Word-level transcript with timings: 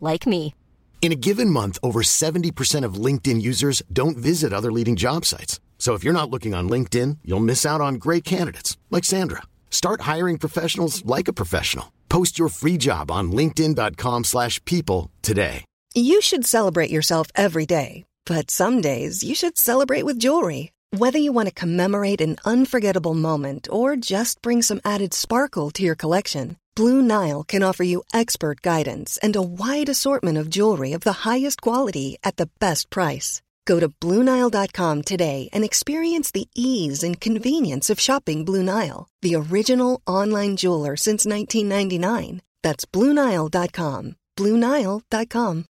like 0.00 0.26
me. 0.26 0.54
In 1.00 1.12
a 1.12 1.22
given 1.28 1.50
month, 1.50 1.78
over 1.84 2.02
70% 2.02 2.84
of 2.84 2.94
LinkedIn 2.94 3.40
users 3.40 3.80
don't 3.92 4.16
visit 4.16 4.52
other 4.52 4.72
leading 4.72 4.96
job 4.96 5.24
sites. 5.24 5.60
So 5.78 5.94
if 5.94 6.02
you're 6.02 6.20
not 6.20 6.30
looking 6.30 6.52
on 6.52 6.68
LinkedIn, 6.68 7.18
you'll 7.24 7.38
miss 7.38 7.64
out 7.64 7.80
on 7.80 7.94
great 7.94 8.24
candidates 8.24 8.76
like 8.90 9.04
Sandra. 9.04 9.42
Start 9.70 10.00
hiring 10.00 10.36
professionals 10.38 11.06
like 11.06 11.28
a 11.28 11.32
professional. 11.32 11.92
Post 12.08 12.40
your 12.40 12.48
free 12.48 12.76
job 12.76 13.10
on 13.12 13.30
linkedin.com/people 13.30 14.24
slash 14.24 14.58
people 14.64 15.10
today. 15.22 15.64
You 15.94 16.20
should 16.20 16.44
celebrate 16.44 16.90
yourself 16.90 17.28
every 17.34 17.66
day, 17.66 18.04
but 18.26 18.50
some 18.50 18.80
days 18.80 19.22
you 19.22 19.34
should 19.34 19.56
celebrate 19.56 20.04
with 20.04 20.18
jewelry. 20.18 20.72
Whether 20.90 21.18
you 21.18 21.32
want 21.32 21.48
to 21.48 21.54
commemorate 21.54 22.20
an 22.20 22.36
unforgettable 22.44 23.14
moment 23.14 23.68
or 23.70 23.96
just 23.96 24.42
bring 24.42 24.62
some 24.62 24.80
added 24.84 25.14
sparkle 25.14 25.70
to 25.70 25.82
your 25.82 25.94
collection, 25.94 26.56
Blue 26.76 27.00
Nile 27.00 27.42
can 27.42 27.62
offer 27.62 27.84
you 27.84 28.04
expert 28.12 28.60
guidance 28.60 29.18
and 29.22 29.34
a 29.34 29.42
wide 29.42 29.88
assortment 29.88 30.36
of 30.38 30.50
jewelry 30.50 30.92
of 30.92 31.00
the 31.00 31.24
highest 31.24 31.62
quality 31.62 32.18
at 32.22 32.36
the 32.36 32.50
best 32.60 32.90
price. 32.90 33.40
Go 33.64 33.80
to 33.80 33.88
BlueNile.com 33.88 35.02
today 35.02 35.48
and 35.52 35.64
experience 35.64 36.30
the 36.30 36.48
ease 36.54 37.02
and 37.02 37.20
convenience 37.20 37.88
of 37.90 37.98
shopping 37.98 38.44
Blue 38.44 38.62
Nile, 38.62 39.08
the 39.22 39.34
original 39.34 40.02
online 40.06 40.56
jeweler 40.56 40.96
since 40.96 41.24
1999. 41.26 42.42
That's 42.62 42.84
BlueNile.com. 42.84 44.16
BlueNile.com. 44.36 45.64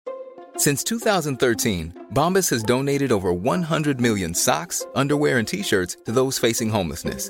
Since 0.55 0.83
2013, 0.85 2.07
Bombas 2.13 2.49
has 2.49 2.63
donated 2.63 3.11
over 3.11 3.33
100 3.33 3.99
million 3.99 4.33
socks, 4.33 4.85
underwear, 4.95 5.37
and 5.37 5.47
t 5.47 5.63
shirts 5.63 5.97
to 6.05 6.11
those 6.11 6.39
facing 6.39 6.69
homelessness. 6.69 7.29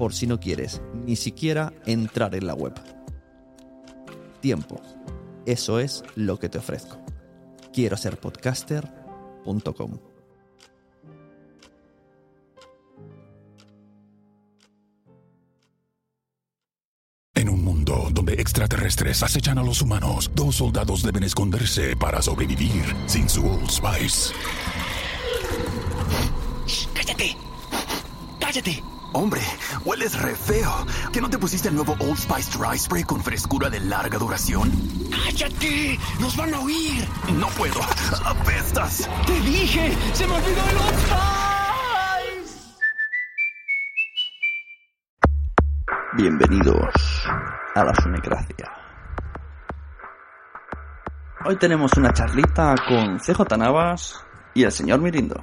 por 0.00 0.14
si 0.14 0.26
no 0.26 0.40
quieres 0.40 0.80
ni 1.04 1.14
siquiera 1.14 1.74
entrar 1.84 2.34
en 2.34 2.46
la 2.46 2.54
web. 2.54 2.72
Tiempo. 4.40 4.80
Eso 5.44 5.78
es 5.78 6.02
lo 6.14 6.38
que 6.38 6.48
te 6.48 6.56
ofrezco. 6.56 6.96
Quiero 7.70 7.98
ser 7.98 8.18
podcaster.com. 8.18 9.98
En 17.34 17.50
un 17.50 17.62
mundo 17.62 18.08
donde 18.10 18.32
extraterrestres 18.32 19.22
acechan 19.22 19.58
a 19.58 19.62
los 19.62 19.82
humanos, 19.82 20.30
dos 20.34 20.56
soldados 20.56 21.02
deben 21.02 21.24
esconderse 21.24 21.94
para 21.94 22.22
sobrevivir 22.22 22.84
sin 23.04 23.28
su 23.28 23.46
Old 23.46 23.68
Spice. 23.68 24.32
¡Cállate! 26.94 27.36
¡Cállate! 28.40 28.99
Hombre, 29.12 29.40
hueles 29.84 30.16
re 30.20 30.36
feo. 30.36 30.86
¿Que 31.12 31.20
no 31.20 31.28
te 31.28 31.38
pusiste 31.38 31.68
el 31.68 31.74
nuevo 31.74 31.96
Old 31.98 32.16
Spice 32.16 32.56
Dry 32.56 32.78
Spray 32.78 33.02
con 33.02 33.20
frescura 33.22 33.68
de 33.68 33.80
larga 33.80 34.18
duración? 34.18 34.70
¡Cállate! 35.10 35.98
¡Nos 36.20 36.36
van 36.36 36.54
a 36.54 36.60
oír! 36.60 37.04
No 37.34 37.48
puedo. 37.48 37.80
¡Apestas! 38.24 39.08
¡Te 39.26 39.40
dije! 39.40 39.96
¡Se 40.12 40.26
me 40.26 40.34
olvidó 40.34 40.62
el 40.70 40.76
Old 40.76 40.98
Spice! 41.00 41.20
Bienvenidos 46.16 46.94
a 47.74 47.84
la 47.84 47.94
Sunecracia. 47.94 48.72
Hoy 51.46 51.56
tenemos 51.56 51.90
una 51.96 52.12
charlita 52.12 52.76
con 52.86 53.18
CJ 53.18 53.56
Navas 53.56 54.24
y 54.54 54.62
el 54.62 54.70
señor 54.70 55.00
Mirindo. 55.00 55.42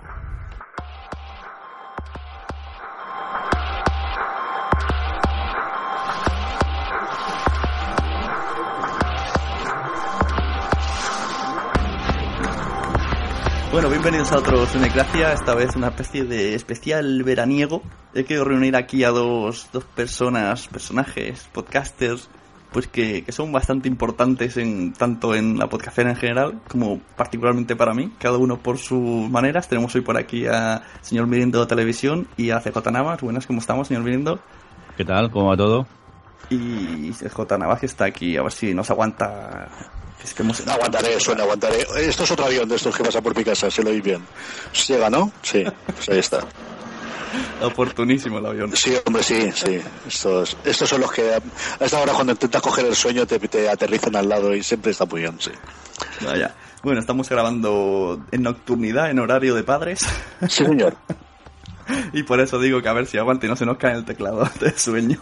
Bueno, 13.78 13.92
bienvenidos 13.92 14.32
a 14.32 14.38
otro 14.38 14.66
Sunecracia, 14.66 15.34
esta 15.34 15.54
vez 15.54 15.76
una 15.76 15.90
especie 15.90 16.24
de 16.24 16.56
especial 16.56 17.22
veraniego. 17.22 17.84
He 18.16 18.24
querido 18.24 18.44
reunir 18.44 18.76
aquí 18.76 19.04
a 19.04 19.12
dos, 19.12 19.70
dos 19.72 19.84
personas, 19.84 20.68
personajes, 20.68 21.48
podcasters, 21.54 22.28
pues 22.72 22.88
que, 22.88 23.24
que 23.24 23.32
son 23.32 23.52
bastante 23.52 23.88
importantes 23.88 24.58
en 24.58 24.94
tanto 24.94 25.36
en 25.36 25.60
la 25.60 25.70
podcastera 25.70 26.10
en 26.10 26.16
general 26.16 26.60
como 26.68 27.00
particularmente 27.16 27.76
para 27.76 27.94
mí, 27.94 28.12
cada 28.18 28.40
uno 28.40 28.58
por 28.58 28.80
sus 28.80 29.30
maneras. 29.30 29.70
Tenemos 29.70 29.94
hoy 29.94 30.02
por 30.02 30.18
aquí 30.18 30.48
a 30.48 30.82
señor 31.02 31.28
Mirindo 31.28 31.60
de 31.60 31.68
Televisión 31.68 32.28
y 32.36 32.50
a 32.50 32.60
CJ 32.60 32.92
Navas. 32.92 33.22
Buenas, 33.22 33.46
¿cómo 33.46 33.60
estamos, 33.60 33.90
señor 33.90 34.02
Mirindo? 34.02 34.40
¿Qué 34.98 35.06
tal? 35.06 35.30
¿Cómo 35.30 35.50
va 35.50 35.56
todo? 35.56 35.86
Y 36.50 37.12
CJ 37.12 37.60
Navas 37.60 37.80
que 37.80 37.86
está 37.86 38.06
aquí, 38.06 38.38
a 38.38 38.42
ver 38.42 38.52
si 38.52 38.74
nos 38.74 38.90
aguanta. 38.90 39.68
Es 40.24 40.34
que 40.34 40.44
hemos... 40.44 40.66
Aguantaré, 40.68 41.20
suena, 41.20 41.44
aguantaré. 41.44 41.86
Esto 41.98 42.24
es 42.24 42.32
otro 42.32 42.46
avión 42.46 42.68
de 42.68 42.76
estos 42.76 42.96
que 42.96 43.04
pasa 43.04 43.22
por 43.22 43.36
mi 43.36 43.44
casa, 43.44 43.70
si 43.70 43.82
lo 43.82 43.90
oís 43.90 44.04
bien. 44.04 44.26
Llega, 44.88 45.10
¿no? 45.10 45.32
Sí, 45.42 45.64
pues 45.86 46.10
ahí 46.10 46.20
está. 46.20 46.40
Oportunísimo 47.62 48.40
el 48.40 48.46
avión. 48.46 48.76
Sí, 48.76 48.96
hombre, 49.06 49.24
sí, 49.24 49.52
sí. 49.54 49.80
Estos, 50.08 50.58
estos 50.64 50.90
son 50.90 51.02
los 51.02 51.12
que 51.12 51.34
a 51.34 51.86
esta 51.86 52.00
hora 52.00 52.14
cuando 52.14 52.34
intentas 52.34 52.62
coger 52.62 52.86
el 52.86 52.96
sueño 52.96 53.26
te, 53.26 53.40
te 53.40 53.70
aterrizan 53.70 54.16
al 54.16 54.30
lado 54.30 54.56
y 54.56 54.64
siempre 54.64 54.92
está 54.92 55.06
muy 55.06 55.22
bien, 55.22 55.38
sí. 55.40 55.52
Vaya. 56.26 56.54
Bueno, 56.84 57.00
estamos 57.00 57.28
grabando 57.30 58.24
en 58.32 58.44
nocturnidad, 58.44 59.10
en 59.10 59.20
horario 59.20 59.56
de 59.56 59.64
padres. 59.64 60.06
Sí, 60.48 60.66
señor. 60.66 60.96
y 62.14 62.24
por 62.24 62.40
eso 62.40 62.60
digo 62.60 62.82
que 62.82 62.90
a 62.90 62.94
ver 62.94 63.08
si 63.08 63.18
aguante 63.18 63.48
y 63.48 63.50
no 63.50 63.56
se 63.56 63.66
nos 63.66 63.78
cae 63.78 63.96
el 63.96 64.06
teclado 64.06 64.50
de 64.60 64.78
sueño. 64.78 65.20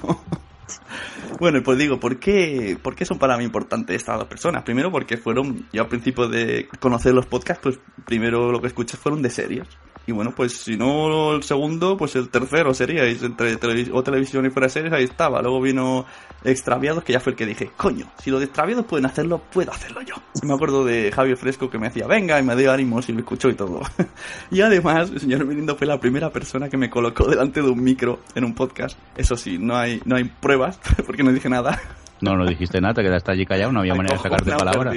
Bueno, 1.39 1.61
pues 1.63 1.77
digo, 1.77 1.99
¿por 1.99 2.17
qué, 2.17 2.77
¿por 2.81 2.95
qué 2.95 3.05
son 3.05 3.19
para 3.19 3.37
mí 3.37 3.43
importantes 3.43 3.95
estas 3.95 4.17
dos 4.17 4.27
personas? 4.27 4.63
Primero 4.63 4.91
porque 4.91 5.17
fueron, 5.17 5.67
yo 5.73 5.81
al 5.81 5.89
principio 5.89 6.27
de 6.27 6.67
conocer 6.79 7.13
los 7.13 7.25
podcasts, 7.25 7.61
pues 7.61 7.79
primero 8.05 8.51
lo 8.51 8.61
que 8.61 8.67
escuché 8.67 8.95
fueron 8.95 9.21
de 9.21 9.29
series. 9.29 9.67
Y 10.07 10.11
bueno, 10.11 10.33
pues 10.35 10.57
si 10.57 10.77
no 10.77 11.33
el 11.33 11.43
segundo, 11.43 11.97
pues 11.97 12.15
el 12.15 12.29
tercero 12.29 12.73
sería 12.73 13.05
entre 13.05 13.55
o 13.91 14.03
televisión 14.03 14.45
y 14.45 14.49
fuera 14.51 14.67
de 14.67 14.69
series, 14.69 14.93
ahí 14.93 15.03
estaba. 15.03 15.41
Luego 15.41 15.61
vino 15.61 16.05
Extraviados, 16.43 17.03
que 17.03 17.13
ya 17.13 17.19
fue 17.19 17.31
el 17.31 17.37
que 17.37 17.47
dije, 17.47 17.71
coño, 17.75 18.05
si 18.21 18.29
los 18.29 18.39
de 18.39 18.45
Extraviados 18.45 18.85
pueden 18.85 19.07
hacerlo, 19.07 19.41
puedo 19.51 19.71
hacerlo 19.71 20.01
yo. 20.03 20.13
me 20.43 20.53
acuerdo 20.53 20.85
de 20.85 21.11
Javier 21.11 21.37
Fresco 21.37 21.71
que 21.71 21.79
me 21.79 21.87
decía, 21.87 22.05
venga, 22.05 22.39
y 22.39 22.43
me 22.43 22.55
dio 22.55 22.71
ánimos 22.71 23.09
y 23.09 23.13
me 23.13 23.21
escuchó 23.21 23.49
y 23.49 23.55
todo. 23.55 23.81
y 24.51 24.61
además, 24.61 25.09
el 25.09 25.19
señor 25.19 25.45
Mirindo 25.45 25.75
fue 25.75 25.87
la 25.87 25.99
primera 25.99 26.29
persona 26.29 26.69
que 26.69 26.77
me 26.77 26.89
colocó 26.89 27.25
delante 27.29 27.61
de 27.61 27.69
un 27.69 27.83
micro 27.83 28.19
en 28.35 28.45
un 28.45 28.53
podcast. 28.53 28.99
Eso 29.17 29.35
sí, 29.35 29.57
no 29.57 29.75
hay, 29.75 30.01
no 30.05 30.17
hay 30.17 30.25
pruebas, 30.25 30.79
porque 31.05 31.23
no 31.23 31.31
dije 31.31 31.49
nada. 31.49 31.81
No, 32.21 32.35
no 32.37 32.45
dijiste 32.45 32.79
nada, 32.79 32.93
te 32.93 33.03
quedaste 33.03 33.31
allí 33.31 33.45
callado, 33.45 33.71
no 33.71 33.79
había 33.79 33.95
manera 33.95 34.15
de 34.15 34.21
sacarte 34.21 34.51
palabras. 34.51 34.95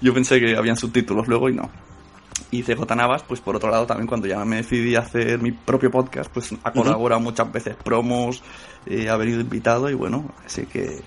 Yo 0.00 0.14
pensé 0.14 0.40
que 0.40 0.56
habían 0.56 0.76
subtítulos 0.76 1.26
luego 1.26 1.48
y 1.48 1.54
no. 1.54 1.70
Y 2.50 2.62
CJ 2.62 2.94
Navas, 2.96 3.22
pues 3.24 3.40
por 3.40 3.56
otro 3.56 3.70
lado, 3.70 3.86
también 3.86 4.06
cuando 4.06 4.26
ya 4.26 4.42
me 4.44 4.56
decidí 4.56 4.96
a 4.96 5.00
hacer 5.00 5.40
mi 5.40 5.52
propio 5.52 5.90
podcast, 5.90 6.30
pues 6.32 6.54
ha 6.64 6.72
colaborado 6.72 7.20
muchas 7.20 7.52
veces 7.52 7.76
promos, 7.76 8.42
eh, 8.86 9.08
ha 9.10 9.16
venido 9.16 9.40
invitado 9.40 9.90
y 9.90 9.94
bueno, 9.94 10.32
así 10.46 10.64
que 10.64 11.02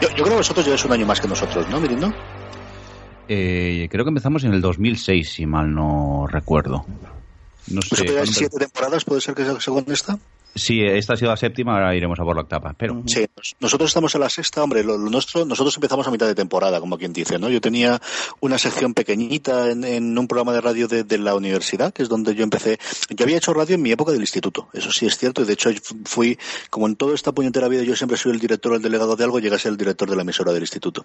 Yo, 0.00 0.08
creo 0.08 0.24
que 0.24 0.34
vosotros 0.36 0.64
lleváis 0.64 0.84
un 0.84 0.92
año 0.92 1.06
más 1.06 1.20
que 1.20 1.28
nosotros, 1.28 1.68
¿no, 1.68 1.78
Mirindo? 1.78 2.12
Eh, 3.28 3.86
creo 3.90 4.04
que 4.04 4.08
empezamos 4.08 4.44
en 4.44 4.54
el 4.54 4.60
2006, 4.60 5.30
si 5.30 5.46
mal 5.46 5.72
no 5.74 6.26
recuerdo. 6.26 6.84
No 7.68 7.82
sé. 7.82 8.26
siete 8.26 8.58
temporadas? 8.58 9.04
¿Puede 9.04 9.20
ser 9.20 9.34
que 9.34 9.44
sea 9.44 9.60
según 9.60 9.84
esta? 9.88 10.18
Sí, 10.54 10.80
esta 10.82 11.14
ha 11.14 11.16
sido 11.16 11.30
la 11.30 11.36
séptima, 11.36 11.74
ahora 11.74 11.94
iremos 11.94 12.18
a 12.18 12.24
por 12.24 12.34
la 12.34 12.42
octava. 12.42 12.74
Pero... 12.76 13.02
Sí, 13.06 13.24
nosotros 13.60 13.90
estamos 13.90 14.14
en 14.14 14.20
la 14.20 14.28
sexta, 14.28 14.62
hombre, 14.62 14.82
lo, 14.82 14.98
nuestro, 14.98 15.44
nosotros 15.44 15.76
empezamos 15.76 16.06
a 16.06 16.10
mitad 16.10 16.26
de 16.26 16.34
temporada, 16.34 16.80
como 16.80 16.98
quien 16.98 17.12
dice, 17.12 17.38
¿no? 17.38 17.48
Yo 17.48 17.60
tenía 17.60 18.00
una 18.40 18.58
sección 18.58 18.92
pequeñita 18.94 19.70
en, 19.70 20.18
un 20.18 20.26
programa 20.26 20.52
de 20.52 20.60
radio 20.60 20.88
de, 20.88 21.18
la 21.18 21.34
universidad, 21.34 21.92
que 21.92 22.02
es 22.02 22.08
donde 22.08 22.34
yo 22.34 22.42
empecé. 22.42 22.78
Yo 23.10 23.24
había 23.24 23.36
hecho 23.36 23.52
radio 23.52 23.76
en 23.76 23.82
mi 23.82 23.92
época 23.92 24.12
del 24.12 24.20
instituto, 24.20 24.68
eso 24.72 24.90
sí 24.90 25.06
es 25.06 25.18
cierto, 25.18 25.42
y 25.42 25.44
de 25.44 25.52
hecho 25.52 25.70
fui, 26.04 26.38
como 26.68 26.86
en 26.86 26.96
toda 26.96 27.14
esta 27.14 27.32
puñetera 27.32 27.68
vida, 27.68 27.82
yo 27.82 27.94
siempre 27.94 28.16
soy 28.16 28.32
el 28.32 28.40
director 28.40 28.72
o 28.72 28.76
el 28.76 28.82
delegado 28.82 29.16
de 29.16 29.24
algo, 29.24 29.38
llegué 29.38 29.54
a 29.54 29.58
ser 29.58 29.72
el 29.72 29.78
director 29.78 30.10
de 30.10 30.16
la 30.16 30.22
emisora 30.22 30.52
del 30.52 30.62
instituto. 30.62 31.04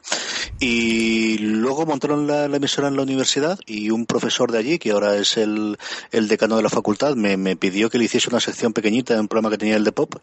Y 0.59 1.37
luego 1.39 1.85
montaron 1.85 2.25
la, 2.27 2.45
emisora 2.45 2.87
en 2.87 2.95
la 2.95 3.03
universidad 3.03 3.59
y 3.65 3.91
un 3.91 4.05
profesor 4.05 4.51
de 4.51 4.57
allí, 4.57 4.79
que 4.79 4.91
ahora 4.91 5.17
es 5.17 5.37
el, 5.37 5.77
el 6.11 6.27
decano 6.27 6.57
de 6.57 6.63
la 6.63 6.69
facultad, 6.69 7.15
me, 7.15 7.37
me 7.37 7.55
pidió 7.55 7.89
que 7.89 7.97
le 7.97 8.05
hiciese 8.05 8.29
una 8.29 8.39
sección 8.39 8.73
pequeñita 8.73 9.17
en 9.17 9.27
programa 9.35 9.49
que 9.49 9.57
tenía 9.57 9.75
el 9.75 9.83
de 9.83 9.91
Pop. 9.91 10.15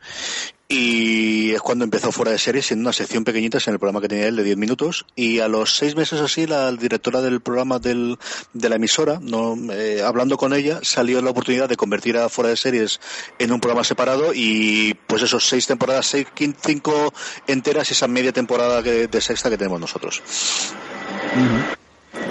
Y 0.69 1.51
es 1.53 1.61
cuando 1.61 1.85
empezó 1.85 2.11
fuera 2.13 2.33
de 2.33 2.39
series, 2.39 2.73
en 2.73 2.81
una 2.81 2.95
sección 2.95 3.25
pequeñita, 3.25 3.59
en 3.67 3.75
el 3.75 3.79
programa 3.79 4.01
que 4.01 4.09
tenía 4.09 4.27
él 4.27 4.37
de 4.37 4.43
10 4.43 4.57
minutos. 4.57 5.05
Y 5.15 5.41
a 5.41 5.49
los 5.49 5.77
seis 5.77 5.95
meses 5.95 6.19
así, 6.23 6.47
la 6.47 6.73
directora 6.73 7.21
del 7.21 7.43
programa 7.43 7.79
del, 7.79 8.19
de 8.55 8.69
la 8.71 8.77
emisora, 8.77 9.19
no, 9.21 9.55
eh, 9.71 10.03
hablando 10.03 10.39
con 10.39 10.55
ella, 10.55 10.81
salió 10.83 11.21
la 11.21 11.29
oportunidad 11.29 11.69
de 11.69 11.77
convertir 11.77 12.17
a 12.17 12.31
fuera 12.31 12.49
de 12.49 12.57
series 12.57 13.01
en 13.39 13.53
un 13.53 13.61
programa 13.61 13.85
separado. 13.85 14.33
Y 14.35 14.95
pues 15.07 15.23
esos 15.23 15.47
seis 15.47 15.67
temporadas, 15.67 16.07
seis, 16.07 16.27
cinco 16.65 17.13
enteras, 17.47 17.91
esa 17.91 18.09
media 18.09 18.33
temporada 18.33 18.81
de 18.81 19.21
sexta 19.21 19.51
que 19.51 19.59
tenemos 19.59 19.79
nosotros. 19.79 20.23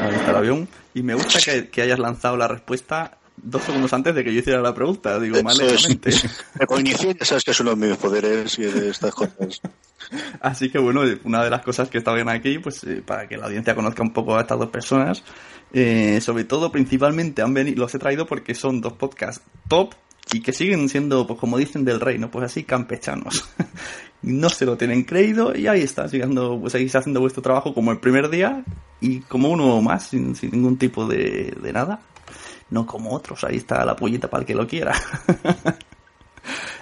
Ahí 0.01 0.15
está 0.15 0.31
el 0.31 0.37
avión. 0.37 0.67
Y 0.95 1.03
me 1.03 1.13
gusta 1.13 1.39
que, 1.39 1.69
que 1.69 1.83
hayas 1.83 1.99
lanzado 1.99 2.37
la 2.37 2.47
respuesta 2.47 3.19
dos 3.37 3.63
segundos 3.63 3.91
antes 3.93 4.13
de 4.13 4.23
que 4.23 4.33
yo 4.33 4.39
hiciera 4.39 4.61
la 4.61 4.73
pregunta. 4.73 5.19
Digo, 5.19 5.41
mal 5.43 5.57
ya 5.57 7.25
sabes 7.25 7.43
que 7.43 7.51
es 7.51 7.59
uno 7.59 7.75
de 7.75 7.87
mis 7.87 7.97
poderes 7.97 8.57
y 8.59 8.63
de 8.63 8.89
estas 8.89 9.13
cosas. 9.13 9.61
Así 10.41 10.69
que 10.69 10.79
bueno, 10.79 11.01
una 11.23 11.43
de 11.43 11.49
las 11.49 11.61
cosas 11.61 11.89
que 11.89 11.99
está 11.99 12.13
bien 12.13 12.29
aquí, 12.29 12.59
pues 12.59 12.83
eh, 12.83 13.01
para 13.05 13.27
que 13.27 13.37
la 13.37 13.45
audiencia 13.45 13.75
conozca 13.75 14.03
un 14.03 14.13
poco 14.13 14.35
a 14.37 14.41
estas 14.41 14.59
dos 14.59 14.69
personas, 14.69 15.23
eh, 15.73 16.19
sobre 16.21 16.43
todo 16.43 16.71
principalmente 16.71 17.41
han 17.41 17.53
venido, 17.53 17.79
los 17.79 17.95
he 17.95 17.99
traído 17.99 18.25
porque 18.25 18.55
son 18.55 18.81
dos 18.81 18.93
podcasts 18.93 19.43
top 19.67 19.93
y 20.33 20.41
que 20.41 20.53
siguen 20.53 20.87
siendo, 20.89 21.25
pues 21.25 21.39
como 21.39 21.57
dicen 21.57 21.85
del 21.85 21.99
reino, 21.99 22.29
pues 22.29 22.45
así 22.45 22.63
campechanos. 22.63 23.49
no 24.21 24.49
se 24.49 24.65
lo 24.65 24.77
tienen 24.77 25.03
creído 25.03 25.55
y 25.55 25.67
ahí 25.67 25.81
está, 25.81 26.07
siguiendo, 26.07 26.59
pues 26.59 26.73
seguís 26.73 26.95
haciendo 26.95 27.21
vuestro 27.21 27.41
trabajo 27.41 27.73
como 27.73 27.91
el 27.91 27.99
primer 27.99 28.29
día 28.29 28.63
y 28.99 29.21
como 29.21 29.49
uno 29.49 29.81
más, 29.81 30.07
sin, 30.09 30.35
ningún 30.51 30.77
tipo 30.77 31.07
de, 31.07 31.55
de 31.61 31.73
nada 31.73 32.01
no 32.71 32.85
como 32.85 33.13
otros, 33.13 33.43
ahí 33.43 33.57
está 33.57 33.85
la 33.85 33.95
pollita 33.95 34.29
para 34.29 34.41
el 34.41 34.47
que 34.47 34.55
lo 34.55 34.65
quiera. 34.67 34.93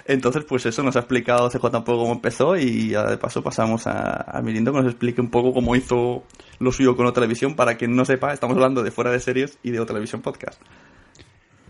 Entonces, 0.06 0.44
pues 0.44 0.66
eso 0.66 0.82
nos 0.82 0.96
ha 0.96 1.00
explicado 1.00 1.50
CJ 1.50 1.64
un 1.64 1.84
poco 1.84 1.98
cómo 1.98 2.12
empezó 2.12 2.56
y 2.56 2.88
de 2.88 3.18
paso 3.18 3.42
pasamos 3.42 3.86
a, 3.86 4.38
a 4.38 4.42
Mirindo 4.42 4.72
que 4.72 4.78
nos 4.78 4.88
explique 4.88 5.20
un 5.20 5.30
poco 5.30 5.52
cómo 5.52 5.76
hizo 5.76 6.24
lo 6.58 6.72
suyo 6.72 6.96
con 6.96 7.06
la 7.06 7.12
televisión. 7.12 7.54
Para 7.54 7.76
quien 7.76 7.94
no 7.94 8.04
sepa, 8.04 8.32
estamos 8.32 8.56
hablando 8.56 8.82
de 8.82 8.90
fuera 8.90 9.10
de 9.10 9.20
series 9.20 9.58
y 9.62 9.70
de 9.70 9.84
televisión 9.84 10.22
podcast. 10.22 10.60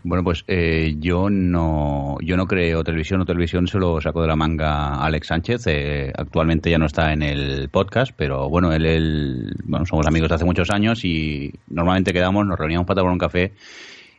Bueno, 0.03 0.25
pues 0.25 0.45
eh, 0.49 0.95
yo 0.99 1.29
no 1.29 2.17
yo 2.23 2.39
no 2.39 2.47
creo 2.47 2.83
televisión 2.83 3.21
o 3.21 3.27
televisión 3.27 3.67
se 3.67 3.79
lo 3.79 4.01
sacó 4.01 4.23
de 4.23 4.29
la 4.29 4.37
manga 4.37 4.95
Alex 4.95 5.27
Sánchez. 5.27 5.67
Eh, 5.67 6.11
actualmente 6.17 6.71
ya 6.71 6.79
no 6.79 6.87
está 6.87 7.13
en 7.13 7.23
el 7.23 7.69
podcast, 7.69 8.13
pero 8.17 8.49
bueno, 8.49 8.73
él, 8.73 8.87
él, 8.87 9.55
bueno, 9.65 9.85
somos 9.85 10.07
amigos 10.07 10.31
de 10.31 10.37
hace 10.37 10.47
muchos 10.47 10.71
años 10.71 11.05
y 11.05 11.53
normalmente 11.69 12.15
quedamos, 12.15 12.47
nos 12.47 12.59
reuníamos 12.59 12.87
para 12.87 13.01
tomar 13.01 13.13
un 13.13 13.19
café 13.19 13.53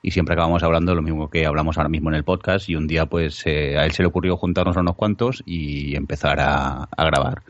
y 0.01 0.11
siempre 0.11 0.33
acabamos 0.33 0.63
hablando 0.63 0.95
lo 0.95 1.01
mismo 1.01 1.29
que 1.29 1.45
hablamos 1.45 1.77
ahora 1.77 1.89
mismo 1.89 2.09
en 2.09 2.15
el 2.15 2.23
podcast 2.23 2.67
y 2.69 2.75
un 2.75 2.87
día 2.87 3.05
pues 3.05 3.43
eh, 3.45 3.77
a 3.77 3.85
él 3.85 3.91
se 3.91 4.01
le 4.01 4.07
ocurrió 4.07 4.35
juntarnos 4.35 4.75
a 4.77 4.81
unos 4.81 4.95
cuantos 4.95 5.43
y 5.45 5.95
empezar 5.95 6.39
a, 6.39 6.87
grabar. 6.97 7.43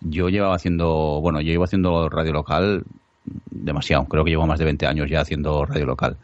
Yo 0.00 0.30
llevaba 0.30 0.54
haciendo, 0.54 1.20
bueno, 1.20 1.40
yo 1.42 1.52
llevo 1.52 1.64
haciendo 1.64 2.08
radio 2.08 2.32
local 2.32 2.84
demasiado, 3.50 4.06
creo 4.06 4.24
que 4.24 4.30
llevo 4.30 4.46
más 4.46 4.58
de 4.58 4.64
20 4.64 4.86
años 4.86 5.10
ya 5.10 5.20
haciendo 5.20 5.66
radio 5.66 5.86
local. 5.86 6.16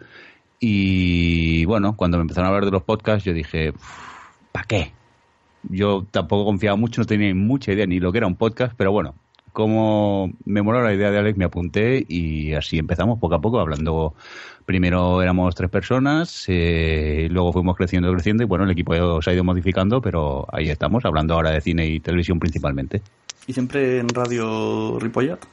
Y 0.58 1.66
bueno, 1.66 1.94
cuando 1.94 2.16
me 2.16 2.22
empezaron 2.22 2.46
a 2.46 2.48
hablar 2.48 2.64
de 2.64 2.70
los 2.70 2.82
podcasts 2.82 3.24
yo 3.24 3.34
dije, 3.34 3.74
¿para 4.52 4.66
qué? 4.66 4.92
Yo 5.64 6.06
tampoco 6.10 6.46
confiaba 6.46 6.76
mucho, 6.76 7.02
no 7.02 7.06
tenía 7.06 7.34
mucha 7.34 7.72
idea 7.72 7.86
ni 7.86 8.00
lo 8.00 8.12
que 8.12 8.18
era 8.18 8.26
un 8.26 8.36
podcast, 8.36 8.72
pero 8.76 8.92
bueno, 8.92 9.14
como 9.56 10.32
me 10.44 10.60
moló 10.60 10.82
la 10.82 10.92
idea 10.92 11.10
de 11.10 11.18
Alex, 11.18 11.38
me 11.38 11.46
apunté 11.46 12.04
y 12.06 12.52
así 12.52 12.78
empezamos 12.78 13.18
poco 13.18 13.36
a 13.36 13.40
poco 13.40 13.58
hablando. 13.58 14.14
Primero 14.66 15.22
éramos 15.22 15.54
tres 15.54 15.70
personas, 15.70 16.44
eh, 16.48 17.28
luego 17.30 17.52
fuimos 17.52 17.76
creciendo, 17.76 18.12
creciendo 18.12 18.42
y 18.42 18.46
bueno, 18.46 18.64
el 18.64 18.70
equipo 18.72 19.22
se 19.22 19.30
ha 19.30 19.32
ido 19.32 19.44
modificando, 19.44 20.00
pero 20.00 20.44
ahí 20.52 20.68
estamos, 20.68 21.04
hablando 21.04 21.34
ahora 21.34 21.52
de 21.52 21.60
cine 21.60 21.86
y 21.86 22.00
televisión 22.00 22.40
principalmente. 22.40 23.00
¿Y 23.46 23.52
siempre 23.52 24.00
en 24.00 24.08
Radio 24.08 24.98
Ripollat? 24.98 25.44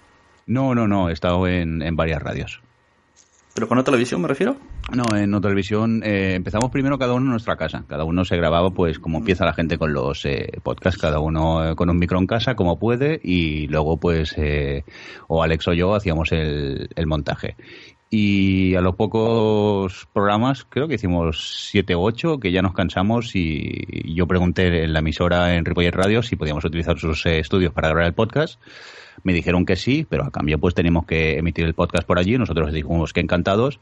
No, 0.48 0.74
no, 0.74 0.88
no, 0.88 1.10
he 1.10 1.14
estado 1.14 1.48
en, 1.48 1.84
en 1.84 1.96
varias 1.96 2.22
radios. 2.24 2.60
¿Pero 3.54 3.68
con 3.68 3.78
otra 3.78 3.92
televisión 3.92 4.20
me 4.20 4.28
refiero? 4.28 4.56
No, 4.92 5.16
en 5.16 5.32
otra 5.34 5.50
televisión 5.50 6.02
eh, 6.04 6.34
empezamos 6.34 6.72
primero 6.72 6.98
cada 6.98 7.14
uno 7.14 7.26
en 7.26 7.32
nuestra 7.32 7.56
casa. 7.56 7.84
Cada 7.88 8.04
uno 8.04 8.26
se 8.26 8.36
grababa 8.36 8.72
pues 8.72 8.98
como 8.98 9.20
empieza 9.20 9.46
la 9.46 9.54
gente 9.54 9.78
con 9.78 9.94
los 9.94 10.26
eh, 10.26 10.60
podcasts, 10.64 11.00
cada 11.00 11.20
uno 11.20 11.70
eh, 11.72 11.76
con 11.76 11.90
un 11.90 11.98
micro 11.98 12.18
en 12.18 12.26
casa 12.26 12.56
como 12.56 12.80
puede 12.80 13.22
y 13.24 13.68
luego 13.68 13.98
pues 13.98 14.36
o 15.28 15.44
Alex 15.44 15.68
o 15.68 15.74
yo 15.74 15.94
hacíamos 15.94 16.32
el, 16.32 16.90
el 16.96 17.06
montaje. 17.06 17.56
Y 18.16 18.76
a 18.76 18.82
los 18.82 18.96
pocos 18.96 20.08
programas, 20.14 20.68
creo 20.70 20.88
que 20.88 20.94
hicimos 20.94 21.68
siete 21.72 21.96
u 21.96 22.02
ocho, 22.02 22.38
que 22.38 22.52
ya 22.52 22.62
nos 22.62 22.74
cansamos 22.74 23.36
y 23.36 24.14
yo 24.14 24.28
pregunté 24.28 24.84
en 24.84 24.94
la 24.94 25.00
emisora 25.00 25.56
en 25.56 25.66
Ripollet 25.66 25.96
Radio 25.96 26.22
si 26.22 26.36
podíamos 26.36 26.64
utilizar 26.64 27.00
sus 27.00 27.26
estudios 27.26 27.74
para 27.74 27.88
grabar 27.88 28.06
el 28.06 28.14
podcast 28.14 28.60
me 29.24 29.34
dijeron 29.34 29.66
que 29.66 29.76
sí, 29.76 30.06
pero 30.10 30.26
a 30.26 30.32
cambio 30.32 30.60
pues 30.60 30.74
tenemos 30.74 31.06
que 31.06 31.38
emitir 31.38 31.66
el 31.66 31.74
podcast 31.74 32.06
por 32.06 32.20
allí. 32.20 32.38
Nosotros 32.38 32.72
dijimos 32.74 33.14
que 33.14 33.22
encantados 33.22 33.80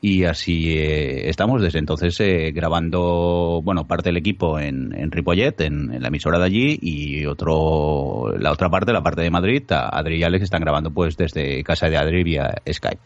y 0.00 0.24
así 0.24 0.76
eh, 0.76 1.28
estamos 1.28 1.62
desde 1.62 1.78
entonces 1.78 2.18
eh, 2.20 2.52
grabando, 2.52 3.60
bueno, 3.62 3.86
parte 3.86 4.10
del 4.10 4.18
equipo 4.18 4.58
en, 4.58 4.94
en 4.94 5.10
Ripollet, 5.10 5.60
en, 5.62 6.00
la 6.00 6.08
emisora 6.08 6.38
de 6.38 6.44
allí, 6.44 6.78
y 6.80 7.26
otro, 7.26 8.34
la 8.38 8.52
otra 8.52 8.68
parte, 8.68 8.92
la 8.92 9.02
parte 9.02 9.22
de 9.22 9.30
Madrid, 9.30 9.64
Adri 9.70 10.18
y 10.18 10.22
Alex 10.22 10.44
están 10.44 10.60
grabando 10.60 10.90
pues 10.90 11.16
desde 11.16 11.62
casa 11.64 11.88
de 11.88 11.96
Adri 11.96 12.22
vía 12.22 12.54
Skype. 12.70 13.00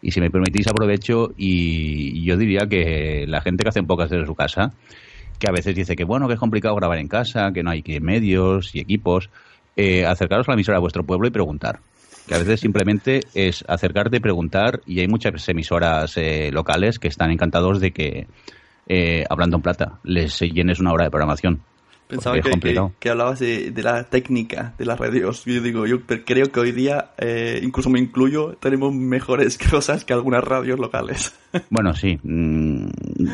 Y 0.00 0.12
si 0.12 0.20
me 0.20 0.30
permitís 0.30 0.68
aprovecho 0.68 1.32
y 1.36 2.24
yo 2.24 2.36
diría 2.36 2.68
que 2.68 3.24
la 3.26 3.40
gente 3.40 3.64
que 3.64 3.70
hace 3.70 3.82
pocas 3.82 4.08
desde 4.08 4.26
su 4.26 4.34
casa, 4.34 4.72
que 5.38 5.48
a 5.48 5.52
veces 5.52 5.74
dice 5.74 5.96
que 5.96 6.04
bueno, 6.04 6.28
que 6.28 6.34
es 6.34 6.40
complicado 6.40 6.74
grabar 6.76 6.98
en 6.98 7.08
casa, 7.08 7.52
que 7.52 7.62
no 7.62 7.70
hay 7.70 7.82
medios 8.00 8.74
y 8.74 8.80
equipos, 8.80 9.30
eh, 9.76 10.04
acercaros 10.04 10.48
a 10.48 10.52
la 10.52 10.54
emisora 10.54 10.78
de 10.78 10.82
vuestro 10.82 11.04
pueblo 11.04 11.28
y 11.28 11.30
preguntar. 11.30 11.80
Que 12.28 12.34
a 12.34 12.38
veces 12.38 12.60
simplemente 12.60 13.22
es 13.32 13.64
acercarte, 13.66 14.20
preguntar, 14.20 14.82
y 14.84 15.00
hay 15.00 15.08
muchas 15.08 15.48
emisoras 15.48 16.14
eh, 16.18 16.50
locales 16.52 16.98
que 16.98 17.08
están 17.08 17.30
encantados 17.30 17.80
de 17.80 17.92
que, 17.92 18.26
eh, 18.86 19.24
hablando 19.30 19.56
en 19.56 19.62
plata, 19.62 19.98
les 20.04 20.38
llenes 20.40 20.78
una 20.78 20.92
hora 20.92 21.04
de 21.04 21.10
programación. 21.10 21.62
Pensaba 22.08 22.40
que, 22.40 22.90
que, 22.98 23.10
hablabas 23.10 23.38
de, 23.38 23.70
de 23.70 23.82
la 23.82 24.04
técnica 24.04 24.72
de 24.78 24.86
las 24.86 24.98
radios. 24.98 25.44
Yo 25.44 25.60
digo, 25.60 25.86
yo 25.86 26.00
creo 26.06 26.50
que 26.50 26.58
hoy 26.58 26.72
día, 26.72 27.10
eh, 27.18 27.60
incluso 27.62 27.90
me 27.90 27.98
incluyo, 27.98 28.56
tenemos 28.60 28.94
mejores 28.94 29.58
cosas 29.70 30.06
que 30.06 30.14
algunas 30.14 30.42
radios 30.42 30.78
locales. 30.78 31.34
Bueno, 31.70 31.94
sí. 31.94 32.18
mm, 32.22 32.88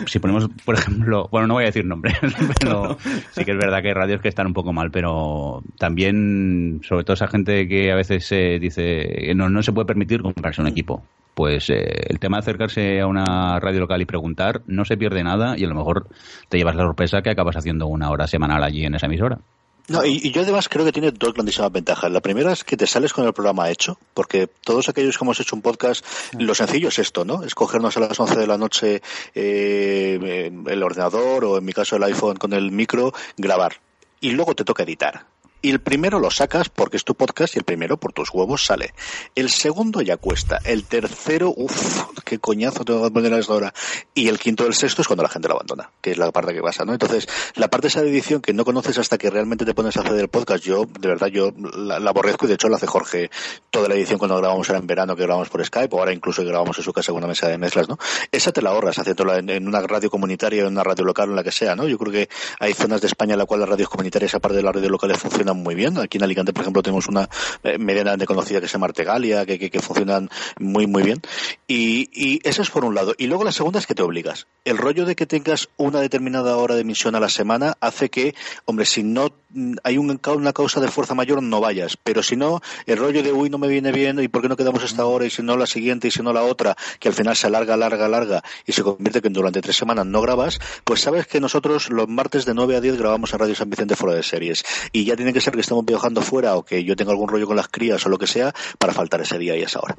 si 0.07 0.21
ponemos, 0.21 0.49
por 0.64 0.76
ejemplo, 0.76 1.28
bueno, 1.33 1.49
no 1.49 1.54
voy 1.54 1.64
a 1.64 1.66
decir 1.66 1.85
nombres, 1.85 2.14
pero 2.61 2.97
sí 3.33 3.45
que 3.45 3.50
es 3.50 3.57
verdad 3.57 3.83
que 3.83 3.88
hay 3.88 3.95
radios 3.95 4.21
que 4.21 4.28
están 4.28 4.47
un 4.47 4.52
poco 4.52 4.73
mal, 4.73 4.93
pero 4.93 5.64
también, 5.78 6.81
sobre 6.85 7.02
todo 7.02 7.14
esa 7.14 7.26
gente 7.26 7.66
que 7.66 7.90
a 7.90 7.97
veces 7.97 8.31
eh, 8.31 8.59
dice 8.61 8.83
que 9.19 9.35
no, 9.35 9.49
no 9.49 9.64
se 9.64 9.73
puede 9.73 9.87
permitir 9.87 10.23
comprarse 10.23 10.61
un 10.61 10.69
equipo. 10.69 11.02
Pues 11.35 11.69
eh, 11.71 12.07
el 12.09 12.19
tema 12.21 12.37
de 12.37 12.43
acercarse 12.43 13.00
a 13.00 13.07
una 13.07 13.59
radio 13.59 13.81
local 13.81 14.00
y 14.00 14.07
preguntar 14.07 14.62
no 14.67 14.85
se 14.85 14.97
pierde 14.97 15.25
nada 15.25 15.59
y 15.59 15.64
a 15.64 15.69
lo 15.69 15.75
mejor 15.75 16.09
te 16.49 16.59
llevas 16.59 16.76
la 16.76 16.85
sorpresa 16.85 17.23
que 17.23 17.31
acabas 17.31 17.57
haciendo 17.57 17.87
una 17.87 18.11
hora 18.11 18.26
semanal 18.26 18.62
allí 18.62 18.85
en 18.85 18.95
esa 18.95 19.07
emisora. 19.07 19.38
No, 19.87 20.03
y, 20.03 20.19
y 20.23 20.33
yo 20.33 20.41
además 20.41 20.71
creo 20.71 20.85
que 20.87 20.93
tiene 20.93 21.11
dos 21.11 21.35
grandísimas 21.35 21.71
ventajas. 21.71 22.11
La 22.11 22.21
primera 22.21 22.53
es 22.53 22.64
que 22.64 22.76
te 22.76 22.87
sales 22.87 23.12
con 23.12 23.26
el 23.26 23.35
programa 23.35 23.69
hecho, 23.69 23.99
porque 24.14 24.47
todos 24.47 24.88
aquellos 24.88 25.19
que 25.19 25.25
hemos 25.25 25.38
hecho 25.41 25.55
un 25.55 25.61
podcast, 25.61 26.05
lo 26.38 26.55
sencillo 26.55 26.88
es 26.88 26.99
esto, 26.99 27.26
¿no? 27.26 27.43
Es 27.43 27.55
cogernos 27.55 27.95
a 27.99 28.00
las 28.00 28.19
11 28.19 28.37
de 28.37 28.47
la 28.47 28.57
noche 28.57 29.03
eh, 29.35 30.50
el 30.67 30.83
ordenador 30.83 31.45
o 31.45 31.59
en 31.59 31.64
mi 31.67 31.75
caso 31.75 31.97
el 31.97 32.05
iPhone 32.05 32.37
con 32.37 32.55
el 32.55 32.73
micro, 32.73 33.12
grabar. 33.37 33.75
Y 34.21 34.31
luego 34.31 34.55
te 34.55 34.64
toca 34.64 34.85
editar. 34.85 35.26
Y 35.64 35.71
el 35.71 35.80
primero 35.80 36.21
lo 36.21 36.30
sacas 36.30 36.68
porque 36.68 36.99
es 36.99 37.04
tu 37.04 37.14
podcast 37.14 37.56
y 37.56 37.59
el 37.59 37.64
primero 37.64 37.97
por 37.97 38.12
tus 38.12 38.28
huevos 38.35 38.66
sale. 38.66 38.92
El 39.35 39.49
segundo 39.49 40.02
ya 40.02 40.18
cuesta. 40.18 40.59
El 40.62 40.85
tercero, 40.85 41.54
uff, 41.56 42.02
qué 42.23 42.38
coñazo 42.38 42.85
tengo 42.85 43.02
que 43.02 43.11
poner 43.11 43.33
a 43.33 43.38
esta 43.38 43.54
hora. 43.54 43.75
Y 44.12 44.28
el 44.28 44.38
quinto 44.38 44.64
del 44.64 44.75
sexto 44.75 45.00
es 45.00 45.09
cuando 45.09 45.23
la 45.23 45.30
gente 45.30 45.49
lo 45.49 45.54
abandona, 45.54 45.90
que 46.02 46.11
es 46.11 46.18
la 46.18 46.30
parte 46.33 46.52
que 46.52 46.61
pasa, 46.61 46.85
¿no? 46.85 46.92
Entonces, 46.92 47.26
la 47.54 47.68
parte 47.68 47.87
esa 47.87 48.02
de 48.02 48.11
edición 48.11 48.42
que 48.42 48.52
no 48.52 48.66
conoces 48.66 48.99
hasta 48.99 49.16
que 49.16 49.30
realmente 49.30 49.64
te 49.64 49.73
pones 49.73 49.97
a 49.97 50.00
hacer 50.00 50.18
el 50.18 50.28
podcast, 50.28 50.62
yo, 50.62 50.85
de 50.85 51.09
verdad, 51.09 51.28
yo 51.28 51.50
la, 51.56 51.99
la 51.99 52.11
aborrezco 52.11 52.44
y 52.44 52.49
de 52.49 52.56
hecho 52.56 52.68
la 52.68 52.76
hace 52.76 52.87
Jorge 52.87 53.30
toda 53.71 53.88
la 53.88 53.94
edición 53.94 54.18
cuando 54.18 54.37
grabamos 54.37 54.68
era 54.68 54.78
en 54.78 54.87
verano, 54.87 55.16
que 55.16 55.23
grabamos 55.23 55.49
por 55.49 55.64
Skype, 55.64 55.97
o 55.97 55.99
ahora 55.99 56.12
incluso 56.12 56.42
que 56.42 56.49
grabamos 56.49 56.76
en 56.76 56.85
su 56.85 56.92
casa 56.92 57.11
con 57.11 57.21
una 57.21 57.28
mesa 57.28 57.49
de 57.49 57.56
mezclas, 57.56 57.88
¿no? 57.88 57.97
Esa 58.30 58.52
te 58.52 58.61
la 58.61 58.68
ahorras 58.68 58.99
haciéndola 58.99 59.38
en, 59.38 59.49
en 59.49 59.66
una 59.66 59.80
radio 59.80 60.11
comunitaria, 60.11 60.61
en 60.61 60.68
una 60.68 60.85
radio 60.85 61.06
local, 61.06 61.30
en 61.30 61.37
la 61.37 61.42
que 61.42 61.52
sea, 61.52 61.75
¿no? 61.75 61.88
Yo 61.88 61.97
creo 61.97 62.12
que 62.12 62.28
hay 62.61 62.75
zonas 62.75 63.00
de 63.00 63.06
España 63.06 63.33
en 63.33 63.38
la 63.38 63.47
cual 63.47 63.61
las 63.61 63.71
radios 63.71 63.88
comunitarias, 63.88 64.35
aparte 64.35 64.59
de 64.59 64.62
las 64.62 64.75
radios 64.75 64.90
locales, 64.90 65.16
funcionan 65.16 65.53
muy 65.54 65.75
bien. 65.75 65.99
Aquí 65.99 66.18
en 66.18 66.25
Alicante, 66.25 66.52
por 66.52 66.62
ejemplo, 66.62 66.82
tenemos 66.82 67.08
una 67.08 67.28
eh, 67.62 67.78
medianamente 67.78 68.26
conocida 68.26 68.61
que 68.61 68.68
se 68.68 68.75
llama 68.75 68.87
Artegalia, 68.87 69.46
que, 69.46 69.58
que, 69.58 69.70
que 69.70 69.80
funcionan 69.80 70.28
muy, 70.58 70.87
muy 70.87 71.02
bien. 71.02 71.20
Y, 71.66 72.11
y 72.12 72.40
eso 72.44 72.62
es 72.62 72.70
por 72.70 72.84
un 72.84 72.94
lado. 72.94 73.14
Y 73.18 73.26
luego 73.26 73.44
la 73.44 73.52
segunda 73.52 73.78
es 73.78 73.87
que 73.87 73.94
te 73.94 74.02
obligas. 74.02 74.46
El 74.64 74.78
rollo 74.78 75.04
de 75.04 75.16
que 75.16 75.26
tengas 75.26 75.68
una 75.76 76.00
determinada 76.00 76.56
hora 76.56 76.75
de 76.75 76.82
emisión 76.82 77.14
a 77.14 77.20
la 77.20 77.28
semana 77.28 77.75
hace 77.80 78.11
que, 78.11 78.34
hombre, 78.64 78.87
si 78.87 79.02
no 79.02 79.32
mm, 79.50 79.75
hay 79.82 79.99
un, 79.99 80.20
una 80.26 80.52
causa 80.52 80.80
de 80.80 80.88
fuerza 80.88 81.14
mayor, 81.14 81.42
no 81.42 81.61
vayas. 81.61 81.96
Pero 81.96 82.23
si 82.23 82.37
no, 82.37 82.61
el 82.87 82.99
rollo 82.99 83.23
de, 83.23 83.32
uy, 83.32 83.50
no 83.50 83.58
me 83.58 83.68
viene 83.68 83.92
bien, 83.92 84.20
¿y 84.20 84.28
por 84.28 84.42
qué 84.42 84.49
no 84.49 84.56
quedamos 84.56 84.82
esta 84.82 85.04
hora? 85.04 85.26
Y 85.26 85.30
si 85.30 85.42
no 85.42 85.56
la 85.56 85.66
siguiente, 85.66 86.08
y 86.08 86.11
si 86.11 86.23
no 86.23 86.32
la 86.32 86.42
otra, 86.42 86.76
que 86.99 87.08
al 87.08 87.14
final 87.14 87.37
se 87.37 87.46
alarga, 87.46 87.75
alarga, 87.75 88.06
alarga, 88.06 88.42
y 88.66 88.73
se 88.73 88.82
convierte 88.82 89.20
que 89.20 89.28
durante 89.28 89.61
tres 89.61 89.76
semanas 89.76 90.06
no 90.06 90.20
grabas, 90.20 90.58
pues 90.84 91.00
sabes 91.00 91.26
que 91.26 91.40
nosotros 91.40 91.90
los 91.90 92.08
martes 92.08 92.44
de 92.44 92.54
9 92.54 92.76
a 92.76 92.80
10 92.80 92.99
grabamos 92.99 93.32
en 93.32 93.38
Radio 93.38 93.54
San 93.54 93.70
Vicente 93.70 93.96
fuera 93.96 94.14
de 94.14 94.23
series. 94.23 94.64
Y 94.92 95.04
ya 95.04 95.16
tiene 95.16 95.32
que 95.32 95.40
ser 95.45 95.55
que 95.55 95.61
estemos 95.61 95.85
viajando 95.85 96.23
fuera 96.23 96.57
o 96.57 96.65
que 96.65 96.83
yo 96.85 96.97
tenga 96.97 97.13
algún 97.13 97.29
rollo 97.29 97.47
con 97.47 97.57
las 97.57 97.69
crías 97.69 98.05
o 98.07 98.09
lo 98.09 98.19
que 98.19 98.27
sea 98.27 98.53
para 98.79 98.93
faltar 98.93 99.21
ese 99.21 99.39
día 99.39 99.57
y 99.57 99.63
esa 99.63 99.81
hora. 99.81 99.97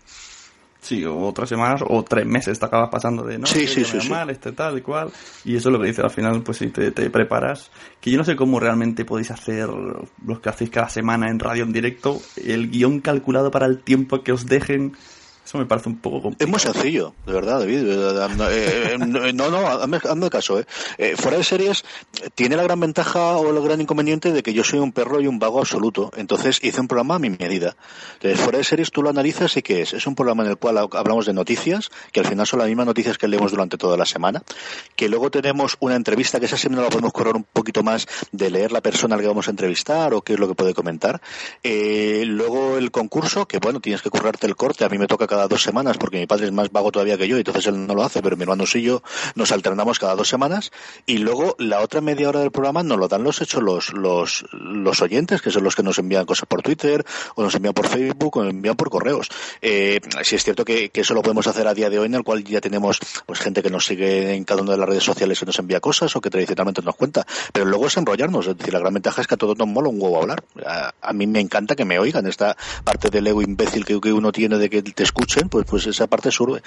Sí, 0.82 1.04
o 1.04 1.18
otras 1.20 1.50
semanas 1.50 1.82
o 1.88 2.04
tres 2.04 2.28
meses 2.28 2.60
te 2.60 2.66
acabas 2.68 2.90
pasando 2.92 3.24
de 3.24 3.40
no, 3.40 3.48
Sí, 3.48 3.66
sí. 3.68 3.84
mal, 4.08 4.30
este 4.30 4.52
tal 4.52 4.78
y 4.78 4.82
cual. 4.82 5.10
Y 5.44 5.56
eso 5.56 5.70
es 5.70 5.74
lo 5.74 5.82
que 5.82 5.88
dice 5.88 6.04
al 6.04 6.12
final, 6.12 6.44
pues 6.44 6.60
si 6.60 6.68
te, 6.68 6.92
te 6.92 7.10
preparas. 7.10 7.72
Que 8.00 8.12
yo 8.12 8.20
no 8.20 8.24
sé 8.24 8.36
cómo 8.36 8.60
realmente 8.60 9.04
podéis 9.04 9.32
hacer 9.32 9.68
los 9.68 10.40
que 10.42 10.50
hacéis 10.50 10.70
cada 10.70 10.88
semana 10.90 11.32
en 11.32 11.40
radio 11.40 11.64
en 11.64 11.74
directo, 11.74 12.22
el 12.36 12.70
guion 12.70 13.00
calculado 13.00 13.50
para 13.50 13.66
el 13.66 13.80
tiempo 13.80 14.22
que 14.22 14.32
os 14.32 14.46
dejen. 14.46 14.96
Eso 15.46 15.60
me 15.60 15.66
parece 15.66 15.90
un 15.90 15.98
poco 15.98 16.24
complicado. 16.24 16.46
Es 16.46 16.50
muy 16.50 16.60
sencillo, 16.60 17.14
de 17.28 17.34
verdad, 17.34 17.60
David. 17.60 17.88
Eh, 17.88 18.96
eh, 18.96 19.34
No, 19.34 19.52
no, 19.52 19.68
hazme, 19.68 19.98
hazme 19.98 20.30
caso. 20.32 20.60
¿eh? 20.60 20.66
Eh, 20.98 21.16
Fuera 21.16 21.38
de 21.38 21.44
series 21.44 21.86
tiene 22.34 22.56
la 22.56 22.64
gran 22.64 22.80
ventaja 22.80 23.38
o 23.38 23.56
el 23.56 23.64
gran 23.64 23.80
inconveniente 23.80 24.32
de 24.32 24.42
que 24.42 24.54
yo 24.54 24.64
soy 24.64 24.80
un 24.80 24.92
perro 24.92 25.22
y 25.22 25.28
un 25.28 25.38
vago 25.38 25.60
absoluto. 25.60 26.12
Entonces 26.18 26.60
hice 26.64 26.82
un 26.82 26.88
programa 26.88 27.16
a 27.16 27.20
mi 27.20 27.30
medida. 27.30 27.76
Entonces, 28.16 28.40
fuera 28.40 28.58
de 28.58 28.64
series 28.64 28.90
tú 28.90 29.04
lo 29.04 29.12
analizas 29.12 29.56
y 29.58 29.62
¿qué 29.62 29.82
es? 29.84 29.94
Es 29.94 30.08
un 30.08 30.16
programa 30.16 30.44
en 30.44 30.50
el 30.50 30.58
cual 30.58 30.78
hablamos 30.78 31.28
de 31.28 31.34
noticias, 31.34 31.92
que 32.12 32.22
al 32.22 32.26
final 32.26 32.48
son 32.48 32.60
las 32.60 32.68
mismas 32.68 32.88
noticias 32.88 33.18
que 33.20 33.28
leemos 33.28 33.52
durante 33.52 33.78
toda 33.78 33.98
la 33.98 34.06
semana. 34.08 34.42
Que 34.96 35.10
luego 35.10 35.30
tenemos 35.30 35.78
una 35.80 35.96
entrevista, 35.96 36.40
que 36.40 36.48
esa 36.48 36.58
siempre 36.58 36.82
la 36.82 36.90
podemos 36.90 37.14
correr 37.14 37.36
un 37.36 37.44
poquito 37.44 37.84
más 37.84 38.08
de 38.32 38.50
leer 38.50 38.72
la 38.72 38.82
persona 38.82 39.14
al 39.14 39.22
que 39.22 39.28
vamos 39.28 39.48
a 39.48 39.52
entrevistar 39.52 40.16
o 40.16 40.22
qué 40.22 40.34
es 40.34 40.40
lo 40.40 40.48
que 40.48 40.56
puede 40.56 40.74
comentar. 40.74 41.22
Eh, 41.62 42.24
luego 42.26 42.78
el 42.78 42.90
concurso, 42.90 43.48
que 43.48 43.60
bueno, 43.60 43.80
tienes 43.80 44.02
que 44.02 44.10
currarte 44.10 44.48
el 44.48 44.56
corte. 44.56 44.86
A 44.86 44.90
mí 44.90 44.98
me 44.98 45.06
toca 45.06 45.28
cada 45.36 45.50
dos 45.50 45.64
semanas 45.64 45.98
porque 45.98 46.18
mi 46.18 46.28
padre 46.28 46.46
es 46.46 46.54
más 46.54 46.72
vago 46.72 46.92
todavía 46.92 47.18
que 47.18 47.28
yo, 47.28 47.38
entonces 47.38 47.68
él 47.68 47.86
no 47.86 47.94
lo 47.94 48.04
hace, 48.04 48.22
pero 48.22 48.38
mi 48.38 48.44
hermano 48.44 48.64
y 48.74 48.82
yo 48.82 49.04
nos 49.36 49.52
alternamos 49.52 50.00
cada 50.00 50.16
dos 50.16 50.30
semanas. 50.30 50.72
Y 51.06 51.18
luego 51.18 51.56
la 51.60 51.82
otra 51.82 52.00
media 52.00 52.30
hora 52.30 52.40
del 52.40 52.52
programa 52.52 52.84
nos 52.84 52.98
lo 52.98 53.10
dan 53.10 53.24
los 53.24 53.42
hechos 53.42 53.62
los, 53.62 53.94
los, 53.94 54.46
los 54.54 55.02
oyentes, 55.02 55.42
que 55.42 55.52
son 55.52 55.64
los 55.64 55.76
que 55.76 55.84
nos 55.84 56.00
envían 56.00 56.26
cosas 56.26 56.48
por 56.48 56.62
Twitter, 56.62 57.06
o 57.36 57.44
nos 57.44 57.54
envían 57.54 57.74
por 57.74 57.88
Facebook, 57.88 58.38
o 58.38 58.44
nos 58.44 58.54
envían 58.54 58.76
por 58.76 58.90
correos. 58.90 59.30
Eh, 59.62 60.00
sí 60.24 60.36
es 60.36 60.44
cierto 60.44 60.64
que, 60.64 60.90
que 60.90 61.02
eso 61.02 61.14
lo 61.14 61.22
podemos 61.22 61.48
hacer 61.48 61.68
a 61.68 61.74
día 61.74 61.90
de 61.90 62.00
hoy, 62.00 62.06
en 62.06 62.16
el 62.16 62.24
cual 62.24 62.44
ya 62.44 62.62
tenemos 62.62 63.00
pues 63.26 63.40
gente 63.40 63.62
que 63.62 63.70
nos 63.70 63.86
sigue 63.86 64.34
en 64.34 64.46
cada 64.46 64.62
una 64.62 64.72
de 64.72 64.78
las 64.78 64.88
redes 64.88 65.04
sociales 65.04 65.38
que 65.38 65.46
nos 65.46 65.60
envía 65.60 65.82
cosas 65.82 66.16
o 66.16 66.22
que 66.22 66.30
tradicionalmente 66.30 66.82
nos 66.82 66.96
cuenta. 66.96 67.26
Pero 67.52 67.66
luego 67.66 67.88
es 67.88 67.98
enrollarnos, 67.98 68.48
es 68.48 68.58
decir, 68.58 68.74
la 68.74 68.80
gran 68.80 68.94
ventaja 68.94 69.20
es 69.20 69.28
que 69.28 69.36
a 69.36 69.38
todos 69.38 69.58
nos 69.58 69.68
mola 69.68 69.90
un 69.90 70.02
huevo 70.02 70.22
hablar. 70.22 70.44
A, 70.66 70.94
a 71.02 71.14
mí 71.14 71.28
me 71.28 71.40
encanta 71.40 71.76
que 71.76 71.86
me 71.86 72.00
oigan 72.00 72.26
esta 72.28 72.56
parte 72.84 73.10
del 73.10 73.28
ego 73.28 73.42
imbécil 73.42 73.86
que, 73.86 74.00
que 74.00 74.14
uno 74.14 74.32
tiene 74.32 74.58
de 74.58 74.70
que 74.70 74.82
te 74.82 75.04
escuchen, 75.26 75.50
pues, 75.50 75.66
pues 75.66 75.88
esa 75.88 76.08
parte 76.08 76.32
surge. 76.32 76.62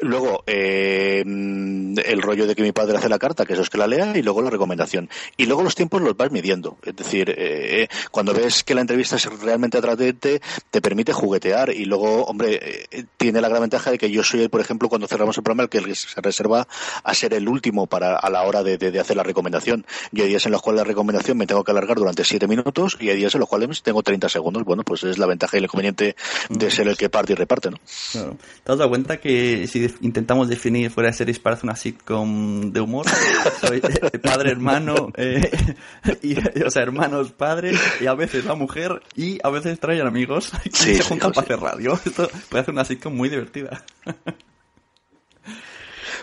Luego, 0.00 0.44
eh, 0.46 1.22
el 1.24 2.22
rollo 2.22 2.46
de 2.46 2.54
que 2.54 2.62
mi 2.62 2.72
padre 2.72 2.96
hace 2.98 3.08
la 3.08 3.18
carta, 3.18 3.44
que 3.44 3.54
eso 3.54 3.62
es 3.62 3.70
que 3.70 3.78
la 3.78 3.86
lea, 3.86 4.16
y 4.16 4.22
luego 4.22 4.40
la 4.40 4.50
recomendación. 4.50 5.10
Y 5.36 5.46
luego 5.46 5.62
los 5.62 5.74
tiempos 5.74 6.00
los 6.00 6.16
vas 6.16 6.30
midiendo. 6.30 6.78
Es 6.84 6.94
decir, 6.94 7.34
eh, 7.36 7.88
cuando 8.10 8.32
ves 8.32 8.62
que 8.62 8.74
la 8.74 8.82
entrevista 8.82 9.16
es 9.16 9.24
realmente 9.40 9.78
atrayente, 9.78 10.40
te 10.70 10.80
permite 10.80 11.12
juguetear. 11.12 11.70
Y 11.70 11.84
luego, 11.84 12.24
hombre, 12.24 12.86
eh, 12.90 13.04
tiene 13.16 13.40
la 13.40 13.48
gran 13.48 13.62
ventaja 13.62 13.90
de 13.90 13.98
que 13.98 14.10
yo 14.10 14.22
soy, 14.22 14.48
por 14.48 14.60
ejemplo, 14.60 14.88
cuando 14.88 15.08
cerramos 15.08 15.36
el 15.36 15.42
programa, 15.42 15.64
el 15.64 15.68
que 15.68 15.94
se 15.94 16.20
reserva 16.20 16.68
a 17.02 17.14
ser 17.14 17.34
el 17.34 17.48
último 17.48 17.86
para 17.86 18.16
a 18.16 18.30
la 18.30 18.42
hora 18.42 18.62
de, 18.62 18.78
de, 18.78 18.92
de 18.92 19.00
hacer 19.00 19.16
la 19.16 19.24
recomendación. 19.24 19.84
Y 20.12 20.22
hay 20.22 20.28
días 20.28 20.46
en 20.46 20.52
los 20.52 20.62
cuales 20.62 20.78
la 20.78 20.84
recomendación 20.84 21.36
me 21.36 21.46
tengo 21.46 21.64
que 21.64 21.72
alargar 21.72 21.96
durante 21.96 22.24
siete 22.24 22.46
minutos 22.46 22.96
y 23.00 23.10
hay 23.10 23.16
días 23.16 23.34
en 23.34 23.40
los 23.40 23.48
cuales 23.48 23.82
tengo 23.82 24.02
30 24.02 24.28
segundos. 24.28 24.64
Bueno, 24.64 24.84
pues 24.84 25.02
es 25.02 25.18
la 25.18 25.26
ventaja 25.26 25.56
y 25.56 25.58
el 25.58 25.64
inconveniente 25.64 26.14
de 26.48 26.70
ser 26.70 26.86
el 26.86 26.96
que 26.96 27.08
parte 27.08 27.32
y 27.32 27.36
reparte, 27.36 27.70
¿no? 27.70 27.78
Claro. 28.12 28.36
¿Te 28.62 28.72
has 28.72 28.78
dado 28.78 28.90
cuenta 28.90 29.18
que 29.18 29.66
si 29.66 29.88
intentamos 30.00 30.48
definir 30.48 30.90
fuera 30.90 31.10
de 31.10 31.16
series 31.16 31.38
parece 31.38 31.66
una 31.66 31.76
sitcom 31.76 32.72
de 32.72 32.80
humor? 32.80 33.06
Soy 33.60 33.78
eh, 33.78 34.18
padre, 34.18 34.50
hermano, 34.50 35.12
eh, 35.16 35.50
y, 36.22 36.36
o 36.62 36.70
sea, 36.70 36.82
hermanos, 36.82 37.32
padres, 37.32 37.78
y 38.00 38.06
a 38.06 38.14
veces 38.14 38.44
la 38.44 38.54
mujer, 38.54 39.02
y 39.14 39.38
a 39.42 39.50
veces 39.50 39.78
traen 39.80 40.06
amigos 40.06 40.52
Sí, 40.72 40.96
se 40.96 41.02
juntan 41.02 41.30
sí. 41.30 41.34
para 41.34 41.44
hacer 41.44 41.60
radio. 41.60 41.98
Esto 42.04 42.28
puede 42.48 42.62
hacer 42.62 42.74
una 42.74 42.84
sitcom 42.84 43.14
muy 43.14 43.28
divertida. 43.28 43.84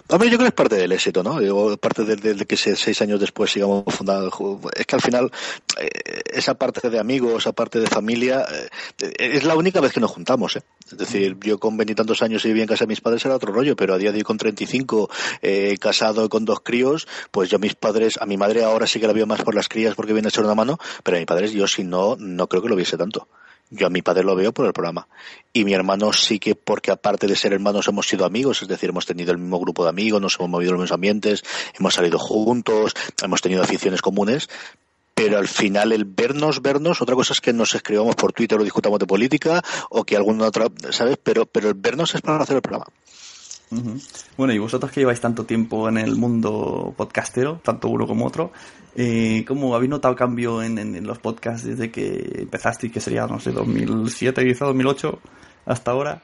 Hombre, 0.10 0.29
yo 0.29 0.38
creo 0.38 0.45
que 0.45 0.50
es 0.50 0.53
parte 0.55 0.75
del 0.75 0.91
éxito, 0.91 1.24
¿no? 1.24 1.39
Digo, 1.39 1.75
parte 1.77 2.03
de, 2.03 2.15
de- 2.15 2.33
de 2.33 2.45
que 2.45 2.57
se- 2.57 2.75
seis 2.75 3.01
años 3.01 3.19
después 3.19 3.51
sigamos 3.51 3.83
fundando. 3.88 4.29
Es 4.75 4.86
que 4.86 4.95
al 4.95 5.01
final, 5.01 5.31
eh, 5.79 5.89
esa 6.33 6.53
parte 6.55 6.89
de 6.89 7.00
amigos, 7.00 7.43
esa 7.43 7.51
parte 7.53 7.79
de 7.79 7.88
familia, 7.88 8.45
eh, 9.00 9.13
es 9.17 9.43
la 9.43 9.55
única 9.55 9.79
vez 9.81 9.93
que 9.93 10.00
nos 10.00 10.12
juntamos, 10.12 10.55
¿eh? 10.55 10.63
Es 10.91 10.98
decir, 10.98 11.38
yo 11.41 11.57
con 11.60 11.77
veintitantos 11.77 12.21
años 12.21 12.43
y 12.43 12.50
vivía 12.50 12.63
en 12.63 12.67
casa 12.69 12.83
de 12.83 12.89
mis 12.89 13.01
padres 13.01 13.24
era 13.25 13.36
otro 13.36 13.53
rollo, 13.53 13.75
pero 13.75 13.93
a 13.93 13.98
día 13.98 14.12
de 14.12 14.17
hoy 14.17 14.24
con 14.24 14.38
35, 14.38 15.10
eh, 15.41 15.77
casado 15.79 16.27
con 16.29 16.43
dos 16.45 16.60
críos, 16.62 17.07
pues 17.31 17.50
yo 17.50 17.55
a 17.55 17.60
mis 17.60 17.75
padres, 17.75 18.17
a 18.19 18.25
mi 18.25 18.36
madre 18.38 18.63
ahora 18.63 18.88
sí 18.88 19.00
que 19.00 19.07
la 19.07 19.13
veo 19.13 19.25
más 19.25 19.41
por 19.41 19.55
las 19.55 19.69
crías 19.69 19.95
porque 19.95 20.13
viene 20.13 20.27
a 20.27 20.29
echar 20.29 20.43
una 20.43 20.55
mano, 20.55 20.77
pero 21.03 21.15
a 21.17 21.19
mis 21.19 21.27
padres 21.27 21.53
yo 21.53 21.65
si 21.67 21.83
no, 21.83 22.15
no 22.19 22.48
creo 22.48 22.62
que 22.62 22.69
lo 22.69 22.75
viese 22.75 22.98
tanto. 22.98 23.27
Yo 23.71 23.87
a 23.87 23.89
mi 23.89 24.01
padre 24.01 24.23
lo 24.23 24.35
veo 24.35 24.51
por 24.51 24.65
el 24.65 24.73
programa. 24.73 25.07
Y 25.53 25.63
mi 25.63 25.73
hermano 25.73 26.11
sí 26.11 26.39
que, 26.39 26.55
porque 26.55 26.91
aparte 26.91 27.25
de 27.25 27.37
ser 27.37 27.53
hermanos, 27.53 27.87
hemos 27.87 28.07
sido 28.07 28.25
amigos, 28.25 28.61
es 28.61 28.67
decir, 28.67 28.89
hemos 28.89 29.05
tenido 29.05 29.31
el 29.31 29.37
mismo 29.37 29.59
grupo 29.59 29.83
de 29.83 29.89
amigos, 29.89 30.21
nos 30.21 30.35
hemos 30.37 30.49
movido 30.49 30.71
en 30.71 30.73
los 30.73 30.81
mismos 30.81 30.95
ambientes, 30.95 31.43
hemos 31.79 31.93
salido 31.93 32.19
juntos, 32.19 32.93
hemos 33.23 33.41
tenido 33.41 33.63
aficiones 33.63 34.01
comunes. 34.01 34.49
Pero 35.13 35.37
al 35.37 35.47
final 35.47 35.93
el 35.93 36.05
vernos, 36.05 36.61
vernos, 36.61 37.01
otra 37.01 37.15
cosa 37.15 37.33
es 37.33 37.41
que 37.41 37.53
nos 37.53 37.73
escribamos 37.73 38.15
por 38.15 38.33
Twitter 38.33 38.59
o 38.59 38.63
discutamos 38.63 38.99
de 38.99 39.07
política 39.07 39.61
o 39.89 40.03
que 40.03 40.17
alguna 40.17 40.47
otra, 40.47 40.67
¿sabes? 40.89 41.17
Pero, 41.23 41.45
pero 41.45 41.69
el 41.69 41.75
vernos 41.75 42.13
es 42.15 42.21
para 42.21 42.43
hacer 42.43 42.57
el 42.57 42.61
programa. 42.61 42.87
Bueno, 44.37 44.53
y 44.53 44.57
vosotros 44.59 44.91
que 44.91 44.99
lleváis 45.01 45.21
tanto 45.21 45.45
tiempo 45.45 45.87
en 45.87 45.97
el 45.97 46.15
mundo 46.15 46.93
podcastero, 46.97 47.61
tanto 47.63 47.87
uno 47.89 48.05
como 48.05 48.25
otro, 48.25 48.51
eh, 48.95 49.45
¿cómo 49.47 49.75
habéis 49.75 49.89
notado 49.89 50.15
cambio 50.15 50.61
en, 50.61 50.77
en- 50.77 50.95
en 50.95 51.07
los 51.07 51.19
podcasts 51.19 51.65
desde 51.65 51.89
que 51.91 52.39
empezasteis, 52.39 52.91
que 52.91 52.99
sería, 52.99 53.25
no 53.27 53.39
sé, 53.39 53.51
2007, 53.51 54.45
quizá 54.45 54.65
2008, 54.65 55.19
hasta 55.65 55.91
ahora? 55.91 56.21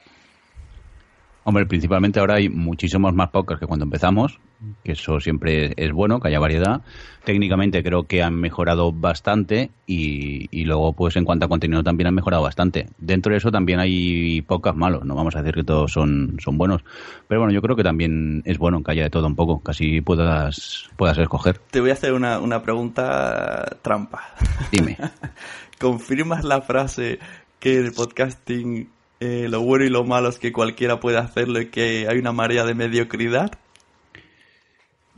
Hombre, 1.44 1.64
principalmente 1.64 2.20
ahora 2.20 2.34
hay 2.34 2.48
muchísimos 2.48 3.14
más 3.14 3.30
podcasts 3.30 3.60
que 3.60 3.66
cuando 3.66 3.84
empezamos, 3.84 4.38
que 4.84 4.92
eso 4.92 5.18
siempre 5.18 5.72
es 5.76 5.92
bueno, 5.92 6.20
que 6.20 6.28
haya 6.28 6.38
variedad. 6.38 6.82
Técnicamente 7.24 7.82
creo 7.82 8.02
que 8.02 8.22
han 8.22 8.34
mejorado 8.34 8.92
bastante 8.92 9.70
y, 9.86 10.46
y 10.50 10.64
luego, 10.64 10.92
pues 10.92 11.16
en 11.16 11.24
cuanto 11.24 11.46
a 11.46 11.48
contenido 11.48 11.82
también 11.82 12.08
han 12.08 12.14
mejorado 12.14 12.42
bastante. 12.42 12.88
Dentro 12.98 13.32
de 13.32 13.38
eso 13.38 13.50
también 13.50 13.80
hay 13.80 14.42
podcasts 14.42 14.78
malos, 14.78 15.04
no 15.04 15.14
vamos 15.14 15.36
a 15.36 15.38
decir 15.40 15.54
que 15.54 15.64
todos 15.64 15.90
son, 15.90 16.36
son 16.38 16.58
buenos. 16.58 16.84
Pero 17.28 17.40
bueno, 17.40 17.54
yo 17.54 17.62
creo 17.62 17.76
que 17.76 17.84
también 17.84 18.42
es 18.44 18.58
bueno 18.58 18.82
que 18.82 18.92
haya 18.92 19.04
de 19.04 19.10
todo 19.10 19.26
un 19.26 19.36
poco, 19.36 19.60
casi 19.60 20.02
puedas, 20.02 20.90
puedas 20.96 21.16
escoger. 21.16 21.58
Te 21.70 21.80
voy 21.80 21.90
a 21.90 21.94
hacer 21.94 22.12
una, 22.12 22.40
una 22.40 22.62
pregunta 22.62 23.78
trampa. 23.80 24.34
Dime. 24.70 24.98
¿Confirmas 25.80 26.44
la 26.44 26.60
frase 26.60 27.20
que 27.58 27.78
el 27.78 27.92
podcasting 27.92 28.90
eh, 29.20 29.46
lo 29.48 29.62
bueno 29.62 29.84
y 29.84 29.90
lo 29.90 30.04
malo 30.04 30.28
es 30.28 30.38
que 30.38 30.52
cualquiera 30.52 31.00
puede 31.00 31.18
hacerlo 31.18 31.60
y 31.60 31.66
que 31.66 32.06
hay 32.08 32.18
una 32.18 32.32
marea 32.32 32.64
de 32.64 32.74
mediocridad? 32.74 33.50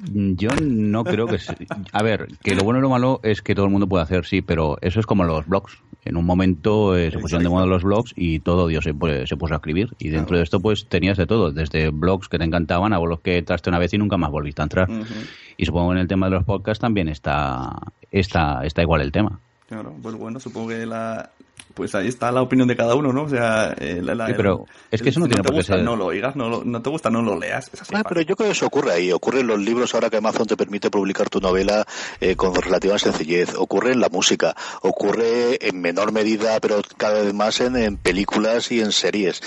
Yo 0.02 0.48
no 0.62 1.04
creo 1.04 1.26
que... 1.26 1.38
A 1.92 2.02
ver, 2.02 2.28
que 2.42 2.54
lo 2.54 2.62
bueno 2.62 2.78
y 2.78 2.82
lo 2.82 2.88
malo 2.88 3.20
es 3.22 3.42
que 3.42 3.54
todo 3.54 3.66
el 3.66 3.70
mundo 3.70 3.86
puede 3.86 4.02
hacer, 4.02 4.24
sí, 4.24 4.40
pero 4.40 4.78
eso 4.80 4.98
es 4.98 5.06
como 5.06 5.24
los 5.24 5.46
blogs. 5.46 5.78
En 6.04 6.16
un 6.16 6.24
momento 6.24 6.96
eh, 6.96 7.10
se 7.10 7.18
pusieron 7.18 7.42
de 7.42 7.50
moda 7.50 7.66
los 7.66 7.82
blogs 7.82 8.14
y 8.16 8.40
todo 8.40 8.66
Dios 8.66 8.84
se 8.84 8.94
puso 8.94 9.52
a 9.52 9.56
escribir. 9.56 9.90
Y 9.98 10.08
dentro 10.08 10.38
de 10.38 10.42
esto 10.42 10.60
pues 10.60 10.86
tenías 10.86 11.18
de 11.18 11.26
todo, 11.26 11.50
desde 11.50 11.90
blogs 11.90 12.28
que 12.28 12.38
te 12.38 12.44
encantaban 12.44 12.94
a 12.94 12.98
blogs 12.98 13.22
que 13.22 13.36
entraste 13.36 13.68
una 13.68 13.78
vez 13.78 13.92
y 13.92 13.98
nunca 13.98 14.16
más 14.16 14.30
volviste 14.30 14.62
a 14.62 14.64
entrar. 14.64 14.88
Y 15.58 15.66
supongo 15.66 15.90
que 15.90 15.96
en 15.96 16.00
el 16.00 16.08
tema 16.08 16.26
de 16.26 16.36
los 16.36 16.44
podcasts 16.44 16.80
también 16.80 17.08
está, 17.08 17.76
está, 18.10 18.64
está 18.64 18.80
igual 18.80 19.02
el 19.02 19.12
tema. 19.12 19.38
Claro, 19.68 19.94
pues 20.00 20.14
bueno, 20.14 20.40
supongo 20.40 20.68
que 20.68 20.86
la... 20.86 21.30
Pues 21.74 21.94
ahí 21.94 22.08
está 22.08 22.30
la 22.32 22.42
opinión 22.42 22.66
de 22.68 22.76
cada 22.76 22.94
uno, 22.94 23.12
¿no? 23.12 23.22
O 23.22 23.28
sea, 23.28 23.74
eh, 23.78 24.00
la- 24.02 24.14
la- 24.14 24.26
Sí, 24.26 24.32
pero 24.36 24.66
es 24.90 25.00
que 25.02 25.10
eso 25.10 25.20
no 25.20 25.26
tiene 25.26 25.42
te 25.42 25.46
por 25.46 25.52
qué 25.52 25.58
gusta, 25.58 25.74
ser- 25.76 25.84
no 25.84 25.96
lo 25.96 26.06
oigas, 26.06 26.34
no, 26.36 26.48
lo- 26.48 26.64
no 26.64 26.82
te 26.82 26.90
gusta, 26.90 27.10
no 27.10 27.22
lo 27.22 27.38
leas. 27.38 27.70
Es 27.72 27.82
así. 27.82 27.92
Ah, 27.94 28.02
pero 28.08 28.20
yo 28.22 28.34
creo 28.36 28.48
que 28.48 28.52
eso 28.52 28.66
ocurre 28.66 28.92
ahí. 28.92 29.12
Ocurre 29.12 29.40
en 29.40 29.46
los 29.46 29.58
libros 29.60 29.94
ahora 29.94 30.10
que 30.10 30.16
Amazon 30.16 30.46
te 30.46 30.56
permite 30.56 30.90
publicar 30.90 31.28
tu 31.30 31.40
novela 31.40 31.86
eh, 32.20 32.34
con 32.36 32.54
relativa 32.54 32.98
sencillez. 32.98 33.54
Ocurre 33.56 33.92
en 33.92 34.00
la 34.00 34.08
música. 34.08 34.54
Ocurre 34.82 35.64
en 35.66 35.80
menor 35.80 36.12
medida, 36.12 36.58
pero 36.60 36.82
cada 36.96 37.22
vez 37.22 37.32
más 37.32 37.60
en, 37.60 37.76
en 37.76 37.96
películas 37.96 38.70
y 38.72 38.80
en 38.80 38.92
series. 38.92 39.40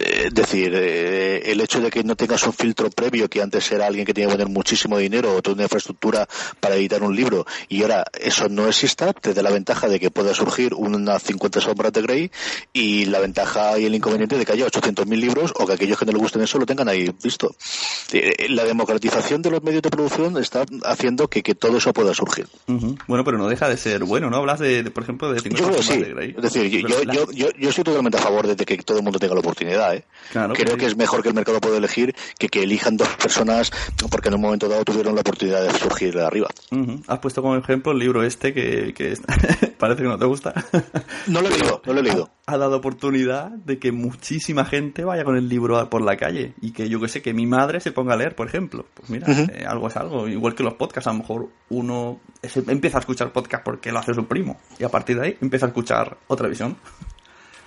Eh, 0.00 0.24
Es 0.26 0.34
decir, 0.34 0.72
eh, 0.74 1.42
el 1.52 1.60
hecho 1.60 1.80
de 1.80 1.90
que 1.90 2.02
no 2.02 2.16
tengas 2.16 2.44
un 2.46 2.52
filtro 2.52 2.90
previo, 2.90 3.28
que 3.28 3.40
antes 3.40 3.70
era 3.70 3.86
alguien 3.86 4.04
que 4.04 4.12
tenía 4.12 4.28
que 4.28 4.34
poner 4.34 4.48
muchísimo 4.48 4.98
dinero 4.98 5.34
o 5.34 5.42
toda 5.42 5.54
una 5.54 5.62
infraestructura 5.64 6.26
para 6.60 6.74
editar 6.74 7.02
un 7.02 7.14
libro, 7.14 7.46
y 7.68 7.82
ahora 7.82 8.04
eso 8.20 8.48
no 8.48 8.66
exista, 8.66 9.12
te 9.12 9.32
da 9.34 9.42
la 9.42 9.50
ventaja 9.50 9.86
de 9.88 10.00
que 10.00 10.10
pueda 10.10 10.34
surgir 10.34 10.74
unas 10.74 11.22
50 11.22 11.43
sombras 11.60 11.92
de 11.92 12.02
Grey 12.02 12.30
y 12.72 13.06
la 13.06 13.20
ventaja 13.20 13.78
y 13.78 13.84
el 13.86 13.94
inconveniente 13.94 14.36
de 14.38 14.44
que 14.46 14.52
haya 14.52 14.66
800.000 14.66 15.06
libros 15.18 15.52
o 15.56 15.66
que 15.66 15.72
aquellos 15.74 15.98
que 15.98 16.04
no 16.06 16.12
les 16.12 16.20
gusten 16.20 16.42
eso 16.42 16.58
lo 16.58 16.66
tengan 16.66 16.88
ahí 16.88 17.10
visto. 17.22 17.54
Eh, 18.12 18.46
La 18.50 18.64
democratización 18.64 19.42
de 19.42 19.50
los 19.50 19.62
medios 19.62 19.82
de 19.82 19.90
producción 19.90 20.36
está 20.38 20.64
haciendo 20.84 21.28
que, 21.28 21.42
que 21.42 21.54
todo 21.54 21.76
eso 21.78 21.92
pueda 21.92 22.14
surgir. 22.14 22.46
Ujú. 22.68 22.96
Bueno, 23.06 23.24
pero 23.24 23.38
no 23.38 23.48
deja 23.48 23.68
de 23.68 23.76
ser 23.76 24.04
bueno, 24.04 24.30
¿no? 24.30 24.36
Hablas 24.38 24.58
de, 24.60 24.82
de, 24.82 24.90
por 24.90 25.02
ejemplo, 25.02 25.32
de 25.32 25.40
50 25.40 25.58
Yo 25.60 25.66
creo 25.66 25.76
que 25.78 25.82
sombras 25.82 26.04
sí. 26.06 26.08
de 26.08 26.14
Grey. 26.14 26.34
Es 26.36 26.42
decir, 26.42 26.70
yo, 26.70 26.88
yo, 26.88 27.04
la- 27.04 27.14
yo, 27.14 27.30
yo, 27.32 27.48
yo 27.58 27.68
estoy 27.68 27.84
totalmente 27.84 28.18
a 28.18 28.20
favor 28.20 28.46
de 28.46 28.56
que 28.64 28.76
todo 28.78 28.98
el 28.98 29.04
mundo 29.04 29.18
tenga 29.18 29.34
la 29.34 29.40
oportunidad. 29.40 29.94
¿eh? 29.94 30.04
Claro, 30.32 30.54
Creo 30.54 30.74
que 30.74 30.84
que 30.84 30.86
es 30.86 30.96
mejor 30.96 31.22
que 31.22 31.28
el 31.28 31.34
mercado 31.34 31.60
pueda 31.60 31.76
elegir 31.78 32.14
que 32.38 32.48
que 32.48 32.62
elijan 32.62 32.96
dos 32.96 33.08
personas 33.16 33.70
porque 34.10 34.28
en 34.28 34.34
un 34.34 34.40
momento 34.42 34.68
dado 34.68 34.84
tuvieron 34.84 35.14
la 35.14 35.22
oportunidad 35.22 35.62
de 35.62 35.78
surgir 35.78 36.14
de 36.14 36.24
arriba. 36.24 36.48
Ujú. 36.70 37.00
Has 37.06 37.18
puesto 37.20 37.40
como 37.42 37.56
ejemplo 37.56 37.92
el 37.92 37.98
libro 37.98 38.22
este 38.22 38.52
que, 38.52 38.92
que 38.94 39.16
parece 39.78 40.02
que 40.02 40.08
no 40.08 40.18
te 40.18 40.24
gusta. 40.26 40.52
No 41.34 41.40
lo 41.42 41.48
he 41.48 41.58
leído, 41.58 41.82
no 41.84 41.92
lo 41.92 42.00
he 42.00 42.02
leído. 42.02 42.30
Ha 42.46 42.56
dado 42.56 42.76
oportunidad 42.76 43.50
de 43.50 43.78
que 43.78 43.90
muchísima 43.92 44.64
gente 44.64 45.04
vaya 45.04 45.24
con 45.24 45.36
el 45.36 45.48
libro 45.48 45.76
a- 45.78 45.90
por 45.90 46.00
la 46.02 46.16
calle 46.16 46.54
y 46.60 46.72
que 46.72 46.88
yo 46.88 47.00
que 47.00 47.08
sé, 47.08 47.22
que 47.22 47.34
mi 47.34 47.46
madre 47.46 47.80
se 47.80 47.92
ponga 47.92 48.14
a 48.14 48.16
leer, 48.16 48.34
por 48.36 48.46
ejemplo. 48.46 48.86
Pues 48.94 49.10
mira, 49.10 49.26
eh, 49.30 49.64
algo 49.66 49.88
es 49.88 49.96
algo. 49.96 50.28
Igual 50.28 50.54
que 50.54 50.62
los 50.62 50.74
podcasts, 50.74 51.08
a 51.08 51.12
lo 51.12 51.18
mejor 51.18 51.48
uno 51.70 52.20
se- 52.42 52.64
empieza 52.68 52.98
a 52.98 53.00
escuchar 53.00 53.32
podcast 53.32 53.64
porque 53.64 53.90
lo 53.92 53.98
hace 53.98 54.14
su 54.14 54.26
primo 54.26 54.58
y 54.78 54.84
a 54.84 54.88
partir 54.88 55.18
de 55.18 55.26
ahí 55.26 55.36
empieza 55.40 55.66
a 55.66 55.68
escuchar 55.70 56.16
otra 56.28 56.48
visión. 56.48 56.76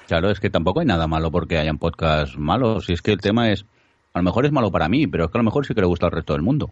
Claro, 0.08 0.30
es 0.32 0.40
que 0.40 0.50
tampoco 0.50 0.80
hay 0.80 0.86
nada 0.86 1.08
malo 1.08 1.30
porque 1.32 1.58
hayan 1.58 1.78
podcasts 1.78 2.38
malos. 2.38 2.86
Si 2.86 2.94
es 2.94 3.02
que 3.02 3.12
el 3.12 3.20
tema 3.20 3.52
es, 3.52 3.66
a 4.14 4.20
lo 4.20 4.24
mejor 4.24 4.46
es 4.46 4.52
malo 4.54 4.72
para 4.72 4.88
mí, 4.88 5.06
pero 5.08 5.26
es 5.26 5.32
que 5.32 5.38
a 5.38 5.42
lo 5.42 5.46
mejor 5.46 5.66
sí 5.66 5.74
que 5.74 5.82
le 5.82 5.88
gusta 5.88 6.06
al 6.06 6.14
resto 6.14 6.32
del 6.34 6.42
mundo. 6.42 6.72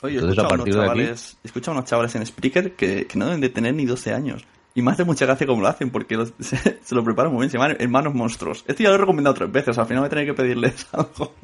Oye, 0.00 0.14
Entonces, 0.14 0.38
a 0.38 0.42
escuchado, 0.42 0.48
partir 0.56 0.74
unos 0.74 0.84
de 0.86 0.90
aquí- 0.90 1.00
chavales, 1.02 1.36
escuchado 1.44 1.76
unos 1.76 1.90
chavales 1.90 2.14
en 2.16 2.26
Spreaker 2.26 2.72
que, 2.74 3.06
que 3.06 3.18
no 3.18 3.26
deben 3.26 3.40
de 3.42 3.50
tener 3.50 3.74
ni 3.74 3.84
12 3.84 4.12
años. 4.14 4.44
Y 4.74 4.80
me 4.82 4.90
hace 4.92 5.04
mucha 5.04 5.26
gracia 5.26 5.46
cómo 5.46 5.60
lo 5.60 5.68
hacen, 5.68 5.90
porque 5.90 6.16
los- 6.16 6.32
se, 6.40 6.56
se 6.82 6.94
lo 6.94 7.04
preparan 7.04 7.30
muy 7.32 7.40
bien. 7.42 7.50
Se 7.50 7.58
llaman 7.58 7.76
Hermanos 7.78 8.14
Monstruos. 8.14 8.64
Esto 8.66 8.82
ya 8.82 8.88
lo 8.88 8.94
he 8.94 8.98
recomendado 8.98 9.34
tres 9.34 9.52
veces, 9.52 9.76
al 9.78 9.86
final 9.86 10.00
voy 10.00 10.06
a 10.06 10.10
tener 10.10 10.26
que 10.26 10.34
pedirles 10.34 10.86
algo. 10.92 11.34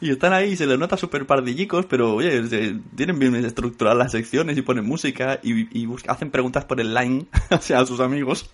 y 0.00 0.10
están 0.10 0.32
ahí, 0.32 0.56
se 0.56 0.66
les 0.66 0.78
nota 0.78 0.96
súper 0.96 1.26
pardillicos, 1.26 1.86
pero 1.86 2.14
oye, 2.16 2.46
se- 2.48 2.76
tienen 2.96 3.18
bien 3.18 3.34
estructuradas 3.36 3.98
las 3.98 4.12
secciones 4.12 4.56
y 4.58 4.62
ponen 4.62 4.84
música 4.84 5.38
y, 5.42 5.80
y 5.80 5.86
busca- 5.86 6.10
hacen 6.12 6.30
preguntas 6.30 6.64
por 6.64 6.80
el 6.80 6.92
line, 6.92 7.26
o 7.50 7.58
sea, 7.60 7.80
a 7.80 7.86
sus 7.86 8.00
amigos. 8.00 8.50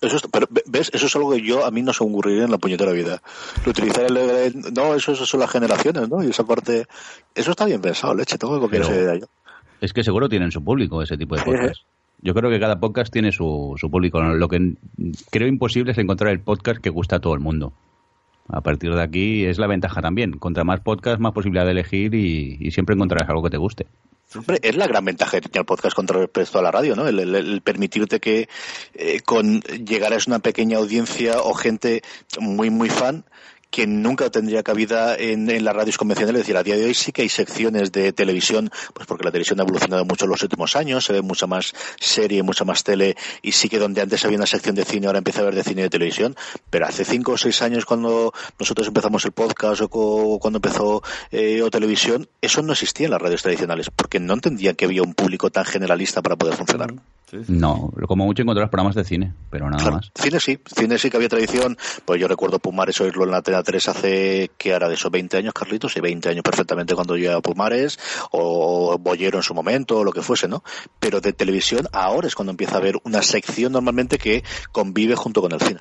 Eso 0.00 0.16
es- 0.16 0.22
pero 0.32 0.46
ve- 0.50 0.64
ves, 0.66 0.90
eso 0.94 1.04
es 1.06 1.16
algo 1.16 1.32
que 1.32 1.42
yo 1.42 1.66
a 1.66 1.70
mí 1.70 1.82
no 1.82 1.92
se 1.92 2.02
me 2.04 2.10
ocurriría 2.10 2.44
en 2.44 2.50
la 2.50 2.58
puñetera 2.58 2.92
vida. 2.92 3.20
Lo 3.64 3.70
utilizar 3.72 4.04
el, 4.04 4.16
el- 4.16 4.74
no, 4.74 4.94
eso, 4.94 5.12
eso 5.12 5.26
son 5.26 5.40
las 5.40 5.50
generaciones, 5.50 6.08
¿no? 6.08 6.22
Y 6.24 6.30
esa 6.30 6.44
parte, 6.44 6.86
eso 7.34 7.50
está 7.50 7.66
bien 7.66 7.80
pensado, 7.82 8.14
leche, 8.14 8.38
tengo 8.38 8.54
que 8.54 8.60
copiar 8.60 8.82
esa 8.82 8.94
idea 8.94 9.14
yo. 9.16 9.26
Es 9.82 9.92
que 9.92 10.02
seguro 10.02 10.30
tienen 10.30 10.50
su 10.50 10.64
público 10.64 11.02
ese 11.02 11.18
tipo 11.18 11.36
de 11.36 11.42
podcast. 11.42 11.82
Yo 12.24 12.32
creo 12.32 12.50
que 12.50 12.58
cada 12.58 12.80
podcast 12.80 13.12
tiene 13.12 13.32
su, 13.32 13.74
su 13.76 13.90
público. 13.90 14.18
Lo 14.22 14.48
que 14.48 14.76
creo 15.30 15.46
imposible 15.46 15.92
es 15.92 15.98
encontrar 15.98 16.32
el 16.32 16.40
podcast 16.40 16.80
que 16.80 16.88
gusta 16.88 17.16
a 17.16 17.20
todo 17.20 17.34
el 17.34 17.40
mundo. 17.40 17.74
A 18.48 18.62
partir 18.62 18.94
de 18.94 19.02
aquí 19.02 19.44
es 19.44 19.58
la 19.58 19.66
ventaja 19.66 20.00
también. 20.00 20.38
Contra 20.38 20.64
más 20.64 20.80
podcast, 20.80 21.20
más 21.20 21.32
posibilidad 21.32 21.66
de 21.66 21.72
elegir 21.72 22.14
y, 22.14 22.70
siempre 22.70 22.94
encontrarás 22.94 23.28
algo 23.28 23.42
que 23.42 23.50
te 23.50 23.58
guste. 23.58 23.86
Es 24.62 24.74
la 24.74 24.86
gran 24.86 25.04
ventaja 25.04 25.38
que 25.38 25.50
tiene 25.50 25.66
podcast 25.66 25.94
contra 25.94 26.18
respecto 26.18 26.58
a 26.58 26.62
la 26.62 26.70
radio, 26.70 26.96
¿no? 26.96 27.06
El, 27.06 27.60
permitirte 27.62 28.20
que 28.20 28.48
eh, 28.94 29.20
con 29.20 29.60
llegaras 29.60 30.26
a 30.26 30.30
una 30.30 30.38
pequeña 30.38 30.78
audiencia 30.78 31.40
o 31.42 31.52
gente 31.52 32.02
muy, 32.40 32.70
muy 32.70 32.88
fan 32.88 33.26
que 33.74 33.88
nunca 33.88 34.30
tendría 34.30 34.62
cabida 34.62 35.16
en, 35.16 35.64
las 35.64 35.74
radios 35.74 35.98
convencionales. 35.98 36.42
Es 36.42 36.46
decir, 36.46 36.56
a 36.56 36.62
día 36.62 36.76
de 36.76 36.84
hoy 36.84 36.94
sí 36.94 37.10
que 37.10 37.22
hay 37.22 37.28
secciones 37.28 37.90
de 37.90 38.12
televisión, 38.12 38.70
pues 38.92 39.04
porque 39.08 39.24
la 39.24 39.32
televisión 39.32 39.58
ha 39.58 39.64
evolucionado 39.64 40.04
mucho 40.04 40.26
en 40.26 40.30
los 40.30 40.40
últimos 40.44 40.76
años, 40.76 41.04
se 41.04 41.12
ve 41.12 41.22
mucha 41.22 41.48
más 41.48 41.72
serie, 41.98 42.44
mucha 42.44 42.64
más 42.64 42.84
tele, 42.84 43.16
y 43.42 43.50
sí 43.50 43.68
que 43.68 43.80
donde 43.80 44.00
antes 44.00 44.24
había 44.24 44.36
una 44.36 44.46
sección 44.46 44.76
de 44.76 44.84
cine, 44.84 45.08
ahora 45.08 45.18
empieza 45.18 45.40
a 45.40 45.42
haber 45.42 45.56
de 45.56 45.64
cine 45.64 45.80
y 45.80 45.84
de 45.84 45.90
televisión. 45.90 46.36
Pero 46.70 46.86
hace 46.86 47.04
cinco 47.04 47.32
o 47.32 47.36
seis 47.36 47.62
años, 47.62 47.84
cuando 47.84 48.32
nosotros 48.60 48.86
empezamos 48.86 49.24
el 49.24 49.32
podcast 49.32 49.82
o 49.90 50.38
cuando 50.40 50.58
empezó 50.58 51.02
eh, 51.32 51.60
televisión, 51.72 52.28
eso 52.40 52.62
no 52.62 52.74
existía 52.74 53.06
en 53.06 53.10
las 53.10 53.20
radios 53.20 53.42
tradicionales, 53.42 53.90
porque 53.90 54.20
no 54.20 54.34
entendían 54.34 54.76
que 54.76 54.84
había 54.84 55.02
un 55.02 55.14
público 55.14 55.50
tan 55.50 55.64
generalista 55.64 56.22
para 56.22 56.36
poder 56.36 56.54
funcionar. 56.54 56.94
No, 57.48 57.92
como 58.06 58.26
mucho 58.26 58.42
encontrar 58.42 58.70
programas 58.70 58.94
de 58.94 59.04
cine, 59.04 59.34
pero 59.50 59.68
nada 59.68 59.82
Claro, 59.82 59.96
más. 59.96 60.12
Cine 60.14 60.38
sí, 60.38 60.58
cine 60.66 60.98
sí 60.98 61.10
que 61.10 61.16
había 61.16 61.28
tradición. 61.28 61.76
Pues 62.04 62.20
yo 62.20 62.28
recuerdo 62.28 62.58
Pumares 62.58 63.00
oírlo 63.00 63.24
en 63.24 63.30
la 63.30 63.38
Antena 63.38 63.62
3 63.62 63.88
hace, 63.88 64.50
que 64.56 64.70
era 64.70 64.88
de 64.88 64.94
esos 64.94 65.10
20 65.10 65.36
años, 65.38 65.52
Carlitos? 65.54 65.92
Sí, 65.92 66.00
20 66.00 66.28
años 66.28 66.42
perfectamente 66.42 66.94
cuando 66.94 67.16
yo 67.16 67.30
iba 67.30 67.34
a 67.36 67.40
Pumares, 67.40 67.98
o 68.30 68.98
Bollero 68.98 69.38
en 69.38 69.42
su 69.42 69.54
momento, 69.54 69.98
o 69.98 70.04
lo 70.04 70.12
que 70.12 70.22
fuese, 70.22 70.46
¿no? 70.48 70.62
Pero 71.00 71.20
de 71.20 71.32
televisión 71.32 71.88
ahora 71.92 72.28
es 72.28 72.34
cuando 72.34 72.50
empieza 72.50 72.76
a 72.76 72.78
haber 72.78 72.98
una 73.04 73.22
sección 73.22 73.72
normalmente 73.72 74.18
que 74.18 74.44
convive 74.70 75.16
junto 75.16 75.40
con 75.40 75.52
el 75.52 75.60
cine. 75.60 75.80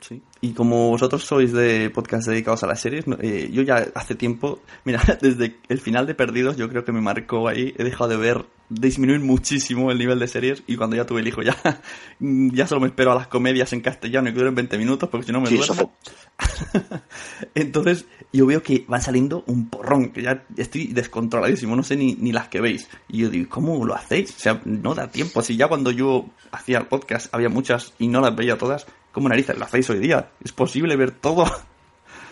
Sí. 0.00 0.22
Y 0.40 0.52
como 0.52 0.88
vosotros 0.90 1.24
sois 1.24 1.52
de 1.52 1.90
podcast 1.90 2.26
dedicados 2.28 2.62
a 2.62 2.66
las 2.66 2.80
series, 2.80 3.04
eh, 3.20 3.50
yo 3.52 3.62
ya 3.62 3.86
hace 3.94 4.14
tiempo, 4.14 4.60
mira, 4.84 5.02
desde 5.20 5.58
el 5.68 5.80
final 5.80 6.06
de 6.06 6.14
Perdidos, 6.14 6.56
yo 6.56 6.68
creo 6.68 6.84
que 6.84 6.92
me 6.92 7.00
marcó 7.00 7.48
ahí, 7.48 7.74
he 7.76 7.84
dejado 7.84 8.08
de 8.10 8.16
ver, 8.16 8.46
disminuir 8.70 9.20
muchísimo 9.20 9.90
el 9.90 9.98
nivel 9.98 10.18
de 10.18 10.28
series 10.28 10.62
y 10.66 10.76
cuando 10.76 10.96
ya 10.96 11.04
tuve 11.04 11.20
el 11.20 11.28
hijo 11.28 11.42
ya, 11.42 11.56
ya 12.20 12.66
solo 12.66 12.80
me 12.80 12.86
espero 12.86 13.12
a 13.12 13.14
las 13.16 13.26
comedias 13.26 13.72
en 13.72 13.80
castellano 13.82 14.28
y 14.30 14.32
que 14.32 14.38
duren 14.38 14.54
20 14.54 14.78
minutos 14.78 15.08
porque 15.10 15.26
si 15.26 15.32
no 15.32 15.40
me 15.40 15.48
Sí, 15.48 15.56
duermo. 15.58 15.92
Entonces, 17.54 18.06
yo 18.32 18.46
veo 18.46 18.62
que 18.62 18.84
van 18.88 19.02
saliendo 19.02 19.44
un 19.46 19.68
porrón, 19.68 20.10
que 20.10 20.22
ya 20.22 20.44
estoy 20.56 20.86
descontroladísimo, 20.88 21.76
no 21.76 21.82
sé 21.82 21.96
ni, 21.96 22.14
ni 22.14 22.32
las 22.32 22.48
que 22.48 22.60
veis. 22.60 22.88
Y 23.08 23.18
yo 23.18 23.30
digo, 23.30 23.48
¿cómo 23.50 23.84
lo 23.84 23.94
hacéis? 23.94 24.30
O 24.36 24.38
sea, 24.38 24.60
no 24.64 24.94
da 24.94 25.08
tiempo. 25.10 25.42
Si 25.42 25.56
ya 25.56 25.68
cuando 25.68 25.90
yo 25.90 26.26
hacía 26.52 26.78
el 26.78 26.86
podcast 26.86 27.34
había 27.34 27.48
muchas 27.48 27.92
y 27.98 28.08
no 28.08 28.20
las 28.20 28.34
veía 28.34 28.56
todas, 28.56 28.86
¿cómo 29.12 29.28
narices 29.28 29.58
lo 29.58 29.64
hacéis 29.64 29.90
hoy 29.90 29.98
día? 29.98 30.30
¿Es 30.42 30.52
posible 30.52 30.96
ver 30.96 31.10
todo? 31.12 31.44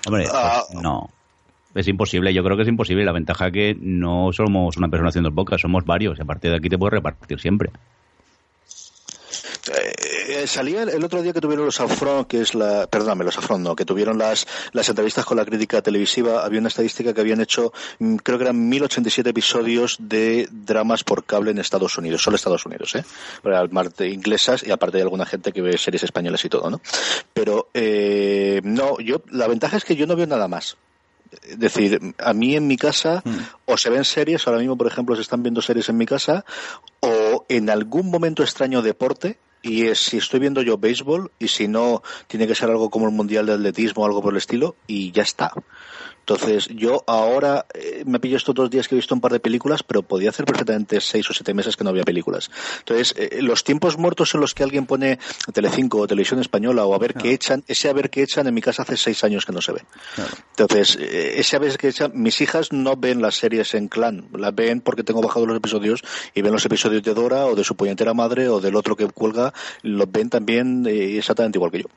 Hombre, 0.07 0.27
Ah. 0.33 0.63
pues, 0.71 0.83
no. 0.83 1.11
Es 1.79 1.87
imposible, 1.87 2.35
yo 2.35 2.43
creo 2.43 2.57
que 2.57 2.65
es 2.65 2.69
imposible. 2.69 3.05
La 3.05 3.13
ventaja 3.13 3.53
que 3.53 3.77
no 3.81 4.33
somos 4.33 4.77
una 4.77 4.89
persona 4.89 5.11
haciendo 5.11 5.29
el 5.29 5.35
podcast, 5.35 5.63
somos 5.63 5.85
varios. 5.85 6.19
Y 6.19 6.23
a 6.23 6.25
partir 6.25 6.51
de 6.51 6.57
aquí 6.57 6.69
te 6.69 6.77
puedes 6.77 6.95
repartir 6.95 7.39
siempre. 7.39 7.71
Eh, 9.71 10.45
salía 10.49 10.83
el, 10.83 11.05
otro 11.05 11.23
día 11.23 11.33
que 11.33 11.41
tuvieron 11.41 11.67
los 11.67 11.81
Afron, 11.81 12.25
que 12.25 12.41
es 12.41 12.57
la, 12.57 12.89
perdóname, 12.89 13.25
los 13.25 13.39
Afron 13.39 13.63
no, 13.63 13.77
que 13.77 13.85
tuvieron 13.85 14.19
las, 14.19 14.45
las 14.73 14.89
entrevistas 14.89 15.25
con 15.25 15.37
la 15.37 15.45
crítica 15.45 15.81
televisiva, 15.81 16.45
había 16.45 16.59
una 16.59 16.69
estadística 16.69 17.15
que 17.15 17.21
habían 17.21 17.41
hecho, 17.41 17.73
mm, 18.01 18.17
creo 18.17 18.39
que 18.39 18.45
eran 18.45 18.69
1087 18.69 19.31
episodios 19.31 19.99
de 20.01 20.49
dramas 20.51 21.05
por 21.05 21.25
cable 21.25 21.53
en 21.53 21.59
Estados 21.59 21.97
Unidos, 21.97 22.23
solo 22.23 22.35
Estados 22.37 22.67
Unidos, 22.67 22.97
¿eh? 22.97 23.05
De 23.99 24.09
inglesas 24.09 24.65
y 24.67 24.73
aparte 24.73 24.97
de 24.97 25.05
alguna 25.05 25.27
gente 25.27 25.53
que 25.53 25.63
ve 25.63 25.79
series 25.79 26.03
españolas 26.03 26.45
y 26.45 26.49
todo, 26.49 26.71
¿no? 26.71 26.81
Pero, 27.33 27.69
eh, 27.73 28.61
no, 28.65 28.99
yo, 28.99 29.23
la 29.31 29.47
ventaja 29.47 29.77
es 29.77 29.85
que 29.85 29.95
yo 29.95 30.07
no 30.07 30.17
veo 30.17 30.27
nada 30.27 30.49
más. 30.49 30.77
Es 31.43 31.59
decir, 31.59 32.15
a 32.19 32.33
mí 32.33 32.57
en 32.57 32.67
mi 32.67 32.77
casa 32.77 33.23
o 33.65 33.77
se 33.77 33.91
ven 33.91 34.05
series, 34.05 34.47
ahora 34.47 34.61
mismo 34.61 34.77
por 34.77 34.87
ejemplo 34.87 35.15
se 35.17 35.23
están 35.23 35.43
viendo 35.43 35.63
series 35.63 35.89
en 35.89 35.97
mi 35.97 36.07
casa, 36.07 36.45
o 37.01 37.45
en 37.49 37.71
algún 37.71 38.11
momento 38.11 38.43
extraño 38.43 38.83
deporte, 38.83 39.39
y 39.63 39.87
es 39.87 39.99
si 39.99 40.19
estoy 40.19 40.41
viendo 40.41 40.63
yo 40.63 40.79
béisbol, 40.79 41.33
y 41.39 41.49
si 41.49 41.69
no, 41.69 42.03
tiene 42.27 42.47
que 42.47 42.55
ser 42.55 42.71
algo 42.71 42.91
como 42.91 43.07
el 43.07 43.13
Mundial 43.13 43.47
de 43.47 43.55
Atletismo 43.55 44.03
o 44.03 44.07
algo 44.07 44.23
por 44.23 44.33
el 44.33 44.39
estilo, 44.39 44.77
y 44.87 45.13
ya 45.13 45.23
está. 45.23 45.53
Entonces, 46.29 46.69
yo 46.75 47.03
ahora 47.07 47.65
eh, 47.73 48.03
me 48.05 48.21
pillo 48.21 48.37
estos 48.37 48.55
dos 48.55 48.69
días 48.69 48.87
que 48.87 48.95
he 48.95 48.99
visto 48.99 49.15
un 49.15 49.21
par 49.23 49.33
de 49.33 49.41
películas, 49.41 49.83
pero 49.83 50.03
podía 50.03 50.29
hacer 50.29 50.45
perfectamente 50.45 51.01
seis 51.01 51.29
o 51.31 51.33
siete 51.33 51.55
meses 51.55 51.75
que 51.75 51.85
no 51.85 51.91
había 51.91 52.03
películas. 52.03 52.51
Entonces, 52.81 53.15
eh, 53.17 53.41
los 53.41 53.65
tiempos 53.65 53.97
muertos 53.97 54.35
en 54.35 54.43
los 54.43 54.53
que 54.53 54.63
alguien 54.63 54.85
pone 54.85 55.19
Telecinco 55.55 56.01
o 56.01 56.07
Televisión 56.07 56.39
Española 56.41 56.85
o 56.85 56.95
a 56.95 56.99
ver 56.99 57.15
qué 57.15 57.33
echan, 57.33 57.65
ese 57.67 57.89
a 57.89 57.95
ver 57.95 58.11
qué 58.11 58.25
echan 58.25 58.47
en 58.47 58.53
mi 58.53 58.61
casa 58.61 58.83
hace 58.83 58.99
seis 58.99 59.25
años 59.25 59.47
que 59.47 59.53
no 59.53 59.63
se 59.63 59.73
ve. 59.73 59.83
Entonces, 60.51 60.99
eh, 61.01 61.41
ese 61.41 61.57
a 61.57 61.61
ver 61.61 61.79
qué 61.79 61.89
echan, 61.89 62.13
mis 62.15 62.43
hijas 62.43 62.73
no 62.73 62.95
ven 62.95 63.23
las 63.23 63.37
series 63.37 63.73
en 63.73 63.89
clan, 63.89 64.29
las 64.37 64.55
ven 64.55 64.83
porque 64.83 65.05
tengo 65.05 65.23
bajado 65.23 65.47
los 65.47 65.57
episodios 65.57 66.03
y 66.35 66.43
ven 66.43 66.53
los 66.53 66.67
episodios 66.67 67.03
de 67.05 67.15
Dora 67.15 67.47
o 67.47 67.55
de 67.55 67.65
su 67.65 67.75
puñetera 67.75 68.13
madre 68.13 68.51
o 68.51 68.61
del 68.61 68.77
otro 68.77 68.97
que 68.97 69.07
cuelga, 69.07 69.55
los 69.81 70.13
ven 70.13 70.29
también 70.29 70.87
eh, 70.87 71.17
exactamente 71.17 71.57
igual 71.57 71.71
que 71.71 71.79
yo. 71.79 71.89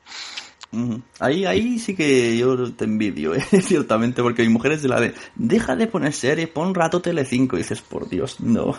Ahí, 1.18 1.44
ahí 1.44 1.78
sí 1.78 1.94
que 1.94 2.36
yo 2.38 2.72
te 2.72 2.84
envidio, 2.84 3.34
¿eh? 3.34 3.42
ciertamente, 3.62 4.22
porque 4.22 4.42
mi 4.42 4.48
mujer 4.48 4.72
es 4.72 4.82
de 4.82 4.88
la 4.88 5.00
de, 5.00 5.14
deja 5.34 5.76
de 5.76 5.86
poner 5.86 6.14
series, 6.14 6.48
pon 6.48 6.68
un 6.68 6.74
rato 6.74 7.02
Telecinco, 7.02 7.56
y 7.56 7.58
dices, 7.58 7.82
por 7.82 8.08
Dios, 8.08 8.40
no. 8.40 8.74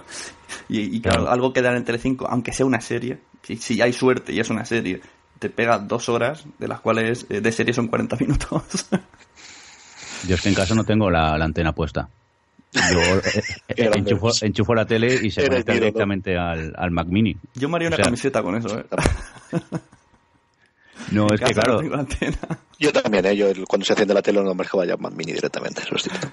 Y, 0.69 0.95
y 0.95 1.01
claro, 1.01 1.29
algo 1.29 1.53
que 1.53 1.62
dan 1.62 1.75
en 1.75 1.86
Telecinco, 1.86 2.27
aunque 2.27 2.51
sea 2.51 2.65
una 2.65 2.82
serie, 2.82 3.19
si, 3.43 3.58
si 3.58 3.79
hay 3.82 3.93
suerte 3.93 4.34
y 4.34 4.39
es 4.39 4.49
una 4.49 4.65
serie, 4.65 5.01
te 5.38 5.49
pega 5.49 5.77
dos 5.77 6.10
horas, 6.10 6.45
de 6.58 6.67
las 6.67 6.82
cuales 6.82 7.27
eh, 7.29 7.41
de 7.41 7.51
serie 7.51 7.73
son 7.73 7.88
40 7.88 8.15
minutos. 8.15 8.88
Yo 10.27 10.36
es 10.36 10.41
que 10.41 10.49
en 10.49 10.56
casa 10.56 10.73
no 10.73 10.86
tengo 10.86 11.12
la, 11.12 11.38
la 11.38 11.45
antena 11.45 11.73
puesta. 11.73 12.10
Yo 12.71 12.99
eh, 12.99 13.43
eh, 13.67 13.91
enchufo, 13.93 14.32
enchufo 14.41 14.73
la 14.73 14.86
tele 14.86 15.19
y 15.21 15.29
se 15.29 15.47
conecta 15.47 15.73
directamente 15.73 16.38
al, 16.38 16.73
al 16.75 16.91
Mac 16.91 17.08
Mini. 17.08 17.38
Yo 17.53 17.69
me 17.69 17.75
haría 17.75 17.89
una 17.89 17.95
O 17.95 17.97
sea, 17.97 18.06
camiseta 18.06 18.41
con 18.41 18.56
eso, 18.56 18.79
¿eh? 18.79 18.86
No, 21.12 21.28
es 21.34 21.39
que 21.42 21.54
claro, 21.54 21.82
no. 21.82 22.06
Yo 22.80 22.92
también, 22.92 23.26
¿eh? 23.26 23.36
Yo 23.36 23.48
cuando 23.68 23.86
se 23.86 23.94
enciende 23.94 24.13
la 24.13 24.22
tele 24.22 24.42
no 24.44 24.54
me 24.54 24.66
vaya 24.74 24.98
más 24.98 25.13
mini 25.13 25.34
directamente, 25.34 25.82
eso 25.82 25.96
es 25.96 26.04
cierto. 26.04 26.30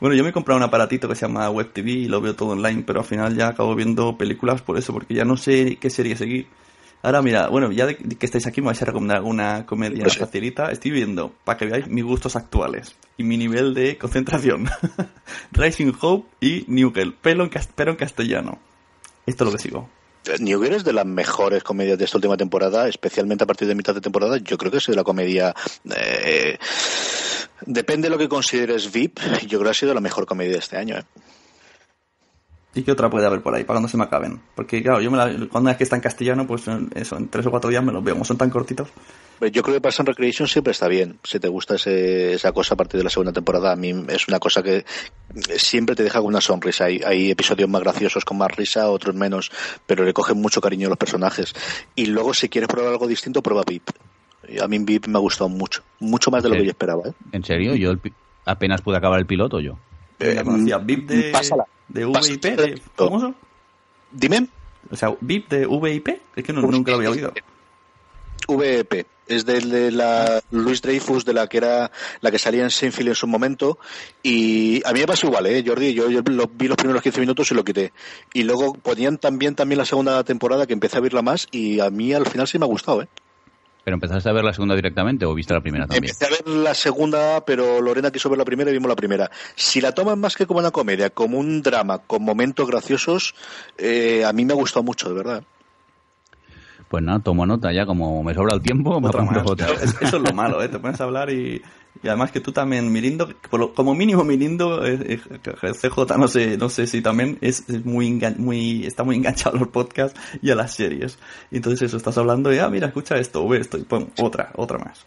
Bueno, 0.00 0.16
yo 0.16 0.22
me 0.24 0.30
he 0.30 0.32
comprado 0.32 0.58
un 0.58 0.64
aparatito 0.64 1.08
que 1.08 1.14
se 1.14 1.22
llama 1.22 1.48
Web 1.50 1.72
TV 1.72 1.90
y 1.90 2.08
lo 2.08 2.20
veo 2.20 2.34
todo 2.34 2.50
online, 2.50 2.82
pero 2.86 3.00
al 3.00 3.06
final 3.06 3.36
ya 3.36 3.48
acabo 3.48 3.74
viendo 3.74 4.18
películas 4.18 4.60
por 4.60 4.76
eso, 4.76 4.92
porque 4.92 5.14
ya 5.14 5.24
no 5.24 5.36
sé 5.36 5.76
qué 5.80 5.88
serie 5.88 6.16
seguir. 6.16 6.46
Ahora 7.02 7.20
mira, 7.22 7.48
bueno, 7.48 7.70
ya 7.70 7.86
de 7.86 7.96
que 7.96 8.26
estáis 8.26 8.46
aquí 8.46 8.60
me 8.60 8.68
vais 8.68 8.80
a 8.82 8.86
recomendar 8.86 9.18
alguna 9.18 9.66
comedia 9.66 10.02
Pues 10.04 10.14
sí. 10.14 10.20
facilita. 10.20 10.70
Estoy 10.72 10.90
viendo, 10.90 11.32
para 11.44 11.58
que 11.58 11.66
veáis 11.66 11.86
mis 11.86 12.02
gustos 12.02 12.34
actuales 12.34 12.94
y 13.18 13.24
mi 13.24 13.36
nivel 13.36 13.74
de 13.74 13.96
concentración. 13.98 14.68
Rising 15.52 15.92
Hope 16.00 16.28
y 16.40 16.64
New 16.66 16.92
Girl, 16.94 17.14
pero 17.20 17.44
en, 17.44 17.50
cas- 17.50 17.68
pero 17.74 17.90
en 17.92 17.96
castellano. 17.96 18.58
Esto 19.26 19.44
es 19.44 19.50
lo 19.52 19.56
que 19.56 19.62
sigo. 19.62 19.88
New 20.40 20.62
Girl 20.62 20.74
es 20.74 20.84
de 20.84 20.92
las 20.92 21.06
mejores 21.06 21.62
comedias 21.62 21.98
de 21.98 22.04
esta 22.04 22.18
última 22.18 22.36
temporada, 22.36 22.88
especialmente 22.88 23.44
a 23.44 23.46
partir 23.46 23.68
de 23.68 23.74
mitad 23.74 23.94
de 23.94 24.00
temporada. 24.00 24.38
Yo 24.38 24.56
creo 24.58 24.70
que 24.70 24.78
es 24.78 24.86
de 24.86 24.96
la 24.96 25.04
comedia. 25.04 25.54
eh, 25.94 26.58
depende 27.66 28.06
de 28.06 28.10
lo 28.10 28.18
que 28.18 28.28
consideres 28.28 28.90
VIP. 28.90 29.18
Yo 29.42 29.58
creo 29.58 29.64
que 29.64 29.70
ha 29.70 29.74
sido 29.74 29.94
la 29.94 30.00
mejor 30.00 30.26
comedia 30.26 30.52
de 30.52 30.58
este 30.58 30.76
año. 30.76 30.96
¿eh? 30.96 31.04
¿Y 32.76 32.82
qué 32.82 32.90
otra 32.92 33.08
puede 33.08 33.24
haber 33.26 33.40
por 33.40 33.54
ahí 33.54 33.62
para 33.62 33.76
cuando 33.76 33.88
se 33.88 33.96
me 33.96 34.02
acaben? 34.04 34.40
Porque 34.54 34.82
claro, 34.82 35.00
yo 35.00 35.10
me 35.10 35.16
la, 35.16 35.32
cuando 35.48 35.70
es 35.70 35.76
que 35.76 35.84
está 35.84 35.94
en 35.96 36.02
castellano, 36.02 36.46
pues 36.46 36.64
eso, 36.94 37.16
en 37.16 37.28
tres 37.28 37.46
o 37.46 37.50
cuatro 37.50 37.70
días 37.70 37.84
me 37.84 37.92
los 37.92 38.02
veo, 38.02 38.14
como 38.14 38.24
son 38.24 38.36
tan 38.36 38.50
cortitos. 38.50 38.88
Pero 39.38 39.52
Yo 39.52 39.62
creo 39.62 39.74
que 39.76 39.80
Parks 39.80 40.00
and 40.00 40.08
Recreation 40.08 40.48
siempre 40.48 40.72
está 40.72 40.88
bien. 40.88 41.18
Si 41.22 41.38
te 41.38 41.48
gusta 41.48 41.76
ese- 41.76 42.32
esa 42.34 42.52
cosa 42.52 42.74
a 42.74 42.76
partir 42.76 42.98
de 42.98 43.04
la 43.04 43.10
segunda 43.10 43.32
temporada, 43.32 43.72
a 43.72 43.76
mí 43.76 43.92
es 44.08 44.26
una 44.28 44.38
cosa 44.40 44.62
que 44.62 44.84
siempre 45.56 45.94
te 45.94 46.02
deja 46.02 46.18
con 46.18 46.28
una 46.28 46.40
sonrisa. 46.40 46.84
Hay, 46.86 47.00
hay 47.04 47.30
episodios 47.30 47.68
más 47.68 47.82
graciosos 47.82 48.24
con 48.24 48.38
más 48.38 48.50
risa, 48.56 48.88
otros 48.90 49.14
menos, 49.14 49.50
pero 49.86 50.04
le 50.04 50.12
cogen 50.12 50.40
mucho 50.40 50.60
cariño 50.60 50.86
a 50.86 50.90
los 50.90 50.98
personajes. 50.98 51.52
Y 51.94 52.06
luego, 52.06 52.34
si 52.34 52.48
quieres 52.48 52.68
probar 52.68 52.92
algo 52.92 53.06
distinto, 53.06 53.42
prueba 53.42 53.62
VIP. 53.66 53.90
A 54.62 54.68
mí 54.68 54.78
VIP 54.78 55.06
me 55.08 55.18
ha 55.18 55.20
gustado 55.20 55.48
mucho, 55.48 55.82
mucho 56.00 56.30
más 56.30 56.42
de 56.42 56.48
lo 56.50 56.56
que 56.56 56.64
yo 56.64 56.70
esperaba. 56.70 57.08
¿eh? 57.08 57.12
en 57.32 57.44
serio, 57.44 57.74
yo 57.76 57.90
el 57.90 58.00
apenas 58.44 58.82
pude 58.82 58.96
acabar 58.96 59.18
el 59.18 59.26
piloto 59.26 59.58
yo. 59.60 59.78
La 60.18 60.44
conocía, 60.44 60.78
VIP 60.78 61.08
de, 61.08 61.30
pásala. 61.32 61.64
De. 61.88 62.04
VIP, 62.06 62.44
de, 62.44 62.82
¿cómo 62.96 63.18
eso? 63.18 63.34
Dime. 64.12 64.48
O 64.90 64.96
sea, 64.96 65.14
VIP 65.20 65.48
de 65.50 65.66
VIP, 65.66 66.08
es 66.36 66.44
que 66.44 66.52
no- 66.52 66.62
nunca 66.62 66.90
lo 66.92 66.98
había 66.98 67.10
oído. 67.10 67.32
VEP. 68.46 69.06
Es 69.26 69.46
del 69.46 69.70
de 69.70 69.90
la 69.90 70.42
Luis 70.50 70.82
Dreyfus, 70.82 71.24
de 71.24 71.32
la 71.32 71.46
que 71.46 71.56
era 71.56 71.90
la 72.20 72.30
que 72.30 72.38
salía 72.38 72.62
en 72.62 72.70
Seinfeld 72.70 73.08
en 73.08 73.14
su 73.14 73.26
momento. 73.26 73.78
Y 74.22 74.82
a 74.86 74.92
mí 74.92 75.00
me 75.00 75.06
pasó 75.06 75.26
igual, 75.28 75.46
¿eh, 75.46 75.64
Jordi? 75.66 75.94
Yo, 75.94 76.10
yo 76.10 76.20
lo- 76.26 76.46
vi 76.52 76.68
los 76.68 76.76
primeros 76.76 77.00
15 77.00 77.20
minutos 77.20 77.50
y 77.50 77.54
lo 77.54 77.64
quité. 77.64 77.94
Y 78.34 78.42
luego 78.42 78.74
ponían 78.74 79.16
también, 79.16 79.54
también 79.54 79.78
la 79.78 79.86
segunda 79.86 80.22
temporada, 80.24 80.66
que 80.66 80.74
empecé 80.74 80.98
a 80.98 81.00
verla 81.00 81.22
más. 81.22 81.48
Y 81.52 81.80
a 81.80 81.88
mí 81.88 82.12
al 82.12 82.26
final 82.26 82.46
sí 82.46 82.58
me 82.58 82.66
ha 82.66 82.68
gustado, 82.68 83.00
¿eh? 83.00 83.08
¿Pero 83.84 83.94
empezaste 83.96 84.28
a 84.28 84.32
ver 84.32 84.44
la 84.44 84.52
segunda 84.54 84.74
directamente 84.74 85.26
o 85.26 85.34
viste 85.34 85.52
la 85.52 85.60
primera 85.60 85.86
también? 85.86 86.04
Empecé 86.04 86.24
a 86.24 86.30
ver 86.30 86.48
la 86.48 86.72
segunda, 86.74 87.44
pero 87.44 87.82
Lorena 87.82 88.10
quiso 88.10 88.30
ver 88.30 88.38
la 88.38 88.44
primera 88.46 88.70
y 88.70 88.72
vimos 88.72 88.88
la 88.88 88.96
primera. 88.96 89.30
Si 89.56 89.80
la 89.82 89.92
toman 89.92 90.18
más 90.18 90.36
que 90.36 90.46
como 90.46 90.60
una 90.60 90.70
comedia, 90.70 91.10
como 91.10 91.38
un 91.38 91.60
drama, 91.60 91.98
con 91.98 92.22
momentos 92.24 92.66
graciosos, 92.66 93.34
eh, 93.76 94.24
a 94.24 94.32
mí 94.32 94.44
me 94.46 94.54
ha 94.54 94.56
gustado 94.56 94.82
mucho, 94.82 95.08
de 95.10 95.14
verdad. 95.14 95.44
Pues 96.88 97.02
nada, 97.02 97.18
tomo 97.18 97.44
nota 97.44 97.72
ya, 97.72 97.84
como 97.86 98.22
me 98.22 98.32
sobra 98.34 98.54
el 98.54 98.62
tiempo, 98.62 99.00
me 99.00 99.08
Otra 99.08 99.22
más. 99.24 99.46
otra. 99.46 99.72
Es- 99.74 100.00
eso 100.00 100.16
es 100.16 100.22
lo 100.22 100.32
malo, 100.32 100.62
¿eh? 100.62 100.68
Te 100.68 100.78
pones 100.78 101.00
a 101.00 101.04
hablar 101.04 101.30
y, 101.30 101.60
y 102.02 102.08
además 102.08 102.32
que 102.32 102.40
tú 102.40 102.52
también, 102.52 102.92
Mirindo, 102.92 103.28
como 103.74 103.94
mínimo 103.94 104.24
Mirindo, 104.24 104.84
eh, 104.84 105.20
CJ 105.80 106.18
no 106.18 106.28
sé, 106.28 106.56
no 106.58 106.68
sé 106.68 106.86
si 106.86 107.00
también 107.00 107.38
es, 107.40 107.68
es 107.68 107.84
muy, 107.84 108.20
muy, 108.36 108.84
está 108.84 109.04
muy 109.04 109.16
enganchado 109.16 109.56
a 109.56 109.60
los 109.60 109.68
podcasts 109.68 110.20
y 110.42 110.50
a 110.50 110.54
las 110.54 110.74
series. 110.74 111.18
Entonces 111.50 111.82
eso, 111.82 111.96
estás 111.96 112.18
hablando 112.18 112.52
y, 112.52 112.58
ah, 112.58 112.68
mira, 112.68 112.88
escucha 112.88 113.16
esto, 113.16 113.46
ve 113.48 113.58
esto, 113.58 113.78
y 113.78 113.84
pum, 113.84 114.08
otra, 114.20 114.50
otra 114.56 114.78
más. 114.78 115.06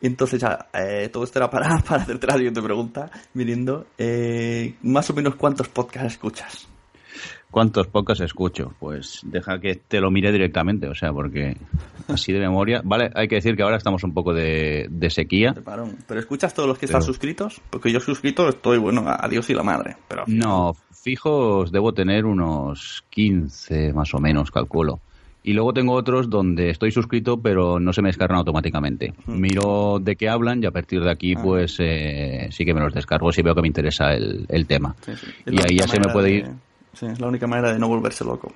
Entonces 0.00 0.40
ya, 0.40 0.68
eh, 0.72 1.10
todo 1.12 1.24
esto 1.24 1.38
era 1.38 1.50
para, 1.50 1.78
para 1.86 2.02
hacerte 2.02 2.26
la 2.26 2.34
siguiente 2.34 2.62
pregunta, 2.62 3.10
Mirindo, 3.34 3.86
eh, 3.98 4.76
más 4.82 5.10
o 5.10 5.14
menos 5.14 5.34
cuántos 5.34 5.68
podcasts 5.68 6.12
escuchas. 6.12 6.69
¿Cuántos 7.50 7.88
podcasts 7.88 8.22
escucho? 8.24 8.72
Pues 8.78 9.20
deja 9.24 9.58
que 9.60 9.74
te 9.74 10.00
lo 10.00 10.10
mire 10.10 10.30
directamente, 10.30 10.86
o 10.88 10.94
sea, 10.94 11.12
porque 11.12 11.56
así 12.08 12.32
de 12.32 12.38
memoria. 12.38 12.80
Vale, 12.84 13.10
hay 13.14 13.26
que 13.28 13.36
decir 13.36 13.56
que 13.56 13.62
ahora 13.62 13.76
estamos 13.76 14.04
un 14.04 14.14
poco 14.14 14.32
de, 14.32 14.86
de 14.90 15.10
sequía. 15.10 15.54
¿Pero 16.06 16.20
escuchas 16.20 16.54
todos 16.54 16.68
los 16.68 16.78
que 16.78 16.86
están 16.86 17.02
suscritos? 17.02 17.60
Porque 17.70 17.90
yo 17.92 18.00
suscrito 18.00 18.48
estoy, 18.48 18.78
bueno, 18.78 19.04
a 19.06 19.26
Dios 19.28 19.50
y 19.50 19.54
la 19.54 19.62
madre. 19.64 19.96
Pero 20.08 20.24
No, 20.28 20.74
fijos 20.92 21.72
debo 21.72 21.92
tener 21.92 22.24
unos 22.24 23.04
15 23.10 23.92
más 23.92 24.14
o 24.14 24.18
menos, 24.18 24.50
calculo. 24.50 25.00
Y 25.42 25.54
luego 25.54 25.72
tengo 25.72 25.94
otros 25.94 26.28
donde 26.28 26.68
estoy 26.68 26.90
suscrito, 26.92 27.38
pero 27.40 27.80
no 27.80 27.94
se 27.94 28.02
me 28.02 28.10
descargan 28.10 28.36
automáticamente. 28.38 29.14
Miro 29.26 29.98
de 29.98 30.14
qué 30.14 30.28
hablan 30.28 30.62
y 30.62 30.66
a 30.66 30.70
partir 30.70 31.00
de 31.02 31.10
aquí, 31.10 31.34
pues 31.34 31.76
eh, 31.80 32.48
sí 32.52 32.64
que 32.66 32.74
me 32.74 32.80
los 32.80 32.92
descargo 32.92 33.32
si 33.32 33.40
veo 33.40 33.54
que 33.54 33.62
me 33.62 33.68
interesa 33.68 34.12
el, 34.12 34.44
el 34.50 34.66
tema. 34.66 34.94
Sí, 35.00 35.12
sí. 35.16 35.26
Es 35.46 35.52
Y 35.54 35.56
ahí 35.58 35.78
ya 35.78 35.88
se 35.88 35.98
me 35.98 36.08
puede 36.12 36.28
de- 36.28 36.34
ir. 36.36 36.46
Sí, 37.00 37.06
es 37.06 37.18
la 37.18 37.28
única 37.28 37.46
manera 37.46 37.72
de 37.72 37.78
no 37.78 37.88
volverse 37.88 38.24
loco. 38.24 38.52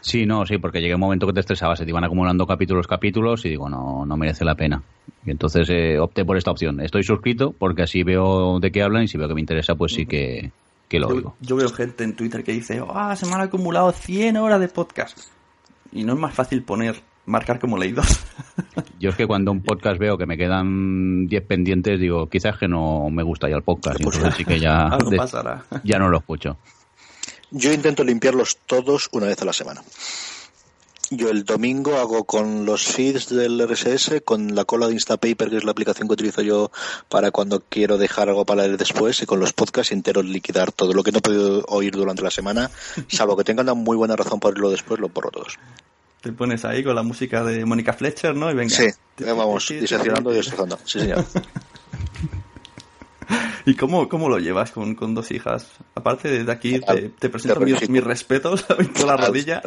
Sí, 0.00 0.26
no, 0.26 0.44
sí, 0.44 0.58
porque 0.58 0.80
llega 0.80 0.96
un 0.96 1.00
momento 1.00 1.26
que 1.26 1.32
te 1.32 1.40
estresabas, 1.40 1.78
se 1.78 1.84
te 1.84 1.90
iban 1.90 2.04
acumulando 2.04 2.46
capítulos, 2.46 2.86
capítulos 2.86 3.44
y 3.46 3.50
digo, 3.50 3.68
no, 3.70 4.04
no 4.04 4.16
merece 4.16 4.44
la 4.44 4.54
pena. 4.54 4.82
Y 5.24 5.30
entonces 5.30 5.68
eh, 5.70 5.98
opté 5.98 6.24
por 6.24 6.36
esta 6.36 6.50
opción. 6.50 6.80
Estoy 6.80 7.04
suscrito 7.04 7.54
porque 7.56 7.82
así 7.82 8.02
veo 8.02 8.58
de 8.60 8.70
qué 8.72 8.82
hablan 8.82 9.04
y 9.04 9.08
si 9.08 9.16
veo 9.16 9.28
que 9.28 9.34
me 9.34 9.40
interesa, 9.40 9.74
pues 9.76 9.92
sí 9.92 10.04
que, 10.06 10.50
que 10.88 10.98
lo 10.98 11.08
Yo, 11.08 11.14
oigo. 11.14 11.36
yo 11.40 11.56
veo 11.56 11.68
gente 11.70 12.04
en 12.04 12.14
Twitter 12.16 12.42
que 12.44 12.52
dice, 12.52 12.82
ah, 12.92 13.14
se 13.16 13.24
me 13.26 13.32
han 13.32 13.40
acumulado 13.42 13.92
100 13.92 14.36
horas 14.36 14.60
de 14.60 14.68
podcast. 14.68 15.18
Y 15.92 16.04
no 16.04 16.14
es 16.14 16.18
más 16.18 16.34
fácil 16.34 16.62
poner, 16.64 16.96
marcar 17.26 17.58
como 17.60 17.78
leídos. 17.78 18.20
Yo 19.00 19.10
es 19.10 19.16
que 19.16 19.26
cuando 19.26 19.52
un 19.52 19.62
podcast 19.62 19.98
veo 19.98 20.18
que 20.18 20.26
me 20.26 20.36
quedan 20.36 21.26
10 21.26 21.46
pendientes, 21.46 21.98
digo, 22.00 22.28
quizás 22.28 22.58
que 22.58 22.68
no 22.68 23.08
me 23.10 23.22
gusta 23.22 23.48
ya 23.48 23.56
el 23.56 23.62
podcast. 23.62 24.00
Y 24.00 24.04
entonces 24.04 24.34
sí 24.34 24.44
que 24.44 24.58
ya, 24.60 24.90
de- 25.10 25.18
ya 25.84 25.98
no 25.98 26.08
lo 26.08 26.18
escucho. 26.18 26.58
Yo 27.50 27.72
intento 27.72 28.04
limpiarlos 28.04 28.58
todos 28.66 29.08
una 29.12 29.26
vez 29.26 29.40
a 29.42 29.44
la 29.44 29.52
semana. 29.52 29.82
Yo 31.10 31.28
el 31.28 31.44
domingo 31.44 31.98
hago 31.98 32.24
con 32.24 32.64
los 32.64 32.86
feeds 32.86 33.28
del 33.28 33.60
RSS, 33.60 34.22
con 34.24 34.54
la 34.54 34.64
cola 34.64 34.86
de 34.86 34.94
Instapaper, 34.94 35.50
que 35.50 35.58
es 35.58 35.64
la 35.64 35.72
aplicación 35.72 36.08
que 36.08 36.14
utilizo 36.14 36.40
yo 36.40 36.72
para 37.08 37.30
cuando 37.30 37.60
quiero 37.60 37.98
dejar 37.98 38.30
algo 38.30 38.46
para 38.46 38.62
leer 38.66 38.78
después, 38.78 39.22
y 39.22 39.26
con 39.26 39.38
los 39.38 39.52
podcasts 39.52 39.92
enteros 39.92 40.24
liquidar 40.24 40.72
todo 40.72 40.94
lo 40.94 41.02
que 41.02 41.12
no 41.12 41.18
he 41.18 41.22
podido 41.22 41.64
oír 41.68 41.92
durante 41.92 42.22
la 42.22 42.30
semana, 42.30 42.70
salvo 43.08 43.36
que 43.36 43.44
tengan 43.44 43.66
una 43.66 43.74
muy 43.74 43.96
buena 43.96 44.16
razón 44.16 44.40
para 44.40 44.54
oírlo 44.54 44.70
después, 44.70 44.98
lo 44.98 45.10
borro 45.10 45.30
todos. 45.30 45.58
Te 46.22 46.32
pones 46.32 46.64
ahí 46.64 46.82
con 46.82 46.94
la 46.94 47.02
música 47.02 47.44
de 47.44 47.66
Mónica 47.66 47.92
Fletcher, 47.92 48.34
¿no? 48.34 48.50
Y 48.50 48.54
venga. 48.54 48.74
Sí, 48.74 48.86
vamos 49.18 49.68
diseccionando 49.68 50.32
y 50.32 50.36
destrozando. 50.36 50.78
Sí, 50.84 51.00
señor. 51.00 51.24
¿Y 53.66 53.74
cómo, 53.74 54.08
cómo 54.08 54.28
lo 54.28 54.38
llevas 54.38 54.72
con, 54.72 54.94
con 54.94 55.14
dos 55.14 55.30
hijas? 55.30 55.68
Aparte, 55.94 56.28
desde 56.28 56.52
aquí 56.52 56.80
te, 56.80 57.08
te 57.10 57.28
presento 57.28 57.60
mis, 57.60 57.88
mis, 57.88 58.04
respetos 58.04 58.64
con 58.98 59.06
la 59.06 59.16
rodilla. 59.16 59.62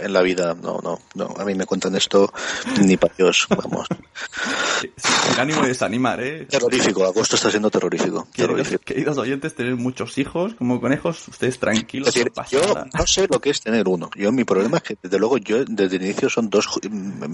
En 0.00 0.12
la 0.12 0.22
vida, 0.22 0.54
no, 0.54 0.80
no, 0.82 0.98
no. 1.14 1.34
A 1.38 1.44
mí 1.44 1.54
me 1.54 1.66
cuentan 1.66 1.94
esto 1.96 2.32
ni 2.80 2.96
para 2.96 3.14
Dios, 3.14 3.46
vamos. 3.50 3.86
Sin 4.96 5.40
ánimo 5.40 5.62
de 5.62 5.68
desanimar, 5.68 6.22
¿eh? 6.22 6.46
Terrorífico, 6.46 7.04
agosto 7.04 7.36
está 7.36 7.50
siendo 7.50 7.70
terrorífico. 7.70 8.28
Queridos, 8.32 8.56
terrorífico. 8.56 8.84
queridos 8.84 9.18
oyentes, 9.18 9.54
tener 9.54 9.76
muchos 9.76 10.16
hijos 10.18 10.54
como 10.54 10.80
conejos, 10.80 11.28
ustedes 11.28 11.58
tranquilos. 11.58 12.08
Es 12.08 12.14
decir, 12.14 12.32
yo 12.50 12.60
no 12.92 13.06
sé 13.06 13.26
lo 13.28 13.40
que 13.40 13.50
es 13.50 13.60
tener 13.60 13.88
uno. 13.88 14.10
Yo 14.16 14.32
mi 14.32 14.44
problema 14.44 14.78
es 14.78 14.82
que 14.82 14.98
desde 15.02 15.18
luego 15.18 15.38
yo 15.38 15.64
desde 15.64 15.96
el 15.96 16.02
inicio 16.02 16.30
son 16.30 16.50
dos, 16.50 16.68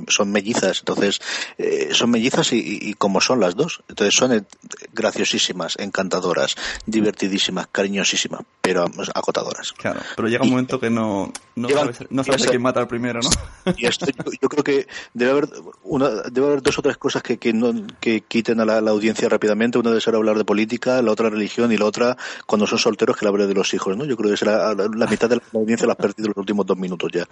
son 0.08 0.32
mellizas, 0.32 0.80
entonces 0.80 1.20
eh, 1.58 1.90
son 1.92 2.10
mellizas 2.10 2.52
y, 2.52 2.78
y, 2.82 2.94
como 2.94 3.20
son 3.20 3.40
las 3.40 3.54
dos, 3.54 3.82
entonces 3.88 4.14
son 4.14 4.46
graciosísimas, 4.92 5.76
encantadoras, 5.78 6.56
divertidísimas, 6.86 7.68
cariñosísimas, 7.70 8.42
pero 8.60 8.84
agotadoras. 9.14 9.72
Claro, 9.72 10.00
pero 10.16 10.28
llega 10.28 10.44
un 10.44 10.50
momento 10.50 10.80
que 10.80 10.90
no, 10.90 11.32
no 11.56 11.68
sabes, 11.68 11.98
no 12.10 12.24
sabes 12.24 12.46
quién 12.46 12.62
matar 12.62 12.88
primero, 12.88 13.20
¿no? 13.22 13.30
Y 13.76 13.86
esto, 13.86 14.06
yo, 14.06 14.32
yo 14.40 14.48
creo 14.48 14.64
que 14.64 14.86
debe 15.14 15.30
haber 15.30 15.48
una, 15.84 16.08
debe 16.30 16.46
haber 16.46 16.62
dos 16.62 16.78
o 16.78 16.82
tres 16.82 16.96
cosas 16.96 17.22
que, 17.22 17.38
que, 17.38 17.52
no, 17.52 17.72
que 18.00 18.22
quiten 18.22 18.60
a 18.60 18.64
la, 18.64 18.80
la 18.80 18.90
audiencia 18.90 19.28
rápidamente. 19.28 19.78
Una 19.78 19.90
debe 19.90 20.00
ser 20.00 20.14
hablar 20.14 20.36
de 20.38 20.44
política, 20.44 21.00
la 21.02 21.12
otra 21.12 21.30
religión 21.30 21.72
y 21.72 21.76
la 21.76 21.84
otra 21.84 22.16
cuando 22.46 22.66
son 22.66 22.78
solteros 22.78 23.16
que 23.16 23.24
la 23.24 23.30
hable 23.30 23.46
de 23.46 23.54
los 23.54 23.72
hijos, 23.74 23.96
¿no? 23.96 24.04
Yo 24.04 24.16
creo 24.16 24.30
que 24.30 24.36
será 24.36 24.74
la, 24.74 24.88
la 24.88 25.06
mitad 25.06 25.28
de 25.28 25.36
la 25.36 25.42
audiencia 25.54 25.86
la 25.86 25.92
has 25.92 25.98
perdido 25.98 26.26
en 26.26 26.30
los 26.30 26.36
últimos 26.36 26.66
dos 26.66 26.76
minutos 26.76 27.10
ya. 27.12 27.26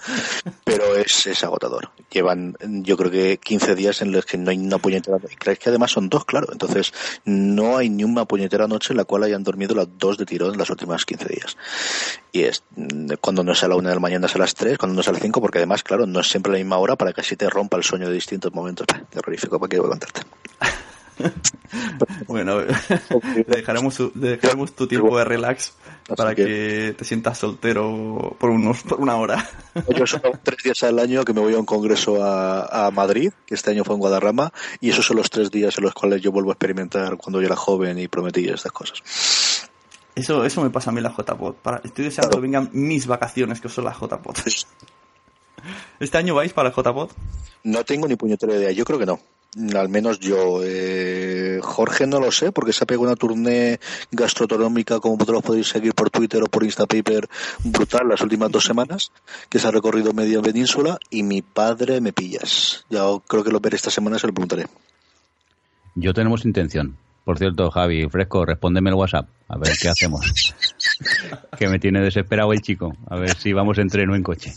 Pero 0.65 0.97
es, 0.97 1.27
es 1.27 1.45
agotador. 1.45 1.91
Llevan, 2.11 2.57
yo 2.61 2.97
creo 2.97 3.11
que 3.11 3.39
15 3.39 3.75
días 3.75 4.03
en 4.03 4.13
los 4.13 4.25
que 4.25 4.39
no 4.39 4.51
hay 4.51 4.59
una 4.59 4.79
puñetera. 4.79 5.19
y 5.23 5.51
Es 5.51 5.59
que 5.59 5.69
además 5.69 5.91
son 5.91 6.09
dos, 6.09 6.25
claro. 6.25 6.49
Entonces 6.53 6.93
no 7.39 7.77
hay 7.77 7.89
ni 7.89 8.05
una 8.05 8.25
puñetera 8.25 8.67
noche 8.67 8.93
en 8.93 8.99
la 8.99 9.05
cual 9.05 9.25
hayan 9.25 9.43
dormido 9.43 9.75
las 9.75 9.89
dos 9.99 10.19
de 10.19 10.27
tirón 10.27 10.53
en 10.53 10.59
las 10.59 10.71
últimas 10.71 11.05
15 11.05 11.29
días. 11.29 11.57
Y 12.33 12.43
es 12.43 12.63
mm, 12.77 13.13
cuando 13.21 13.43
no 13.45 13.53
es 13.53 13.63
a 13.63 13.69
la 13.69 13.77
una 13.77 13.91
de 13.91 13.95
la 13.95 14.01
mañana 14.01 14.27
es 14.27 14.35
a 14.35 14.39
las 14.39 14.55
tres, 14.55 14.79
cuando 14.79 14.95
no 14.95 15.01
es 15.01 15.09
a 15.09 15.13
las 15.13 15.23
cinco, 15.23 15.41
porque 15.41 15.59
además, 15.59 15.83
claro, 15.83 16.07
no 16.07 16.21
es 16.21 16.29
siempre 16.29 16.53
la 16.53 16.59
misma 16.59 16.79
hora 16.79 16.97
para 16.97 17.13
que 17.13 17.21
así 17.21 17.37
te 17.37 17.49
rompa 17.49 17.77
el 17.77 17.83
sueño 17.83 18.09
de 18.09 18.15
distintos 18.15 18.53
momentos. 18.53 18.87
Terrorífico, 19.11 19.59
¿para 19.59 19.69
qué 19.69 19.79
voy 19.79 19.87
a 19.87 19.91
contarte? 19.91 20.23
Bueno, 22.27 22.61
le 22.63 23.45
dejaremos, 23.47 23.95
su- 23.95 24.13
le 24.15 24.31
dejaremos 24.31 24.73
tu 24.75 24.87
tiempo 24.87 25.19
de 25.19 25.25
relax 25.25 25.75
para 26.17 26.35
que- 26.35 26.45
que 26.45 26.95
te 26.97 27.05
sientas 27.05 27.37
soltero 27.39 28.37
por, 28.39 28.51
unos, 28.51 28.83
por 28.89 29.01
una 29.01 29.17
hora. 29.17 29.49
Yo 29.95 30.07
solo 30.07 30.33
tres 30.43 30.59
días 30.65 30.83
al 30.85 30.99
año 30.99 31.25
que 31.25 31.33
me 31.35 31.41
voy 31.41 31.55
a 31.55 31.59
un 31.59 31.67
congreso 31.67 32.23
a, 32.25 32.87
a 32.87 32.91
Madrid, 32.91 33.33
que 33.47 33.55
este 33.55 33.71
año 33.71 33.85
fue 33.85 33.95
en 33.95 34.01
Guadarrama, 34.01 34.53
y 34.81 34.91
esos 34.91 35.05
son 35.07 35.17
los 35.19 35.29
tres 35.31 35.51
días 35.51 35.77
en 35.79 35.85
los 35.85 35.95
cuales 35.95 36.23
yo 36.23 36.33
vuelvo 36.33 36.51
a 36.51 36.55
experimentar 36.55 37.17
cuando 37.17 37.41
yo 37.41 37.47
era 37.47 37.57
joven 37.57 37.99
y 37.99 38.09
prometí 38.09 38.49
estas 38.49 38.73
cosas. 38.73 39.03
Eso, 40.15 40.45
eso 40.45 40.63
me 40.63 40.71
pasa 40.71 40.91
a 40.91 40.93
mí 40.93 40.99
en 40.99 41.05
la 41.05 41.15
JPod. 41.17 41.55
Para, 41.57 41.81
estoy 41.85 42.07
deseando 42.07 42.37
que 42.37 42.43
vengan 42.43 42.71
mis 42.73 43.07
vacaciones, 43.07 43.61
que 43.61 43.69
son 43.69 43.85
las 43.85 43.97
JPod. 43.99 44.37
¿Este 46.01 46.19
año 46.19 46.35
vais 46.35 46.53
para 46.53 46.71
el 46.71 46.75
JPod? 46.75 47.11
No 47.65 47.85
tengo 47.85 48.09
ni 48.09 48.17
puñetera 48.17 48.55
idea, 48.55 48.71
yo 48.73 48.85
creo 48.85 48.99
que 48.99 49.07
no. 49.07 49.21
Al 49.57 49.89
menos 49.89 50.21
yo. 50.21 50.61
Eh, 50.63 51.61
Jorge 51.63 52.07
no 52.07 52.21
lo 52.21 52.31
sé, 52.31 52.53
porque 52.53 52.73
se 52.73 52.85
ha 52.85 52.87
pegado 52.87 53.07
una 53.07 53.17
tournée 53.17 53.81
gastronómica, 54.11 55.01
como 55.01 55.17
vosotros 55.17 55.43
podéis 55.43 55.69
seguir 55.69 55.95
por 55.95 56.11
Twitter 56.11 56.43
o 56.43 56.47
por 56.47 56.65
Instapaper, 56.65 57.29
brutal 57.65 58.09
las 58.09 58.21
últimas 58.21 58.51
dos 58.51 58.65
semanas, 58.65 59.11
que 59.49 59.59
se 59.59 59.67
ha 59.67 59.71
recorrido 59.71 60.13
media 60.13 60.43
península, 60.43 60.99
y 61.11 61.23
mi 61.23 61.43
padre 61.43 62.01
me 62.01 62.13
pillas. 62.13 62.85
Ya 62.91 63.05
creo 63.27 63.43
que 63.43 63.51
lo 63.51 63.61
veré 63.61 63.77
esta 63.77 63.91
semana, 63.91 64.19
se 64.19 64.27
lo 64.27 64.33
preguntaré. 64.33 64.67
Yo 65.95 66.13
tenemos 66.13 66.45
intención. 66.45 66.97
Por 67.25 67.37
cierto, 67.37 67.71
Javi, 67.71 68.09
fresco, 68.09 68.47
respóndeme 68.47 68.89
el 68.89 68.97
WhatsApp. 68.97 69.29
A 69.49 69.59
ver 69.59 69.73
qué 69.81 69.89
hacemos. 69.89 70.55
que 71.59 71.69
me 71.69 71.79
tiene 71.79 72.01
desesperado 72.01 72.53
el 72.53 72.63
chico. 72.63 72.97
A 73.07 73.17
ver 73.17 73.37
si 73.37 73.53
vamos 73.53 73.77
en 73.79 73.89
tren 73.89 74.09
o 74.11 74.17
en 74.17 74.23
coche. 74.23 74.53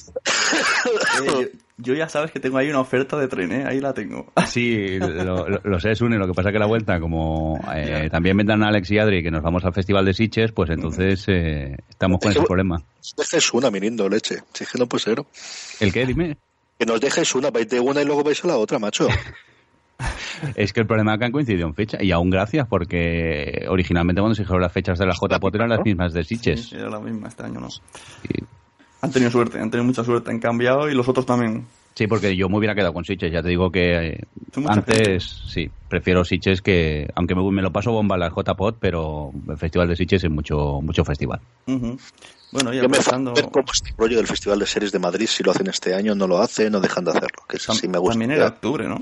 Yo, 1.26 1.42
yo 1.78 1.94
ya 1.96 2.08
sabes 2.10 2.32
que 2.32 2.40
tengo 2.40 2.58
ahí 2.58 2.70
una 2.70 2.80
oferta 2.80 3.18
de 3.18 3.28
tren, 3.28 3.52
¿eh? 3.52 3.66
Ahí 3.66 3.80
la 3.80 3.94
tengo. 3.94 4.32
Sí, 4.48 4.98
lo, 5.00 5.48
lo- 5.50 5.62
lo 5.64 5.80
sé, 5.80 5.96
Sune. 5.96 6.18
Lo 6.18 6.28
que 6.28 6.34
pasa 6.34 6.52
que 6.52 6.60
la 6.60 6.66
vuelta, 6.68 7.00
como 7.00 7.60
eh, 7.76 8.10
también 8.12 8.38
vendrán 8.38 8.64
Alex 8.64 8.92
y 8.92 9.00
Adri, 9.00 9.24
que 9.24 9.32
nos 9.32 9.42
vamos 9.42 9.64
al 9.66 9.74
Festival 9.74 10.06
de 10.06 10.14
Sitges, 10.14 10.52
pues 10.52 10.70
entonces 10.70 11.24
eh, 11.28 11.76
estamos 11.90 12.20
con 12.20 12.30
Es 12.30 12.36
que- 12.36 12.40
ese 12.42 12.48
problema. 12.48 12.82
Dejes 13.18 13.54
una, 13.54 13.72
mirindo, 13.72 14.08
leche. 14.10 14.44
Si 14.54 14.64
es 14.64 14.72
que 14.72 14.78
no 14.78 14.88
puede 14.88 15.04
ser. 15.04 15.24
¿El 15.80 15.92
qué? 15.94 16.06
Dime. 16.06 16.38
Que 16.78 16.86
nos 16.86 17.00
dejes 17.02 17.34
una, 17.36 17.50
vais 17.52 17.68
de 17.70 17.80
una 17.80 18.02
y 18.02 18.06
luego 18.06 18.24
vais 18.24 18.44
a 18.44 18.48
la 18.48 18.58
otra, 18.58 18.78
macho. 18.80 19.08
Es 20.56 20.74
que 20.74 20.80
el 20.80 20.88
problema 20.88 21.14
es 21.14 21.20
que 21.20 21.26
han 21.26 21.32
coincidido 21.32 21.68
en 21.68 21.76
fecha. 21.76 21.98
Y 22.02 22.12
aún 22.12 22.32
gracias, 22.32 22.68
porque 22.68 23.66
originalmente 23.70 24.20
cuando 24.22 24.34
se 24.34 24.42
dijeron 24.42 24.62
las 24.62 24.72
fechas 24.72 24.98
de 24.98 25.06
la 25.06 25.14
JPOT 25.14 25.54
eran 25.54 25.70
las 25.70 25.82
mismas 25.86 26.14
de 26.14 26.24
Sitges. 26.24 26.70
Sí, 26.70 26.76
era 26.76 26.90
la 26.90 27.00
misma 27.00 27.28
este 27.28 27.44
año, 27.44 27.60
¿no? 27.60 27.70
Sí. 27.70 27.80
Han 29.02 29.12
tenido 29.12 29.32
suerte, 29.32 29.60
han 29.60 29.72
tenido 29.72 29.86
mucha 29.86 30.04
suerte, 30.04 30.32
han 30.32 30.40
cambiado 30.40 30.90
y 30.90 30.94
los 30.94 31.08
otros 31.08 31.26
también. 31.26 31.66
Sí, 31.96 32.08
porque 32.08 32.36
yo 32.36 32.48
me 32.48 32.58
hubiera 32.58 32.74
quedado 32.74 32.94
con 32.94 33.04
Sitges. 33.04 33.32
Ya 33.32 33.42
te 33.42 33.50
digo 33.50 33.72
que 33.72 34.08
eh, 34.08 34.24
antes, 34.66 35.42
sí, 35.48 35.70
prefiero 35.90 36.24
Sitges 36.24 36.62
que, 36.62 37.10
aunque 37.16 37.36
me, 37.36 37.52
me 37.52 37.62
lo 37.62 37.72
paso 37.72 37.92
bomba 37.92 38.18
la 38.18 38.30
JPOT, 38.30 38.78
pero 38.80 39.32
el 39.50 39.58
Festival 39.58 39.90
de 39.90 39.96
Sitges 39.96 40.24
es 40.24 40.32
mucho, 40.32 40.80
mucho 40.82 41.04
festival. 41.04 41.42
Ujú. 41.68 41.98
Bueno, 42.52 42.74
ya 42.74 42.84
Yo 42.84 42.90
me 42.90 42.96
pensando... 42.96 43.34
ver 43.34 43.50
cómo 43.50 43.66
es 43.74 43.82
el 43.86 43.96
rollo 43.98 44.18
del 44.18 44.28
Festival 44.28 44.60
de 44.60 44.66
Series 44.66 44.92
de 44.92 45.00
Madrid, 45.00 45.28
si 45.28 45.44
lo 45.44 45.52
hacen 45.52 45.68
este 45.68 45.94
año, 45.94 46.16
no 46.16 46.28
lo 46.28 46.40
hacen, 46.40 46.72
no 46.72 46.80
dejan 46.80 47.04
de 47.06 47.12
hacerlo, 47.12 47.44
que 47.48 47.58
eso 47.58 47.74
sí 47.74 47.88
me 47.88 47.98
gusta. 47.98 48.14
También 48.14 48.32
era 48.32 48.48
octubre, 48.48 48.88
¿no? 48.88 49.02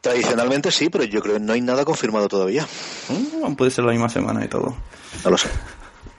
Tradicionalmente 0.00 0.70
sí, 0.70 0.88
pero 0.88 1.04
yo 1.04 1.20
creo 1.20 1.34
que 1.34 1.40
no 1.40 1.52
hay 1.52 1.60
nada 1.60 1.84
confirmado 1.84 2.28
todavía. 2.28 2.66
Mm, 3.08 3.54
puede 3.54 3.70
ser 3.70 3.84
la 3.84 3.92
misma 3.92 4.08
semana 4.08 4.44
y 4.44 4.48
todo. 4.48 4.74
No 5.24 5.30
lo 5.30 5.38
sé. 5.38 5.48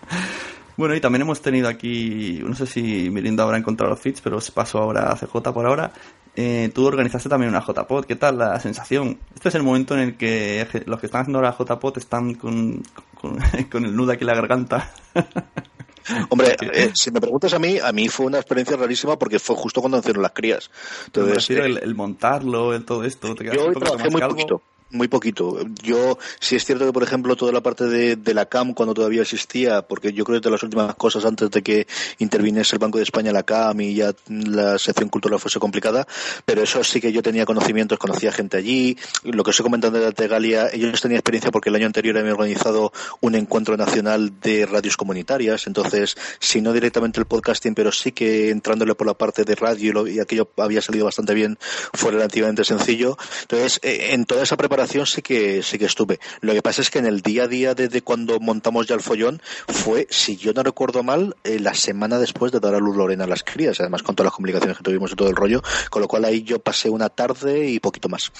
Bueno, 0.77 0.95
y 0.95 1.01
también 1.01 1.23
hemos 1.23 1.41
tenido 1.41 1.67
aquí, 1.67 2.39
no 2.43 2.55
sé 2.55 2.67
si 2.67 3.09
Mirinda 3.09 3.43
habrá 3.43 3.57
encontrado 3.57 3.89
los 3.89 3.99
feeds, 3.99 4.21
pero 4.21 4.37
os 4.37 4.51
paso 4.51 4.77
ahora 4.77 5.11
a 5.11 5.15
CJ 5.15 5.51
por 5.51 5.65
ahora. 5.65 5.91
Eh, 6.35 6.69
tú 6.73 6.85
organizaste 6.85 7.27
también 7.27 7.49
una 7.49 7.65
JPod, 7.65 8.05
¿qué 8.05 8.15
tal 8.15 8.37
la 8.37 8.59
sensación? 8.59 9.17
Este 9.33 9.49
es 9.49 9.55
el 9.55 9.63
momento 9.63 9.95
en 9.95 10.01
el 10.01 10.17
que 10.17 10.83
los 10.85 10.99
que 10.99 11.07
están 11.07 11.21
haciendo 11.21 11.41
la 11.41 11.57
JPod 11.57 11.97
están 11.97 12.35
con, 12.35 12.83
con, 13.19 13.39
con 13.71 13.85
el 13.85 13.95
nudo 13.95 14.11
aquí 14.11 14.23
en 14.23 14.27
la 14.27 14.35
garganta. 14.35 14.91
Hombre, 16.29 16.55
eh, 16.73 16.91
si 16.93 17.11
me 17.11 17.19
preguntas 17.19 17.53
a 17.53 17.59
mí, 17.59 17.79
a 17.79 17.91
mí 17.91 18.07
fue 18.07 18.27
una 18.27 18.37
experiencia 18.37 18.77
rarísima 18.77 19.17
porque 19.17 19.39
fue 19.39 19.55
justo 19.55 19.81
cuando 19.81 19.97
nacieron 19.97 20.21
las 20.21 20.31
crías. 20.31 20.69
Entonces, 21.07 21.49
eh, 21.49 21.65
el, 21.65 21.77
el 21.77 21.95
montarlo, 21.95 22.73
el 22.73 22.85
todo 22.85 23.03
esto. 23.03 23.33
Te 23.35 23.45
yo 23.45 23.65
hoy 23.65 23.73
trabajé 23.73 24.09
muy 24.09 24.21
calvo. 24.21 24.35
poquito. 24.35 24.61
Muy 24.89 25.09
poquito. 25.09 25.59
Yo, 25.83 26.17
sí 26.39 26.55
es 26.55 26.63
cierto 26.63 26.85
que, 26.85 26.93
por 26.93 27.03
ejemplo, 27.03 27.35
toda 27.35 27.51
la 27.51 27.59
parte 27.61 27.83
de, 27.87 28.15
de 28.15 28.33
la 28.33 28.45
CAM, 28.45 28.73
cuando 28.73 28.93
todavía 28.93 29.21
existía, 29.23 29.81
porque 29.81 30.13
yo 30.13 30.23
creo 30.23 30.39
que 30.39 30.45
de 30.47 30.51
las 30.51 30.63
últimas 30.63 30.95
cosas 30.95 31.25
antes 31.25 31.51
de 31.51 31.61
que 31.61 31.87
interviniese 32.19 32.73
el 32.77 32.79
Banco 32.79 32.97
de 32.97 33.03
España, 33.03 33.33
la 33.33 33.43
CAM 33.43 33.81
y 33.81 33.95
ya 33.95 34.13
la 34.29 34.77
sección 34.79 35.09
cultural 35.09 35.41
fuese 35.41 35.59
complicada, 35.59 36.07
pero 36.45 36.61
eso 36.61 36.85
sí 36.85 37.01
que 37.01 37.11
yo 37.11 37.21
tenía 37.21 37.45
conocimientos, 37.45 37.99
conocía 37.99 38.31
gente 38.31 38.55
allí. 38.55 38.97
Lo 39.23 39.43
que 39.43 39.49
os 39.49 39.59
he 39.59 39.63
comentado 39.63 39.99
de 39.99 40.05
la 40.05 40.13
Tegalia, 40.13 40.69
ellos 40.71 41.01
tenían 41.01 41.17
experiencia 41.17 41.51
porque 41.51 41.67
el 41.67 41.75
año 41.75 41.87
anterior 41.87 42.17
habían 42.17 42.35
organizado 42.35 42.93
un 43.19 43.35
encuentro 43.35 43.75
nacional 43.75 44.39
de 44.39 44.65
radios 44.65 44.95
comunitarias, 44.95 45.67
entonces, 45.67 46.15
si 46.39 46.61
no 46.61 46.71
directamente 46.71 47.19
el 47.19 47.25
podcasting, 47.25 47.75
pero 47.75 47.91
sí 47.91 48.13
que 48.13 48.51
entrándole 48.51 48.95
por 48.95 49.05
la 49.05 49.15
parte 49.15 49.43
de 49.43 49.53
radio 49.55 49.89
y, 49.89 49.91
lo- 49.93 50.07
y 50.07 50.21
aquello 50.21 50.49
había 50.55 50.81
salido 50.81 51.03
bastante 51.03 51.33
bien, 51.33 51.57
fue 51.91 52.11
relativamente 52.13 52.63
sencillo. 52.63 53.17
Entonces, 53.41 53.81
eh, 53.83 54.11
en 54.11 54.23
toda 54.23 54.43
esa 54.43 54.55
preparación 54.55 54.76
sí 54.85 55.21
que 55.21 55.63
sí 55.63 55.77
que 55.77 55.85
estuve. 55.85 56.19
Lo 56.41 56.53
que 56.53 56.61
pasa 56.61 56.81
es 56.81 56.89
que 56.89 56.99
en 56.99 57.05
el 57.05 57.21
día 57.21 57.43
a 57.43 57.47
día 57.47 57.73
desde 57.73 58.01
cuando 58.01 58.39
montamos 58.39 58.87
ya 58.87 58.95
el 58.95 59.01
follón 59.01 59.41
fue, 59.67 60.07
si 60.09 60.37
yo 60.37 60.53
no 60.53 60.63
recuerdo 60.63 61.03
mal, 61.03 61.35
eh, 61.43 61.59
la 61.59 61.73
semana 61.73 62.19
después 62.19 62.51
de 62.51 62.59
dar 62.59 62.75
a 62.75 62.79
luz 62.79 62.95
Lorena 62.95 63.23
a 63.23 63.27
las 63.27 63.43
crías, 63.43 63.79
además 63.79 64.03
con 64.03 64.15
todas 64.15 64.27
las 64.27 64.35
complicaciones 64.35 64.77
que 64.77 64.83
tuvimos 64.83 65.11
y 65.11 65.15
todo 65.15 65.29
el 65.29 65.35
rollo, 65.35 65.61
con 65.89 66.01
lo 66.01 66.07
cual 66.07 66.25
ahí 66.25 66.43
yo 66.43 66.59
pasé 66.59 66.89
una 66.89 67.09
tarde 67.09 67.67
y 67.67 67.79
poquito 67.79 68.09
más. 68.09 68.31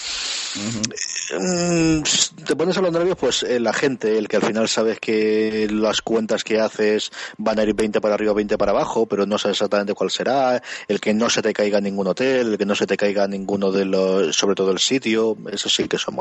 Mm, 1.40 2.02
te 2.46 2.56
pones 2.56 2.78
a 2.78 2.82
los 2.82 2.92
nervios, 2.92 3.18
pues 3.18 3.44
eh, 3.44 3.60
la 3.60 3.74
gente, 3.74 4.18
el 4.18 4.28
que 4.28 4.38
al 4.38 4.44
final 4.44 4.68
sabes 4.68 5.00
que 5.00 5.68
las 5.72 6.02
cuentas 6.02 6.44
que 6.44 6.60
haces 6.60 7.12
van 7.38 7.60
a 7.60 7.64
ir 7.64 7.74
20 7.74 8.02
para 8.02 8.16
arriba, 8.16 8.34
20 8.34 8.58
para 8.58 8.72
abajo, 8.72 9.06
pero 9.06 9.26
no 9.26 9.38
sabes 9.38 9.58
exactamente 9.58 9.94
cuál 9.94 10.12
será, 10.12 10.62
el 10.88 11.00
que 11.00 11.14
no 11.14 11.30
se 11.30 11.42
te 11.42 11.54
caiga 11.54 11.82
ningún 11.82 12.08
hotel, 12.08 12.52
el 12.52 12.58
que 12.58 12.66
no 12.66 12.76
se 12.76 12.88
te 12.88 12.98
caiga 12.98 13.28
ninguno 13.28 13.72
de 13.72 13.86
los, 13.86 14.36
sobre 14.36 14.56
todo 14.56 14.72
el 14.72 14.80
sitio, 14.80 15.38
eso 15.52 15.70
sí 15.70 15.88
que 15.88 15.98
son 15.98 16.16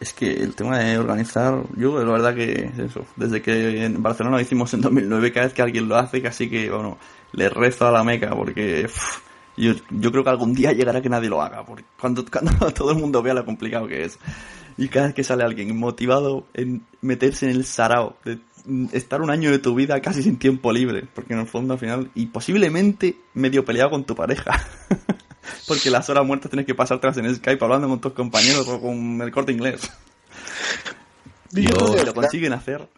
Es 0.00 0.14
que 0.14 0.32
el 0.32 0.54
tema 0.54 0.78
de 0.78 0.98
organizar, 0.98 1.62
yo 1.76 2.02
la 2.02 2.12
verdad 2.12 2.34
que 2.34 2.70
eso, 2.78 3.04
desde 3.16 3.42
que 3.42 3.84
en 3.84 4.02
Barcelona 4.02 4.36
lo 4.36 4.42
hicimos 4.42 4.72
en 4.72 4.80
2009, 4.80 5.32
cada 5.32 5.46
vez 5.46 5.54
que 5.54 5.62
alguien 5.62 5.88
lo 5.88 5.96
hace, 5.96 6.22
casi 6.22 6.48
que, 6.48 6.70
bueno, 6.70 6.96
le 7.32 7.50
rezo 7.50 7.86
a 7.86 7.92
la 7.92 8.02
meca, 8.02 8.34
porque 8.34 8.88
yo, 9.58 9.74
yo 9.90 10.10
creo 10.10 10.24
que 10.24 10.30
algún 10.30 10.54
día 10.54 10.72
llegará 10.72 11.02
que 11.02 11.10
nadie 11.10 11.28
lo 11.28 11.42
haga, 11.42 11.64
porque 11.66 11.84
cuando, 12.00 12.24
cuando 12.24 12.52
todo 12.72 12.92
el 12.92 12.98
mundo 12.98 13.22
vea 13.22 13.34
lo 13.34 13.44
complicado 13.44 13.86
que 13.86 14.04
es. 14.04 14.18
Y 14.78 14.88
cada 14.88 15.06
vez 15.06 15.14
que 15.14 15.24
sale 15.24 15.44
alguien 15.44 15.76
motivado 15.76 16.46
en 16.54 16.82
meterse 17.02 17.50
en 17.50 17.56
el 17.56 17.66
sarao 17.66 18.16
de 18.24 18.38
estar 18.92 19.20
un 19.20 19.30
año 19.30 19.50
de 19.50 19.58
tu 19.58 19.74
vida 19.74 20.00
casi 20.00 20.22
sin 20.22 20.38
tiempo 20.38 20.72
libre, 20.72 21.06
porque 21.14 21.34
en 21.34 21.40
el 21.40 21.46
fondo 21.46 21.74
al 21.74 21.80
final, 21.80 22.10
y 22.14 22.26
posiblemente 22.26 23.16
medio 23.34 23.64
peleado 23.64 23.90
con 23.90 24.04
tu 24.04 24.14
pareja. 24.14 24.52
porque 25.66 25.90
las 25.90 26.08
horas 26.10 26.26
muertas 26.26 26.50
tienes 26.50 26.66
que 26.66 26.74
pasártelas 26.74 27.16
en 27.18 27.34
Skype 27.34 27.64
hablando 27.64 27.88
con 27.88 28.00
tus 28.00 28.12
compañeros 28.12 28.66
o 28.68 28.80
con 28.80 29.20
el 29.20 29.30
corte 29.30 29.52
inglés. 29.52 29.90
Y 31.52 31.62
lo 31.62 32.14
consiguen 32.14 32.52
hacer. 32.52 32.88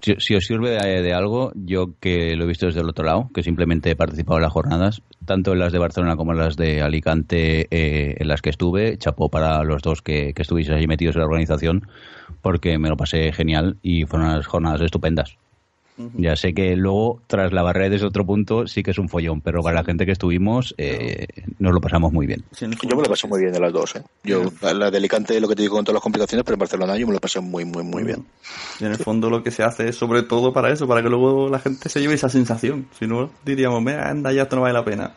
Si, 0.00 0.14
si, 0.18 0.34
os 0.34 0.46
sirve 0.46 0.70
de, 0.70 1.02
de, 1.02 1.12
algo, 1.12 1.52
yo 1.54 1.90
que 2.00 2.34
lo 2.34 2.44
he 2.44 2.46
visto 2.46 2.66
desde 2.66 2.80
el 2.80 2.88
otro 2.88 3.04
lado, 3.04 3.28
que 3.34 3.42
simplemente 3.42 3.90
he 3.90 3.96
participado 3.96 4.38
en 4.38 4.42
las 4.44 4.52
jornadas, 4.52 5.02
tanto 5.24 5.52
en 5.52 5.58
las 5.58 5.72
de 5.72 5.78
Barcelona 5.78 6.16
como 6.16 6.32
en 6.32 6.38
las 6.38 6.56
de 6.56 6.80
Alicante, 6.80 7.66
eh, 7.70 8.16
en 8.18 8.28
las 8.28 8.40
que 8.40 8.50
estuve, 8.50 8.96
chapó 8.96 9.28
para 9.28 9.62
los 9.64 9.82
dos 9.82 10.00
que, 10.02 10.32
que 10.34 10.42
estuvisteis 10.42 10.78
allí 10.78 10.86
metidos 10.86 11.16
en 11.16 11.20
la 11.20 11.26
organización, 11.26 11.88
porque 12.40 12.78
me 12.78 12.88
lo 12.88 12.96
pasé 12.96 13.32
genial 13.32 13.76
y 13.82 14.04
fueron 14.04 14.28
unas 14.28 14.46
jornadas 14.46 14.80
estupendas. 14.80 15.36
Ya 16.14 16.36
sé 16.36 16.52
que 16.52 16.76
luego, 16.76 17.22
tras 17.26 17.52
la 17.52 17.62
barrera 17.62 17.88
desde 17.88 18.06
otro 18.06 18.26
punto, 18.26 18.66
sí 18.66 18.82
que 18.82 18.90
es 18.90 18.98
un 18.98 19.08
follón, 19.08 19.40
pero 19.40 19.62
para 19.62 19.76
la 19.76 19.84
gente 19.84 20.04
que 20.04 20.12
estuvimos, 20.12 20.74
eh, 20.76 21.26
nos 21.58 21.72
lo 21.72 21.80
pasamos 21.80 22.12
muy 22.12 22.26
bien. 22.26 22.44
yo 22.60 22.68
me 22.68 23.02
lo 23.02 23.08
pasé 23.08 23.26
muy 23.26 23.40
bien 23.40 23.52
de 23.52 23.60
las 23.60 23.72
dos. 23.72 23.96
¿eh? 23.96 24.02
Yo, 24.22 24.52
la 24.60 24.90
de 24.90 24.98
Alicante, 24.98 25.40
lo 25.40 25.48
que 25.48 25.56
te 25.56 25.62
digo 25.62 25.76
con 25.76 25.84
todas 25.84 25.94
las 25.94 26.02
complicaciones, 26.02 26.44
pero 26.44 26.54
en 26.54 26.60
Barcelona 26.60 26.98
yo 26.98 27.06
me 27.06 27.14
lo 27.14 27.20
pasé 27.20 27.40
muy, 27.40 27.64
muy, 27.64 27.82
muy 27.82 28.02
bien. 28.04 28.26
Y 28.78 28.84
en 28.84 28.92
el 28.92 28.98
fondo 28.98 29.30
lo 29.30 29.42
que 29.42 29.50
se 29.50 29.62
hace 29.62 29.88
es 29.88 29.96
sobre 29.96 30.22
todo 30.22 30.52
para 30.52 30.70
eso, 30.70 30.86
para 30.86 31.02
que 31.02 31.08
luego 31.08 31.48
la 31.48 31.60
gente 31.60 31.88
se 31.88 32.00
lleve 32.00 32.14
esa 32.14 32.28
sensación. 32.28 32.88
Si 32.98 33.06
no, 33.06 33.30
diríamos, 33.44 33.82
mira, 33.82 34.10
anda, 34.10 34.32
ya 34.32 34.42
esto 34.42 34.56
no 34.56 34.62
vale 34.62 34.74
la 34.74 34.84
pena. 34.84 35.14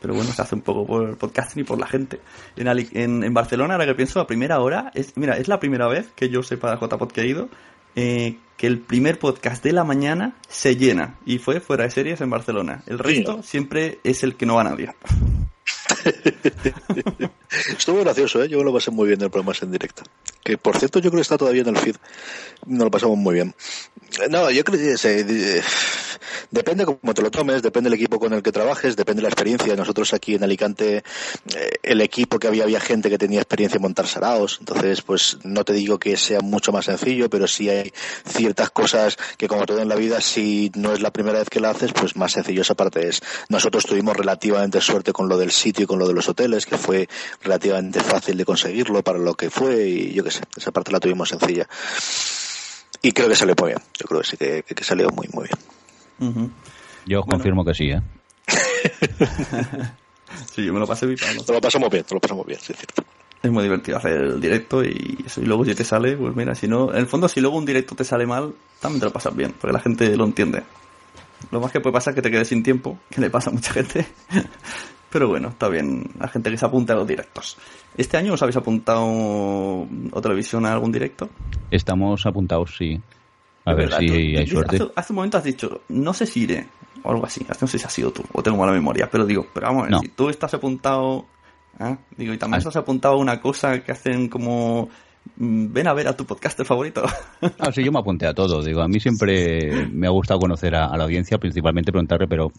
Pero 0.00 0.14
bueno, 0.14 0.30
se 0.32 0.42
hace 0.42 0.54
un 0.54 0.60
poco 0.60 0.86
por 0.86 1.08
el 1.08 1.16
podcasting 1.16 1.62
y 1.62 1.64
por 1.64 1.78
la 1.78 1.86
gente. 1.86 2.20
En, 2.56 2.68
en, 2.68 3.24
en 3.24 3.34
Barcelona, 3.34 3.74
ahora 3.74 3.86
que 3.86 3.94
pienso, 3.94 4.18
la 4.18 4.26
primera 4.26 4.60
hora, 4.60 4.90
es, 4.94 5.16
mira, 5.16 5.36
es 5.38 5.48
la 5.48 5.58
primera 5.58 5.86
vez 5.88 6.08
que 6.14 6.28
yo 6.28 6.42
sepa 6.42 6.78
JPod 6.78 7.10
que 7.10 7.22
he 7.22 7.26
ido, 7.26 7.48
eh, 7.96 8.36
que 8.56 8.66
el 8.66 8.78
primer 8.78 9.18
podcast 9.18 9.62
de 9.62 9.72
la 9.72 9.84
mañana 9.84 10.36
se 10.48 10.76
llena 10.76 11.16
y 11.26 11.38
fue 11.38 11.60
fuera 11.60 11.84
de 11.84 11.90
series 11.90 12.20
en 12.20 12.30
Barcelona. 12.30 12.82
El 12.86 12.98
resto 12.98 13.42
siempre 13.42 13.98
es 14.04 14.22
el 14.22 14.36
que 14.36 14.46
no 14.46 14.56
va 14.56 14.62
a 14.62 14.64
nadie. 14.64 14.90
Estuvo 17.78 18.00
gracioso, 18.00 18.42
¿eh? 18.42 18.48
yo 18.48 18.62
lo 18.62 18.72
pasé 18.72 18.90
muy 18.90 19.08
bien 19.08 19.20
el 19.22 19.30
programa 19.30 19.56
en 19.60 19.72
directo. 19.72 20.02
Que 20.42 20.58
por 20.58 20.78
cierto, 20.78 20.98
yo 20.98 21.10
creo 21.10 21.18
que 21.18 21.22
está 21.22 21.38
todavía 21.38 21.62
en 21.62 21.68
el 21.68 21.78
feed. 21.78 21.96
Nos 22.66 22.84
lo 22.84 22.90
pasamos 22.90 23.16
muy 23.16 23.34
bien. 23.34 23.54
No, 24.30 24.50
yo 24.50 24.62
creo 24.64 24.78
que 24.78 24.98
se, 24.98 25.62
depende 26.50 26.84
cómo 26.84 27.14
te 27.14 27.22
lo 27.22 27.30
tomes, 27.30 27.62
depende 27.62 27.90
del 27.90 27.98
equipo 27.98 28.20
con 28.20 28.32
el 28.32 28.42
que 28.42 28.52
trabajes, 28.52 28.96
depende 28.96 29.20
de 29.20 29.22
la 29.22 29.28
experiencia. 29.28 29.74
Nosotros 29.74 30.12
aquí 30.12 30.34
en 30.34 30.44
Alicante, 30.44 31.02
eh, 31.54 31.70
el 31.82 32.00
equipo 32.00 32.38
que 32.38 32.48
había, 32.48 32.64
había 32.64 32.80
gente 32.80 33.10
que 33.10 33.18
tenía 33.18 33.40
experiencia 33.40 33.76
en 33.76 33.82
montar 33.82 34.06
saraos. 34.06 34.58
Entonces, 34.60 35.02
pues 35.02 35.38
no 35.42 35.64
te 35.64 35.72
digo 35.72 35.98
que 35.98 36.16
sea 36.16 36.40
mucho 36.40 36.72
más 36.72 36.84
sencillo, 36.84 37.28
pero 37.30 37.48
sí 37.48 37.68
hay 37.68 37.92
ciertas 38.26 38.70
cosas 38.70 39.16
que, 39.36 39.48
como 39.48 39.66
todo 39.66 39.80
en 39.80 39.88
la 39.88 39.96
vida, 39.96 40.20
si 40.20 40.70
no 40.76 40.92
es 40.92 41.00
la 41.00 41.12
primera 41.12 41.38
vez 41.38 41.48
que 41.48 41.60
la 41.60 41.70
haces, 41.70 41.92
pues 41.92 42.16
más 42.16 42.32
sencillo 42.32 42.62
esa 42.62 42.74
parte 42.74 43.08
es. 43.08 43.20
Nosotros 43.48 43.86
tuvimos 43.86 44.16
relativamente 44.16 44.80
suerte 44.80 45.12
con 45.12 45.28
lo 45.28 45.38
del 45.38 45.50
sitio 45.54 45.84
y 45.84 45.86
con 45.86 45.98
lo 45.98 46.06
de 46.06 46.14
los 46.14 46.28
hoteles, 46.28 46.66
que 46.66 46.76
fue 46.76 47.08
relativamente 47.42 48.00
fácil 48.00 48.36
de 48.36 48.44
conseguirlo 48.44 49.02
para 49.02 49.18
lo 49.18 49.34
que 49.34 49.50
fue 49.50 49.88
y 49.88 50.12
yo 50.12 50.24
qué 50.24 50.30
sé, 50.30 50.42
esa 50.56 50.72
parte 50.72 50.92
la 50.92 51.00
tuvimos 51.00 51.28
sencilla. 51.28 51.68
Y 53.02 53.12
creo 53.12 53.28
que 53.28 53.36
salió 53.36 53.54
muy 53.60 53.70
bien, 53.70 53.80
yo 53.98 54.06
creo 54.06 54.20
que 54.20 54.26
sí 54.26 54.36
que, 54.36 54.62
que 54.62 54.84
salió 54.84 55.08
muy, 55.10 55.28
muy 55.32 55.44
bien. 55.44 55.58
Uh 56.20 56.34
-huh. 56.34 56.50
Yo 57.06 57.20
bueno. 57.20 57.32
confirmo 57.32 57.64
que 57.64 57.74
sí, 57.74 57.90
¿eh? 57.90 58.00
sí, 60.54 60.64
yo 60.64 60.72
me 60.72 60.80
lo 60.80 60.86
pasé 60.86 61.06
bien. 61.06 61.18
Te 61.44 61.52
lo 61.52 61.60
pasamos 61.60 61.90
bien, 61.90 62.04
te 62.04 62.14
lo 62.14 62.20
pasamos 62.20 62.46
bien, 62.46 62.58
sí, 62.60 62.72
es 62.72 62.78
cierto. 62.78 63.04
Es 63.42 63.50
muy 63.50 63.62
divertido 63.62 63.98
hacer 63.98 64.12
el 64.12 64.40
directo 64.40 64.82
y 64.82 65.22
eso. 65.26 65.42
Y 65.42 65.44
luego 65.44 65.66
si 65.66 65.74
te 65.74 65.84
sale, 65.84 66.16
pues 66.16 66.34
mira, 66.34 66.54
si 66.54 66.66
no, 66.66 66.90
en 66.92 67.00
el 67.00 67.06
fondo 67.06 67.28
si 67.28 67.40
luego 67.40 67.58
un 67.58 67.66
directo 67.66 67.94
te 67.94 68.04
sale 68.04 68.26
mal, 68.26 68.54
también 68.80 69.00
te 69.00 69.06
lo 69.06 69.12
pasas 69.12 69.36
bien, 69.36 69.54
porque 69.60 69.74
la 69.74 69.80
gente 69.80 70.16
lo 70.16 70.24
entiende. 70.24 70.62
Lo 71.50 71.60
más 71.60 71.70
que 71.70 71.80
puede 71.80 71.92
pasar 71.92 72.12
es 72.12 72.14
que 72.16 72.22
te 72.22 72.30
quedes 72.30 72.48
sin 72.48 72.62
tiempo, 72.62 72.98
que 73.10 73.20
le 73.20 73.28
pasa 73.28 73.50
a 73.50 73.52
mucha 73.52 73.72
gente. 73.72 74.06
Pero 75.14 75.28
bueno, 75.28 75.50
está 75.50 75.68
bien 75.68 76.02
la 76.18 76.26
gente 76.26 76.50
que 76.50 76.56
se 76.58 76.66
apunta 76.66 76.92
a 76.92 76.96
los 76.96 77.06
directos. 77.06 77.56
¿Este 77.96 78.16
año 78.16 78.32
os 78.32 78.42
habéis 78.42 78.56
apuntado 78.56 79.04
o 79.06 80.20
televisión 80.20 80.66
a 80.66 80.72
algún 80.72 80.90
directo? 80.90 81.30
Estamos 81.70 82.26
apuntados, 82.26 82.74
sí. 82.76 83.00
A 83.64 83.74
ver 83.74 83.92
si 83.92 84.36
hay 84.36 84.44
suerte. 84.48 84.74
Hace, 84.74 84.90
hace, 84.96 85.12
un 85.12 85.16
momento 85.18 85.38
has 85.38 85.44
dicho, 85.44 85.82
no 85.90 86.12
sé 86.12 86.26
si 86.26 86.40
iré, 86.42 86.66
o 87.04 87.12
algo 87.12 87.24
así. 87.26 87.46
No 87.60 87.68
sé 87.68 87.78
si 87.78 87.84
has 87.86 87.92
sido 87.92 88.10
tú, 88.10 88.24
o 88.32 88.42
tengo 88.42 88.58
mala 88.58 88.72
memoria, 88.72 89.08
pero 89.08 89.24
digo, 89.24 89.46
pero 89.54 89.68
vamos 89.68 89.82
a 89.82 89.84
ver, 89.84 89.92
No. 89.92 90.00
si 90.00 90.08
tú 90.08 90.28
estás 90.30 90.52
apuntado. 90.52 91.26
¿ah? 91.78 91.96
Digo, 92.16 92.34
y 92.34 92.36
también 92.36 92.56
Ah. 92.56 92.58
estás 92.58 92.74
apuntado 92.74 93.14
a 93.14 93.18
una 93.18 93.40
cosa 93.40 93.84
que 93.84 93.92
hacen 93.92 94.28
como. 94.28 94.88
mm, 95.36 95.72
Ven 95.72 95.86
a 95.86 95.92
ver 95.94 96.08
a 96.08 96.16
tu 96.16 96.26
podcaster 96.26 96.66
favorito. 96.66 97.04
Ah, 97.60 97.70
sí, 97.72 97.84
yo 97.84 97.92
me 97.92 98.00
apunté 98.00 98.26
a 98.26 98.34
todo. 98.34 98.64
Digo, 98.64 98.80
a 98.82 98.88
mí 98.88 98.98
siempre 98.98 99.86
me 99.92 100.08
ha 100.08 100.10
gustado 100.10 100.40
conocer 100.40 100.74
a, 100.74 100.86
a 100.86 100.96
la 100.96 101.04
audiencia, 101.04 101.38
principalmente 101.38 101.92
preguntarle, 101.92 102.26
pero 102.26 102.50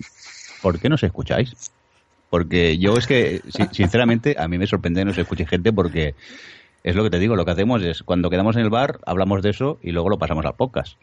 ¿por 0.62 0.80
qué 0.80 0.88
no 0.88 0.96
os 0.96 1.04
escucháis? 1.04 1.52
Porque 2.36 2.78
yo 2.78 2.96
es 2.98 3.08
que, 3.08 3.42
si- 3.48 3.68
sinceramente, 3.72 4.36
a 4.38 4.50
mí 4.50 4.58
me 4.58 4.68
sorprende 4.68 5.00
que 5.02 5.06
no 5.06 5.14
se 5.14 5.22
escuche 5.22 5.46
gente 5.46 5.72
porque 5.72 6.16
es 6.84 6.94
lo 6.98 7.04
que 7.04 7.10
te 7.10 7.18
digo, 7.20 7.38
lo 7.38 7.46
que 7.46 7.52
hacemos 7.52 7.82
es, 7.82 8.04
cuando 8.04 8.30
quedamos 8.30 8.58
en 8.58 8.64
el 8.64 8.70
bar, 8.70 9.00
hablamos 9.06 9.42
de 9.42 9.52
eso 9.52 9.80
y 9.82 9.92
luego 9.92 10.10
lo 10.10 10.18
pasamos 10.18 10.46
al 10.46 10.56
podcast. 10.56 10.98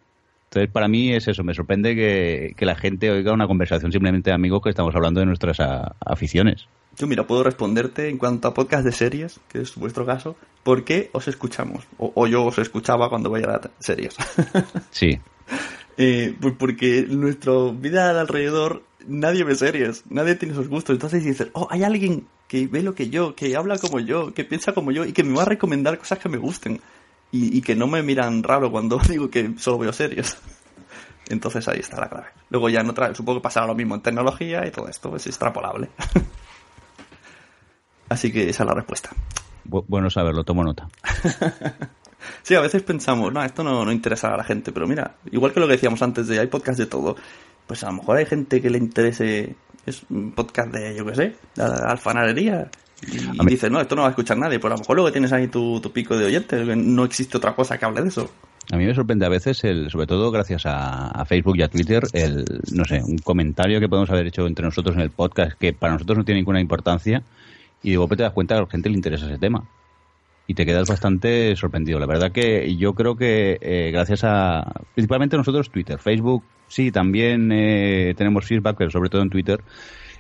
Entonces, 0.51 0.71
para 0.71 0.87
mí 0.89 1.15
es 1.15 1.27
eso, 1.29 1.43
me 1.43 1.55
sorprende 1.55 1.95
que, 1.97 2.53
que 2.55 2.67
la 2.67 2.75
gente 2.77 3.11
oiga 3.11 3.33
una 3.33 3.47
conversación 3.47 3.91
simplemente 3.93 4.29
de 4.29 4.35
amigos 4.35 4.61
que 4.63 4.69
estamos 4.69 4.95
hablando 4.95 5.21
de 5.21 5.27
nuestras 5.27 5.59
a- 5.61 5.95
aficiones. 6.05 6.67
Yo, 6.99 7.07
mira, 7.07 7.27
puedo 7.27 7.43
responderte 7.43 8.11
en 8.11 8.19
cuanto 8.19 8.49
a 8.49 8.53
podcast 8.53 8.85
de 8.85 8.93
series, 8.93 9.41
que 9.49 9.63
es 9.63 9.75
vuestro 9.77 10.05
caso. 10.05 10.37
¿Por 10.63 10.85
qué 10.85 11.09
os 11.13 11.27
escuchamos? 11.29 11.85
O, 11.97 12.13
o 12.15 12.27
yo 12.27 12.45
os 12.45 12.59
escuchaba 12.59 13.09
cuando 13.09 13.31
voy 13.31 13.43
a 13.43 13.47
las 13.47 13.61
series. 13.79 14.15
Sí, 14.91 15.19
Eh, 15.99 16.35
pues 16.41 16.55
porque 16.59 17.07
nuestra 17.09 17.53
vida 17.75 18.11
al 18.11 18.19
alrededor 18.19 18.83
nadie 19.07 19.45
ve 19.45 19.55
series, 19.55 20.05
nadie 20.11 20.35
tiene 20.35 20.55
esos 20.55 20.69
gustos. 20.69 20.95
Entonces 20.95 21.25
dices, 21.25 21.49
oh, 21.53 21.69
hay 21.71 21.85
alguien 21.85 22.27
que 22.49 22.67
ve 22.67 22.83
lo 22.83 22.95
que 22.95 23.09
yo, 23.11 23.35
que 23.35 23.55
habla 23.57 23.79
como 23.79 24.01
yo, 24.01 24.33
que 24.35 24.45
piensa 24.45 24.73
como 24.73 24.93
yo 24.93 25.05
y 25.05 25.13
que 25.13 25.25
me 25.25 25.35
va 25.37 25.43
a 25.43 25.47
recomendar 25.47 25.99
cosas 25.99 26.19
que 26.19 26.29
me 26.29 26.39
gusten. 26.39 26.81
Y, 27.31 27.57
y 27.57 27.63
que 27.63 27.75
no 27.75 27.87
me 27.87 28.03
miran 28.03 28.43
raro 28.43 28.71
cuando 28.71 28.99
digo 29.09 29.31
que 29.31 29.55
solo 29.59 29.79
veo 29.79 29.93
series. 29.93 30.37
Entonces 31.29 31.67
ahí 31.69 31.81
está 31.81 32.01
la 32.01 32.09
clave. 32.09 32.27
Luego 32.51 32.69
ya 32.69 32.81
en 32.81 32.91
otra, 32.91 33.15
supongo 33.15 33.41
que 33.41 33.45
pasará 33.45 33.67
lo 33.67 33.75
mismo 33.75 33.95
en 33.95 34.03
tecnología 34.03 34.67
y 34.67 34.71
todo 34.71 34.89
esto 34.89 35.15
es 35.17 35.27
extrapolable. 35.27 35.89
Así 38.09 38.31
que 38.31 38.51
esa 38.51 38.65
es 38.65 38.69
la 38.69 38.75
respuesta. 38.75 39.11
Bu- 39.65 39.85
bueno 39.89 40.11
saberlo, 40.11 40.45
tomo 40.45 40.63
nota. 40.65 40.89
Sí, 42.43 42.55
a 42.55 42.61
veces 42.61 42.83
pensamos, 42.83 43.33
no, 43.33 43.43
esto 43.43 43.65
no, 43.65 43.85
no 43.85 43.93
interesa 43.93 44.35
a 44.35 44.37
la 44.37 44.45
gente, 44.45 44.73
pero 44.73 44.87
mira, 44.87 45.17
igual 45.31 45.53
que 45.53 45.61
lo 45.61 45.67
que 45.67 45.73
decíamos 45.73 46.03
antes 46.03 46.29
de 46.29 46.39
hay 46.39 46.47
podcast 46.49 46.79
de 46.79 46.87
todo, 46.87 47.17
pues 47.67 47.83
a 47.85 47.87
lo 47.87 47.95
mejor 47.95 48.19
hay 48.19 48.27
gente 48.27 48.61
que 48.61 48.71
le 48.71 48.79
interese, 48.79 49.55
es 49.87 50.03
un 50.11 50.33
podcast 50.33 50.73
de, 50.73 50.95
yo 50.97 51.05
qué 51.07 51.15
sé, 51.15 51.37
de 51.57 51.63
alfarería, 51.63 52.71
y 53.11 53.27
A 53.39 53.43
mí- 53.43 53.51
dice, 53.53 53.69
no, 53.71 53.81
esto 53.81 53.97
no 53.97 54.03
va 54.03 54.09
a 54.09 54.11
escuchar 54.11 54.39
nadie, 54.39 54.59
pues 54.61 54.71
a 54.73 54.77
lo 54.77 54.81
mejor 54.81 54.97
luego 54.97 55.11
tienes 55.13 55.33
ahí 55.33 55.49
tu, 55.49 55.81
tu 55.81 55.93
pico 55.93 56.17
de 56.17 56.27
oyentes, 56.27 56.77
no 56.77 57.05
existe 57.05 57.37
otra 57.37 57.55
cosa 57.55 57.77
que 57.79 57.85
hable 57.85 58.03
de 58.03 58.09
eso. 58.09 58.31
A 58.71 58.77
mí 58.77 58.85
me 58.87 58.95
sorprende 58.95 59.27
a 59.27 59.29
veces, 59.29 59.65
el, 59.65 59.91
sobre 59.91 60.07
todo 60.07 60.31
gracias 60.31 60.67
a, 60.67 61.09
a 61.09 61.25
Facebook 61.25 61.57
y 61.57 61.63
a 61.63 61.69
Twitter, 61.69 62.05
el, 62.13 62.45
no 62.73 62.85
sé, 62.85 63.03
un 63.03 63.19
comentario 63.19 63.81
que 63.81 63.89
podemos 63.89 64.09
haber 64.11 64.27
hecho 64.29 64.47
entre 64.47 64.65
nosotros 64.65 64.95
en 64.95 65.03
el 65.03 65.11
podcast 65.11 65.59
que 65.59 65.73
para 65.73 65.95
nosotros 65.95 66.17
no 66.19 66.25
tiene 66.25 66.41
ninguna 66.41 66.61
importancia 66.61 67.23
y 67.83 67.91
de 67.91 67.97
golpe 67.97 68.17
te 68.17 68.23
das 68.23 68.33
cuenta 68.33 68.55
que 68.55 68.61
a 68.61 68.63
la 68.63 68.71
gente 68.71 68.89
le 68.89 68.95
interesa 68.95 69.27
ese 69.27 69.39
tema. 69.39 69.65
Y 70.47 70.55
te 70.55 70.65
quedas 70.65 70.89
bastante 70.89 71.55
sorprendido. 71.57 71.99
La 71.99 72.07
verdad 72.07 72.31
que 72.31 72.77
yo 72.77 72.95
creo 72.95 73.17
que 73.17 73.59
eh, 73.61 73.91
gracias 73.93 74.23
a, 74.23 74.73
principalmente 74.95 75.37
nosotros 75.37 75.71
Twitter, 75.71 75.99
Facebook, 75.99 76.45
sí, 76.73 76.91
también 76.91 77.51
eh, 77.53 78.15
tenemos 78.17 78.47
feedback, 78.47 78.77
pero 78.79 78.91
sobre 78.91 79.11
todo 79.11 79.21
en 79.23 79.31
Twitter, 79.31 79.61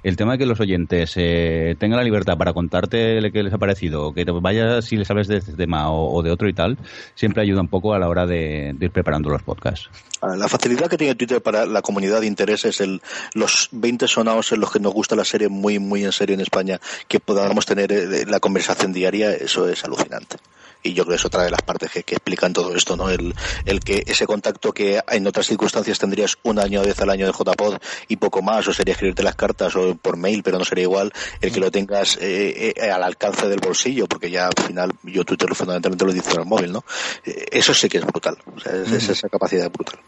el 0.02 0.16
tema 0.16 0.32
de 0.32 0.38
que 0.38 0.46
los 0.46 0.60
oyentes 0.60 1.14
eh, 1.16 1.76
tengan 1.78 1.98
la 1.98 2.04
libertad 2.04 2.36
para 2.36 2.52
contarte 2.52 3.20
lo 3.20 3.30
que 3.30 3.42
les 3.42 3.52
ha 3.52 3.58
parecido, 3.58 4.12
que 4.12 4.24
te 4.24 4.32
vayas 4.32 4.84
si 4.84 4.96
les 4.96 5.08
sabes 5.08 5.28
de 5.28 5.38
este 5.38 5.52
tema 5.52 5.92
o, 5.92 6.22
de 6.22 6.30
otro 6.30 6.48
y 6.48 6.52
tal, 6.52 6.76
siempre 7.14 7.42
ayuda 7.42 7.60
un 7.60 7.68
poco 7.68 7.94
a 7.94 7.98
la 7.98 8.08
hora 8.08 8.26
de, 8.26 8.74
ir 8.78 8.90
preparando 8.90 9.30
los 9.30 9.42
podcasts. 9.42 9.88
Ah, 10.20 10.36
La 10.36 10.48
facilidad 10.48 10.88
que 10.88 10.98
tiene 10.98 11.14
Twitter 11.14 11.40
para 11.40 11.66
la 11.66 11.82
comunidad 11.82 12.20
de 12.20 12.26
intereses, 12.26 12.80
el, 12.80 13.00
los 13.34 13.68
20 13.72 14.08
sonados 14.08 14.52
en 14.52 14.60
los 14.60 14.70
que 14.70 14.80
nos 14.80 14.92
gusta 14.92 15.16
la 15.16 15.24
serie 15.24 15.48
muy, 15.48 15.78
muy 15.78 16.04
en 16.04 16.12
serio 16.12 16.34
en 16.34 16.40
España, 16.40 16.80
que 17.08 17.20
podamos 17.20 17.64
tener 17.64 17.92
eh, 17.92 18.24
la 18.26 18.40
conversación 18.40 18.92
diaria, 18.92 19.32
eso 19.32 19.68
es 19.68 19.84
alucinante. 19.84 20.36
Y 20.82 20.94
yo 20.94 21.04
creo 21.04 21.14
que 21.14 21.20
es 21.20 21.24
otra 21.24 21.44
de 21.44 21.50
las 21.50 21.62
partes 21.62 21.90
que, 21.90 22.02
que 22.02 22.14
explican 22.16 22.52
todo 22.52 22.74
esto, 22.74 22.96
¿no? 22.96 23.08
El, 23.10 23.34
el 23.64 23.80
que 23.80 24.02
ese 24.06 24.26
contacto 24.26 24.72
que 24.72 25.00
en 25.08 25.26
otras 25.26 25.46
circunstancias 25.46 25.98
tendrías 25.98 26.36
un 26.42 26.58
año 26.58 26.80
o 26.80 26.84
vez 26.84 26.98
al 27.00 27.10
año 27.10 27.26
de 27.26 27.32
JPod 27.32 27.76
y 28.08 28.16
poco 28.16 28.42
más, 28.42 28.66
o 28.68 28.72
sería 28.72 28.92
escribirte 28.92 29.22
las 29.22 29.36
cartas 29.36 29.74
o 29.76 29.94
por 29.94 30.16
mail, 30.16 30.42
pero 30.42 30.58
no 30.58 30.64
sería 30.64 30.82
igual, 30.84 31.12
el 31.40 31.52
que 31.52 31.60
lo 31.60 31.70
tengas 31.70 32.16
eh, 32.20 32.74
eh, 32.76 32.90
al 32.90 33.02
alcance 33.02 33.48
del 33.48 33.60
bolsillo, 33.60 34.06
porque 34.06 34.30
ya 34.30 34.46
al 34.48 34.64
final 34.64 34.90
yo 35.02 35.24
Twitter 35.24 35.54
fundamentalmente 35.54 36.04
lo 36.04 36.10
utilizo 36.10 36.34
en 36.34 36.40
el 36.40 36.46
móvil, 36.46 36.72
¿no? 36.72 36.84
Eh, 37.24 37.46
Eso 37.52 37.72
sí 37.74 37.88
que 37.88 37.98
es 37.98 38.04
brutal. 38.06 38.36
O 38.56 38.60
sea, 38.60 38.72
es- 38.74 38.90
es 38.92 39.08
esa 39.08 39.28
capacidad 39.28 39.70
brutal. 39.70 39.98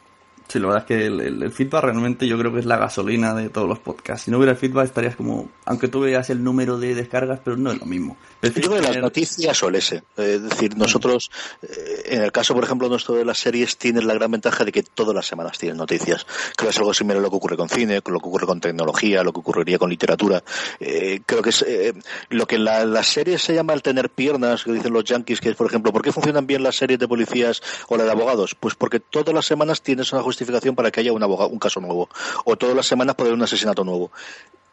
Sí, 0.47 0.59
la 0.61 0.67
verdad 0.69 0.83
es 0.83 0.87
que 0.87 1.07
el, 1.07 1.21
el- 1.21 1.43
el 1.43 1.51
feedback 1.53 1.83
realmente 1.85 2.29
yo 2.29 2.39
creo 2.39 2.53
que 2.53 2.61
es 2.61 2.67
la 2.67 2.77
gasolina 2.77 3.35
de 3.35 3.49
todos 3.49 3.67
los 3.69 3.79
podcasts. 3.81 4.25
Si 4.25 4.31
no 4.31 4.37
hubiera 4.37 4.53
el 4.53 4.59
feedback 4.59 4.85
estarías 4.85 5.17
como, 5.17 5.49
aunque 5.65 5.89
tú 5.89 6.01
veas 6.01 6.29
el 6.31 6.45
número 6.45 6.79
de 6.79 6.95
descargas, 6.95 7.41
pero 7.43 7.57
no 7.57 7.73
es 7.73 7.79
lo 7.81 7.87
mismo. 7.87 8.17
Yo 8.43 8.53
creo 8.53 8.69
que 8.71 8.77
las 8.77 8.87
tener- 8.89 9.03
noticias 9.03 9.63
o 9.63 9.69
el 9.69 9.77
ese. 9.77 10.03
Es 10.17 10.43
decir, 10.43 10.77
nosotros, 10.77 11.31
eh, 11.63 12.03
en 12.07 12.23
el 12.23 12.31
caso, 12.31 12.55
por 12.55 12.63
ejemplo, 12.63 12.89
nuestro 12.89 13.15
de 13.15 13.25
las 13.25 13.39
series, 13.39 13.77
tienes 13.79 14.05
la 14.05 14.15
gran 14.15 14.31
ventaja 14.31 14.65
de 14.65 14.71
que 14.71 14.83
todas 14.83 15.15
las 15.15 15.27
semanas 15.27 15.59
tienes 15.59 15.79
noticias. 15.79 16.25
Creo 16.57 16.69
que 16.69 16.71
es 16.75 16.79
algo 16.79 16.93
similar 16.95 17.19
a 17.19 17.23
lo 17.23 17.31
que 17.31 17.37
ocurre 17.37 17.57
con 17.57 17.69
cine, 17.71 18.03
con 18.03 18.13
lo 18.15 18.21
que 18.21 18.29
ocurre 18.29 18.47
con 18.47 18.61
tecnología, 18.61 19.23
lo 19.25 19.33
que 19.33 19.41
ocurriría 19.41 19.79
con 19.79 19.89
literatura. 19.91 20.43
Eh, 20.79 21.21
creo 21.25 21.41
que 21.43 21.51
es 21.51 21.63
eh, 21.67 21.95
lo 22.29 22.47
que 22.47 22.57
en 22.57 22.65
la, 22.65 22.85
las 22.85 23.07
series 23.09 23.43
se 23.43 23.55
llama 23.55 23.73
el 23.73 23.83
tener 23.83 24.11
piernas, 24.11 24.63
que 24.65 24.73
dicen 24.73 24.93
los 24.93 25.05
yankees, 25.05 25.41
que 25.41 25.49
es, 25.49 25.57
por 25.57 25.67
ejemplo, 25.67 25.91
¿por 25.93 26.03
qué 26.03 26.13
funcionan 26.13 26.47
bien 26.47 26.63
las 26.63 26.77
series 26.77 26.99
de 27.01 27.09
policías 27.09 27.63
o 27.89 27.97
la 27.97 28.05
de 28.05 28.11
abogados? 28.11 28.55
Pues 28.55 28.75
porque 28.75 29.01
todas 29.01 29.35
las 29.35 29.47
semanas 29.47 29.81
tienes 29.83 30.13
una 30.13 30.23
justificación 30.35 30.75
para 30.75 30.91
que 30.91 31.01
haya 31.01 31.13
un, 31.13 31.23
abogado, 31.23 31.49
un 31.51 31.59
caso 31.59 31.81
nuevo. 31.81 32.09
O 32.45 32.57
todas 32.57 32.77
las 32.77 32.87
semanas 32.87 33.17
haber 33.19 33.33
un 33.33 33.43
asesinato 33.43 33.85
nuevo. 33.85 34.11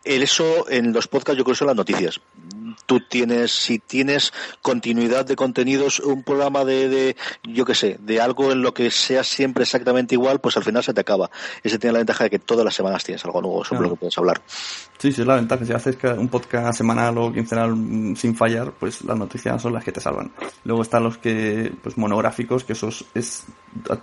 Eso 0.03 0.67
en 0.69 0.93
los 0.93 1.07
podcasts 1.07 1.37
yo 1.37 1.43
creo 1.43 1.53
que 1.53 1.59
son 1.59 1.67
las 1.67 1.75
noticias. 1.75 2.19
Tú 2.85 2.99
tienes, 3.01 3.51
si 3.51 3.79
tienes 3.79 4.33
continuidad 4.61 5.25
de 5.25 5.35
contenidos, 5.35 5.99
un 5.99 6.23
programa 6.23 6.63
de, 6.65 6.89
de 6.89 7.15
yo 7.43 7.65
qué 7.65 7.75
sé, 7.75 7.97
de 8.01 8.21
algo 8.21 8.51
en 8.51 8.61
lo 8.61 8.73
que 8.73 8.91
sea 8.91 9.23
siempre 9.23 9.63
exactamente 9.63 10.15
igual, 10.15 10.39
pues 10.39 10.57
al 10.57 10.63
final 10.63 10.83
se 10.83 10.93
te 10.93 11.01
acaba. 11.01 11.29
Ese 11.63 11.79
tiene 11.79 11.93
la 11.93 11.99
ventaja 11.99 12.23
de 12.25 12.29
que 12.29 12.39
todas 12.39 12.65
las 12.65 12.75
semanas 12.75 13.03
tienes 13.03 13.23
algo 13.25 13.41
nuevo 13.41 13.63
sobre 13.63 13.79
Claro. 13.79 13.89
lo 13.89 13.95
que 13.95 13.99
puedes 14.01 14.17
hablar. 14.17 14.41
Sí, 14.97 15.11
sí, 15.11 15.21
es 15.21 15.27
la 15.27 15.35
ventaja. 15.35 15.65
Si 15.65 15.73
haces 15.73 15.97
un 16.17 16.27
podcast 16.27 16.77
semanal 16.77 17.17
o 17.17 17.33
quincenal 17.33 17.75
mm, 17.75 18.15
sin 18.15 18.35
fallar, 18.35 18.71
pues 18.79 19.03
las 19.03 19.17
noticias 19.17 19.61
son 19.61 19.73
las 19.73 19.83
que 19.83 19.91
te 19.91 19.99
salvan. 20.01 20.31
Luego 20.63 20.81
están 20.83 21.03
los 21.03 21.17
que, 21.17 21.73
pues 21.81 21.97
monográficos, 21.97 22.63
que 22.63 22.73
eso 22.73 22.89
es, 22.89 23.03
es, 23.15 23.45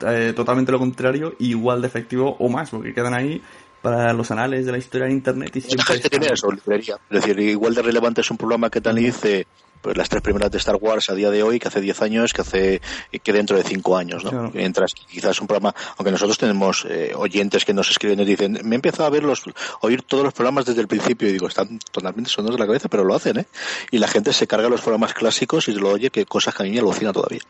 eh, 0.06 0.32
totalmente 0.34 0.72
lo 0.72 0.78
contrario, 0.78 1.34
igual 1.38 1.80
de 1.82 1.86
efectivo 1.88 2.36
o 2.38 2.48
más, 2.48 2.70
porque 2.70 2.92
quedan 2.94 3.14
ahí 3.14 3.40
para 3.82 4.12
los 4.12 4.30
anales 4.30 4.66
de 4.66 4.72
la 4.72 4.78
historia 4.78 5.06
de 5.06 5.12
Internet 5.12 5.54
y 5.56 5.60
siempre 5.60 5.84
gente 5.86 6.10
tiene 6.10 6.26
están- 6.26 6.34
eso, 6.34 6.50
librería. 6.52 6.96
Es 7.10 7.20
decir, 7.20 7.38
igual 7.40 7.74
de 7.74 7.82
relevante 7.82 8.20
es 8.20 8.30
un 8.30 8.36
programa 8.36 8.70
que 8.70 8.80
te 8.80 8.92
dice 8.92 9.46
pues 9.80 9.96
las 9.96 10.08
tres 10.08 10.22
primeras 10.22 10.50
de 10.50 10.58
Star 10.58 10.76
Wars 10.76 11.10
a 11.10 11.14
día 11.14 11.30
de 11.30 11.42
hoy, 11.42 11.58
que 11.58 11.68
hace 11.68 11.80
10 11.80 12.02
años, 12.02 12.32
que 12.32 12.42
hace 12.42 12.80
que 13.22 13.32
dentro 13.32 13.56
de 13.56 13.62
5 13.62 13.96
años, 13.96 14.24
¿no? 14.24 14.30
Claro. 14.30 14.50
Mientras 14.54 14.94
que 14.94 15.02
quizás 15.06 15.40
un 15.40 15.46
programa, 15.46 15.74
aunque 15.96 16.10
nosotros 16.10 16.38
tenemos 16.38 16.86
eh, 16.88 17.12
oyentes 17.14 17.64
que 17.64 17.74
nos 17.74 17.90
escriben 17.90 18.20
y 18.20 18.24
dicen, 18.24 18.58
me 18.64 18.74
he 18.74 18.76
empezado 18.76 19.06
a 19.06 19.10
ver 19.10 19.24
los, 19.24 19.44
oír 19.80 20.02
todos 20.02 20.24
los 20.24 20.32
programas 20.32 20.66
desde 20.66 20.80
el 20.80 20.88
principio 20.88 21.28
y 21.28 21.32
digo, 21.32 21.48
están 21.48 21.78
totalmente 21.90 22.30
sonados 22.30 22.56
de 22.56 22.60
la 22.60 22.66
cabeza, 22.66 22.88
pero 22.88 23.04
lo 23.04 23.14
hacen, 23.14 23.40
¿eh? 23.40 23.46
Y 23.90 23.98
la 23.98 24.08
gente 24.08 24.32
se 24.32 24.46
carga 24.46 24.68
los 24.68 24.80
programas 24.80 25.14
clásicos 25.14 25.68
y 25.68 25.74
se 25.74 25.80
lo 25.80 25.90
oye, 25.90 26.10
que 26.10 26.26
cosas 26.26 26.54
que 26.54 26.62
a 26.62 26.66
mí 26.66 26.72
me 26.72 26.78
alucina 26.78 27.12
todavía. 27.12 27.40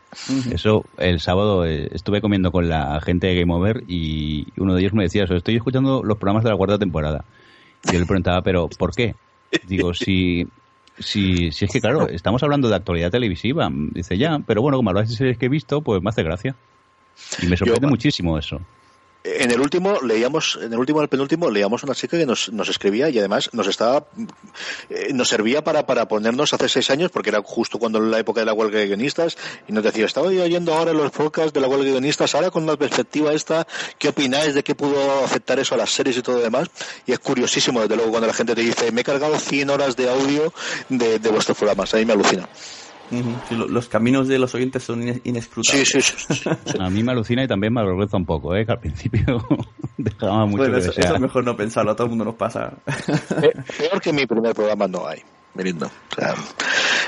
Eso, 0.51 0.85
el 0.97 1.19
sábado 1.19 1.65
eh, 1.65 1.89
estuve 1.91 2.21
comiendo 2.21 2.51
con 2.51 2.69
la 2.69 2.99
gente 3.01 3.27
de 3.27 3.39
Game 3.39 3.53
Over 3.53 3.83
y 3.87 4.47
uno 4.57 4.73
de 4.73 4.81
ellos 4.81 4.93
me 4.93 5.03
decía 5.03 5.23
eso, 5.23 5.35
estoy 5.35 5.55
escuchando 5.55 6.01
los 6.03 6.17
programas 6.17 6.43
de 6.43 6.49
la 6.49 6.57
cuarta 6.57 6.77
temporada. 6.77 7.25
Y 7.85 7.93
yo 7.93 7.99
le 7.99 8.05
preguntaba, 8.05 8.41
¿pero 8.41 8.67
por 8.67 8.93
qué? 8.93 9.15
Digo, 9.67 9.93
si, 9.93 10.47
si, 10.99 11.51
si 11.51 11.65
es 11.65 11.71
que 11.71 11.79
claro, 11.81 12.07
estamos 12.09 12.43
hablando 12.43 12.69
de 12.69 12.75
actualidad 12.75 13.11
televisiva. 13.11 13.69
Dice, 13.93 14.17
ya, 14.17 14.39
pero 14.45 14.61
bueno, 14.61 14.77
como 14.77 14.89
hablas 14.89 15.09
de 15.09 15.15
series 15.15 15.37
que 15.37 15.45
he 15.47 15.49
visto, 15.49 15.81
pues 15.81 16.01
me 16.01 16.09
hace 16.09 16.23
gracia. 16.23 16.55
Y 17.41 17.47
me 17.47 17.57
sorprende 17.57 17.85
Yo- 17.85 17.89
muchísimo 17.89 18.37
eso. 18.37 18.59
En 19.21 19.51
el 19.51 19.59
último 19.59 19.99
leíamos, 20.01 20.57
en 20.61 20.71
el 20.71 20.79
último, 20.79 21.01
el 21.01 21.09
penúltimo 21.09 21.51
leíamos 21.51 21.83
una 21.83 21.93
chica 21.93 22.17
que 22.17 22.25
nos, 22.25 22.53
nos 22.53 22.69
escribía 22.69 23.09
y 23.09 23.19
además 23.19 23.49
nos 23.51 23.67
estaba, 23.67 24.05
eh, 24.89 25.11
nos 25.13 25.27
servía 25.27 25.61
para, 25.61 25.85
para 25.85 26.07
ponernos 26.07 26.53
hace 26.53 26.69
seis 26.69 26.89
años 26.89 27.11
porque 27.11 27.29
era 27.29 27.41
justo 27.43 27.79
cuando 27.79 27.99
la 27.99 28.17
época 28.19 28.39
de 28.39 28.45
la 28.45 28.53
huelga 28.53 28.79
de 28.79 28.87
guionistas 28.87 29.37
y 29.67 29.73
nos 29.73 29.83
decía, 29.83 30.05
estaba 30.05 30.27
oyendo 30.27 30.73
ahora 30.73 30.93
los 30.93 31.11
podcasts 31.11 31.51
de 31.51 31.59
la 31.59 31.67
huelga 31.67 31.83
de 31.85 31.91
guionistas, 31.91 32.33
ahora 32.33 32.49
con 32.49 32.65
la 32.65 32.77
perspectiva 32.77 33.33
esta, 33.33 33.67
¿qué 33.97 34.07
opináis 34.07 34.53
de 34.53 34.63
qué 34.63 34.73
pudo 34.73 35.25
afectar 35.25 35.59
eso 35.59 35.75
a 35.75 35.77
las 35.79 35.91
series 35.91 36.15
y 36.15 36.21
todo 36.21 36.37
lo 36.37 36.43
demás? 36.43 36.69
Y 37.05 37.11
es 37.11 37.19
curiosísimo, 37.19 37.81
desde 37.81 37.97
luego, 37.97 38.11
cuando 38.11 38.27
la 38.27 38.33
gente 38.33 38.55
te 38.55 38.61
dice, 38.61 38.91
me 38.93 39.01
he 39.01 39.03
cargado 39.03 39.37
100 39.37 39.69
horas 39.69 39.97
de 39.97 40.09
audio 40.09 40.53
de, 40.87 41.19
de 41.19 41.29
vuestros 41.29 41.57
programas, 41.57 41.93
a 41.93 41.97
mí 41.97 42.05
me 42.05 42.13
alucina. 42.13 42.47
Los 43.49 43.87
caminos 43.89 44.27
de 44.27 44.37
los 44.39 44.53
oyentes 44.55 44.83
son 44.83 45.01
ines- 45.01 45.21
inescrutables. 45.23 45.87
Sí, 45.89 46.01
sí, 46.01 46.15
sí. 46.27 46.33
sí. 46.65 46.77
A 46.79 46.89
mí 46.89 47.03
me 47.03 47.11
alucina 47.11 47.43
y 47.43 47.47
también 47.47 47.73
me 47.73 47.81
avergüenza 47.81 48.17
un 48.17 48.25
poco, 48.25 48.55
¿eh? 48.55 48.65
que 48.65 48.71
al 48.71 48.79
principio 48.79 49.45
dejaba 49.97 50.45
mucho 50.45 50.57
Bueno, 50.57 50.77
eso, 50.77 50.91
es 50.91 51.19
mejor 51.19 51.43
no 51.43 51.55
pensarlo, 51.57 51.91
a 51.91 51.95
todo 51.95 52.05
el 52.05 52.09
mundo 52.11 52.25
nos 52.25 52.35
pasa. 52.35 52.73
Pe- 52.85 53.53
Peor 53.77 54.01
que 54.01 54.13
mi 54.13 54.25
primer 54.25 54.53
programa 54.53 54.87
no 54.87 55.07
hay, 55.07 55.21
Merindo. 55.55 55.87
O 55.87 56.15
sea, 56.15 56.35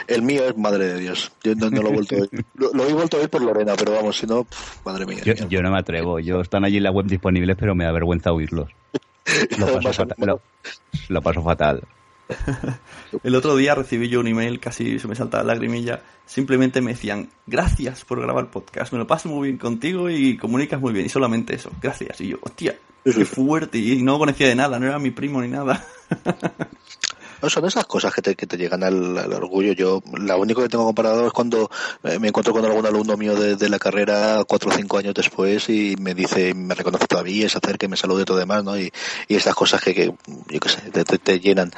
el 0.07 0.23
mío 0.23 0.43
es 0.47 0.57
madre 0.57 0.85
de 0.87 0.99
Dios. 0.99 1.31
Yo 1.43 1.53
no, 1.55 1.69
no 1.69 1.81
lo 1.83 1.89
he 1.89 1.93
vuelto 1.93 2.15
a 2.15 2.19
oír. 2.19 2.45
Lo, 2.55 2.73
lo 2.73 2.83
he 2.87 2.93
vuelto 2.93 3.17
a 3.17 3.19
oír 3.19 3.29
por 3.29 3.41
Lorena, 3.43 3.73
pero 3.77 3.93
vamos, 3.93 4.17
si 4.17 4.25
no, 4.25 4.47
madre 4.83 5.05
mía. 5.05 5.21
Yo, 5.23 5.33
yo 5.47 5.61
no 5.61 5.71
me 5.71 5.77
atrevo. 5.79 6.19
Yo 6.19 6.41
están 6.41 6.65
allí 6.65 6.77
en 6.77 6.83
la 6.83 6.91
web 6.91 7.05
disponibles, 7.05 7.55
pero 7.59 7.75
me 7.75 7.85
da 7.85 7.91
vergüenza 7.91 8.31
oírlos. 8.31 8.71
Lo 9.59 9.67
paso, 9.73 9.93
fatal, 9.93 10.15
lo, 10.27 10.41
lo 11.09 11.21
paso 11.21 11.43
fatal. 11.43 11.83
El 13.23 13.35
otro 13.35 13.55
día 13.55 13.75
recibí 13.75 14.09
yo 14.09 14.19
un 14.19 14.27
email, 14.27 14.59
casi 14.59 14.99
se 14.99 15.07
me 15.07 15.15
saltaba 15.15 15.43
la 15.43 15.53
lagrimilla. 15.53 16.01
Simplemente 16.25 16.81
me 16.81 16.91
decían, 16.91 17.29
gracias 17.47 18.05
por 18.05 18.21
grabar 18.21 18.49
podcast, 18.49 18.93
me 18.93 18.99
lo 18.99 19.07
paso 19.07 19.29
muy 19.29 19.49
bien 19.49 19.57
contigo 19.57 20.09
y 20.09 20.37
comunicas 20.37 20.79
muy 20.79 20.93
bien. 20.93 21.05
Y 21.05 21.09
solamente 21.09 21.55
eso, 21.55 21.71
gracias. 21.81 22.21
Y 22.21 22.29
yo, 22.29 22.37
hostia, 22.41 22.75
qué 23.03 23.25
fuerte. 23.25 23.77
Y 23.77 24.01
no 24.01 24.17
conocía 24.17 24.47
de 24.47 24.55
nada, 24.55 24.79
no 24.79 24.87
era 24.87 24.99
mi 24.99 25.11
primo 25.11 25.41
ni 25.41 25.47
nada. 25.47 25.85
No, 27.41 27.49
son 27.49 27.65
esas 27.65 27.85
cosas 27.85 28.13
que 28.13 28.21
te, 28.21 28.35
que 28.35 28.45
te 28.45 28.57
llegan 28.57 28.83
al, 28.83 29.17
orgullo. 29.33 29.73
Yo, 29.73 30.01
lo 30.13 30.39
único 30.39 30.61
que 30.61 30.69
tengo 30.69 30.85
comparado 30.85 31.27
es 31.27 31.33
cuando 31.33 31.69
eh, 32.03 32.19
me 32.19 32.27
encuentro 32.27 32.53
con 32.53 32.63
algún 32.65 32.85
alumno 32.85 33.17
mío 33.17 33.35
de, 33.35 33.69
la 33.69 33.79
carrera 33.79 34.43
cuatro 34.45 34.69
o 34.69 34.73
cinco 34.73 34.97
años 34.97 35.13
después 35.13 35.69
y 35.69 35.95
me 35.99 36.13
dice, 36.13 36.53
me 36.53 36.75
reconoce 36.75 37.07
todavía, 37.07 37.47
se 37.47 37.57
acerca 37.57 37.85
y 37.85 37.89
me 37.89 37.97
saluda 37.97 38.21
y 38.21 38.25
todo 38.25 38.37
demás, 38.37 38.63
¿no? 38.63 38.77
Y, 38.77 38.91
y 39.27 39.35
estas 39.35 39.55
cosas 39.55 39.81
que, 39.81 39.93
que 39.93 40.13
yo 40.49 40.59
qué 40.59 40.69
sé, 40.69 40.91
te, 40.91 41.39
llenan. 41.39 41.71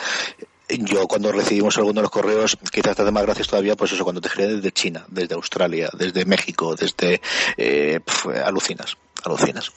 Yo 0.70 1.08
cuando 1.08 1.32
recibimos 1.32 1.78
algunos 1.78 1.96
de 1.98 2.02
los 2.02 2.12
correos, 2.12 2.58
quizás 2.72 2.96
te 2.96 3.04
hace 3.04 3.12
más 3.12 3.24
gracias 3.24 3.48
todavía, 3.48 3.76
pues 3.76 3.92
eso, 3.92 4.04
cuando 4.04 4.22
te 4.22 4.30
escriben 4.30 4.56
desde 4.56 4.72
China, 4.72 5.06
desde 5.10 5.36
Australia, 5.36 5.90
desde 5.94 6.26
México, 6.26 6.76
desde... 6.76 7.22
Eh, 7.58 8.00
alucinas, 8.44 8.98
alucinas. 9.24 9.72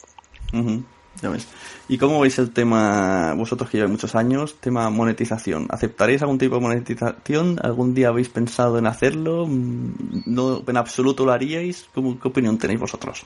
Ujú, 0.53 0.85
ya 1.23 1.29
ves. 1.31 1.49
¿Y 1.89 1.99
cómo 1.99 2.21
veis 2.21 2.39
el 2.39 2.51
tema, 2.51 3.35
vosotros 3.35 3.71
que 3.71 3.79
lleváis 3.79 3.93
muchos 3.93 4.15
años, 4.15 4.57
tema 4.61 4.91
monetización? 4.91 5.67
¿Aceptaréis 5.71 6.23
algún 6.23 6.39
tipo 6.39 6.57
de 6.57 6.61
monetización? 6.61 7.59
¿Algún 7.63 7.95
día 7.95 8.09
habéis 8.09 8.29
pensado 8.29 8.79
en 8.79 8.87
hacerlo? 8.87 9.47
Mm, 9.47 10.23
¿No 10.27 10.63
en 10.67 10.77
absoluto 10.77 11.25
lo 11.25 11.33
haríais? 11.33 11.89
¿Cómo, 11.95 12.19
¿Qué 12.19 12.29
opinión 12.29 12.59
tenéis 12.59 12.81
vosotros? 12.81 13.25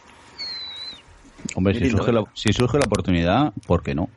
Hombre, 1.54 1.74
si 1.78 1.90
surge, 1.90 2.12
la, 2.12 2.20
venga. 2.20 2.32
si 2.34 2.52
surge 2.52 2.78
la 2.78 2.84
oportunidad, 2.84 3.52
¿por 3.66 3.82
qué 3.82 3.94
no? 3.94 4.08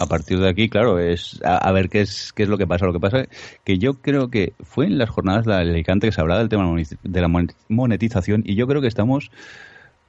A 0.00 0.06
partir 0.06 0.38
de 0.38 0.48
aquí, 0.48 0.68
claro, 0.68 0.98
es 0.98 1.40
a, 1.44 1.56
a 1.56 1.72
ver 1.72 1.88
qué 1.88 2.00
es 2.02 2.32
qué 2.32 2.44
es 2.44 2.48
lo 2.48 2.58
que 2.58 2.66
pasa. 2.66 2.86
Lo 2.86 2.92
que 2.92 3.00
pasa 3.00 3.20
es 3.20 3.28
que 3.64 3.78
yo 3.78 3.94
creo 3.94 4.30
que 4.30 4.52
fue 4.62 4.86
en 4.86 4.98
las 4.98 5.10
jornadas 5.10 5.44
de 5.44 5.54
Alicante 5.54 6.06
que 6.06 6.12
se 6.12 6.20
hablaba 6.20 6.40
del 6.40 6.48
tema 6.48 6.64
de 7.02 7.20
la 7.20 7.28
monetización 7.68 8.42
y 8.44 8.54
yo 8.54 8.66
creo 8.66 8.80
que 8.80 8.86
estamos 8.86 9.30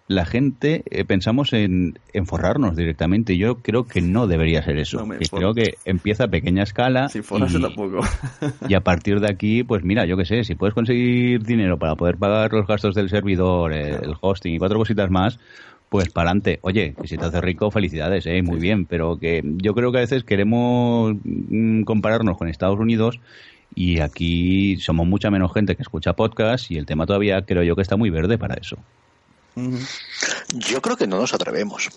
la 0.10 0.26
gente 0.26 0.84
eh, 0.90 1.06
pensamos 1.06 1.54
en, 1.54 2.00
en 2.14 2.26
forrarnos 2.26 2.76
directamente. 2.76 3.38
Yo 3.38 3.60
creo 3.60 3.86
que 3.86 4.02
no 4.02 4.26
debería 4.26 4.64
ser 4.64 4.80
eso. 4.80 5.06
No 5.06 5.16
creo 5.32 5.54
que 5.54 5.76
empieza 5.86 6.24
a 6.24 6.28
pequeña 6.30 6.64
escala 6.64 7.10
Sin 7.10 7.24
forrarse 7.24 7.60
y, 7.60 7.62
tampoco. 7.62 8.00
y 8.68 8.74
a 8.74 8.82
partir 8.82 9.20
de 9.20 9.30
aquí, 9.30 9.64
pues 9.64 9.84
mira, 9.84 10.08
yo 10.08 10.18
qué 10.18 10.26
sé, 10.26 10.44
si 10.44 10.56
puedes 10.56 10.74
conseguir 10.74 11.44
dinero 11.44 11.78
para 11.78 11.96
poder 11.96 12.18
pagar 12.18 12.52
los 12.52 12.66
gastos 12.66 12.96
del 12.96 13.10
servidor, 13.10 13.72
el 13.72 14.16
hosting 14.20 14.56
y 14.56 14.58
cuatro 14.58 14.80
cositas 14.80 15.12
más, 15.12 15.40
pues 15.90 16.10
para 16.10 16.32
adelante. 16.32 16.58
Oye, 16.64 16.96
que 17.00 17.08
si 17.08 17.16
te 17.16 17.26
haces 17.26 17.42
rico, 17.42 17.70
felicidades, 17.70 18.26
eh, 18.26 18.42
muy 18.42 18.58
bien, 18.58 18.88
pero 18.88 19.20
que 19.20 19.44
yo 19.58 19.76
creo 19.76 19.92
que 19.92 20.00
a 20.00 20.02
veces 20.02 20.24
queremos 20.24 21.14
mm, 21.24 21.84
compararnos 21.84 22.36
con 22.36 22.48
Estados 22.48 22.80
Unidos 22.80 23.20
y 23.76 24.00
aquí 24.00 24.78
somos 24.78 25.06
mucha 25.06 25.30
menos 25.30 25.54
gente 25.54 25.76
que 25.76 25.84
escucha 25.84 26.14
podcast 26.14 26.72
y 26.72 26.78
el 26.78 26.88
tema 26.88 27.06
todavía 27.06 27.44
creo 27.44 27.62
yo 27.62 27.76
que 27.76 27.84
está 27.84 27.96
muy 27.96 28.10
verde 28.10 28.40
para 28.40 28.56
eso. 28.56 28.80
Yo 30.54 30.82
creo 30.82 30.98
que 30.98 31.08
no 31.08 31.18
nos 31.18 31.34
atrevemos. 31.34 31.90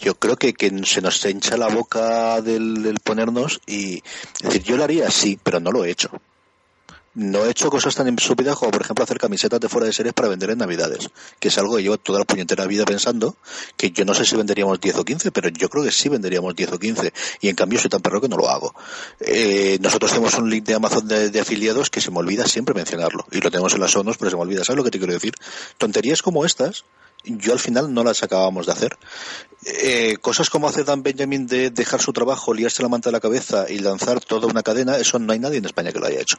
Yo 0.00 0.14
creo 0.14 0.36
que, 0.36 0.54
que 0.54 0.70
se 0.84 1.00
nos 1.00 1.24
hincha 1.24 1.56
la 1.56 1.68
boca 1.68 2.40
del, 2.40 2.98
ponernos 3.02 3.60
y 3.66 4.02
decir, 4.42 4.62
yo 4.62 4.76
lo 4.76 4.84
haría 4.84 5.10
sí, 5.10 5.38
pero 5.42 5.60
no 5.60 5.70
lo 5.70 5.84
he 5.84 5.90
hecho. 5.90 6.10
No 7.18 7.44
he 7.44 7.50
hecho 7.50 7.68
cosas 7.68 7.96
tan 7.96 8.06
estúpidas 8.16 8.56
como, 8.56 8.70
por 8.70 8.82
ejemplo, 8.82 9.02
hacer 9.02 9.18
camisetas 9.18 9.58
de 9.58 9.68
fuera 9.68 9.88
de 9.88 9.92
series 9.92 10.14
para 10.14 10.28
vender 10.28 10.50
en 10.50 10.58
Navidades, 10.58 11.10
que 11.40 11.48
es 11.48 11.58
algo 11.58 11.74
que 11.74 11.82
llevo 11.82 11.98
toda 11.98 12.20
la 12.20 12.24
puñetera 12.24 12.64
vida 12.66 12.84
pensando, 12.84 13.36
que 13.76 13.90
yo 13.90 14.04
no 14.04 14.14
sé 14.14 14.24
si 14.24 14.36
venderíamos 14.36 14.80
10 14.80 14.98
o 14.98 15.04
15, 15.04 15.32
pero 15.32 15.48
yo 15.48 15.68
creo 15.68 15.82
que 15.82 15.90
sí 15.90 16.08
venderíamos 16.08 16.54
10 16.54 16.74
o 16.74 16.78
15, 16.78 17.12
y 17.40 17.48
en 17.48 17.56
cambio 17.56 17.80
soy 17.80 17.90
tan 17.90 18.02
perro 18.02 18.20
que 18.20 18.28
no 18.28 18.36
lo 18.36 18.48
hago. 18.48 18.72
Eh, 19.18 19.78
nosotros 19.80 20.12
tenemos 20.12 20.34
un 20.34 20.48
link 20.48 20.64
de 20.64 20.74
Amazon 20.74 21.08
de, 21.08 21.40
afiliados 21.40 21.90
que 21.90 22.00
se 22.00 22.12
me 22.12 22.20
olvida 22.20 22.46
siempre 22.46 22.72
mencionarlo, 22.72 23.26
y 23.32 23.40
lo 23.40 23.50
tenemos 23.50 23.74
en 23.74 23.80
las 23.80 23.90
sonos, 23.90 24.16
pero 24.16 24.30
se 24.30 24.36
me 24.36 24.42
olvida. 24.42 24.62
¿Sabes 24.62 24.76
lo 24.76 24.84
que 24.84 24.92
te 24.92 24.98
quiero 24.98 25.12
decir? 25.12 25.34
Tonterías 25.76 26.22
como 26.22 26.44
estas, 26.44 26.84
yo 27.24 27.52
al 27.52 27.58
final 27.58 27.92
no 27.92 28.04
las 28.04 28.22
acabamos 28.22 28.66
de 28.66 28.72
hacer. 28.72 28.98
Eh, 29.66 30.16
cosas 30.20 30.50
como 30.50 30.68
hace 30.68 30.84
Dan 30.84 31.02
Benjamin 31.02 31.46
de 31.46 31.70
dejar 31.70 32.00
su 32.00 32.12
trabajo, 32.12 32.54
liarse 32.54 32.82
la 32.82 32.88
manta 32.88 33.10
de 33.10 33.12
la 33.12 33.20
cabeza 33.20 33.66
y 33.68 33.80
lanzar 33.80 34.20
toda 34.20 34.46
una 34.46 34.62
cadena, 34.62 34.96
eso 34.96 35.18
no 35.18 35.32
hay 35.32 35.40
nadie 35.40 35.58
en 35.58 35.64
España 35.64 35.92
que 35.92 35.98
lo 35.98 36.06
haya 36.06 36.20
hecho. 36.20 36.38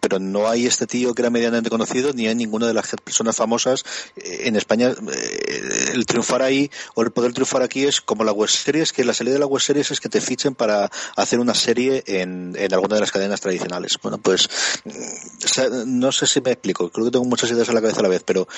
Pero 0.00 0.18
no 0.18 0.48
hay 0.48 0.66
este 0.66 0.88
tío 0.88 1.14
que 1.14 1.22
era 1.22 1.30
medianamente 1.30 1.70
conocido, 1.70 2.12
ni 2.12 2.26
hay 2.26 2.34
ninguna 2.34 2.66
de 2.66 2.74
las 2.74 2.88
personas 3.04 3.36
famosas 3.36 3.84
eh, 4.16 4.42
en 4.46 4.56
España. 4.56 4.88
Eh, 4.88 5.90
el 5.94 6.04
triunfar 6.04 6.42
ahí 6.42 6.68
o 6.94 7.02
el 7.02 7.12
poder 7.12 7.32
triunfar 7.32 7.62
aquí 7.62 7.84
es 7.84 8.00
como 8.00 8.24
la 8.24 8.32
web 8.32 8.48
series, 8.48 8.92
que 8.92 9.04
la 9.04 9.14
salida 9.14 9.34
de 9.34 9.40
la 9.40 9.46
web 9.46 9.62
series 9.62 9.92
es 9.92 10.00
que 10.00 10.08
te 10.08 10.20
fichen 10.20 10.56
para 10.56 10.90
hacer 11.16 11.38
una 11.38 11.54
serie 11.54 12.02
en, 12.06 12.54
en 12.58 12.74
alguna 12.74 12.96
de 12.96 13.02
las 13.02 13.12
cadenas 13.12 13.40
tradicionales. 13.40 13.98
Bueno, 14.02 14.18
pues 14.18 14.48
mm, 14.84 15.98
no 15.98 16.10
sé 16.10 16.26
si 16.26 16.40
me 16.40 16.50
explico, 16.50 16.90
creo 16.90 17.06
que 17.06 17.12
tengo 17.12 17.24
muchas 17.24 17.50
ideas 17.52 17.68
en 17.68 17.76
la 17.76 17.80
cabeza 17.80 18.00
a 18.00 18.02
la 18.02 18.08
vez, 18.08 18.24
pero 18.26 18.48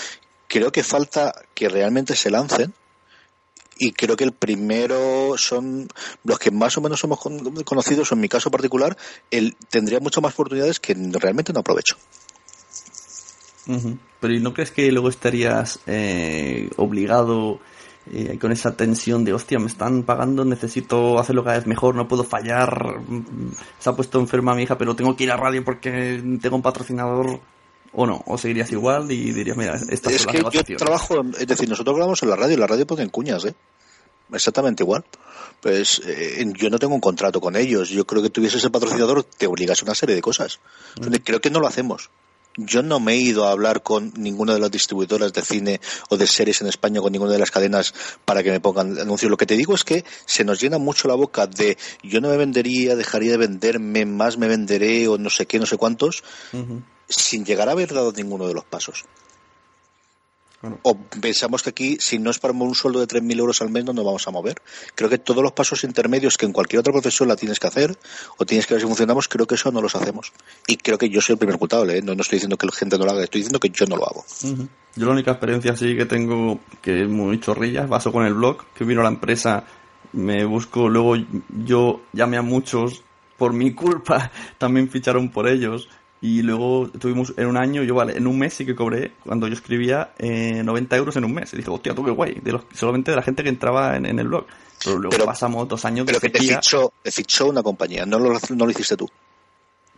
creo 0.49 0.73
que 0.73 0.83
falta 0.83 1.33
que 1.55 1.69
realmente 1.69 2.17
se 2.17 2.31
lancen 2.31 2.73
y 3.79 3.93
creo 3.93 4.17
que 4.17 4.25
el 4.25 4.33
primero 4.33 5.37
son 5.37 5.89
los 6.23 6.39
que 6.39 6.51
más 6.51 6.77
o 6.79 6.81
menos 6.81 7.01
somos 7.01 7.19
conocidos, 7.65 8.13
en 8.13 8.21
mi 8.21 8.29
caso 8.29 8.51
particular, 8.51 8.97
él 9.31 9.57
tendría 9.69 10.01
muchas 10.01 10.23
más 10.23 10.35
oportunidades 10.35 10.81
que 10.81 10.95
realmente 10.95 11.53
no 11.53 11.61
aprovecho. 11.61 11.97
Pero 14.21 14.35
¿y 14.35 14.41
no 14.41 14.53
crees 14.53 14.71
que 14.71 14.93
luego 14.93 15.09
estarías 15.09 15.81
eh, 15.87 16.69
obligado 16.77 17.61
eh, 18.13 18.39
con 18.39 18.53
esa 18.53 18.77
tensión 18.77 19.25
de, 19.25 19.33
hostia, 19.33 19.59
me 19.59 19.67
están 19.67 20.03
pagando, 20.03 20.45
necesito 20.45 21.19
hacerlo 21.19 21.43
cada 21.43 21.57
vez 21.57 21.67
mejor, 21.67 21.95
no 21.95 22.07
puedo 22.07 22.23
fallar, 22.23 23.01
se 23.79 23.89
ha 23.89 23.95
puesto 23.95 24.21
enferma 24.21 24.55
mi 24.55 24.65
hija, 24.65 24.77
pero 24.77 24.95
tengo 24.95 25.17
que 25.17 25.25
ir 25.25 25.33
a 25.33 25.37
radio 25.37 25.65
porque 25.65 26.23
tengo 26.41 26.57
un 26.57 26.63
patrocinador? 26.63 27.41
¿O 27.95 28.07
no? 28.07 28.23
¿O 28.27 28.37
seguirías 28.37 28.71
igual 28.73 29.11
y 29.11 29.33
dirías, 29.33 29.57
mira, 29.57 29.79
esta 29.89 30.11
es 30.11 30.27
que 30.27 30.43
yo 30.51 30.77
trabajo, 30.77 31.25
es 31.39 31.47
decir, 31.47 31.69
nosotros 31.69 31.95
grabamos 31.95 32.23
en 32.23 32.31
la 32.31 32.37
radio 32.37 32.55
y 32.55 32.57
la 32.57 32.67
radio 32.67 32.87
ponen 32.87 33.09
cuñas, 33.09 33.45
¿eh? 33.45 33.55
Exactamente 34.33 34.83
igual. 34.83 35.05
Pues 35.61 36.03
eh, 36.05 36.45
yo 36.57 36.71
no 36.71 36.79
tengo 36.79 36.95
un 36.95 37.01
contrato 37.01 37.41
con 37.41 37.57
ellos. 37.57 37.89
Yo 37.89 38.07
creo 38.07 38.23
que 38.23 38.31
tuviese 38.31 38.59
ese 38.59 38.71
patrocinador, 38.71 39.25
te 39.25 39.47
obligas 39.47 39.81
a 39.81 39.85
una 39.85 39.95
serie 39.95 40.15
de 40.15 40.23
cosas. 40.23 40.59
Mm. 41.01 41.15
Creo 41.23 41.41
que 41.41 41.51
no 41.51 41.61
lo 41.61 41.67
hacemos. 41.67 42.11
Yo 42.57 42.83
no 42.83 43.01
me 43.01 43.15
he 43.15 43.17
ido 43.17 43.47
a 43.47 43.51
hablar 43.51 43.83
con 43.83 44.13
ninguna 44.17 44.55
de 44.55 44.61
las 44.61 44.71
distribuidoras 44.71 45.33
de 45.33 45.43
cine 45.43 45.81
o 46.09 46.17
de 46.17 46.27
series 46.27 46.61
en 46.61 46.69
España, 46.69 47.01
con 47.01 47.13
ninguna 47.13 47.33
de 47.33 47.39
las 47.39 47.51
cadenas 47.51 47.95
para 48.25 48.43
que 48.43 48.51
me 48.51 48.61
pongan 48.61 48.99
anuncios. 48.99 49.31
Lo 49.31 49.37
que 49.37 49.47
te 49.47 49.57
digo 49.57 49.75
es 49.75 49.85
que 49.85 50.05
se 50.25 50.45
nos 50.45 50.61
llena 50.61 50.79
mucho 50.79 51.09
la 51.09 51.15
boca 51.15 51.47
de 51.47 51.77
yo 52.03 52.21
no 52.21 52.29
me 52.29 52.37
vendería, 52.37 52.97
dejaría 52.97 53.33
de 53.33 53.39
venderme, 53.39 54.07
más 54.07 54.39
me 54.39 54.49
venderé 54.49 55.09
o 55.09 55.19
no 55.19 55.31
sé 55.31 55.47
qué, 55.47 55.59
no 55.59 55.67
sé 55.67 55.77
cuántos 55.77 56.23
sin 57.09 57.45
llegar 57.45 57.69
a 57.69 57.73
haber 57.73 57.93
dado 57.93 58.13
ninguno 58.13 58.47
de 58.47 58.55
los 58.55 58.65
pasos. 58.65 59.05
O 60.83 60.97
pensamos 60.97 61.63
que 61.63 61.71
aquí, 61.71 61.97
si 62.01 62.19
no 62.19 62.31
es 62.31 62.39
para 62.39 62.55
un 62.55 62.75
sueldo 62.75 63.01
de 63.01 63.07
3.000 63.07 63.39
euros 63.39 63.63
al 63.63 63.71
mes, 63.71 63.85
no 63.85 63.93
nos 63.93 64.05
vamos 64.05 64.27
a 64.27 64.31
mover. 64.31 64.61
Creo 64.95 65.11
que 65.11 65.19
todos 65.19 65.43
los 65.43 65.53
pasos 65.53 65.85
intermedios 65.85 66.39
que 66.39 66.47
en 66.47 66.53
cualquier 66.53 66.81
otra 66.81 66.93
profesión 66.93 67.29
la 67.29 67.37
tienes 67.37 67.61
que 67.61 67.67
hacer, 67.67 67.97
o 68.39 68.47
tienes 68.47 68.67
que 68.67 68.75
ver 68.75 68.81
si 68.81 68.87
funcionamos, 68.87 69.29
creo 69.29 69.47
que 69.47 69.55
eso 69.57 69.71
no 69.71 69.81
los 69.81 69.95
hacemos. 69.95 70.33
Y 70.67 70.77
creo 70.77 70.99
que 70.99 71.09
yo 71.09 71.21
soy 71.21 71.35
el 71.35 71.39
primer 71.39 71.59
culpable, 71.59 71.99
¿eh? 71.99 72.03
no, 72.03 72.15
no, 72.15 72.23
estoy 72.23 72.37
diciendo 72.37 72.57
que 72.57 72.67
la 72.67 72.73
gente 72.73 72.99
no 72.99 73.05
lo 73.05 73.13
haga, 73.13 73.25
estoy 73.25 73.41
diciendo 73.41 73.61
que 73.61 73.71
yo 73.71 73.87
no 73.87 73.97
lo 73.97 74.05
hago. 74.05 74.25
Yo 74.97 75.07
la 75.07 75.13
única 75.13 75.33
experiencia 75.33 75.73
así 75.73 75.97
que 75.97 76.07
tengo, 76.07 76.61
que 76.81 77.03
es 77.03 77.09
muy 77.09 77.41
chorrilla, 77.41 77.87
paso 77.87 78.13
con 78.13 78.25
el 78.25 78.35
blog, 78.35 78.65
que 78.75 78.85
vino 78.85 79.03
la 79.03 79.09
empresa, 79.09 79.65
me 80.13 80.45
busco, 80.45 80.89
luego 80.89 81.17
yo 81.65 82.03
llamé 82.13 82.37
a 82.37 82.43
muchos, 82.43 83.03
por 83.37 83.53
mi 83.53 83.75
culpa, 83.75 84.31
también 84.59 84.89
ficharon 84.89 85.31
por 85.31 85.49
ellos 85.49 85.89
y 86.25 86.41
luego 86.41 86.89
tuvimos 86.89 87.35
en 87.37 87.49
un 87.49 87.59
año, 87.59 87.83
yo 87.83 87.95
vale, 87.95 88.17
en 88.17 88.27
un 88.27 88.39
mes 88.39 88.55
sí 88.55 88.65
que 88.65 88.75
cobré, 88.75 89.13
cuando 89.25 89.47
yo 89.47 89.53
escribía, 89.53 90.15
eh, 90.19 90.63
90 90.65 90.97
euros 90.97 91.15
en 91.17 91.25
un 91.27 91.35
mes. 91.35 91.53
Y 91.53 91.59
dije, 91.59 91.69
hostia, 91.69 91.95
tú 91.95 92.03
qué 92.03 92.13
guay, 92.13 92.41
de 92.43 92.53
los, 92.53 92.63
solamente 92.73 93.11
de 93.11 93.19
la 93.19 93.23
gente 93.23 93.43
que 93.43 93.51
entraba 93.51 93.95
en, 93.95 94.07
el 94.07 94.27
blog. 94.27 94.47
Pero 94.83 94.97
luego 94.97 95.23
pasamos 95.27 95.69
dos 95.69 95.85
años 95.85 96.07
de 96.07 96.13
Pero 96.13 96.21
que 96.23 96.31
te 96.31 96.39
fichó, 96.39 96.95
te 97.03 97.11
fichó 97.11 97.51
una 97.51 97.63
compañía, 97.63 98.07
no 98.07 98.19
lo, 98.19 98.39
no 98.57 98.65
lo 98.65 98.71
hiciste 98.71 98.97
tú. 98.97 99.07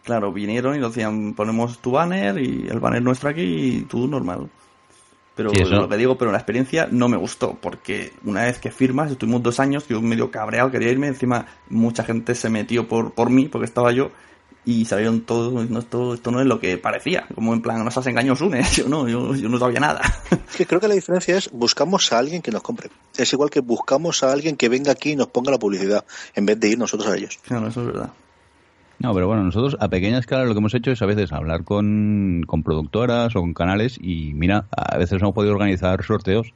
Claro, 0.02 0.32
vinieron 0.32 0.74
y 0.74 0.80
nos 0.80 0.92
decían, 0.92 1.32
ponemos 1.34 1.78
tu 1.78 1.92
banner 1.92 2.38
y 2.38 2.66
el 2.68 2.80
banner 2.80 3.02
nuestro 3.02 3.28
aquí 3.28 3.42
y 3.42 3.80
tú 3.82 4.08
normal. 4.08 4.50
Pero 5.36 5.52
lo 5.52 5.88
que 5.88 5.96
digo, 5.96 6.18
pero 6.18 6.32
la 6.32 6.38
experiencia 6.38 6.88
no 6.90 7.08
me 7.08 7.16
gustó, 7.16 7.56
porque 7.62 8.14
una 8.24 8.42
vez 8.42 8.58
que 8.58 8.72
firmas, 8.72 9.12
estuvimos 9.12 9.44
dos 9.44 9.60
años, 9.60 9.86
yo 9.86 10.02
medio 10.02 10.32
cabreado, 10.32 10.72
quería 10.72 10.90
irme, 10.90 11.06
encima 11.06 11.46
mucha 11.70 12.02
gente 12.02 12.34
se 12.34 12.50
metió 12.50 12.88
por, 12.88 13.12
por 13.12 13.30
mí, 13.30 13.46
porque 13.46 13.66
estaba 13.66 13.92
yo, 13.92 14.10
y 14.66 14.84
salieron 14.84 15.20
todos, 15.20 15.70
no, 15.70 15.78
esto, 15.78 16.14
esto 16.14 16.32
no 16.32 16.40
es 16.40 16.46
lo 16.46 16.58
que 16.58 16.76
parecía, 16.76 17.24
como 17.36 17.54
en 17.54 17.62
plan, 17.62 17.84
nos 17.84 17.96
has 17.96 18.06
engañado 18.08 18.34
Sune, 18.34 18.64
yo 18.74 18.88
no, 18.88 19.08
yo, 19.08 19.48
no 19.48 19.58
sabía 19.58 19.78
nada. 19.78 20.02
Es 20.30 20.56
que 20.56 20.66
creo 20.66 20.80
que 20.80 20.88
la 20.88 20.94
diferencia 20.94 21.36
es 21.36 21.50
buscamos 21.52 22.12
a 22.12 22.18
alguien 22.18 22.42
que 22.42 22.50
nos 22.50 22.62
compre. 22.62 22.90
Es 23.16 23.32
igual 23.32 23.48
que 23.48 23.60
buscamos 23.60 24.24
a 24.24 24.32
alguien 24.32 24.56
que 24.56 24.68
venga 24.68 24.90
aquí 24.90 25.12
y 25.12 25.16
nos 25.16 25.28
ponga 25.28 25.52
la 25.52 25.58
publicidad, 25.58 26.04
en 26.34 26.46
vez 26.46 26.58
de 26.58 26.70
ir 26.70 26.78
nosotros 26.78 27.08
a 27.08 27.16
ellos. 27.16 27.38
Claro, 27.46 27.68
eso 27.68 27.80
es 27.82 27.86
verdad. 27.86 28.10
No, 28.98 29.14
pero 29.14 29.28
bueno, 29.28 29.44
nosotros 29.44 29.76
a 29.78 29.88
pequeña 29.88 30.18
escala 30.18 30.44
lo 30.44 30.52
que 30.52 30.58
hemos 30.58 30.74
hecho 30.74 30.90
es 30.90 31.00
a 31.00 31.06
veces 31.06 31.32
hablar 31.32 31.62
con, 31.62 32.42
con 32.46 32.64
productoras 32.64 33.36
o 33.36 33.40
con 33.40 33.54
canales 33.54 33.98
y 34.02 34.32
mira, 34.34 34.66
a 34.76 34.98
veces 34.98 35.22
hemos 35.22 35.34
podido 35.34 35.52
organizar 35.52 36.02
sorteos. 36.02 36.52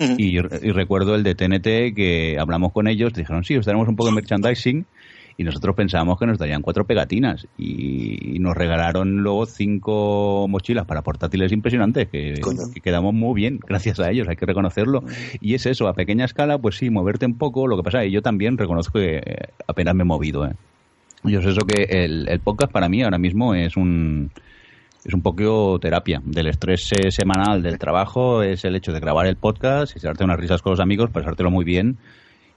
y, 0.00 0.38
y, 0.38 0.40
recuerdo 0.40 1.14
el 1.14 1.22
de 1.22 1.36
TNT 1.36 1.94
que 1.94 2.36
hablamos 2.40 2.72
con 2.72 2.88
ellos, 2.88 3.12
dijeron, 3.12 3.44
sí, 3.44 3.56
os 3.56 3.64
daremos 3.64 3.86
un 3.86 3.94
poco 3.94 4.08
de 4.08 4.16
merchandising 4.16 4.86
y 5.36 5.44
nosotros 5.44 5.74
pensábamos 5.74 6.18
que 6.18 6.26
nos 6.26 6.38
darían 6.38 6.62
cuatro 6.62 6.84
pegatinas 6.84 7.46
y, 7.58 8.38
nos 8.38 8.56
regalaron 8.56 9.22
luego 9.22 9.46
cinco 9.46 10.46
mochilas 10.48 10.84
para 10.84 11.00
portátiles 11.00 11.50
impresionantes 11.50 12.08
que, 12.08 12.34
quedamos 12.82 13.14
muy 13.14 13.34
bien 13.34 13.58
gracias 13.58 13.98
a 14.00 14.10
ellos, 14.10 14.28
hay 14.28 14.36
que 14.36 14.44
reconocerlo. 14.44 15.02
Y 15.40 15.54
es 15.54 15.64
eso, 15.64 15.88
a 15.88 15.94
pequeña 15.94 16.26
escala, 16.26 16.58
pues 16.58 16.76
sí, 16.76 16.90
moverte 16.90 17.24
un 17.24 17.38
poco, 17.38 17.66
lo 17.66 17.76
que 17.78 17.82
pasa, 17.82 18.04
y 18.04 18.10
yo 18.10 18.20
también 18.20 18.58
reconozco 18.58 18.98
que 18.98 19.22
apenas 19.66 19.94
me 19.94 20.02
he 20.02 20.04
movido. 20.04 20.46
¿eh? 20.46 20.52
Yo 21.22 21.40
sé 21.40 21.50
eso 21.50 21.62
que 21.62 21.84
el, 22.04 22.28
el 22.28 22.40
podcast 22.40 22.70
para 22.70 22.90
mí 22.90 23.02
ahora 23.02 23.18
mismo 23.18 23.54
es 23.54 23.78
un 23.78 24.30
es 25.04 25.12
un 25.12 25.22
poco 25.22 25.78
terapia 25.80 26.22
del 26.24 26.46
estrés 26.48 26.90
semanal 27.10 27.62
del 27.62 27.78
trabajo, 27.78 28.42
es 28.42 28.64
el 28.64 28.74
hecho 28.76 28.92
de 28.92 29.00
grabar 29.00 29.26
el 29.26 29.36
podcast 29.36 29.96
y 29.96 30.00
darte 30.00 30.24
unas 30.24 30.40
risas 30.40 30.62
con 30.62 30.72
los 30.72 30.80
amigos, 30.80 31.10
pasártelo 31.10 31.50
muy 31.50 31.64
bien 31.64 31.98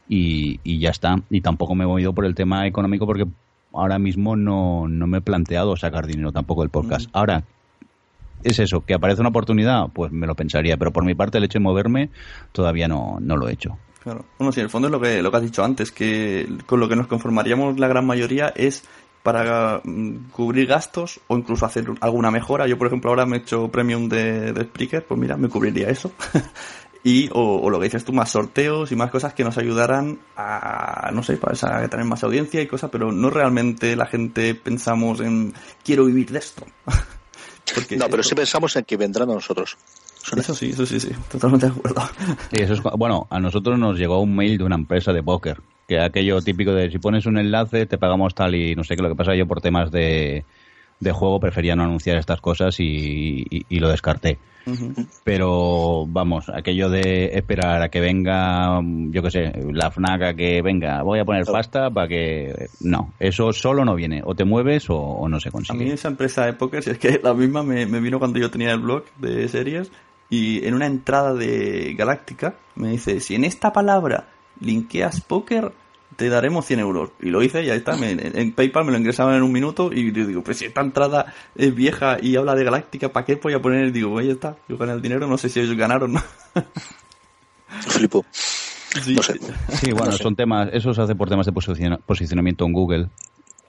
y, 0.08 0.80
ya 0.80 0.90
está. 0.90 1.22
Y 1.30 1.42
tampoco 1.42 1.76
me 1.76 1.84
he 1.84 1.88
movido 1.88 2.14
por 2.14 2.26
el 2.26 2.36
tema 2.36 2.68
económico 2.68 3.06
porque 3.06 3.26
ahora 3.74 4.00
mismo 4.00 4.36
no, 4.36 4.88
no 4.88 5.08
me 5.08 5.20
he 5.20 5.22
planteado 5.22 5.76
sacar 5.76 6.08
dinero 6.08 6.32
tampoco 6.32 6.62
del 6.62 6.70
podcast. 6.70 7.08
Mm. 7.08 7.12
Ahora, 7.14 7.44
es 8.44 8.60
eso, 8.60 8.86
que 8.86 8.94
aparece 8.94 9.22
una 9.22 9.30
oportunidad, 9.30 9.88
pues 9.94 10.12
me 10.12 10.28
lo 10.28 10.36
pensaría, 10.36 10.78
pero 10.78 10.92
por 10.92 11.04
mi 11.04 11.16
parte 11.16 11.38
el 11.38 11.44
hecho 11.44 11.60
de 11.60 11.64
moverme 11.64 12.10
todavía 12.52 12.88
no, 12.88 13.18
no 13.20 13.36
lo 13.36 13.50
he 13.50 13.54
hecho. 13.54 13.78
Claro. 14.04 14.26
Bueno, 14.38 14.52
sí, 14.52 14.60
en 14.60 14.66
el 14.66 14.70
fondo 14.70 14.88
es 14.88 14.92
lo 14.92 15.02
que, 15.02 15.22
lo 15.22 15.32
que 15.32 15.38
has 15.38 15.44
dicho 15.44 15.64
antes, 15.64 15.92
que 15.92 16.48
con 16.66 16.80
lo 16.80 16.88
que 16.88 16.96
nos 16.96 17.08
conformaríamos 17.08 17.80
la 17.80 17.88
gran 17.88 18.06
mayoría 18.06 18.54
es 18.56 18.84
para 19.24 19.82
mm, 19.84 20.30
cubrir 20.32 20.68
gastos 20.68 21.20
o 21.28 21.38
incluso 21.38 21.66
hacer 21.66 21.86
alguna 22.00 22.32
mejora. 22.32 22.68
Yo, 22.68 22.78
por 22.78 22.88
ejemplo, 22.88 23.10
ahora 23.10 23.26
me 23.26 23.38
he 23.38 23.40
hecho 23.42 23.70
premium 23.70 24.08
de, 24.08 24.54
de 24.54 24.64
Spreaker, 24.64 25.06
pues 25.06 25.20
mira, 25.20 25.36
me 25.36 25.50
cubriría 25.50 25.90
eso. 25.90 26.12
y 27.08 27.30
o, 27.32 27.70
lo 27.70 27.80
que 27.80 27.86
dices 27.86 28.04
tú, 28.04 28.12
más 28.12 28.32
sorteos 28.32 28.92
y 28.92 28.98
más 28.98 29.10
cosas 29.10 29.34
que 29.34 29.46
nos 29.46 29.58
ayudaran 29.58 30.20
a, 30.36 31.10
no 31.14 31.24
sé, 31.24 31.38
para 31.38 31.88
tener 31.88 32.06
más 32.06 32.22
audiencia 32.26 32.62
y 32.62 32.68
cosas, 32.68 32.90
pero 32.92 33.14
no 33.14 33.30
realmente 33.30 33.96
la 33.96 34.08
gente 34.08 34.54
pensamos 34.56 35.22
en 35.22 35.54
quiero 35.86 36.04
vivir 36.04 36.32
de 36.32 36.40
esto. 36.40 36.66
no, 37.98 38.10
pero 38.10 38.24
sí 38.24 38.36
pensamos 38.36 38.76
en 38.76 38.84
que 38.84 38.98
vendrán 38.98 39.30
a 39.30 39.36
nosotros. 39.36 39.78
Eso 40.36 40.54
sí, 40.54 40.72
eso 40.72 40.86
sí, 40.86 41.00
sí, 41.00 41.12
totalmente 41.32 41.68
de 41.68 41.72
acuerdo. 41.72 42.02
eso 42.52 42.74
es, 42.74 42.82
bueno, 42.98 43.26
a 43.30 43.40
nosotros 43.40 43.80
nos 43.80 43.98
llegó 43.98 44.20
un 44.20 44.36
mail 44.36 44.58
de 44.58 44.66
una 44.66 44.76
empresa 44.76 45.14
de 45.14 45.24
póker, 45.24 45.62
que 45.88 46.02
aquello 46.02 46.42
típico 46.42 46.74
de 46.74 46.92
si 46.92 47.00
pones 47.00 47.26
un 47.26 47.38
enlace 47.38 47.86
te 47.86 47.98
pagamos 47.98 48.36
tal 48.36 48.54
y 48.54 48.76
no 48.76 48.84
sé 48.84 48.98
qué, 48.98 49.02
lo 49.02 49.08
que 49.08 49.16
pasa 49.16 49.34
yo 49.34 49.48
por 49.48 49.62
temas 49.62 49.92
de, 49.92 50.44
de 51.00 51.12
juego 51.14 51.40
prefería 51.40 51.78
no 51.78 51.84
anunciar 51.84 52.18
estas 52.18 52.42
cosas 52.42 52.76
y, 52.80 53.46
lo 53.70 53.88
descarté. 53.88 54.40
Pero 55.24 56.06
vamos, 56.08 56.50
aquello 56.50 56.90
de 56.90 57.32
esperar 57.34 57.82
a 57.82 57.90
que 57.90 58.00
venga, 58.00 58.82
yo 59.10 59.24
qué 59.24 59.32
sé, 59.32 59.52
la 59.72 59.92
FNAC 59.92 60.36
que 60.36 60.62
venga, 60.62 61.02
voy 61.04 61.20
a 61.20 61.26
poner 61.26 61.46
pasta 61.46 61.90
para 61.90 62.08
que... 62.08 62.68
No, 62.82 63.14
eso 63.20 63.54
solo 63.54 63.86
no 63.86 63.96
viene, 63.96 64.22
o 64.24 64.36
te 64.36 64.46
mueves 64.46 64.86
o, 64.90 65.28
no 65.28 65.40
se 65.40 65.52
consigue. 65.52 65.80
A 65.80 65.86
mí 65.86 65.92
esa 65.92 66.10
empresa 66.10 66.46
de 66.46 66.54
póker, 66.54 66.84
si 66.84 66.92
es 66.92 66.98
que 66.98 67.20
la 67.24 67.34
misma 67.34 67.64
me, 67.64 67.86
me 67.86 68.00
vino 68.00 68.20
cuando 68.20 68.40
yo 68.40 68.52
tenía 68.52 68.72
el 68.72 68.80
blog 68.80 69.04
de 69.18 69.48
series 69.48 69.92
y 70.30 70.66
en 70.66 70.74
una 70.74 70.86
entrada 70.88 71.34
de 71.34 71.94
Galáctica 71.98 72.56
me 72.76 72.90
dice, 72.90 73.20
si 73.20 73.36
en 73.36 73.44
esta 73.44 73.72
palabra 73.72 74.28
linkeas 74.60 75.22
póker 75.22 75.72
te 76.18 76.28
daremos 76.30 76.66
100 76.66 76.80
euros. 76.82 77.12
Y 77.22 77.30
lo 77.30 77.42
hice 77.42 77.64
y 77.64 77.70
ahí 77.70 77.78
está. 77.78 77.96
en, 77.98 78.52
PayPal 78.52 78.84
me 78.84 78.92
lo 78.92 78.98
ingresaban 78.98 79.36
en 79.36 79.44
un 79.44 79.52
minuto 79.52 79.92
y 79.94 80.12
digo, 80.12 80.44
pues 80.44 80.58
si 80.58 80.66
esta 80.66 80.82
entrada 80.82 81.34
es 81.56 81.74
vieja 81.74 82.18
y 82.22 82.36
habla 82.36 82.56
de 82.56 82.66
Galáctica, 82.66 83.14
¿para 83.14 83.26
qué 83.26 83.36
voy 83.36 83.54
a 83.54 83.62
poner? 83.62 83.92
Digo, 83.94 84.18
ahí 84.18 84.30
está, 84.30 84.58
yo 84.68 84.78
gané 84.78 84.94
el 84.94 85.02
dinero, 85.02 85.28
no 85.28 85.38
sé 85.38 85.48
si 85.48 85.62
ellos 85.62 85.78
ganaron 85.78 86.14
no. 86.14 86.24
Flipo. 87.88 88.26
Sí, 88.32 89.92
bueno, 89.92 90.12
son 90.14 90.36
temas, 90.36 90.70
eso 90.74 90.94
se 90.94 91.02
hace 91.02 91.14
por 91.14 91.30
temas 91.30 91.46
de 91.46 91.52
posicionamiento 91.52 92.66
en 92.66 92.74
Google 92.74 93.10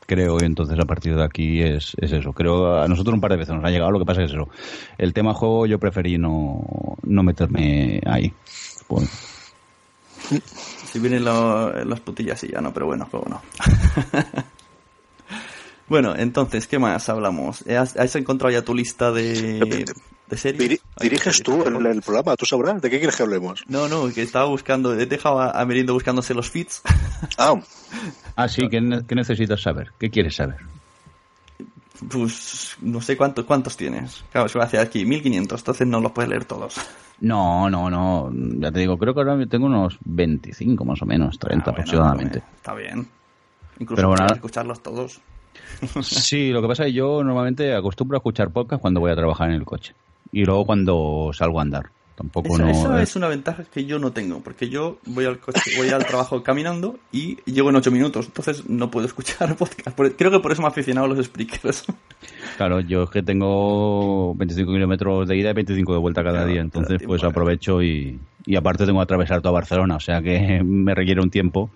creo, 0.09 0.39
y 0.41 0.47
entonces 0.47 0.79
a 0.81 0.87
partir 0.87 1.15
de 1.15 1.23
aquí 1.23 1.61
es, 1.61 1.95
es 2.01 2.13
eso. 2.13 2.33
Creo, 2.33 2.81
a 2.81 2.89
nosotros 2.89 3.15
un 3.15 3.21
par 3.21 3.31
de 3.31 3.37
veces 3.37 3.55
nos 3.55 3.63
ha 3.63 3.69
llegado, 3.69 3.91
lo 3.91 3.99
que 3.99 4.07
pasa 4.07 4.23
es 4.23 4.31
eso. 4.31 4.49
El 4.97 5.13
tema 5.13 5.35
juego 5.35 5.67
yo 5.67 5.79
preferí 5.79 6.17
no, 6.17 6.65
no 7.03 7.23
meterme 7.23 8.01
ahí. 8.07 8.33
Pues, 8.87 9.38
Si 10.93 10.99
vienen 10.99 11.25
lo- 11.25 11.73
las 11.85 12.01
putillas 12.01 12.43
y 12.45 12.49
ya 12.49 12.61
no, 12.61 12.73
pero 12.73 12.87
bueno, 12.87 13.07
juego 13.11 13.27
no. 13.29 13.43
bueno, 15.89 16.15
entonces, 16.17 16.67
¿qué 16.67 16.79
más 16.79 17.09
hablamos? 17.09 17.63
¿Has, 17.67 17.97
has 17.97 18.15
encontrado 18.17 18.51
ya 18.53 18.63
tu 18.63 18.75
lista 18.75 19.11
de, 19.13 19.87
de 20.27 20.37
series? 20.37 20.81
Diriges 21.01 21.43
tú 21.43 21.63
el, 21.65 21.85
el 21.87 22.03
programa, 22.03 22.37
tú 22.37 22.45
sabrás. 22.47 22.83
¿De 22.83 22.91
qué 22.91 22.99
quieres 22.99 23.17
que 23.17 23.23
hablemos? 23.23 23.65
No, 23.69 23.89
no, 23.89 24.13
que 24.13 24.23
estaba 24.23 24.47
buscando, 24.47 24.95
he 24.95 25.07
dejado 25.07 25.41
a, 25.41 25.51
a 25.53 25.65
Merindo 25.65 25.95
buscándose 25.95 26.35
los 26.35 26.51
feeds. 26.51 26.83
Ah, 27.37 27.55
ah, 28.37 28.47
sí, 28.49 28.69
¿qué, 28.71 29.03
qué 29.09 29.15
necesitas 29.17 29.61
saber? 29.61 29.91
¿Qué 29.99 30.09
quieres 30.09 30.37
saber? 30.37 30.59
Pues 32.09 32.77
no 32.81 33.01
sé 33.01 33.17
cuántos, 33.17 33.45
cuántos 33.45 33.77
tienes. 33.77 34.23
Claro, 34.31 34.49
se 34.49 34.57
va 34.57 34.67
hacia 34.67 34.81
aquí, 34.81 35.05
1500, 35.05 35.61
entonces 35.61 35.87
no 35.89 36.01
los 36.01 36.13
puedes 36.13 36.29
leer 36.29 36.45
todos. 36.45 36.77
No, 37.21 37.69
no, 37.69 37.91
no. 37.91 38.31
Ya 38.33 38.71
te 38.71 38.81
digo, 38.81 38.99
creo 38.99 39.15
que 39.15 39.21
ahora 39.21 39.47
tengo 39.47 39.67
unos 39.67 39.99
25 40.05 40.85
más 40.85 41.03
o 41.03 41.07
menos, 41.07 41.39
30 41.39 41.63
Ah, 41.63 41.65
bueno, 41.65 41.73
aproximadamente. 41.73 42.43
Está 42.57 42.75
bien. 42.75 43.09
Incluso 43.79 43.97
Pero 43.97 44.09
bueno, 44.09 44.27
escucharlos 44.27 44.83
todos. 44.83 45.21
Sí, 46.03 46.51
lo 46.51 46.63
que 46.63 46.69
pasa 46.69 46.85
es 46.85 46.89
que 46.89 46.93
yo 46.95 47.23
normalmente 47.25 47.75
acostumbro 47.75 48.17
a 48.17 48.21
escuchar 48.21 48.51
podcast 48.51 48.81
cuando 48.81 49.01
voy 49.01 49.11
a 49.11 49.17
trabajar 49.17 49.51
en 49.51 49.57
el 49.57 49.65
coche. 49.65 49.95
Y 50.33 50.45
luego 50.45 50.67
cuando 50.67 51.31
salgo 51.33 51.59
a 51.59 51.63
andar. 51.63 51.91
Tampoco 52.19 52.55
Esa, 52.57 52.65
no. 52.65 52.71
esa 52.71 53.03
es 53.03 53.15
una 53.15 53.29
ventaja 53.29 53.63
que 53.73 53.85
yo 53.85 54.01
no 54.01 54.11
tengo, 54.11 54.41
porque 54.41 54.69
yo 54.69 54.99
voy 55.07 55.25
al 55.25 55.39
coche, 55.39 55.61
voy 55.77 55.91
al 55.91 56.05
trabajo 56.05 56.43
caminando 56.43 56.99
y 57.13 57.37
llego 57.45 57.71
en 57.71 57.77
8 57.77 57.93
minutos, 57.93 58.27
entonces 58.27 58.69
no 58.69 58.91
puedo 58.91 59.07
escuchar 59.07 59.55
podcast. 59.57 59.97
Creo 60.17 60.33
que 60.33 60.41
por 60.41 60.51
eso 60.51 60.61
me 60.61 60.67
he 60.67 60.71
aficionado 60.73 61.07
a 61.07 61.11
los 61.15 61.25
speakers. 61.25 61.85
Claro, 62.57 62.81
yo 62.81 63.05
es 63.05 63.11
que 63.11 63.23
tengo 63.23 64.35
25 64.35 64.73
kilómetros 64.73 65.29
de 65.29 65.37
ida 65.37 65.51
y 65.51 65.53
25 65.53 65.93
de 65.93 65.99
vuelta 66.01 66.25
cada 66.25 66.39
Claro, 66.39 66.51
día, 66.51 66.61
entonces 66.61 67.01
pues 67.07 67.23
aprovecho 67.23 67.81
y, 67.81 68.19
y 68.47 68.57
aparte 68.57 68.85
tengo 68.85 68.99
que 68.99 69.05
atravesar 69.05 69.41
toda 69.41 69.53
Barcelona, 69.53 69.95
o 69.95 70.01
sea 70.01 70.21
que 70.21 70.61
me 70.65 70.93
requiere 70.93 71.21
un 71.21 71.31
tiempo 71.31 71.71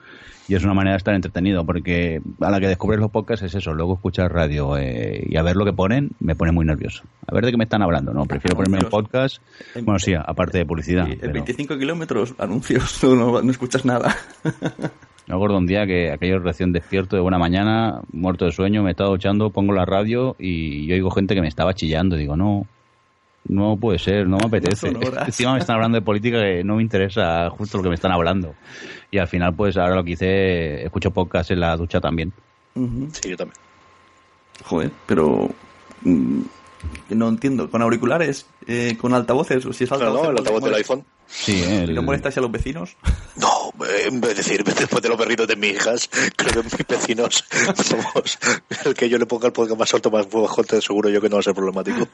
y 0.49 0.55
es 0.55 0.65
una 0.65 0.75
manera 0.75 0.93
de 0.95 0.99
estar 0.99 1.15
entretenido, 1.15 1.65
porque 1.65 2.21
a 2.41 2.51
la 2.51 2.59
que 2.61 2.67
descubres 2.69 3.01
los 3.01 3.11
podcasts 3.11 3.45
es 3.47 3.55
eso, 3.55 3.73
luego 3.75 3.95
escuchar 3.95 4.33
radio 4.33 4.77
eh, 4.77 5.25
y 5.29 5.37
a 5.37 5.43
ver 5.43 5.57
lo 5.57 5.65
que 5.65 5.73
ponen 5.73 6.11
me 6.21 6.35
pone 6.35 6.53
muy 6.53 6.65
nervioso. 6.67 7.05
A 7.27 7.35
ver 7.35 7.45
de 7.45 7.53
qué 7.53 7.57
me 7.57 7.65
están 7.65 7.83
hablando, 7.83 8.13
¿no? 8.13 8.25
Prefiero 8.27 8.57
ponerme 8.57 8.79
Anuncios. 8.79 9.03
podcast, 9.03 9.43
bueno 9.83 9.99
sí, 9.99 10.15
aparte 10.15 10.59
de 10.59 10.67
publicidad. 10.67 11.07
Y 11.07 11.13
en 11.13 11.19
pero- 11.21 11.33
25 11.35 11.79
kilómetros, 11.79 12.35
anuncios, 12.39 12.99
no, 13.05 13.15
no- 13.15 13.43
no 13.43 13.51
escuchas 13.51 13.85
nada. 13.85 14.15
Me 15.29 15.37
acuerdo 15.37 15.57
un 15.57 15.67
día 15.69 15.87
que 15.87 16.11
aquello 16.11 16.41
recién 16.41 16.73
despierto 16.73 17.15
de 17.15 17.23
buena 17.23 17.39
mañana, 17.39 18.01
muerto 18.13 18.45
de 18.45 18.51
sueño, 18.51 18.83
me 18.83 18.91
estaba 18.91 19.09
duchando, 19.11 19.51
pongo 19.51 19.73
la 19.73 19.85
radio 19.85 20.35
y 20.37 20.85
yo 20.89 20.95
oigo 20.97 21.11
gente 21.13 21.37
que 21.37 21.41
me 21.41 21.47
estaba 21.47 21.75
chillando. 21.75 22.17
Digo, 22.17 22.37
no, 22.37 22.67
no 23.49 23.77
puede 23.77 23.99
ser, 23.99 24.27
no 24.27 24.39
me 24.39 24.47
apetece. 24.47 24.91
No. 24.93 25.01
Encima 25.27 25.53
me 25.55 25.59
están 25.59 25.77
hablando 25.77 25.97
de 25.97 26.03
política 26.03 26.41
que 26.41 26.63
no 26.65 26.77
me 26.77 26.83
interesa 26.83 27.51
justo 27.51 27.79
lo 27.79 27.83
que 27.83 27.89
me 27.91 27.95
están 27.97 28.13
hablando. 28.13 28.55
Y 29.11 29.19
al 29.19 29.29
final, 29.29 29.55
pues 29.55 29.77
ahora 29.77 29.95
lo 29.97 30.05
que 30.05 30.13
hice, 30.13 30.85
escucho 30.85 31.11
podcast 31.11 31.51
en 31.51 31.61
la 31.61 31.77
ducha 31.77 32.01
también. 32.01 32.33
Sí, 32.75 33.29
yo 33.31 33.37
también. 33.37 33.57
Joder, 34.65 34.91
pero... 35.07 35.51
mm, 36.03 36.41
no 37.11 37.29
entiendo, 37.29 37.71
¿con 37.71 37.83
auriculares? 37.83 38.47
Eh, 38.67 38.97
¿Con 39.01 39.13
altavoces? 39.15 39.65
¿O 39.67 39.73
si 39.73 39.85
es 39.85 39.91
Claro, 39.91 40.07
altavoces, 40.07 40.25
¿no? 40.25 40.31
El 40.33 40.39
altavoz 40.39 40.65
del 40.65 40.75
iPhone. 40.75 41.05
Sí, 41.27 41.63
¿eh? 41.63 41.85
¿Y 41.87 41.91
el- 41.91 41.95
no 41.95 42.03
molestas 42.03 42.37
a 42.39 42.41
los 42.41 42.51
vecinos? 42.51 42.97
No, 43.37 43.49
en 44.07 44.21
vez 44.21 44.31
de 44.31 44.37
decir, 44.37 44.63
después 44.65 45.03
de 45.03 45.09
los 45.09 45.19
perritos 45.19 45.49
de 45.49 45.57
mis 45.57 45.73
hijas, 45.73 46.09
creo 46.37 46.63
que 46.63 46.63
mis 46.63 46.87
vecinos 46.87 47.45
somos 47.85 48.39
el 48.85 48.95
que 48.95 49.09
yo 49.09 49.19
le 49.19 49.27
ponga 49.27 49.47
el 49.47 49.53
podcast 49.53 49.79
más 49.79 49.95
alto, 49.95 50.11
más 50.11 50.29
bajo, 50.31 50.63
te 50.65 50.81
seguro 50.81 51.09
yo 51.09 51.21
que 51.21 51.29
no 51.29 51.37
va 51.37 51.41
a 51.41 51.43
ser 51.43 51.55
problemático. 51.55 52.07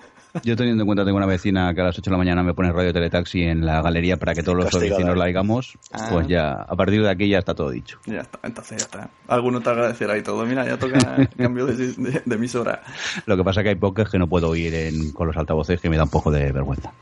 Yo 0.44 0.56
teniendo 0.56 0.82
en 0.82 0.86
cuenta 0.86 1.04
tengo 1.04 1.16
una 1.16 1.26
vecina 1.26 1.72
que 1.74 1.80
a 1.80 1.84
las 1.84 1.98
8 1.98 2.02
de 2.04 2.11
la 2.12 2.18
mañana 2.18 2.42
me 2.42 2.54
pone 2.54 2.70
radio 2.72 2.92
teletaxi 2.92 3.42
en 3.42 3.64
la 3.66 3.82
galería 3.82 4.16
para 4.18 4.34
que 4.34 4.42
todos 4.42 4.56
los 4.56 4.66
Castigada. 4.66 4.98
vecinos 4.98 5.16
la 5.16 5.24
oigamos, 5.24 5.78
Ah. 5.92 6.09
pues 6.12 6.28
ya, 6.28 6.52
a 6.52 6.76
partir 6.76 7.02
de 7.02 7.11
aquí 7.11 7.28
ya 7.28 7.38
está 7.38 7.54
todo 7.54 7.70
dicho. 7.70 7.98
Ya 8.06 8.20
está, 8.20 8.38
entonces 8.42 8.78
ya 8.78 8.84
está. 8.84 9.11
Alguno 9.26 9.61
te 9.61 9.70
agradecerá 9.70 10.16
y 10.16 10.22
todo. 10.22 10.44
Mira, 10.46 10.64
ya 10.66 10.78
toca 10.78 10.98
cambio 11.36 11.66
de, 11.66 11.74
de- 11.92 12.22
de 12.24 12.34
emisora. 12.34 12.82
Lo 13.26 13.36
que 13.36 13.44
pasa 13.44 13.61
es 13.61 13.64
que 13.64 13.68
hay 13.70 13.74
podcasts 13.76 14.12
que 14.12 14.18
no 14.18 14.26
puedo 14.28 14.48
oír 14.50 14.74
en- 14.74 15.12
con 15.12 15.26
los 15.26 15.36
altavoces 15.36 15.80
que 15.80 15.90
me 15.90 15.96
da 15.96 16.04
un 16.04 16.11
poco 16.11 16.30
de 16.30 16.52
vergüenza. 16.52 16.92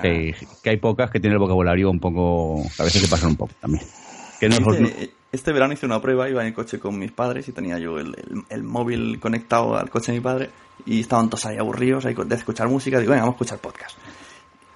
Que, 0.00 0.08
hay, 0.08 0.34
que 0.62 0.70
hay 0.70 0.76
pocas 0.78 1.10
que 1.10 1.20
tienen 1.20 1.34
el 1.34 1.40
vocabulario 1.40 1.90
un 1.90 2.00
poco. 2.00 2.62
A 2.78 2.84
veces 2.84 3.02
se 3.02 3.08
pasan 3.08 3.30
un 3.30 3.36
poco 3.36 3.52
también. 3.60 3.84
Que 4.38 4.48
no, 4.48 4.58
no- 4.60 4.72
Este, 4.74 5.10
este 5.32 5.52
verano 5.52 5.72
hice 5.74 5.86
una 5.86 6.00
prueba, 6.00 6.28
iba 6.28 6.40
en 6.40 6.48
el 6.48 6.54
coche 6.54 6.78
con 6.78 6.98
mis 6.98 7.12
padres 7.12 7.48
y 7.48 7.52
tenía 7.52 7.78
yo 7.78 7.98
el, 7.98 8.08
el- 8.08 8.42
el 8.48 8.62
móvil 8.62 9.18
conectado 9.20 9.76
al 9.76 9.90
coche 9.90 10.12
de 10.12 10.18
mi 10.18 10.24
padre 10.24 10.50
y 10.86 11.00
estaban 11.00 11.28
todos 11.28 11.46
ahí 11.46 11.56
aburridos 11.58 12.06
ahí 12.06 12.14
de 12.14 12.34
escuchar 12.34 12.68
música. 12.68 12.98
Digo, 12.98 13.10
venga, 13.10 13.22
vamos 13.24 13.34
a 13.34 13.36
escuchar 13.44 13.58
podcast. 13.58 13.96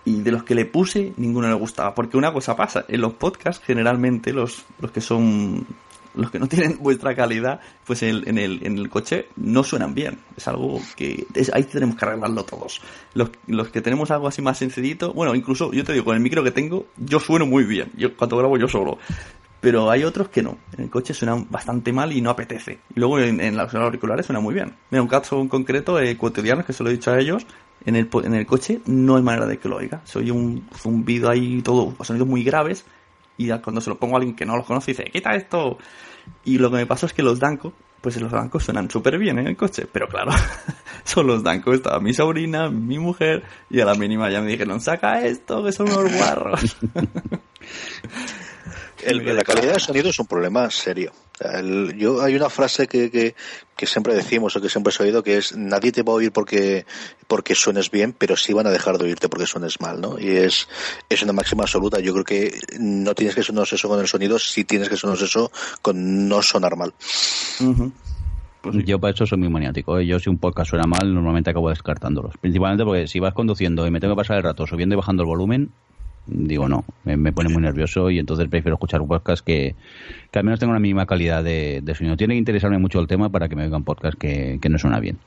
Y 0.07 0.21
de 0.21 0.31
los 0.33 0.43
que 0.45 0.55
le 0.55 0.67
puse, 0.67 1.15
ninguno 1.17 1.49
le 1.49 1.55
gustaba. 1.55 1.95
Porque 1.95 2.19
una 2.19 2.31
cosa 2.33 2.55
pasa, 2.55 2.85
en 2.89 3.01
los 3.01 3.15
podcasts 3.15 3.63
generalmente 3.65 4.33
los, 4.35 4.65
los 4.81 4.91
que 4.91 5.01
son... 5.01 5.67
Los 6.15 6.31
que 6.31 6.39
no 6.39 6.47
tienen 6.49 6.79
vuestra 6.81 7.15
calidad, 7.15 7.61
pues 7.85 8.03
en 8.03 8.09
el, 8.11 8.29
en 8.29 8.39
el, 8.39 8.61
en 8.67 8.79
el 8.79 8.89
coche 8.89 9.27
no 9.37 9.65
suenan 9.65 9.95
bien. 9.95 10.19
Es 10.37 10.47
algo 10.49 10.81
que 10.97 11.27
es- 11.35 11.53
ahí 11.53 11.65
tenemos 11.65 11.97
que 11.97 12.05
arreglarlo 12.05 12.45
todos. 12.45 12.81
Los, 13.15 13.31
los 13.47 13.69
que 13.69 13.81
tenemos 13.81 14.11
algo 14.11 14.29
así 14.29 14.41
más 14.43 14.59
sencillito, 14.59 15.13
bueno, 15.13 15.35
incluso 15.35 15.73
yo 15.73 15.85
te 15.85 15.93
digo, 15.93 16.05
con 16.05 16.15
el 16.15 16.21
micro 16.23 16.45
que 16.45 16.51
tengo, 16.51 16.87
yo 16.97 17.19
sueno 17.21 17.47
muy 17.47 17.65
bien. 17.65 17.91
Yo 17.97 18.17
cuando 18.17 18.37
grabo 18.37 18.57
yo 18.59 18.69
solo. 18.69 18.99
Pero 19.61 19.91
hay 19.91 20.05
otros 20.05 20.29
que 20.29 20.43
no. 20.43 20.59
En 20.77 20.85
el 20.85 20.91
coche 20.91 21.15
suenan 21.15 21.47
bastante 21.51 21.91
mal 21.93 22.13
y 22.13 22.21
no 22.21 22.29
apetece. 22.31 22.81
Y 22.95 23.01
luego 23.01 23.19
en, 23.19 23.41
en 23.41 23.57
los 23.57 23.75
auriculares 23.75 24.27
suena 24.27 24.39
muy 24.41 24.53
bien. 24.55 24.75
Mira, 24.91 25.01
un 25.03 25.09
caso 25.09 25.41
en 25.41 25.49
concreto, 25.49 25.99
eh, 25.99 26.17
cotidiano, 26.19 26.67
que 26.67 26.75
se 26.75 26.85
lo 26.85 26.91
he 26.91 26.93
dicho 26.93 27.11
a 27.11 27.19
ellos, 27.19 27.47
en 27.87 27.97
el, 27.97 28.09
en 28.25 28.35
el 28.35 28.45
coche 28.47 28.81
no 28.87 29.17
hay 29.17 29.23
manera 29.23 29.47
de 29.47 29.59
que 29.59 29.69
lo 29.71 29.77
oiga. 29.77 30.03
Se 30.05 30.19
oye 30.19 30.33
un 30.33 30.69
zumbido 30.77 31.31
ahí, 31.31 31.63
todo, 31.63 31.95
sonidos 32.05 32.29
muy 32.29 32.45
graves. 32.45 32.85
Y 33.37 33.49
cuando 33.59 33.81
se 33.81 33.91
lo 33.91 33.99
pongo 33.99 34.15
a 34.15 34.19
alguien 34.19 34.37
que 34.37 34.47
no 34.47 34.57
los 34.57 34.67
conoce, 34.67 34.93
dice, 34.93 35.05
quita 35.05 35.35
esto. 35.35 35.79
Y 36.45 36.59
lo 36.59 36.71
que 36.71 36.77
me 36.77 36.87
pasó 36.87 37.07
es 37.07 37.13
que 37.13 37.23
los 37.23 37.41
Danco, 37.41 37.73
pues 38.01 38.21
los 38.21 38.31
Danco 38.31 38.61
suenan 38.61 38.91
súper 38.91 39.19
bien 39.19 39.39
en 39.39 39.49
el 39.49 39.57
coche. 39.57 39.87
Pero 39.91 40.07
claro, 40.09 40.33
son 41.05 41.27
los 41.27 41.43
Danco. 41.43 41.73
Estaba 41.73 42.01
mi 42.01 42.15
sobrina, 42.15 42.71
mi 42.71 42.99
mujer, 42.99 43.43
y 43.71 43.81
a 43.81 43.85
la 43.85 43.95
mínima 43.95 44.31
ya 44.31 44.41
me 44.41 44.51
dijeron, 44.51 44.81
saca 44.81 45.25
esto, 45.25 45.65
que 45.65 45.73
son 45.73 45.89
unos 45.89 46.13
guarros. 46.15 46.77
El- 49.05 49.37
la 49.37 49.43
calidad 49.45 49.75
de 49.75 49.81
sonido 49.81 50.09
es 50.11 50.19
un 50.19 50.27
problema 50.27 50.71
serio. 50.71 51.13
El- 51.41 51.97
yo 51.99 52.23
hay 52.23 52.35
una 52.37 52.49
frase 52.49 52.87
que, 52.87 53.11
que, 53.11 53.35
que 53.77 53.87
siempre 53.87 54.15
decimos 54.15 54.55
o 54.57 54.61
que 54.61 54.69
siempre 54.69 54.93
he 54.99 55.03
oído 55.03 55.23
que 55.23 55.37
es 55.39 55.57
nadie 55.57 55.91
te 55.93 56.03
va 56.03 56.13
a 56.13 56.17
oír 56.17 56.33
porque 56.33 56.87
porque 57.27 57.55
suenes 57.55 57.91
bien, 57.91 58.13
pero 58.17 58.37
sí 58.37 58.53
van 58.53 58.67
a 58.67 58.71
dejar 58.71 58.99
de 58.99 59.05
oírte 59.07 59.29
porque 59.29 59.47
suenes 59.47 59.81
mal, 59.81 60.01
¿no? 60.01 60.19
Y 60.19 60.29
es 60.29 60.69
es 61.09 61.23
una 61.23 61.33
máxima 61.33 61.65
absoluta. 61.65 61.99
Yo 62.01 62.13
creo 62.13 62.25
que 62.25 62.61
no 62.79 63.15
tienes 63.15 63.35
que 63.35 63.43
sonar 63.43 63.67
eso 63.71 63.89
con 63.89 63.99
el 64.01 64.07
sonido, 64.09 64.39
sí 64.39 64.65
tienes 64.65 64.89
que 64.89 64.97
sonar 64.97 65.19
eso 65.21 65.51
con 65.83 66.29
no 66.29 66.41
sonar 66.43 66.77
mal. 66.77 66.93
Pues 68.63 68.77
sí. 68.77 68.85
Yo 68.85 68.99
para 68.99 69.13
eso 69.13 69.27
soy 69.27 69.39
muy 69.39 69.49
maniático. 69.51 69.99
¿eh? 69.99 70.07
Yo 70.07 70.19
si 70.19 70.31
un 70.31 70.39
podcast 70.39 70.71
suena 70.71 70.87
mal, 70.87 71.13
normalmente 71.13 71.51
acabo 71.51 71.69
descartándolos. 71.69 72.35
Principalmente 72.41 72.85
porque 72.85 73.07
si 73.09 73.21
vas 73.21 73.35
conduciendo 73.35 73.87
y 73.87 73.91
me 73.91 74.01
tengo 74.01 74.15
que 74.15 74.19
pasar 74.21 74.39
el 74.39 74.43
rato 74.43 74.67
subiendo 74.67 74.95
y 74.95 74.97
bajando 74.97 75.23
el 75.23 75.27
volumen, 75.27 75.71
digo 76.27 76.69
no, 76.69 76.85
me, 77.05 77.17
me 77.17 77.33
pone 77.33 77.49
muy 77.51 77.63
nervioso 77.63 78.11
y 78.11 78.19
entonces 78.19 78.49
prefiero 78.49 78.75
escuchar 78.75 79.01
un 79.01 79.09
podcast 79.09 79.45
que, 79.45 79.75
que 80.31 80.39
al 80.39 80.45
menos 80.45 80.59
tenga 80.61 80.71
una 80.73 80.81
mínima 80.81 81.07
calidad 81.07 81.45
de, 81.45 81.81
de 81.83 81.95
sonido. 81.95 82.17
Tiene 82.17 82.35
que 82.35 82.39
interesarme 82.39 82.79
mucho 82.79 83.01
el 83.01 83.07
tema 83.07 83.29
para 83.29 83.49
que 83.49 83.57
me 83.57 83.65
oigan 83.65 83.85
podcast 83.85 84.19
que, 84.19 84.59
que 84.61 84.69
no 84.69 84.79
suena 84.79 85.01
bien. 85.01 85.19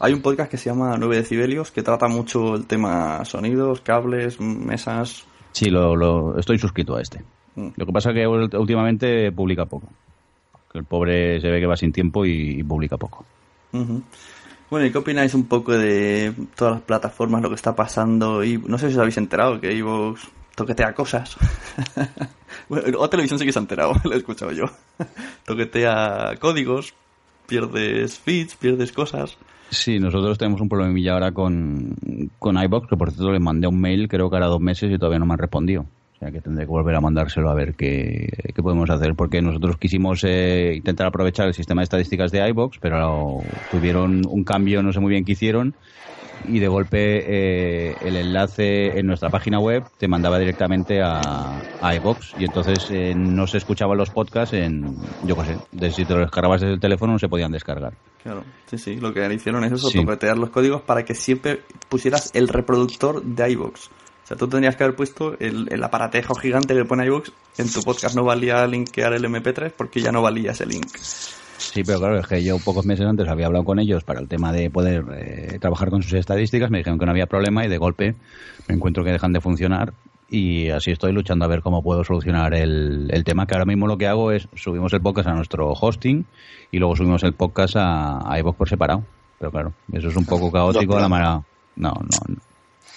Hay 0.00 0.12
un 0.12 0.20
podcast 0.20 0.50
que 0.50 0.56
se 0.56 0.68
llama 0.70 0.96
9 0.98 1.16
decibelios 1.16 1.70
que 1.70 1.82
trata 1.84 2.08
mucho 2.08 2.56
el 2.56 2.66
tema 2.66 3.24
sonidos, 3.24 3.80
cables, 3.82 4.40
mesas. 4.40 5.24
Sí, 5.52 5.70
lo, 5.70 5.94
lo- 5.94 6.36
estoy 6.38 6.58
suscrito 6.58 6.96
a 6.96 7.00
este. 7.02 7.22
Mm. 7.54 7.68
Lo 7.76 7.86
que 7.86 7.92
pasa 7.92 8.10
es 8.10 8.16
que 8.16 8.26
últimamente 8.26 9.30
publica 9.30 9.66
poco. 9.66 9.88
El 10.74 10.84
pobre 10.84 11.40
se 11.40 11.48
ve 11.50 11.60
que 11.60 11.66
va 11.66 11.76
sin 11.76 11.92
tiempo 11.92 12.26
y, 12.26 12.58
y 12.58 12.62
publica 12.64 12.96
poco. 12.96 13.24
Ujú. 13.72 14.02
Bueno, 14.70 14.84
¿y 14.84 14.92
qué 14.92 14.98
opináis 14.98 15.32
un 15.34 15.46
poco 15.46 15.72
de 15.72 16.34
todas 16.54 16.74
las 16.74 16.82
plataformas, 16.82 17.42
lo 17.42 17.48
que 17.48 17.54
está 17.54 17.74
pasando? 17.74 18.44
Y 18.44 18.58
no 18.58 18.76
sé 18.76 18.88
si 18.88 18.94
os 18.94 19.00
habéis 19.00 19.16
enterado 19.16 19.60
que 19.60 19.76
Evox 19.76 20.28
toquetea 20.54 20.92
cosas. 20.92 21.36
bueno, 22.68 22.98
o 22.98 23.08
televisión 23.08 23.38
sí 23.38 23.46
que 23.46 23.52
se 23.52 23.58
ha 23.58 23.62
enterado, 23.62 23.94
lo 24.04 24.12
he 24.12 24.18
escuchado 24.18 24.52
yo. 24.52 24.66
toquetea 25.46 26.34
códigos, 26.38 26.92
pierdes 27.46 28.18
feeds, 28.18 28.56
pierdes 28.56 28.92
cosas. 28.92 29.38
Sí, 29.70 29.98
nosotros 29.98 30.36
tenemos 30.36 30.60
un 30.60 30.68
problemilla 30.68 31.12
ahora 31.14 31.32
con, 31.32 31.94
con 32.38 32.62
iBox, 32.62 32.88
que 32.88 32.96
por 32.96 33.10
cierto 33.10 33.32
le 33.32 33.38
mandé 33.38 33.68
un 33.68 33.80
mail, 33.80 34.08
creo 34.08 34.28
que 34.28 34.36
hará 34.36 34.46
dos 34.46 34.60
meses 34.60 34.90
y 34.90 34.98
todavía 34.98 35.18
no 35.18 35.26
me 35.26 35.34
han 35.34 35.38
respondido. 35.38 35.86
O 36.18 36.20
sea 36.20 36.32
que 36.32 36.40
tendré 36.40 36.64
que 36.64 36.70
volver 36.70 36.96
a 36.96 37.00
mandárselo 37.00 37.48
a 37.48 37.54
ver 37.54 37.76
qué, 37.76 38.28
qué 38.52 38.60
podemos 38.60 38.90
hacer, 38.90 39.14
porque 39.14 39.40
nosotros 39.40 39.76
quisimos 39.78 40.24
eh, 40.24 40.72
intentar 40.74 41.06
aprovechar 41.06 41.46
el 41.46 41.54
sistema 41.54 41.80
de 41.82 41.84
estadísticas 41.84 42.32
de 42.32 42.48
iBox, 42.48 42.78
pero 42.80 43.40
tuvieron 43.70 44.22
un 44.28 44.42
cambio, 44.42 44.82
no 44.82 44.92
sé 44.92 44.98
muy 44.98 45.10
bien 45.10 45.24
qué 45.24 45.32
hicieron, 45.32 45.74
y 46.44 46.58
de 46.58 46.66
golpe 46.66 46.98
eh, 47.90 47.94
el 48.00 48.16
enlace 48.16 48.98
en 48.98 49.06
nuestra 49.06 49.30
página 49.30 49.60
web 49.60 49.84
te 49.96 50.08
mandaba 50.08 50.40
directamente 50.40 51.00
a, 51.00 51.60
a 51.80 51.94
iVox 51.94 52.34
y 52.36 52.44
entonces 52.44 52.90
eh, 52.90 53.14
no 53.16 53.46
se 53.46 53.58
escuchaban 53.58 53.96
los 53.96 54.10
podcasts 54.10 54.54
en, 54.54 54.96
yo 55.22 55.36
qué 55.36 55.54
sé, 55.54 55.56
de, 55.70 55.92
si 55.92 56.04
te 56.04 56.14
los 56.14 56.22
descargabas 56.22 56.62
desde 56.62 56.74
el 56.74 56.80
teléfono 56.80 57.12
no 57.12 57.18
se 57.20 57.28
podían 57.28 57.52
descargar. 57.52 57.92
Claro, 58.24 58.42
sí, 58.66 58.76
sí, 58.76 58.96
lo 58.96 59.14
que 59.14 59.32
hicieron 59.32 59.62
es 59.62 59.72
eso, 59.72 59.88
Sí. 59.88 59.98
toquetear 60.00 60.36
los 60.36 60.50
códigos 60.50 60.82
para 60.82 61.04
que 61.04 61.14
siempre 61.14 61.60
pusieras 61.88 62.32
el 62.34 62.48
reproductor 62.48 63.22
de 63.22 63.52
iVoox. 63.52 63.88
O 64.28 64.32
sea, 64.32 64.36
tú 64.36 64.46
tendrías 64.46 64.76
que 64.76 64.84
haber 64.84 64.94
puesto 64.94 65.38
el, 65.38 65.68
el 65.70 65.82
aparatejo 65.82 66.34
gigante 66.34 66.74
que 66.74 66.84
pone 66.84 67.06
iVoox. 67.06 67.30
En 67.56 67.72
tu 67.72 67.82
podcast 67.82 68.14
no 68.14 68.24
valía 68.24 68.66
linkear 68.66 69.14
el 69.14 69.24
MP3 69.24 69.72
porque 69.74 70.02
ya 70.02 70.12
no 70.12 70.20
valía 70.20 70.50
ese 70.50 70.66
link. 70.66 70.86
Sí, 70.98 71.82
pero 71.82 71.98
claro, 71.98 72.18
es 72.18 72.26
que 72.26 72.44
yo 72.44 72.58
pocos 72.58 72.84
meses 72.84 73.06
antes 73.06 73.26
había 73.26 73.46
hablado 73.46 73.64
con 73.64 73.78
ellos 73.78 74.04
para 74.04 74.20
el 74.20 74.28
tema 74.28 74.52
de 74.52 74.68
poder 74.68 75.02
eh, 75.16 75.58
trabajar 75.58 75.88
con 75.88 76.02
sus 76.02 76.12
estadísticas, 76.12 76.70
me 76.70 76.76
dijeron 76.76 76.98
que 76.98 77.06
no 77.06 77.10
había 77.10 77.24
problema 77.24 77.64
y 77.64 77.68
de 77.68 77.78
golpe 77.78 78.16
me 78.68 78.74
encuentro 78.74 79.02
que 79.02 79.12
dejan 79.12 79.32
de 79.32 79.40
funcionar 79.40 79.94
y 80.28 80.68
así 80.68 80.90
estoy 80.90 81.12
luchando 81.12 81.46
a 81.46 81.48
ver 81.48 81.62
cómo 81.62 81.82
puedo 81.82 82.04
solucionar 82.04 82.52
el, 82.52 83.08
el 83.10 83.24
tema, 83.24 83.46
que 83.46 83.54
ahora 83.54 83.64
mismo 83.64 83.86
lo 83.86 83.96
que 83.96 84.08
hago 84.08 84.30
es 84.30 84.46
subimos 84.54 84.92
el 84.92 85.00
podcast 85.00 85.28
a 85.28 85.32
nuestro 85.32 85.72
hosting 85.72 86.26
y 86.70 86.78
luego 86.78 86.96
subimos 86.96 87.22
el 87.22 87.32
podcast 87.32 87.76
a, 87.76 88.30
a 88.30 88.38
iVoox 88.40 88.58
por 88.58 88.68
separado. 88.68 89.04
Pero 89.38 89.50
claro, 89.50 89.72
eso 89.90 90.08
es 90.08 90.16
un 90.16 90.26
poco 90.26 90.52
caótico 90.52 91.00
la 91.00 91.08
manera... 91.08 91.42
No, 91.76 91.92
no, 91.92 92.18
no, 92.28 92.47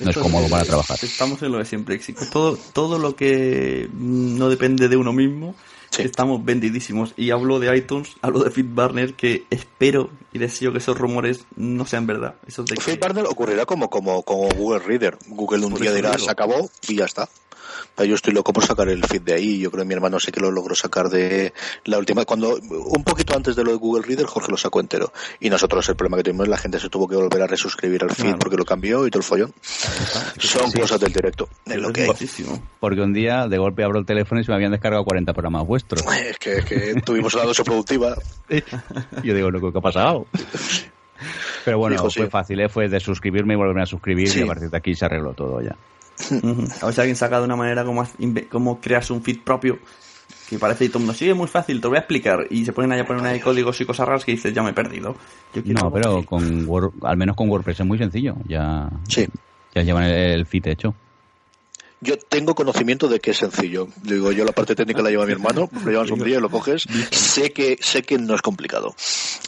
no 0.04 0.12
es 0.12 0.18
cómodo 0.18 0.47
para 0.49 0.64
trabajar. 0.66 0.97
Estamos 1.02 1.41
en 1.41 1.52
lo 1.52 1.58
de 1.60 1.66
siempre, 1.66 1.95
éxito. 1.95 2.22
Todo, 2.32 2.58
todo 2.74 2.99
lo 2.99 3.16
que 3.16 3.89
no 3.93 4.49
depende 4.49 4.88
de 4.89 4.97
uno 4.97 5.14
mismo, 5.14 5.56
Sí. 5.89 6.04
estamos 6.04 6.43
vendidísimos. 6.45 7.14
Y 7.18 7.32
hablo 7.32 7.60
de 7.60 7.76
iTunes, 7.76 8.12
hablo 8.22 8.39
de 8.43 8.49
FitBurner, 8.52 9.14
que 9.14 9.43
espero 9.49 10.10
y 10.32 10.39
deseo 10.39 10.72
que 10.72 10.78
esos 10.78 10.97
rumores 10.97 11.45
no 11.58 11.86
sean 11.86 12.08
verdad. 12.08 12.36
Esos 12.47 12.66
de 12.66 12.76
que- 12.76 12.82
FeedBurner 12.82 13.26
ocurrirá 13.26 13.66
como, 13.66 13.89
como, 13.89 14.24
como 14.24 14.47
Google 14.49 14.80
Reader. 14.80 15.18
Google 15.28 15.66
un 15.66 15.74
día 15.74 15.91
dirá, 15.93 16.18
se 16.18 16.32
acabó 16.32 16.70
y 16.88 16.95
ya 16.95 17.06
está. 17.06 17.28
Pero 17.96 18.08
Yo 18.10 18.16
estoy 18.16 18.34
loco 18.34 18.54
por 18.54 18.66
sacar 18.66 18.88
el 18.89 19.04
feed 19.06 19.22
de 19.22 19.34
ahí. 19.34 19.60
Yo 19.60 19.70
creo 19.70 19.84
que 19.84 19.88
mi 19.88 19.94
hermano 19.94 20.20
sé 20.20 20.32
que 20.32 20.39
lo 20.39 20.50
logró 20.50 20.74
sacar 20.76 21.10
de 21.10 21.54
la 21.86 21.98
última. 21.98 22.26
Cuando 22.26 22.56
un 22.58 23.04
poquito 23.04 23.36
antes 23.36 23.56
de 23.56 23.64
lo 23.64 23.72
de 23.72 23.78
Google 23.78 24.04
Reader, 24.08 24.26
Jorge 24.26 24.50
lo 24.52 24.58
sacó 24.58 24.80
entero. 24.80 25.12
Y 25.39 25.50
nosotros 25.50 25.88
el 25.89 25.96
problema 25.96 26.18
que 26.18 26.24
tuvimos, 26.24 26.48
la 26.48 26.58
gente 26.58 26.80
se 26.80 26.89
tuvo 26.89 27.08
que 27.08 27.16
volver 27.16 27.42
a 27.42 27.48
resuscribir 27.48 28.04
al 28.04 28.10
feed 28.12 28.24
Claro. 28.24 28.39
porque 28.39 28.58
lo 28.58 28.66
cambió 28.66 29.06
y 29.06 29.12
todo 29.12 29.20
el 29.20 29.24
follón. 29.26 29.54
Son 30.39 30.72
cosas 30.72 31.00
del 31.00 31.12
directo. 31.14 31.48
Es 31.66 31.78
lo 31.78 31.92
que 31.92 32.04
hay. 32.04 32.10
Porque 32.80 33.02
un 33.02 33.14
día 33.14 33.48
de 33.48 33.58
golpe 33.58 33.84
abro 33.84 34.00
el 34.00 34.06
teléfono 34.06 34.42
y 34.42 34.44
se 34.44 34.52
me 34.52 34.56
habían 34.56 34.72
descargado 34.72 35.04
40 35.04 35.34
programas 35.34 35.68
vuestros. 35.68 36.02
Es 36.32 36.38
que, 36.39 36.54
es 36.60 36.66
que 36.66 37.02
tuvimos 37.06 37.34
una 37.36 37.44
dosis 37.44 37.64
productiva. 37.66 38.16
Yo 39.24 39.34
digo, 39.36 39.52
¿qué 39.72 39.78
ha 39.78 39.82
pasado? 39.82 40.26
Pero 41.66 41.78
bueno, 41.78 41.96
Dijo, 41.96 42.10
sí. 42.10 42.20
fue 42.22 42.30
fácil, 42.30 42.60
¿eh? 42.62 42.70
fue 42.70 42.88
de 42.89 43.00
suscribirme 43.00 43.54
y 43.54 43.58
volverme 43.58 43.84
a 43.84 43.86
suscribir 43.86 44.30
Sí. 44.30 44.39
y 44.39 44.44
a 44.44 44.48
partir 44.48 44.70
de 44.70 44.78
aquí 44.78 44.96
se 44.96 45.06
arregló 45.06 45.34
todo 45.34 45.62
ya. 45.62 45.76
A 46.82 46.86
ver 46.86 46.93
si 46.93 47.01
alguien 47.01 47.15
saca 47.15 47.39
de 47.39 47.45
una 47.45 47.55
manera 47.55 47.84
cómo, 47.84 48.05
cómo 48.49 48.80
creas 48.82 49.09
un 49.11 49.22
feed 49.22 49.39
propio. 49.41 49.80
Que 50.49 50.59
parece 50.59 50.84
y 50.86 50.89
todo 50.89 50.99
el 50.99 51.05
mundo, 51.05 51.17
sí, 51.17 51.30
es 51.30 51.36
muy 51.36 51.47
fácil, 51.47 51.78
te 51.80 51.84
lo 51.84 51.89
voy 51.91 51.97
a 51.97 52.01
explicar. 52.01 52.45
Y 52.49 52.65
se 52.65 52.74
ponen 52.74 52.91
ahí 52.91 52.99
a 52.99 53.05
poner 53.05 53.22
una 53.22 53.32
de 53.32 53.39
códigos 53.39 53.80
y 53.80 53.86
cosas 53.86 54.05
raras 54.05 54.26
que 54.26 54.34
dices, 54.34 54.53
ya 54.53 54.61
me 54.61 54.72
he 54.72 54.74
perdido. 54.74 55.15
Yo 55.53 55.61
No, 55.65 55.91
pero 55.91 56.17
así. 56.17 56.26
con 56.26 56.67
Word- 56.67 56.91
al 57.03 57.15
menos 57.15 57.36
con 57.38 57.49
WordPress 57.49 57.80
es 57.80 57.86
muy 57.86 57.97
sencillo. 57.97 58.36
Ya, 58.47 58.89
Sí. 59.07 59.28
ya 59.74 59.82
llevan 59.84 60.03
el, 60.03 60.11
el 60.13 60.45
feed 60.45 60.67
hecho. 60.67 60.93
Yo 62.04 62.18
tengo 62.18 62.56
conocimiento 62.56 63.08
de 63.08 63.20
que 63.20 63.32
es 63.32 63.38
sencillo. 63.38 63.88
Digo, 64.02 64.32
yo 64.32 64.43
la 64.43 64.52
parte 64.52 64.76
técnica 64.76 65.04
la 65.04 65.12
lleva 65.12 65.26
mi 65.28 65.34
hermano, 65.34 65.70
lo 65.86 65.91
llevas 65.91 66.10
un 66.10 66.24
día 66.24 66.38
y 66.38 66.41
lo 66.41 66.49
coges. 66.49 66.88
Sé 67.12 67.54
que, 67.54 67.78
sé 67.80 68.02
que 68.02 68.18
no 68.18 68.34
es 68.34 68.41
complicado. 68.41 68.95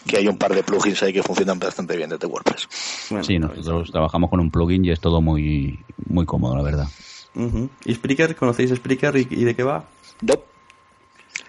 Que 0.07 0.17
hay 0.17 0.27
un 0.27 0.37
par 0.37 0.53
de 0.53 0.61
plugins 0.63 1.01
ahí 1.01 1.11
que 1.13 1.23
funcionan 1.23 1.57
bastante 1.57 1.97
bien 1.97 2.11
desde 2.11 2.27
WordPress. 2.27 2.67
Bueno, 3.09 3.23
Sí, 3.23 3.39
nosotros 3.39 3.91
trabajamos 3.91 4.29
con 4.29 4.39
un 4.39 4.51
plugin 4.51 4.85
y 4.85 4.91
es 4.91 4.99
todo 4.99 5.19
muy, 5.19 5.79
muy 6.05 6.25
cómodo, 6.27 6.55
la 6.55 6.61
verdad. 6.61 6.87
Ujú. 7.33 7.69
¿Y 7.85 7.95
Spreaker? 7.95 8.35
¿Conocéis 8.35 8.69
Spreaker 8.75 9.17
y, 9.17 9.27
y 9.31 9.43
de 9.45 9.55
qué 9.55 9.63
va? 9.63 9.85
No. 10.21 10.52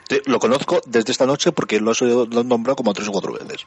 Te- 0.09 0.23
Lo 0.27 0.39
conozco 0.39 0.81
desde 0.87 1.13
esta 1.13 1.27
noche 1.27 1.53
porque 1.53 1.81
lo, 1.81 1.93
han 1.93 2.49
nombrado 2.49 2.77
como 2.77 2.93
tres 2.93 3.09
o 3.09 3.13
cuatro 3.13 3.33
veces. 3.33 3.67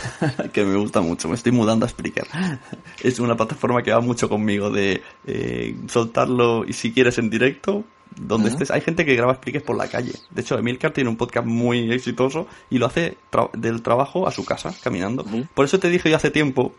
que 0.52 0.64
me 0.64 0.76
gusta 0.76 1.00
mucho, 1.00 1.28
me 1.28 1.34
estoy 1.34 1.52
mudando 1.52 1.86
a 1.86 1.88
Spreaker. 1.88 2.26
Es 3.02 3.18
una 3.20 3.36
plataforma 3.36 3.82
que 3.82 3.92
va 3.92 4.00
mucho 4.00 4.28
conmigo 4.28 4.70
de 4.70 5.02
eh, 5.26 5.76
soltarlo 5.88 6.64
y 6.66 6.72
si 6.72 6.92
quieres 6.92 7.18
en 7.18 7.30
directo, 7.30 7.84
donde 8.20 8.48
estés. 8.50 8.70
Hay 8.70 8.80
gente 8.80 9.04
que 9.04 9.14
graba 9.14 9.34
Spreaker 9.34 9.62
por 9.64 9.76
la 9.76 9.88
calle. 9.88 10.12
De 10.30 10.40
hecho, 10.42 10.58
Emilcar 10.58 10.92
tiene 10.92 11.08
un 11.10 11.16
podcast 11.16 11.46
muy 11.46 11.92
exitoso 11.92 12.46
y 12.70 12.78
lo 12.78 12.86
hace 12.86 13.16
tra- 13.30 13.50
del 13.52 13.82
trabajo 13.82 14.26
a 14.26 14.30
su 14.32 14.44
casa, 14.44 14.74
caminando. 14.82 15.24
Por 15.54 15.64
eso 15.64 15.78
te 15.78 15.88
dije 15.88 16.10
yo 16.10 16.16
hace 16.16 16.30
tiempo 16.30 16.74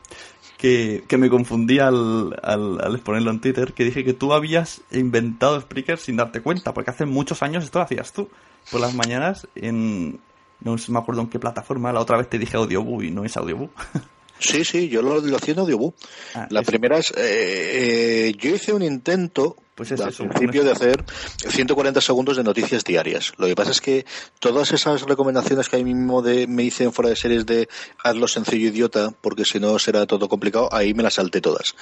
que, 0.60 1.05
que 1.07 1.18
me 1.18 1.30
confundí 1.30 1.80
al, 1.80 2.38
al, 2.43 2.82
al 2.82 2.93
exponerlo 2.93 3.32
en 3.32 3.39
Twitter, 3.39 3.72
que 3.72 3.86
dije 3.86 4.03
que 4.03 4.14
tú 4.14 4.34
habías 4.34 4.82
inventado 4.91 5.60
Spreaker 5.62 5.97
sin 5.97 6.18
darte 6.18 6.41
cuenta, 6.41 6.74
porque 6.74 6.91
hace 6.91 7.05
muchos 7.05 7.41
años 7.41 7.64
esto 7.64 7.80
lo 7.80 7.86
hacías 7.86 8.12
tú. 8.12 8.30
Por 8.70 8.82
las 8.82 8.93
mañanas 8.93 9.47
en... 9.55 10.20
No 10.60 10.78
sé, 10.78 10.91
me 10.91 10.99
acuerdo 10.99 11.22
en 11.22 11.30
qué 11.30 11.39
plataforma, 11.39 11.93
la 11.93 12.01
otra 12.01 12.18
vez 12.18 12.30
te 12.30 12.38
dije 12.38 12.57
Audioboo 12.57 13.01
y 13.01 13.10
no 13.10 13.24
es 13.24 13.38
Audioboo. 13.38 13.70
Sí, 14.39 14.64
sí, 14.64 14.88
yo 14.88 15.01
lo, 15.01 15.20
lo 15.20 15.36
hacía 15.36 15.53
en 15.53 15.60
Audiobook. 15.60 15.95
Ah, 16.34 16.47
la 16.49 16.64
primera 16.64 16.97
es, 16.97 17.12
eh, 17.12 18.30
eh, 18.30 18.34
yo 18.38 18.55
hice 18.55 18.72
un 18.72 18.82
intento 18.82 19.57
Pues 19.80 19.91
es 19.91 20.01
al 20.01 20.11
principio 20.11 20.65
de 20.65 20.73
hacer 20.73 21.05
140 21.38 22.01
segundos 22.01 22.36
de 22.36 22.43
noticias 22.43 22.84
diarias. 22.84 23.32
Lo 23.38 23.47
que 23.47 23.55
pasa 23.55 23.71
es 23.71 23.80
que 23.80 24.05
todas 24.39 24.73
esas 24.73 25.03
recomendaciones 25.03 25.69
que 25.69 25.77
ahí 25.77 25.86
mismo 25.86 26.21
de, 26.21 26.47
me 26.47 26.63
hice 26.63 26.84
en 26.84 26.91
fuera 26.91 27.09
de 27.09 27.15
series 27.15 27.45
de 27.45 27.69
hazlo 28.03 28.27
sencillo 28.27 28.67
idiota, 28.67 29.13
porque 29.21 29.45
si 29.45 29.57
no 29.57 29.80
será 29.80 30.05
todo 30.05 30.27
complicado, 30.27 30.67
ahí 30.73 30.93
me 30.93 31.01
las 31.01 31.13
salté 31.13 31.39
todas. 31.39 31.75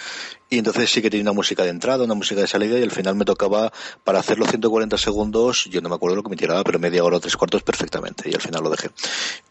Y 0.48 0.60
entonces 0.60 0.92
sí 0.92 1.02
que 1.02 1.10
tenía 1.10 1.24
una 1.24 1.34
música 1.34 1.64
de 1.64 1.70
entrada, 1.70 2.04
una 2.04 2.14
música 2.14 2.40
de 2.40 2.46
salida 2.46 2.78
y 2.78 2.84
al 2.84 2.92
final 2.92 3.16
me 3.16 3.26
tocaba 3.26 3.74
para 4.04 4.20
hacerlo 4.20 4.46
140 4.46 4.96
segundos, 5.00 5.66
yo 5.66 5.82
no 5.82 5.90
me 5.90 5.96
acuerdo 5.96 6.18
lo 6.18 6.22
que 6.22 6.30
me 6.30 6.36
tiraba, 6.36 6.64
pero 6.64 6.78
media 6.78 7.04
hora 7.04 7.18
o 7.18 7.20
tres 7.20 7.36
cuartos 7.36 7.64
perfectamente 7.64 8.30
y 8.30 8.36
al 8.36 8.42
final 8.42 8.64
lo 8.64 8.70
dejé. 8.70 8.92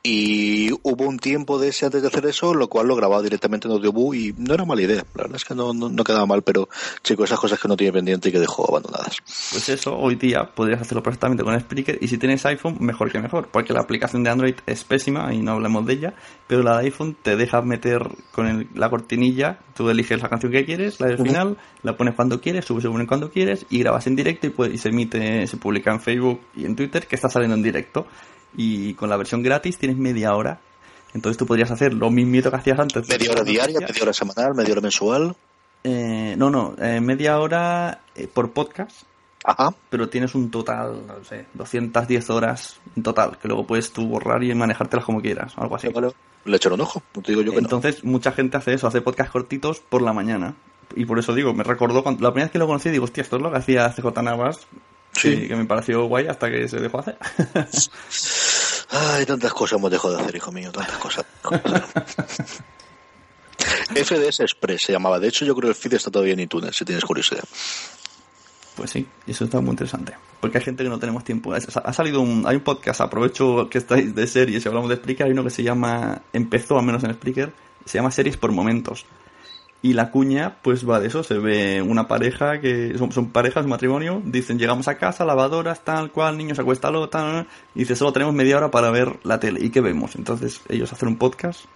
Y 0.05 0.70
hubo 0.84 1.05
un 1.05 1.18
tiempo 1.18 1.59
de 1.59 1.70
ese 1.70 1.86
antes 1.86 2.01
de 2.01 2.07
hacer 2.07 2.26
eso, 2.26 2.55
lo 2.55 2.68
cual 2.68 2.86
lo 2.86 2.94
grababa 2.94 3.22
directamente 3.22 3.66
en 3.66 3.74
Audiobook 3.74 4.14
y 4.14 4.34
no 4.38 4.55
era 4.55 4.64
mala 4.64 4.82
idea. 4.82 5.05
La 5.16 5.24
verdad 5.24 5.36
es 5.36 5.44
que 5.44 5.57
no, 5.57 5.74
no, 5.74 5.88
no 5.88 6.05
quedaba 6.05 6.26
mal, 6.26 6.42
pero 6.42 6.68
chico, 7.03 7.24
esas 7.24 7.40
cosas 7.40 7.59
que 7.59 7.66
no 7.66 7.76
tiene 7.76 7.92
pendiente 7.92 8.28
y 8.28 8.36
que 8.37 8.41
dejó 8.41 8.68
abandonadas. 8.68 9.16
Pues 9.51 9.68
eso, 9.68 9.97
hoy 9.97 10.14
día 10.16 10.45
podrías 10.55 10.80
hacerlo 10.82 11.03
perfectamente 11.03 11.43
con 11.43 11.59
Spreaker 11.59 11.99
y 12.01 12.09
si 12.09 12.18
tienes 12.18 12.45
iPhone, 12.47 12.76
mejor 12.80 13.11
que 13.11 13.18
mejor, 13.18 13.49
porque 13.51 13.72
la 13.72 13.80
aplicación 13.80 14.22
de 14.22 14.30
Android 14.30 14.55
es 14.66 14.84
pésima 14.84 15.32
y 15.32 15.39
no 15.39 15.53
hablamos 15.53 15.87
de 15.87 15.95
ella, 15.95 16.14
pero 16.47 16.62
la 16.62 16.78
de 16.78 16.84
iPhone 16.84 17.16
te 17.22 17.37
deja 17.37 17.62
meter 17.62 18.03
con 18.32 18.47
el- 18.47 18.68
la 18.74 18.91
cortinilla, 18.91 19.59
tú 19.74 19.89
eliges 19.91 20.20
la 20.22 20.28
canción 20.28 20.53
que 20.53 20.64
quieres, 20.64 21.01
la 21.01 21.07
del 21.09 21.18
final, 21.18 21.57
la 21.82 21.97
pones 21.97 22.14
cuando 22.14 22.41
quieres, 22.41 22.64
subes 22.64 22.84
el 22.84 22.91
volumen 22.91 23.07
cuando 23.07 23.30
quieres 23.30 23.66
y 23.70 23.78
grabas 23.80 24.07
en 24.07 24.16
directo 24.16 24.47
y, 24.47 24.51
puede- 24.51 24.74
y 24.74 24.78
se 24.78 24.91
emite, 24.91 25.47
se 25.47 25.57
publica 25.57 25.91
en 25.93 26.01
Facebook 26.01 26.41
y 26.55 26.64
en 26.66 26.76
Twitter 26.76 27.07
que 27.07 27.14
está 27.16 27.28
saliendo 27.28 27.57
en 27.57 27.62
directo. 27.62 28.07
Y 28.57 28.95
con 28.95 29.11
la 29.11 29.16
versión 29.16 29.43
gratis 29.43 29.76
tienes 29.78 29.99
media 29.99 30.34
hora. 30.34 30.61
Entonces 31.14 31.37
tú 31.39 31.47
podrías 31.47 31.70
hacer 31.70 31.95
lo 31.95 32.11
mismito 32.11 32.51
que 32.51 32.57
hacías 32.57 32.78
antes. 32.78 33.09
Media 33.09 33.30
hora 33.30 33.43
diaria, 33.43 33.80
media 33.80 34.03
hora 34.03 34.12
semanal, 34.12 34.55
media 34.55 34.72
hora 34.72 34.80
mensual. 34.82 35.37
Eh, 35.89 36.34
no, 36.37 36.51
no, 36.51 36.74
eh, 36.80 37.01
media 37.01 37.39
hora 37.39 38.01
eh, 38.16 38.26
por 38.26 38.51
podcast 38.51 39.03
Ajá. 39.45 39.72
pero 39.89 40.09
tienes 40.09 40.34
un 40.34 40.51
total, 40.51 41.07
no 41.07 41.22
sé, 41.22 41.47
210 41.55 42.28
horas 42.30 42.80
en 42.97 43.05
total, 43.05 43.39
que 43.39 43.47
luego 43.47 43.64
puedes 43.68 43.93
tú 43.93 44.05
borrar 44.09 44.43
y 44.43 44.53
manejártelas 44.53 45.05
como 45.07 45.20
quieras, 45.22 45.57
o 45.57 45.62
algo 45.62 45.76
así. 45.76 45.87
Vale, 45.89 46.11
Le 46.45 46.57
echaré 46.57 46.74
un 46.74 46.80
ojo, 46.80 47.01
no 47.14 47.22
te 47.22 47.30
digo 47.30 47.43
yo 47.43 47.53
que 47.53 47.59
no. 47.61 47.66
Entonces, 47.66 48.03
mucha 48.03 48.32
gente 48.32 48.57
hace 48.57 48.74
eso, 48.74 48.89
hace 48.89 49.01
podcast 49.01 49.30
cortitos 49.30 49.78
por 49.78 50.03
la 50.03 50.12
mañana. 50.12 50.57
Y 50.97 51.05
por 51.05 51.20
eso 51.20 51.32
digo, 51.34 51.55
me 51.55 51.62
recordó, 51.62 52.03
cuando, 52.03 52.20
la 52.24 52.30
primera 52.32 52.47
vez 52.47 52.53
que 52.53 52.59
lo 52.59 52.66
conocí, 52.66 52.91
digo, 52.91 53.05
hostia, 53.05 53.22
esto 53.22 53.37
es 53.37 53.43
lo 53.43 53.53
que 53.53 53.59
hacía 53.59 53.89
CJ 53.93 54.22
Navas, 54.22 54.66
Sí. 55.12 55.37
que, 55.43 55.49
que 55.49 55.57
me 55.57 55.64
pareció 55.66 56.05
guay 56.07 56.26
hasta 56.26 56.51
que 56.51 56.66
se 56.68 56.80
dejó 56.80 56.99
hacer. 56.99 57.16
Ay, 58.91 59.24
tantas 59.26 59.53
cosas 59.55 59.78
hemos 59.78 59.91
dejado 59.93 60.16
de 60.16 60.22
hacer, 60.22 60.34
hijo 60.37 60.51
mío, 60.51 60.72
tantas 60.72 60.99
cosas. 60.99 61.24
FDS 63.95 64.41
Express 64.41 64.83
se 64.83 64.93
llamaba. 64.93 65.19
De 65.19 65.29
hecho, 65.29 65.45
yo 65.45 65.55
creo 65.55 65.69
que 65.69 65.77
el 65.77 65.83
feed 65.83 65.95
está 65.95 66.11
todavía 66.11 66.35
en 66.35 66.41
iTunes, 66.41 66.77
si 66.77 66.85
tienes 66.85 67.05
curiosidad. 67.05 67.45
Pues 68.77 68.91
sí, 68.91 69.07
eso 69.27 69.45
está 69.45 69.61
muy 69.61 69.71
interesante. 69.71 70.12
Porque 70.41 70.59
hay 70.59 70.64
gente 70.64 70.85
que 70.85 70.91
no 70.91 70.99
tenemos 70.99 71.25
tiempo. 71.25 71.53
Ha 71.55 71.93
salido 71.93 72.21
un, 72.21 72.45
hay 72.47 72.57
un 72.57 72.62
podcast, 72.62 73.01
aprovecho 73.01 73.69
que 73.71 73.79
estáis 73.79 74.14
de 74.14 74.27
series 74.27 74.64
y 74.64 74.69
hablamos 74.69 74.91
de 74.91 74.97
Spreaker, 74.97 75.27
hay 75.27 75.33
uno 75.33 75.45
que 75.45 75.51
se 75.51 75.62
llama, 75.62 76.23
empezó 76.33 76.79
al 76.79 76.85
menos 76.85 77.03
en 77.05 77.14
Spreaker, 77.14 77.53
se 77.87 77.99
llama 77.99 78.11
Series 78.11 78.37
por 78.37 78.53
Momentos. 78.53 79.07
Y 79.81 79.95
la 79.95 80.11
cuña, 80.11 80.57
pues 80.62 80.89
va 80.89 81.01
de 81.01 81.09
eso, 81.09 81.23
se 81.23 81.39
ve 81.39 81.81
una 81.81 82.09
pareja 82.09 82.61
que 82.61 82.97
son, 82.99 83.12
son 83.12 83.31
parejas, 83.31 83.64
un 83.64 83.71
matrimonio, 83.71 84.21
dicen 84.25 84.59
llegamos 84.59 84.89
a 84.89 84.97
casa, 84.99 85.25
lavadoras, 85.25 85.85
tal 85.85 86.11
cual, 86.11 86.37
niños 86.37 86.59
acuéstalo, 86.59 87.09
tal, 87.09 87.47
y 87.75 87.81
dice 87.81 87.95
solo 87.95 88.12
tenemos 88.12 88.35
media 88.35 88.57
hora 88.57 88.71
para 88.71 88.91
ver 88.91 89.19
la 89.23 89.39
tele. 89.39 89.64
¿Y 89.64 89.71
qué 89.71 89.81
vemos? 89.81 90.17
Entonces 90.17 90.61
ellos 90.69 90.93
hacen 90.93 91.09
un 91.09 91.17
podcast 91.17 91.67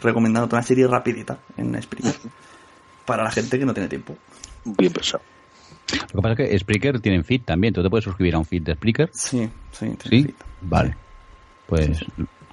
recomendando 0.00 0.54
una 0.54 0.62
serie 0.62 0.86
rapidita 0.86 1.38
en 1.56 1.80
Spreaker. 1.80 2.14
Para 3.04 3.24
la 3.24 3.30
gente 3.30 3.58
que 3.58 3.64
no 3.64 3.72
tiene 3.72 3.88
tiempo. 3.88 4.16
Bien 4.64 4.92
pensado. 4.92 5.22
Lo 5.92 6.06
que 6.06 6.22
pasa 6.22 6.42
es 6.42 6.50
que 6.50 6.58
Spreaker 6.58 7.00
tiene 7.00 7.22
feed 7.22 7.42
también. 7.42 7.72
¿Tú 7.72 7.82
te 7.82 7.88
puedes 7.88 8.04
suscribir 8.04 8.34
a 8.34 8.38
un 8.38 8.44
feed 8.44 8.62
de 8.62 8.74
Spreaker? 8.74 9.10
Sí, 9.12 9.48
sí, 9.70 9.96
Sí. 10.08 10.34
Vale. 10.62 10.96
Pues 11.66 12.04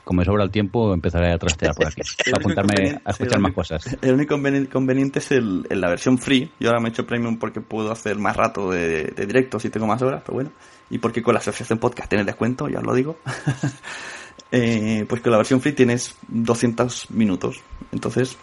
como 0.03 0.19
me 0.19 0.25
sobra 0.25 0.43
el 0.43 0.51
tiempo, 0.51 0.93
empezaré 0.93 1.31
a 1.31 1.37
trastear 1.37 1.73
por 1.73 1.87
aquí. 1.87 2.01
para 2.25 2.37
apuntarme 2.37 3.01
a 3.03 3.11
escuchar 3.11 3.39
más 3.39 3.53
cosas. 3.53 3.97
El 4.01 4.15
único 4.15 4.35
inconveniente 4.35 5.19
es 5.19 5.31
el, 5.31 5.65
la 5.69 5.89
versión 5.89 6.17
free. 6.17 6.51
Yo 6.59 6.69
ahora 6.69 6.81
me 6.81 6.89
he 6.89 6.91
hecho 6.91 7.05
premium 7.05 7.37
porque 7.37 7.61
puedo 7.61 7.91
hacer 7.91 8.17
más 8.17 8.35
rato 8.35 8.71
de, 8.71 9.05
de 9.05 9.25
directos 9.25 9.63
y 9.65 9.69
tengo 9.69 9.87
más 9.87 10.01
horas, 10.01 10.21
pero 10.25 10.33
bueno. 10.35 10.51
Y 10.89 10.97
porque 10.97 11.23
con 11.23 11.33
la 11.33 11.39
asociación 11.39 11.79
podcast 11.79 12.09
tienes 12.09 12.25
descuento, 12.25 12.67
ya 12.67 12.79
os 12.79 12.85
lo 12.85 12.93
digo. 12.93 13.17
eh, 14.51 15.05
pues 15.07 15.21
con 15.21 15.31
la 15.31 15.37
versión 15.37 15.61
free 15.61 15.73
tienes 15.73 16.15
200 16.27 17.11
minutos. 17.11 17.61
Entonces, 17.91 18.37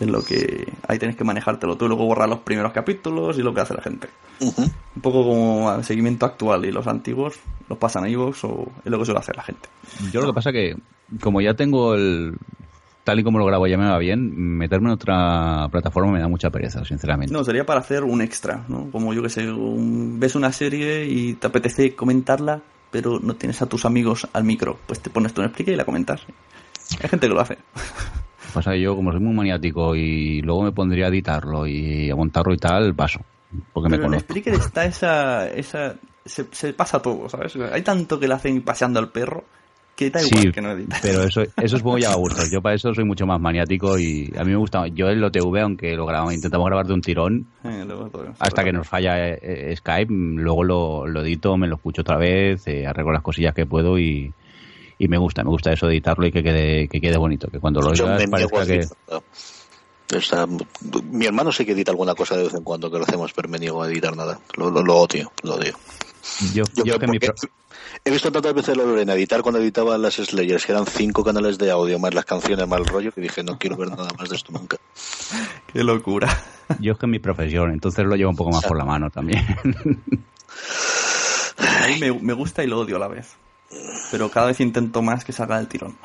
es 0.00 0.06
lo 0.06 0.22
que 0.22 0.72
ahí 0.86 0.98
tienes 0.98 1.16
que 1.16 1.24
manejártelo 1.24 1.76
tú, 1.76 1.88
luego 1.88 2.04
borrar 2.04 2.28
los 2.28 2.40
primeros 2.40 2.72
capítulos 2.72 3.38
y 3.38 3.42
lo 3.42 3.54
que 3.54 3.60
hace 3.60 3.74
la 3.74 3.82
gente. 3.82 4.08
Un 4.40 5.00
poco 5.00 5.24
como 5.24 5.74
el 5.74 5.84
seguimiento 5.84 6.26
actual 6.26 6.66
y 6.66 6.72
los 6.72 6.86
antiguos 6.86 7.38
los 7.68 7.78
pasan 7.78 8.04
a 8.04 8.08
iVoox 8.08 8.44
o 8.44 8.66
es 8.84 8.90
lo 8.90 8.98
que 8.98 9.04
suele 9.06 9.20
hacer 9.20 9.36
la 9.36 9.42
gente. 9.42 9.68
Yo 10.12 10.20
lo 10.20 10.28
que 10.28 10.34
pasa 10.34 10.52
que, 10.52 10.76
como 11.20 11.40
ya 11.40 11.54
tengo 11.54 11.94
el. 11.94 12.36
Tal 13.04 13.20
y 13.20 13.22
como 13.22 13.38
lo 13.38 13.46
grabo 13.46 13.68
ya 13.68 13.78
me 13.78 13.88
va 13.88 13.98
bien, 13.98 14.36
meterme 14.36 14.88
en 14.88 14.94
otra 14.94 15.68
plataforma 15.70 16.10
me 16.10 16.18
da 16.18 16.26
mucha 16.26 16.50
pereza, 16.50 16.84
sinceramente. 16.84 17.32
No, 17.32 17.44
sería 17.44 17.64
para 17.64 17.78
hacer 17.78 18.02
un 18.02 18.20
extra, 18.20 18.64
¿no? 18.66 18.90
Como 18.90 19.14
yo 19.14 19.22
que 19.22 19.28
sé, 19.28 19.46
ves 19.48 20.34
una 20.34 20.50
serie 20.50 21.06
y 21.06 21.34
te 21.34 21.46
apetece 21.46 21.94
comentarla, 21.94 22.62
pero 22.90 23.18
no 23.20 23.34
tienes 23.34 23.60
a 23.62 23.66
tus 23.66 23.84
amigos 23.84 24.28
al 24.32 24.44
micro. 24.44 24.78
Pues 24.86 25.00
te 25.00 25.10
pones 25.10 25.32
tú 25.34 25.40
en 25.40 25.48
explica 25.48 25.72
y 25.72 25.76
la 25.76 25.84
comentas. 25.84 26.22
Hay 27.02 27.08
gente 27.08 27.28
que 27.28 27.34
lo 27.34 27.40
hace. 27.40 27.58
Pasa 28.54 28.72
que 28.72 28.80
yo, 28.80 28.96
como 28.96 29.12
soy 29.12 29.20
muy 29.20 29.34
maniático 29.34 29.94
y 29.94 30.40
luego 30.42 30.62
me 30.62 30.72
pondría 30.72 31.06
a 31.06 31.08
editarlo 31.08 31.66
y 31.66 32.10
a 32.10 32.16
montarlo 32.16 32.54
y 32.54 32.58
tal, 32.58 32.94
paso. 32.94 33.20
Porque 33.72 33.88
me 33.88 33.96
Pero 33.96 34.04
en 34.04 34.10
conozco. 34.10 34.28
Spreaker 34.30 34.54
está 34.54 34.84
esa... 34.84 35.48
esa 35.48 35.96
se, 36.24 36.46
se 36.50 36.72
pasa 36.72 37.00
todo, 37.00 37.28
¿sabes? 37.28 37.54
Hay 37.56 37.82
tanto 37.82 38.18
que 38.18 38.26
le 38.26 38.34
hacen 38.34 38.62
paseando 38.62 38.98
al 38.98 39.10
perro 39.10 39.44
que 39.96 40.10
da 40.10 40.20
igual 40.22 40.42
Sí, 40.42 40.52
que 40.52 40.60
no 40.60 40.70
edita. 40.72 40.98
pero 41.02 41.22
eso, 41.24 41.42
eso 41.56 41.78
supongo 41.78 41.98
ya 41.98 42.10
va 42.10 42.14
a 42.14 42.18
gustar. 42.18 42.46
Yo 42.52 42.60
para 42.62 42.74
eso 42.76 42.94
soy 42.94 43.04
mucho 43.04 43.26
más 43.26 43.40
maniático 43.40 43.98
y 43.98 44.32
a 44.38 44.44
mí 44.44 44.50
me 44.52 44.56
gusta. 44.58 44.86
Yo 44.88 45.08
el 45.08 45.24
OTV, 45.24 45.56
aunque 45.62 45.96
lo 45.96 46.06
grabamos, 46.06 46.34
intentamos 46.34 46.66
grabar 46.66 46.86
de 46.86 46.92
un 46.94 47.00
tirón, 47.00 47.46
Eh, 47.64 47.82
luego 47.86 48.10
hasta 48.38 48.62
que 48.62 48.72
nos 48.72 48.86
falla 48.86 49.30
eh, 49.30 49.38
eh, 49.42 49.74
Skype, 49.76 50.12
luego 50.12 50.62
lo, 50.62 51.06
lo 51.06 51.22
edito, 51.22 51.56
me 51.56 51.66
lo 51.66 51.76
escucho 51.76 52.02
otra 52.02 52.18
vez, 52.18 52.66
eh, 52.68 52.86
arreglo 52.86 53.12
las 53.12 53.22
cosillas 53.22 53.54
que 53.54 53.66
puedo 53.66 53.98
y, 53.98 54.32
y 54.98 55.08
me 55.08 55.18
gusta, 55.18 55.42
me 55.42 55.50
gusta 55.50 55.72
eso 55.72 55.86
de 55.86 55.94
editarlo 55.94 56.26
y 56.26 56.32
que 56.32 56.42
quede, 56.42 56.88
que 56.88 57.00
quede 57.00 57.16
bonito, 57.16 57.48
que 57.48 57.58
cuando 57.58 57.80
lo 57.80 57.92
Yo 57.94 58.04
oigas 58.04 58.26
parezca 58.30 58.66
que... 58.66 58.74
editar. 58.74 59.22
O 60.16 60.20
sea, 60.20 60.46
mi 61.10 61.26
hermano 61.26 61.50
sí 61.50 61.64
que 61.64 61.72
edita 61.72 61.90
alguna 61.90 62.14
cosa 62.14 62.36
de 62.36 62.44
vez 62.44 62.54
en 62.54 62.62
cuando 62.62 62.88
que 62.90 62.98
lo 62.98 63.02
hacemos, 63.02 63.32
pero 63.32 63.48
me 63.48 63.58
niego 63.58 63.82
a 63.82 63.88
editar 63.90 64.14
nada. 64.16 64.38
Lo, 64.56 64.70
lo, 64.70 64.80
lo 64.84 64.96
odio, 64.98 65.32
lo 65.42 65.54
odio. 65.56 65.72
Yo, 66.54 66.64
Yo 66.84 66.98
que 66.98 67.06
mi 67.06 67.18
pro- 67.18 67.34
He 68.04 68.10
visto 68.10 68.30
tantas 68.30 68.54
veces 68.54 68.76
lo 68.76 68.86
de 68.86 69.02
editar 69.02 69.42
cuando 69.42 69.60
editaba 69.60 69.96
las 69.98 70.14
Slayers, 70.14 70.64
que 70.66 70.72
eran 70.72 70.86
cinco 70.86 71.24
canales 71.24 71.58
de 71.58 71.70
audio, 71.70 71.98
más 71.98 72.14
las 72.14 72.24
canciones, 72.24 72.66
más 72.68 72.80
el 72.80 72.86
rollo, 72.86 73.10
que 73.12 73.20
dije, 73.20 73.42
no 73.42 73.58
quiero 73.58 73.76
ver 73.76 73.88
nada 73.88 74.08
más 74.18 74.28
de 74.28 74.36
esto 74.36 74.52
nunca. 74.52 74.76
Qué 75.72 75.82
locura. 75.82 76.28
yo 76.78 76.92
es 76.92 76.98
que 76.98 77.06
es 77.06 77.10
mi 77.10 77.18
profesión, 77.18 77.70
entonces 77.72 78.04
lo 78.04 78.14
llevo 78.16 78.30
un 78.30 78.36
poco 78.36 78.50
más 78.50 78.64
por 78.64 78.76
la 78.76 78.84
mano 78.84 79.10
también. 79.10 79.44
A 81.58 81.88
mí 81.88 81.98
me, 82.00 82.12
me 82.12 82.32
gusta 82.32 82.64
y 82.64 82.66
lo 82.66 82.80
odio 82.80 82.96
a 82.96 82.98
la 82.98 83.08
vez. 83.08 83.36
Pero 84.10 84.30
cada 84.30 84.46
vez 84.48 84.60
intento 84.60 85.02
más 85.02 85.24
que 85.24 85.32
salga 85.32 85.56
del 85.58 85.68
tirón. 85.68 85.96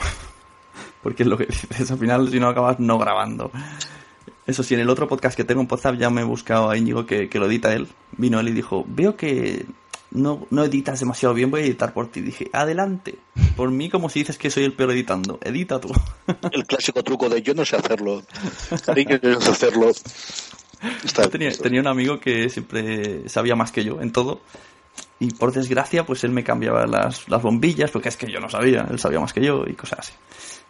Porque 1.03 1.23
es 1.23 1.29
lo 1.29 1.37
que 1.37 1.45
dices, 1.47 1.89
al 1.91 1.97
final 1.97 2.29
si 2.29 2.39
no 2.39 2.47
acabas 2.47 2.79
no 2.79 2.97
grabando. 2.97 3.51
Eso 4.45 4.63
sí, 4.63 4.73
en 4.75 4.81
el 4.81 4.89
otro 4.89 5.07
podcast 5.07 5.35
que 5.35 5.43
tengo 5.43 5.61
en 5.61 5.67
WhatsApp 5.69 5.95
ya 5.95 6.09
me 6.09 6.21
he 6.21 6.23
buscado 6.23 6.69
a 6.69 6.77
Íñigo 6.77 7.05
que, 7.05 7.29
que 7.29 7.39
lo 7.39 7.45
edita 7.47 7.73
él. 7.73 7.87
Vino 8.17 8.39
él 8.39 8.49
y 8.49 8.53
dijo, 8.53 8.85
veo 8.87 9.15
que 9.15 9.65
no, 10.11 10.45
no 10.49 10.63
editas 10.63 10.99
demasiado 10.99 11.33
bien, 11.33 11.49
voy 11.51 11.61
a 11.61 11.65
editar 11.65 11.93
por 11.93 12.11
ti. 12.11 12.21
Dije, 12.21 12.49
adelante. 12.53 13.17
Por 13.55 13.71
mí 13.71 13.89
como 13.89 14.09
si 14.09 14.19
dices 14.19 14.37
que 14.37 14.49
soy 14.49 14.65
el 14.65 14.73
peor 14.73 14.91
editando. 14.91 15.39
Edita 15.41 15.79
tú. 15.79 15.91
El 16.51 16.65
clásico 16.65 17.01
truco 17.03 17.29
de 17.29 17.41
yo 17.41 17.53
no 17.53 17.65
sé 17.65 17.77
hacerlo. 17.77 18.21
Cariño, 18.85 19.19
yo 19.21 19.29
no 19.31 19.41
sé 19.41 19.51
hacerlo. 19.51 19.91
Está 21.03 21.29
tenía, 21.29 21.51
tenía 21.51 21.81
un 21.81 21.87
amigo 21.87 22.19
que 22.19 22.49
siempre 22.49 23.29
sabía 23.29 23.55
más 23.55 23.71
que 23.71 23.83
yo 23.83 24.01
en 24.01 24.11
todo. 24.11 24.41
Y 25.19 25.31
por 25.31 25.53
desgracia, 25.53 26.05
pues 26.05 26.23
él 26.23 26.31
me 26.31 26.43
cambiaba 26.43 26.85
las, 26.87 27.29
las 27.29 27.41
bombillas, 27.41 27.91
porque 27.91 28.09
es 28.09 28.17
que 28.17 28.31
yo 28.31 28.39
no 28.39 28.49
sabía, 28.49 28.87
él 28.89 28.99
sabía 28.99 29.19
más 29.19 29.33
que 29.33 29.45
yo 29.45 29.65
y 29.67 29.73
cosas 29.73 29.99
así. 29.99 30.13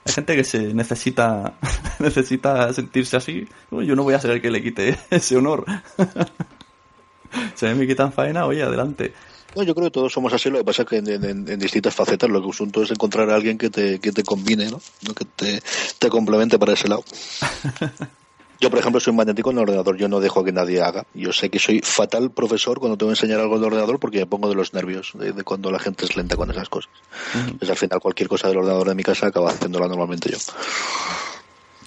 Hay 0.06 0.14
gente 0.14 0.36
que 0.36 0.44
se 0.44 0.74
necesita, 0.74 1.54
necesita 2.00 2.74
sentirse 2.74 3.18
así. 3.18 3.48
Yo 3.72 3.96
no 3.96 4.04
voy 4.04 4.14
a 4.14 4.20
ser 4.20 4.32
el 4.32 4.42
que 4.42 4.52
le 4.52 4.62
quite 4.62 4.98
ese 5.10 5.38
honor. 5.38 5.66
Se 7.56 7.74
me 7.74 7.88
quitan 7.88 8.12
faena, 8.12 8.46
oye, 8.46 8.62
adelante. 8.62 9.14
No, 9.56 9.64
yo 9.64 9.76
creo 9.76 9.88
que 9.88 9.92
todos 9.92 10.14
somos 10.14 10.32
así, 10.34 10.50
lo 10.50 10.60
que 10.60 10.64
pasa 10.64 10.84
es 10.84 10.88
que 10.88 10.98
en, 10.98 11.08
en- 11.10 11.48
en 11.50 11.60
distintas 11.60 11.94
facetas 11.94 12.30
lo 12.30 12.42
que 12.42 12.50
asunto 12.50 12.84
es 12.84 12.92
encontrar 12.92 13.30
a 13.30 13.36
alguien 13.36 13.58
que 13.58 13.70
te, 13.70 14.00
que 14.00 14.12
te 14.12 14.24
combine, 14.24 14.70
¿no? 14.70 14.80
Que 15.14 15.26
te, 15.26 15.62
te 16.00 16.10
complemente 16.10 16.58
para 16.58 16.74
ese 16.74 16.88
lado. 16.88 17.04
Yo, 18.62 18.70
por 18.70 18.78
ejemplo, 18.78 19.00
soy 19.02 19.14
magnético 19.14 19.50
en 19.50 19.58
el 19.58 19.64
ordenador, 19.64 19.98
yo 19.98 20.08
no 20.08 20.20
dejo 20.20 20.44
que 20.44 20.52
nadie 20.52 20.84
haga. 20.84 21.04
Yo 21.16 21.34
sé 21.34 21.50
que 21.50 21.58
soy 21.58 21.80
fatal 21.82 22.30
profesor 22.30 22.78
cuando 22.78 22.96
tengo 22.96 23.10
que 23.12 23.14
enseñar 23.18 23.40
algo 23.40 23.56
en 23.56 23.62
el 23.62 23.66
ordenador 23.66 24.00
porque 24.00 24.20
me 24.20 24.28
pongo 24.28 24.50
de 24.50 24.54
los 24.56 24.72
nervios 24.76 25.14
de, 25.16 25.32
de 25.32 25.44
cuando 25.44 25.72
la 25.72 25.80
gente 25.80 26.06
es 26.06 26.16
lenta 26.16 26.36
con 26.36 26.52
esas 26.52 26.70
cosas. 26.70 26.92
Entonces, 27.48 27.72
al 27.72 27.76
final, 27.78 28.00
cualquier 28.00 28.30
cosa 28.30 28.50
del 28.50 28.58
ordenador 28.58 28.88
de 28.90 28.94
mi 28.94 29.02
casa 29.02 29.26
acaba 29.26 29.50
haciéndola 29.50 29.88
normalmente 29.88 30.30
yo. 30.32 30.38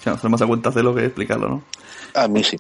Ya 0.05 0.11
nos 0.11 0.21
tenemos 0.21 0.43
a 0.43 0.47
cuenta 0.49 0.71
de 0.73 0.83
lo 0.83 0.93
que 0.97 1.05
explicarlo, 1.05 1.49
¿no? 1.49 1.63
A 2.15 2.27
mí 2.27 2.43
sí. 2.43 2.59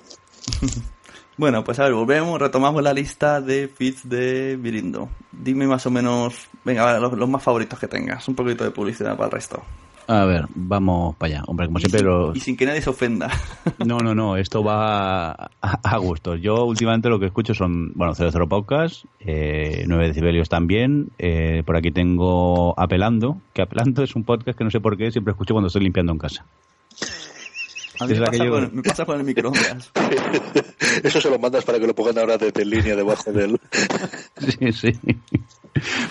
Bueno, 1.36 1.64
pues 1.64 1.78
a 1.80 1.84
ver, 1.84 1.94
volvemos, 1.94 2.38
retomamos 2.40 2.82
la 2.82 2.92
lista 2.92 3.40
de 3.40 3.68
feeds 3.68 4.08
de 4.08 4.56
Virindo. 4.56 5.08
Dime 5.32 5.66
más 5.66 5.84
o 5.86 5.90
menos, 5.90 6.48
venga, 6.64 6.98
los, 7.00 7.12
los 7.14 7.28
más 7.28 7.42
favoritos 7.42 7.78
que 7.78 7.88
tengas. 7.88 8.26
Un 8.28 8.34
poquito 8.36 8.62
de 8.64 8.70
publicidad 8.70 9.16
para 9.16 9.26
el 9.26 9.32
resto. 9.32 9.62
A 10.06 10.26
ver, 10.26 10.44
vamos 10.54 11.16
para 11.16 11.36
allá. 11.36 11.44
Hombre, 11.46 11.66
como 11.66 11.78
siempre. 11.78 12.02
Y 12.34 12.40
sin 12.40 12.56
que 12.56 12.66
nadie 12.66 12.82
se 12.82 12.90
ofenda. 12.90 13.30
No, 13.84 13.98
no, 13.98 14.14
no, 14.14 14.36
esto 14.36 14.62
va 14.62 15.30
a, 15.32 15.50
a 15.62 15.96
gustos. 15.96 16.40
Yo 16.40 16.64
últimamente 16.64 17.08
lo 17.08 17.18
que 17.18 17.26
escucho 17.26 17.54
son, 17.54 17.92
bueno, 17.94 18.14
00 18.14 18.46
Podcast, 18.48 19.04
eh, 19.20 19.84
9 19.86 20.08
decibelios 20.08 20.48
también. 20.48 21.08
eh, 21.18 21.62
por 21.66 21.76
aquí 21.76 21.90
tengo 21.90 22.78
Apelando, 22.78 23.38
que 23.54 23.62
Apelando 23.62 24.02
es 24.04 24.14
un 24.14 24.24
podcast 24.24 24.56
que 24.58 24.64
no 24.64 24.70
sé 24.70 24.80
por 24.80 24.96
qué 24.96 25.10
siempre 25.10 25.32
escucho 25.32 25.54
cuando 25.54 25.66
estoy 25.68 25.82
limpiando 25.82 26.12
en 26.12 26.18
casa. 26.18 26.44
A 28.00 28.06
mí 28.06 28.12
Es 28.12 28.20
me 28.20 28.26
pasa, 28.26 28.48
con, 28.48 28.70
me 28.76 28.82
pasa 28.82 29.04
con 29.04 29.18
el 29.20 29.24
microondas. 29.24 29.90
Eso 31.02 31.20
se 31.20 31.30
lo 31.30 31.38
mandas 31.38 31.64
para 31.64 31.78
que 31.78 31.86
lo 31.86 31.94
pongan 31.94 32.18
ahora 32.18 32.36
desde 32.38 32.64
línea 32.64 32.96
debajo 32.96 33.32
del... 33.32 33.58
Sí, 34.38 34.72
sí. 34.72 34.92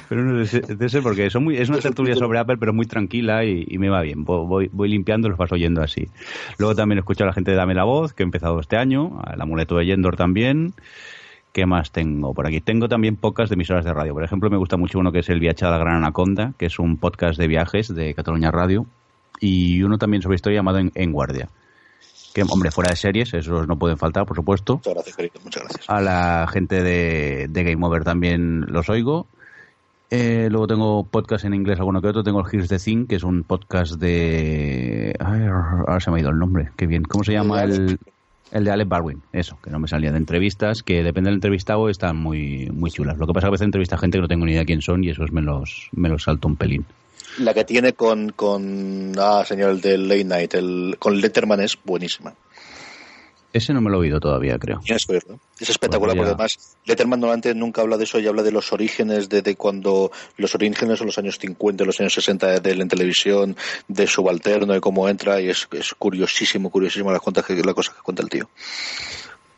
Pero 0.09 0.23
no 0.23 0.45
sé, 0.45 0.59
de 0.61 0.85
ese 0.85 1.01
porque 1.01 1.29
son 1.29 1.45
muy, 1.45 1.57
es 1.57 1.69
una 1.69 1.79
tertulia 1.79 2.15
sobre 2.15 2.39
Apple, 2.39 2.57
pero 2.57 2.73
muy 2.73 2.85
tranquila 2.85 3.45
y, 3.45 3.65
y 3.67 3.77
me 3.77 3.89
va 3.89 4.01
bien. 4.01 4.25
Vo- 4.25 4.45
Voy, 4.45 4.69
voy 4.71 4.89
limpiando 4.89 5.27
y 5.27 5.29
los 5.29 5.37
paso 5.37 5.55
oyendo 5.55 5.81
así. 5.81 6.07
Luego 6.57 6.75
también 6.75 6.99
escucho 6.99 7.23
a 7.23 7.27
la 7.27 7.33
gente 7.33 7.51
de 7.51 7.57
Dame 7.57 7.73
la 7.73 7.83
Voz, 7.85 8.13
que 8.13 8.23
he 8.23 8.25
empezado 8.25 8.59
este 8.59 8.75
año, 8.77 9.21
al 9.23 9.39
amuleto 9.41 9.77
de 9.77 9.85
Yendor 9.85 10.15
también. 10.17 10.73
¿Qué 11.53 11.65
más 11.65 11.91
tengo 11.91 12.33
por 12.33 12.47
aquí? 12.47 12.61
Tengo 12.61 12.89
también 12.89 13.15
podcasts 13.15 13.49
de 13.49 13.53
emisoras 13.55 13.85
de 13.85 13.93
radio. 13.93 14.13
Por 14.13 14.23
ejemplo, 14.23 14.49
me 14.49 14.57
gusta 14.57 14.75
mucho 14.75 14.99
uno 14.99 15.11
que 15.11 15.19
es 15.19 15.29
El 15.29 15.39
Viaje 15.39 15.65
a 15.65 15.69
la 15.69 15.77
Gran 15.77 15.95
Anaconda, 15.97 16.53
que 16.57 16.65
es 16.65 16.79
un 16.79 16.97
podcast 16.97 17.37
de 17.39 17.47
viajes 17.47 17.93
de 17.93 18.13
Cataluña 18.13 18.51
Radio. 18.51 18.85
Y 19.39 19.81
uno 19.83 19.97
también 19.97 20.21
sobre 20.23 20.35
historia 20.35 20.59
llamado 20.59 20.79
En, 20.79 20.91
En 20.95 21.11
Guardia. 21.11 21.47
Que, 22.33 22.43
hombre, 22.49 22.71
fuera 22.71 22.89
de 22.89 22.95
series, 22.95 23.33
esos 23.33 23.67
no 23.67 23.77
pueden 23.77 23.97
faltar, 23.97 24.25
por 24.25 24.35
supuesto. 24.35 24.75
Muchas 24.75 24.93
gracias, 24.93 25.15
querido, 25.15 25.35
muchas 25.43 25.63
gracias. 25.63 25.89
A 25.89 26.01
la 26.01 26.47
gente 26.51 26.81
de, 26.81 27.47
de 27.49 27.63
Game 27.63 27.85
Over 27.85 28.03
también 28.03 28.65
los 28.69 28.89
oigo. 28.89 29.27
Eh, 30.09 30.47
luego 30.51 30.67
tengo 30.67 31.03
podcast 31.05 31.45
en 31.45 31.53
inglés, 31.53 31.79
alguno 31.79 32.01
que 32.01 32.07
otro. 32.07 32.23
Tengo 32.23 32.39
el 32.39 32.45
Here's 32.51 32.69
the 32.69 32.79
Thing, 32.79 33.07
que 33.07 33.15
es 33.15 33.23
un 33.23 33.43
podcast 33.43 33.93
de... 33.95 35.15
Ay, 35.19 35.41
ahora 35.45 35.99
se 35.99 36.11
me 36.11 36.17
ha 36.17 36.19
ido 36.21 36.29
el 36.29 36.37
nombre. 36.37 36.71
Qué 36.75 36.87
bien. 36.87 37.03
¿Cómo 37.03 37.23
se 37.23 37.33
llama 37.33 37.63
el...? 37.63 37.99
El 38.51 38.65
de 38.65 38.69
Alec 38.69 38.87
Barwin, 38.87 39.23
eso, 39.31 39.57
que 39.63 39.71
no 39.71 39.79
me 39.79 39.87
salía 39.87 40.11
de 40.11 40.17
entrevistas, 40.17 40.83
que 40.83 41.01
depende 41.01 41.29
del 41.29 41.37
entrevistado, 41.37 41.89
están 41.89 42.17
muy, 42.17 42.69
muy 42.71 42.91
chulas. 42.91 43.17
Lo 43.17 43.25
que 43.25 43.33
pasa 43.33 43.47
es 43.47 43.47
que 43.47 43.47
a 43.47 43.51
veces 43.51 43.65
entrevista 43.65 43.95
a 43.95 43.97
gente 43.97 44.19
que 44.19 44.21
no 44.21 44.27
tengo 44.27 44.45
ni 44.45 44.51
idea 44.51 44.63
quién 44.63 44.83
son 44.83 45.03
y 45.03 45.09
esos 45.09 45.31
me 45.31 45.41
los, 45.41 45.89
me 45.91 46.07
los 46.07 46.21
salto 46.21 46.47
un 46.47 46.55
pelín. 46.55 46.85
La 47.39 47.53
que 47.53 47.63
tiene 47.63 47.93
con, 47.93 48.29
con 48.31 49.13
ah, 49.17 49.43
señor, 49.45 49.71
el 49.71 49.81
de 49.81 49.97
Late 49.97 50.23
Night, 50.23 50.53
el, 50.53 50.95
con 50.99 51.19
Letterman 51.19 51.61
es 51.61 51.77
buenísima. 51.83 52.33
Ese 53.53 53.71
no 53.71 53.81
me 53.81 53.91
lo 53.91 53.97
he 53.97 53.99
oído 54.01 54.19
todavía, 54.19 54.57
creo. 54.57 54.79
Tienes 54.83 55.05
que 55.05 55.13
oírlo. 55.13 55.39
Es 55.59 55.69
espectacular 55.69 56.15
Pues 56.15 56.27
voy 56.27 56.35
porque 56.35 56.43
además 56.43 56.75
Letterman 56.85 57.19
normalmente 57.19 57.53
nunca 57.53 57.83
habla 57.83 57.97
de 57.97 58.05
eso 58.05 58.19
y 58.19 58.25
habla 58.25 58.41
de 58.41 58.51
los 58.51 58.73
orígenes, 58.73 59.29
de, 59.29 59.43
de 59.43 59.55
cuando 59.55 60.11
los 60.37 60.55
orígenes 60.55 60.97
son 60.97 61.05
los 61.05 61.19
años 61.19 61.37
50, 61.37 61.85
los 61.85 61.99
años 61.99 62.15
60 62.15 62.59
de 62.59 62.71
él 62.71 62.81
en 62.81 62.87
televisión, 62.87 63.55
de 63.87 64.07
subalterno 64.07 64.75
y 64.75 64.79
cómo 64.79 65.07
entra 65.07 65.39
y 65.39 65.49
es, 65.49 65.67
es 65.71 65.93
curiosísimo, 65.93 66.71
curiosísimo 66.71 67.11
la, 67.11 67.19
cuenta 67.19 67.43
que, 67.43 67.53
la 67.63 67.75
cosa 67.75 67.93
que 67.93 68.01
cuenta 68.01 68.23
el 68.23 68.29
tío. 68.29 68.49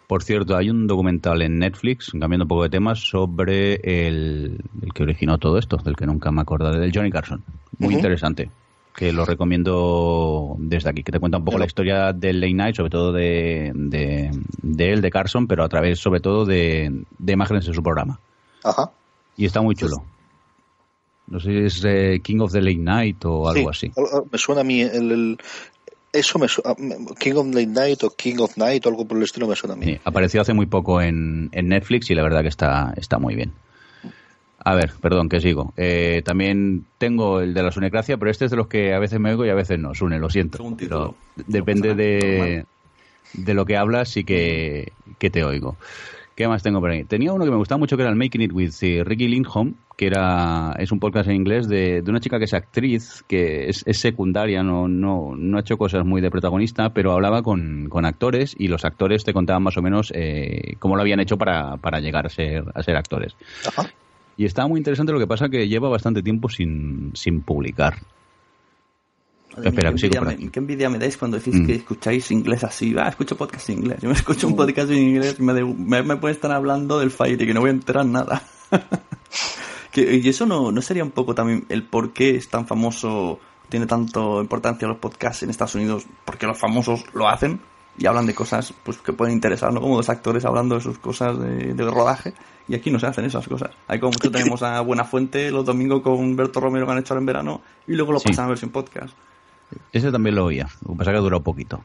Por 0.07 0.21
cierto, 0.23 0.55
hay 0.55 0.69
un 0.69 0.85
documental 0.87 1.41
en 1.41 1.57
Netflix, 1.57 2.11
cambiando 2.11 2.43
un 2.43 2.47
poco 2.49 2.63
de 2.63 2.69
temas, 2.69 2.99
sobre 2.99 3.75
el, 4.07 4.59
el 4.81 4.93
que 4.93 5.03
originó 5.03 5.37
todo 5.39 5.57
esto, 5.57 5.77
del 5.77 5.95
que 5.95 6.05
nunca 6.05 6.31
me 6.31 6.41
acordé, 6.41 6.79
del 6.79 6.91
Johnny 6.93 7.09
Carson. 7.09 7.43
Muy 7.79 7.95
interesante, 7.95 8.49
que 8.95 9.11
lo 9.11 9.25
recomiendo 9.25 10.55
desde 10.59 10.89
aquí, 10.89 11.03
que 11.03 11.11
te 11.11 11.19
cuenta 11.19 11.39
un 11.39 11.45
poco 11.45 11.57
la 11.57 11.65
historia 11.65 12.13
del 12.13 12.39
Late 12.39 12.53
Night, 12.53 12.75
sobre 12.75 12.91
todo 12.91 13.11
de, 13.11 13.71
de, 13.73 14.31
de 14.61 14.93
él, 14.93 15.01
de 15.01 15.09
Carson, 15.09 15.47
pero 15.47 15.63
a 15.63 15.69
través 15.69 15.99
sobre 15.99 16.19
todo 16.19 16.45
de, 16.45 17.03
de 17.17 17.33
imágenes 17.33 17.65
de 17.65 17.73
su 17.73 17.81
programa. 17.81 18.19
Ajá. 18.63 18.91
Y 19.37 19.45
está 19.45 19.61
muy 19.61 19.75
chulo. 19.75 19.97
No 21.27 21.39
sé 21.39 21.49
si 21.49 21.57
es 21.65 21.83
eh, 21.85 22.21
King 22.23 22.39
of 22.41 22.51
the 22.51 22.61
Late 22.61 22.77
Night 22.77 23.25
o 23.25 23.49
algo 23.49 23.73
Sí, 23.73 23.89
así. 23.89 24.01
Me 24.31 24.37
suena 24.37 24.61
a 24.61 24.63
mí 24.63 24.81
el, 24.81 25.11
el- 25.11 25.37
eso 26.15 26.39
me 26.39 26.47
suena, 26.47 26.75
King 27.19 27.35
of 27.35 27.47
Late 27.47 27.67
Night 27.67 28.03
o 28.03 28.09
King 28.09 28.37
of 28.39 28.57
Night 28.57 28.85
o 28.85 28.89
algo 28.89 29.05
por 29.05 29.17
el 29.17 29.23
estilo 29.23 29.47
me 29.47 29.55
suena 29.55 29.73
a 29.73 29.77
mí. 29.77 29.85
Sí, 29.85 29.99
apareció 30.03 30.41
hace 30.41 30.53
muy 30.53 30.65
poco 30.65 31.01
en, 31.01 31.49
en 31.51 31.67
Netflix 31.67 32.09
y 32.09 32.15
la 32.15 32.23
verdad 32.23 32.41
que 32.41 32.47
está, 32.47 32.93
está 32.97 33.19
muy 33.19 33.35
bien. 33.35 33.53
A 34.67 34.73
ver, 34.73 34.93
perdón, 34.99 35.29
que 35.29 35.41
sigo. 35.41 35.73
Eh, 35.77 36.23
también 36.25 36.85
tengo 36.97 37.39
el 37.39 37.53
de 37.53 37.61
la 37.61 37.71
Sunecracia, 37.71 38.17
pero 38.17 38.31
este 38.31 38.45
es 38.45 38.51
de 38.51 38.57
los 38.57 38.67
que 38.67 38.95
a 38.95 38.99
veces 38.99 39.19
me 39.19 39.29
oigo 39.29 39.45
y 39.45 39.49
a 39.49 39.53
veces 39.53 39.77
no. 39.77 39.93
Sune, 39.93 40.17
lo 40.17 40.31
siento. 40.31 40.57
Pero 40.75 41.13
depende 41.35 41.93
de, 41.93 42.65
de 43.33 43.53
lo 43.53 43.65
que 43.65 43.77
hablas 43.77 44.17
y 44.17 44.23
que, 44.23 44.91
que 45.19 45.29
te 45.29 45.43
oigo. 45.43 45.77
¿Qué 46.35 46.49
más 46.49 46.61
tengo 46.61 46.81
por 46.81 46.91
ahí? 46.91 47.05
Tenía 47.05 47.31
uno 47.31 47.45
que 47.45 47.51
me 47.51 47.55
gustaba 47.55 47.79
mucho 47.79 47.95
que 47.95 48.03
era 48.03 48.11
el 48.11 48.17
Making 48.17 48.41
It 48.41 48.51
with 48.51 48.73
Ricky 49.05 49.29
Lindholm, 49.29 49.75
que 49.95 50.07
era 50.07 50.75
es 50.77 50.91
un 50.91 50.99
podcast 50.99 51.29
en 51.29 51.37
inglés 51.37 51.69
de, 51.69 52.01
de 52.01 52.11
una 52.11 52.19
chica 52.19 52.37
que 52.37 52.43
es 52.43 52.53
actriz, 52.53 53.23
que 53.25 53.69
es, 53.69 53.83
es 53.85 53.99
secundaria, 53.99 54.61
no, 54.61 54.89
no, 54.89 55.33
no 55.37 55.57
ha 55.57 55.61
hecho 55.61 55.77
cosas 55.77 56.05
muy 56.05 56.19
de 56.19 56.29
protagonista, 56.29 56.89
pero 56.89 57.13
hablaba 57.13 57.41
con, 57.41 57.87
con 57.87 58.05
actores 58.05 58.53
y 58.59 58.67
los 58.67 58.83
actores 58.83 59.23
te 59.23 59.31
contaban 59.31 59.63
más 59.63 59.77
o 59.77 59.81
menos 59.81 60.11
eh, 60.13 60.75
cómo 60.79 60.97
lo 60.97 61.01
habían 61.01 61.21
hecho 61.21 61.37
para, 61.37 61.77
para 61.77 62.01
llegar 62.01 62.25
a 62.25 62.29
ser, 62.29 62.65
a 62.73 62.83
ser 62.83 62.97
actores. 62.97 63.33
Ajá. 63.65 63.89
Y 64.35 64.43
está 64.43 64.67
muy 64.67 64.79
interesante 64.79 65.13
lo 65.13 65.19
que 65.19 65.27
pasa 65.27 65.47
que 65.47 65.69
lleva 65.69 65.87
bastante 65.87 66.21
tiempo 66.21 66.49
sin, 66.49 67.11
sin 67.13 67.41
publicar. 67.43 67.95
Mía, 69.57 69.69
Espera, 69.69 69.89
qué, 69.93 70.05
envidia 70.05 70.21
me, 70.21 70.51
qué 70.51 70.59
envidia 70.59 70.89
me 70.89 70.99
dais 70.99 71.17
cuando 71.17 71.37
decís 71.37 71.55
Mm. 71.55 71.65
que 71.65 71.75
escucháis 71.75 72.29
inglés 72.31 72.63
así. 72.63 72.95
Ah, 72.97 73.09
escucho 73.09 73.35
podcast 73.37 73.69
en 73.69 73.79
inglés. 73.79 73.99
Yo 74.01 74.09
me 74.09 74.15
escucho 74.15 74.47
un 74.47 74.55
podcast 74.55 74.89
en 74.91 74.97
inglés 74.97 75.35
y 75.39 75.41
me, 75.43 75.53
de- 75.53 75.63
me, 75.63 76.03
me 76.03 76.15
pueden 76.17 76.35
estar 76.35 76.51
hablando 76.51 76.99
del 76.99 77.11
Fire 77.11 77.41
y 77.41 77.45
que 77.45 77.53
no 77.53 77.61
voy 77.61 77.69
a 77.69 77.73
enterar 77.73 78.05
nada. 78.05 78.41
que, 79.91 80.15
y 80.17 80.27
eso 80.29 80.45
no, 80.45 80.71
no 80.71 80.81
sería 80.81 81.03
un 81.03 81.11
poco 81.11 81.33
también 81.35 81.65
el 81.69 81.83
por 81.83 82.13
qué 82.13 82.35
es 82.35 82.49
tan 82.49 82.67
famoso, 82.67 83.39
tiene 83.69 83.85
tanto 83.85 84.41
importancia 84.41 84.87
los 84.87 84.97
podcasts 84.97 85.43
en 85.43 85.49
Estados 85.49 85.75
Unidos, 85.75 86.05
porque 86.25 86.45
los 86.47 86.57
famosos 86.57 87.03
lo 87.13 87.27
hacen 87.29 87.59
y 87.97 88.05
hablan 88.07 88.25
de 88.25 88.33
cosas 88.35 88.73
pues 88.83 88.97
que 88.97 89.13
pueden 89.13 89.33
interesar, 89.33 89.71
¿no? 89.71 89.79
Como 89.79 89.95
dos 89.95 90.09
actores 90.09 90.43
hablando 90.43 90.75
de 90.75 90.81
sus 90.81 90.97
cosas 90.97 91.39
de, 91.39 91.73
de 91.73 91.83
rodaje. 91.89 92.33
Y 92.67 92.73
aquí 92.75 92.89
no 92.89 92.99
se 92.99 93.05
hacen 93.05 93.23
esas 93.25 93.47
cosas. 93.47 93.69
Hay 93.87 93.99
como 93.99 94.11
mucho 94.11 94.31
tenemos 94.31 94.63
a 94.63 94.81
Buenafuente 94.81 95.49
los 95.51 95.63
domingos 95.63 96.01
con 96.01 96.35
Berto 96.35 96.59
Romero 96.59 96.85
que 96.85 96.91
han 96.91 96.97
hecho 96.97 97.13
ahora 97.13 97.21
en 97.21 97.25
verano 97.27 97.61
y 97.87 97.93
luego 97.93 98.11
lo 98.11 98.19
Sí. 98.19 98.27
pasan 98.29 98.45
a 98.45 98.49
versión 98.49 98.71
podcast. 98.71 99.15
Ese 99.91 100.11
también 100.11 100.35
lo 100.35 100.45
oía. 100.45 100.67
Lo 100.85 100.93
que 100.93 100.97
pasa 100.97 101.11
que 101.11 101.17
ha 101.17 101.21
durado 101.21 101.43
poquito. 101.43 101.81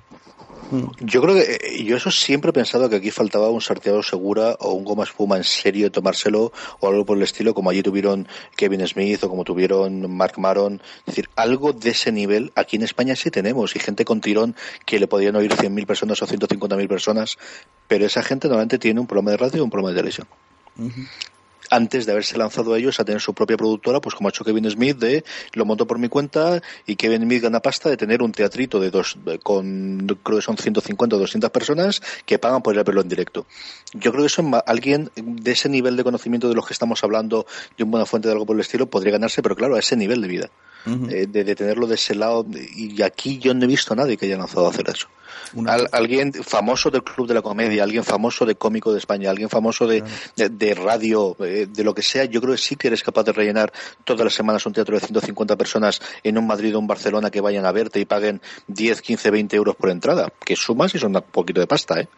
Yo 1.00 1.20
creo 1.20 1.34
que 1.34 1.58
eh, 1.60 1.84
yo 1.84 1.96
eso 1.96 2.12
siempre 2.12 2.50
he 2.50 2.52
pensado 2.52 2.88
que 2.88 2.96
aquí 2.96 3.10
faltaba 3.10 3.50
un 3.50 3.60
sarteado 3.60 4.04
segura 4.04 4.56
o 4.60 4.72
un 4.72 4.84
goma 4.84 5.02
espuma 5.02 5.36
en 5.36 5.42
serio 5.42 5.86
de 5.86 5.90
tomárselo 5.90 6.52
o 6.78 6.88
algo 6.88 7.04
por 7.04 7.16
el 7.16 7.24
estilo, 7.24 7.54
como 7.54 7.70
allí 7.70 7.82
tuvieron 7.82 8.28
Kevin 8.54 8.86
Smith 8.86 9.24
o 9.24 9.28
como 9.28 9.42
tuvieron 9.42 10.08
Mark 10.16 10.34
Maron. 10.38 10.80
Es 11.00 11.06
decir, 11.06 11.28
algo 11.34 11.72
de 11.72 11.90
ese 11.90 12.12
nivel 12.12 12.52
aquí 12.54 12.76
en 12.76 12.82
España 12.82 13.16
sí 13.16 13.32
tenemos 13.32 13.74
y 13.74 13.80
gente 13.80 14.04
con 14.04 14.20
tirón 14.20 14.54
que 14.86 15.00
le 15.00 15.08
podían 15.08 15.34
oír 15.34 15.52
100.000 15.52 15.86
personas 15.86 16.22
o 16.22 16.26
150.000 16.26 16.88
personas, 16.88 17.36
pero 17.88 18.06
esa 18.06 18.22
gente 18.22 18.46
normalmente 18.46 18.78
tiene 18.78 19.00
un 19.00 19.08
programa 19.08 19.32
de 19.32 19.36
radio 19.38 19.58
y 19.58 19.60
un 19.62 19.70
programa 19.70 19.90
de 19.90 19.96
televisión. 19.96 20.28
Antes 21.70 22.04
de 22.04 22.12
haberse 22.12 22.36
lanzado 22.36 22.74
ellos 22.76 23.00
a 23.00 23.04
tener 23.04 23.20
su 23.20 23.32
propia 23.32 23.56
productora, 23.56 24.00
pues 24.00 24.14
como 24.14 24.28
ha 24.28 24.30
hecho 24.30 24.44
Kevin 24.44 24.68
Smith, 24.68 24.98
de 24.98 25.24
lo 25.54 25.64
monto 25.64 25.86
por 25.86 25.98
mi 25.98 26.08
cuenta 26.08 26.60
y 26.86 26.96
Kevin 26.96 27.22
Smith 27.22 27.42
gana 27.42 27.60
pasta 27.60 27.88
de 27.88 27.96
tener 27.96 28.22
un 28.22 28.32
teatrito 28.32 28.80
de 28.80 28.90
dos, 28.90 29.16
con 29.42 29.98
creo 30.22 30.38
que 30.38 30.42
son 30.42 30.56
150 30.56 31.16
o 31.16 31.18
200 31.18 31.50
personas 31.50 32.02
que 32.26 32.38
pagan 32.38 32.62
por 32.62 32.74
ir 32.74 32.80
a 32.80 32.84
verlo 32.84 33.00
en 33.00 33.08
directo. 33.08 33.46
Yo 33.94 34.10
creo 34.10 34.24
que 34.24 34.26
eso 34.26 34.42
alguien 34.66 35.10
de 35.14 35.52
ese 35.52 35.68
nivel 35.68 35.96
de 35.96 36.04
conocimiento 36.04 36.48
de 36.48 36.54
los 36.54 36.66
que 36.66 36.72
estamos 36.72 37.02
hablando, 37.04 37.46
de 37.76 37.84
una 37.84 37.90
buena 37.92 38.06
fuente 38.06 38.28
de 38.28 38.32
algo 38.32 38.46
por 38.46 38.56
el 38.56 38.60
estilo, 38.60 38.86
podría 38.90 39.12
ganarse, 39.12 39.42
pero 39.42 39.56
claro, 39.56 39.76
a 39.76 39.78
ese 39.78 39.96
nivel 39.96 40.20
de 40.20 40.28
vida. 40.28 40.50
Eh, 40.86 41.26
de, 41.28 41.44
de 41.44 41.54
tenerlo 41.54 41.86
de 41.86 41.94
ese 41.96 42.14
lado, 42.14 42.46
y 42.74 43.02
aquí 43.02 43.38
yo 43.38 43.52
no 43.52 43.64
he 43.64 43.68
visto 43.68 43.92
a 43.92 43.96
nadie 43.96 44.16
que 44.16 44.26
haya 44.26 44.38
lanzado 44.38 44.66
a 44.66 44.70
hacer 44.70 44.88
eso. 44.88 45.08
Al- 45.68 45.88
alguien 45.92 46.32
famoso 46.32 46.90
del 46.90 47.02
Club 47.02 47.26
de 47.28 47.34
la 47.34 47.42
Comedia, 47.42 47.82
alguien 47.82 48.02
famoso 48.02 48.46
de 48.46 48.54
Cómico 48.54 48.92
de 48.92 48.98
España, 48.98 49.28
alguien 49.30 49.48
famoso 49.50 49.86
de, 49.86 50.02
de, 50.36 50.48
de 50.48 50.74
radio, 50.74 51.36
eh, 51.40 51.66
de 51.70 51.84
lo 51.84 51.92
que 51.94 52.02
sea, 52.02 52.24
yo 52.24 52.40
creo 52.40 52.54
que 52.54 52.60
sí 52.60 52.76
que 52.76 52.86
eres 52.88 53.02
capaz 53.02 53.24
de 53.24 53.32
rellenar 53.32 53.72
todas 54.04 54.24
las 54.24 54.32
semanas 54.34 54.64
un 54.64 54.72
teatro 54.72 54.94
de 54.94 55.00
150 55.00 55.56
personas 55.56 56.00
en 56.22 56.38
un 56.38 56.46
Madrid 56.46 56.74
o 56.74 56.78
un 56.78 56.86
Barcelona 56.86 57.30
que 57.30 57.40
vayan 57.42 57.66
a 57.66 57.72
verte 57.72 58.00
y 58.00 58.04
paguen 58.06 58.40
10, 58.68 59.02
15, 59.02 59.30
20 59.30 59.56
euros 59.56 59.76
por 59.76 59.90
entrada, 59.90 60.32
que 60.44 60.56
sumas 60.56 60.94
y 60.94 60.98
son 60.98 61.14
un 61.14 61.22
poquito 61.22 61.60
de 61.60 61.66
pasta, 61.66 62.00
¿eh? 62.00 62.08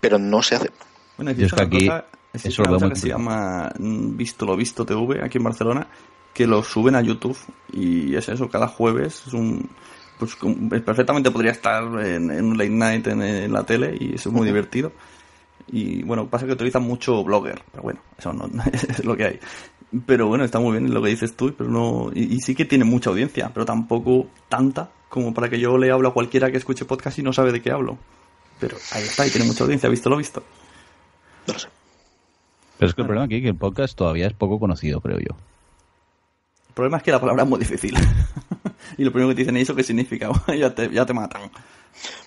Pero 0.00 0.18
no 0.18 0.42
se 0.42 0.54
hace. 0.56 0.70
Bueno, 1.16 1.32
es 1.32 1.52
que 1.52 1.62
aquí 1.62 1.86
cosa, 1.86 2.04
existe 2.32 2.48
eso 2.48 2.62
lo 2.62 2.68
veo 2.70 2.74
cosa 2.76 2.86
muy 2.86 2.94
que 2.94 3.00
se 3.00 3.08
llama 3.08 3.72
mm, 3.78 4.16
Visto 4.16 4.46
lo 4.46 4.56
Visto 4.56 4.84
TV 4.86 5.22
aquí 5.22 5.38
en 5.38 5.44
Barcelona, 5.44 5.86
que 6.34 6.46
lo 6.46 6.62
suben 6.62 6.94
a 6.94 7.02
YouTube 7.02 7.36
y 7.72 8.14
es 8.14 8.28
eso, 8.28 8.48
cada 8.48 8.68
jueves 8.68 9.24
es 9.26 9.32
un... 9.32 9.68
Pues 10.18 10.36
perfectamente 10.84 11.30
podría 11.30 11.52
estar 11.52 11.82
en, 12.04 12.30
en 12.30 12.44
un 12.44 12.58
late 12.58 12.68
night 12.68 13.06
en, 13.06 13.22
en 13.22 13.52
la 13.52 13.64
tele 13.64 13.96
y 13.98 14.14
eso 14.16 14.28
es 14.28 14.34
muy 14.34 14.46
divertido. 14.46 14.92
Y 15.72 16.02
bueno, 16.02 16.28
pasa 16.28 16.46
que 16.46 16.52
utilizan 16.52 16.82
mucho 16.82 17.24
blogger, 17.24 17.62
pero 17.70 17.82
bueno, 17.82 18.00
eso 18.18 18.32
no, 18.32 18.48
es 18.72 19.04
lo 19.04 19.16
que 19.16 19.24
hay. 19.24 19.40
Pero 20.06 20.28
bueno, 20.28 20.44
está 20.44 20.60
muy 20.60 20.78
bien 20.78 20.92
lo 20.92 21.02
que 21.02 21.08
dices 21.08 21.34
tú, 21.36 21.54
pero 21.56 21.70
no, 21.70 22.10
y, 22.14 22.34
y 22.34 22.40
sí 22.40 22.54
que 22.54 22.64
tiene 22.64 22.84
mucha 22.84 23.10
audiencia, 23.10 23.50
pero 23.52 23.64
tampoco 23.64 24.28
tanta 24.48 24.90
como 25.08 25.34
para 25.34 25.50
que 25.50 25.58
yo 25.58 25.76
le 25.76 25.90
hable 25.90 26.08
a 26.08 26.12
cualquiera 26.12 26.50
que 26.50 26.56
escuche 26.56 26.84
podcast 26.84 27.18
y 27.18 27.22
no 27.22 27.32
sabe 27.32 27.52
de 27.52 27.60
qué 27.60 27.70
hablo. 27.70 27.98
Pero 28.58 28.76
ahí 28.92 29.02
está, 29.02 29.26
y 29.26 29.30
tiene 29.30 29.46
mucha 29.46 29.64
audiencia, 29.64 29.88
visto 29.88 30.08
lo 30.08 30.16
visto. 30.16 30.42
No 31.46 31.54
lo 31.54 31.58
sé. 31.58 31.68
Pero 32.78 32.88
es 32.88 32.94
que 32.94 33.02
el 33.02 33.06
problema 33.06 33.26
aquí 33.26 33.36
es 33.36 33.42
que 33.42 33.48
el 33.48 33.56
podcast 33.56 33.96
todavía 33.96 34.26
es 34.26 34.32
poco 34.34 34.58
conocido, 34.58 35.00
creo 35.00 35.18
yo. 35.18 35.36
El 36.70 36.74
problema 36.74 36.98
es 36.98 37.02
que 37.02 37.10
la 37.10 37.20
palabra 37.20 37.42
es 37.42 37.48
muy 37.48 37.58
difícil. 37.58 37.92
y 38.96 39.02
lo 39.02 39.10
primero 39.10 39.34
que 39.34 39.40
dicen 39.40 39.56
es 39.56 39.64
eso 39.64 39.74
qué 39.74 39.82
significa. 39.82 40.30
ya, 40.56 40.72
te, 40.72 40.88
ya 40.88 41.04
te 41.04 41.12
matan. 41.12 41.50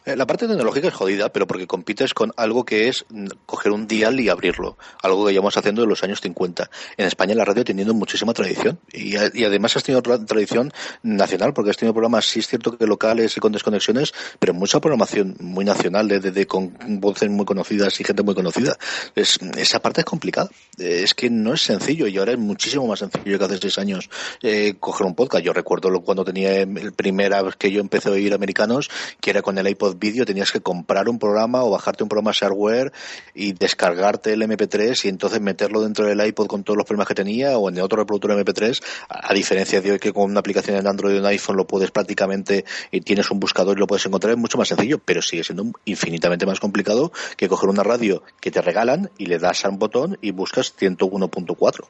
Eh, 0.05 0.15
La 0.15 0.25
parte 0.27 0.47
tecnológica 0.47 0.87
es 0.89 0.93
jodida, 0.93 1.29
pero 1.31 1.47
porque 1.47 1.67
compites 1.67 2.13
con 2.13 2.31
algo 2.37 2.65
que 2.65 2.87
es 2.89 3.05
mm, 3.09 3.27
coger 3.45 3.71
un 3.71 3.87
dial 3.87 4.19
y 4.19 4.29
abrirlo, 4.29 4.77
algo 5.01 5.25
que 5.25 5.31
llevamos 5.33 5.55
haciendo 5.57 5.83
en 5.83 5.89
los 5.89 6.03
años 6.03 6.21
50. 6.21 6.69
En 6.97 7.07
España 7.07 7.35
la 7.35 7.45
radio 7.45 7.61
ha 7.61 7.65
tenido 7.65 7.93
muchísima 7.93 8.33
tradición 8.33 8.79
y, 8.91 9.15
además 9.15 9.75
has 9.77 9.83
tenido 9.83 10.01
tra- 10.03 10.25
tradición 10.25 10.71
nacional, 11.01 11.53
porque 11.53 11.71
has 11.71 11.77
tenido 11.77 11.93
programas, 11.93 12.25
sí 12.25 12.39
es 12.39 12.47
cierto 12.47 12.77
que 12.77 12.85
locales 12.85 13.35
y 13.37 13.39
con 13.39 13.51
desconexiones, 13.51 14.13
pero 14.39 14.53
mucha 14.53 14.79
programación 14.79 15.35
muy 15.39 15.65
nacional, 15.65 16.07
de, 16.07 16.19
de- 16.19 16.31
de- 16.31 16.47
con 16.47 16.73
voces 16.99 17.29
muy 17.29 17.45
conocidas 17.45 17.99
y 17.99 18.03
gente 18.03 18.23
muy 18.23 18.35
conocida. 18.35 18.77
Es, 19.15 19.39
esa 19.57 19.79
parte 19.81 20.01
es 20.01 20.05
complicada. 20.05 20.49
Eh, 20.77 21.01
Es 21.03 21.13
que 21.13 21.29
no 21.29 21.53
es 21.53 21.61
sencillo 21.61 22.07
y 22.07 22.17
ahora 22.17 22.33
es 22.33 22.37
muchísimo 22.39 22.85
más 22.87 22.99
sencillo 22.99 23.39
que 23.39 23.45
hace 23.45 23.57
seis 23.57 23.77
años 23.77 24.09
eh, 24.41 24.75
coger 24.79 25.05
un 25.07 25.15
podcast. 25.15 25.43
Yo 25.43 25.53
recuerdo 25.53 25.89
cuando 26.01 26.23
tenía 26.25 26.57
el 26.61 26.93
primera 26.93 27.41
vez 27.41 27.55
que 27.55 27.71
yo 27.71 27.79
empecé 27.79 28.09
a 28.09 28.11
oír 28.13 28.33
americanos, 28.33 28.89
que 29.21 29.29
era 29.31 29.41
con 29.41 29.52
el 29.57 29.67
iPod 29.67 29.97
Video, 29.97 30.25
tenías 30.25 30.51
que 30.51 30.61
comprar 30.61 31.09
un 31.09 31.19
programa 31.19 31.63
o 31.63 31.71
bajarte 31.71 32.03
un 32.03 32.09
programa 32.09 32.31
shareware 32.33 32.91
y 33.33 33.53
descargarte 33.53 34.33
el 34.33 34.41
MP3 34.41 35.05
y 35.05 35.09
entonces 35.09 35.41
meterlo 35.41 35.81
dentro 35.81 36.05
del 36.05 36.25
iPod 36.25 36.47
con 36.47 36.63
todos 36.63 36.77
los 36.77 36.85
problemas 36.85 37.07
que 37.07 37.15
tenía 37.15 37.57
o 37.57 37.69
en 37.69 37.79
otro 37.79 37.99
reproductor 37.99 38.31
MP3, 38.31 38.83
a, 39.09 39.33
diferencia 39.33 39.81
de 39.81 39.93
hoy 39.93 39.99
que 39.99 40.13
con 40.13 40.29
una 40.29 40.39
aplicación 40.39 40.77
en 40.77 40.87
Android 40.87 41.15
o 41.15 41.17
en 41.19 41.25
iPhone 41.25 41.57
lo 41.57 41.67
puedes 41.67 41.91
prácticamente 41.91 42.65
y 42.91 43.01
tienes 43.01 43.29
un 43.31 43.39
buscador 43.39 43.77
y 43.77 43.79
lo 43.79 43.87
puedes 43.87 44.05
encontrar, 44.05 44.33
es 44.33 44.39
mucho 44.39 44.57
más 44.57 44.67
sencillo, 44.67 44.99
pero 44.99 45.21
sigue 45.21 45.43
siendo 45.43 45.65
infinitamente 45.85 46.45
más 46.45 46.59
complicado 46.59 47.11
que 47.37 47.47
coger 47.47 47.69
una 47.69 47.83
radio 47.83 48.23
que 48.39 48.51
te 48.51 48.61
regalan 48.61 49.09
y 49.17 49.25
le 49.25 49.39
das 49.39 49.65
a 49.65 49.69
un 49.69 49.79
botón 49.79 50.17
y 50.21 50.31
buscas 50.31 50.75
101.4. 50.77 51.85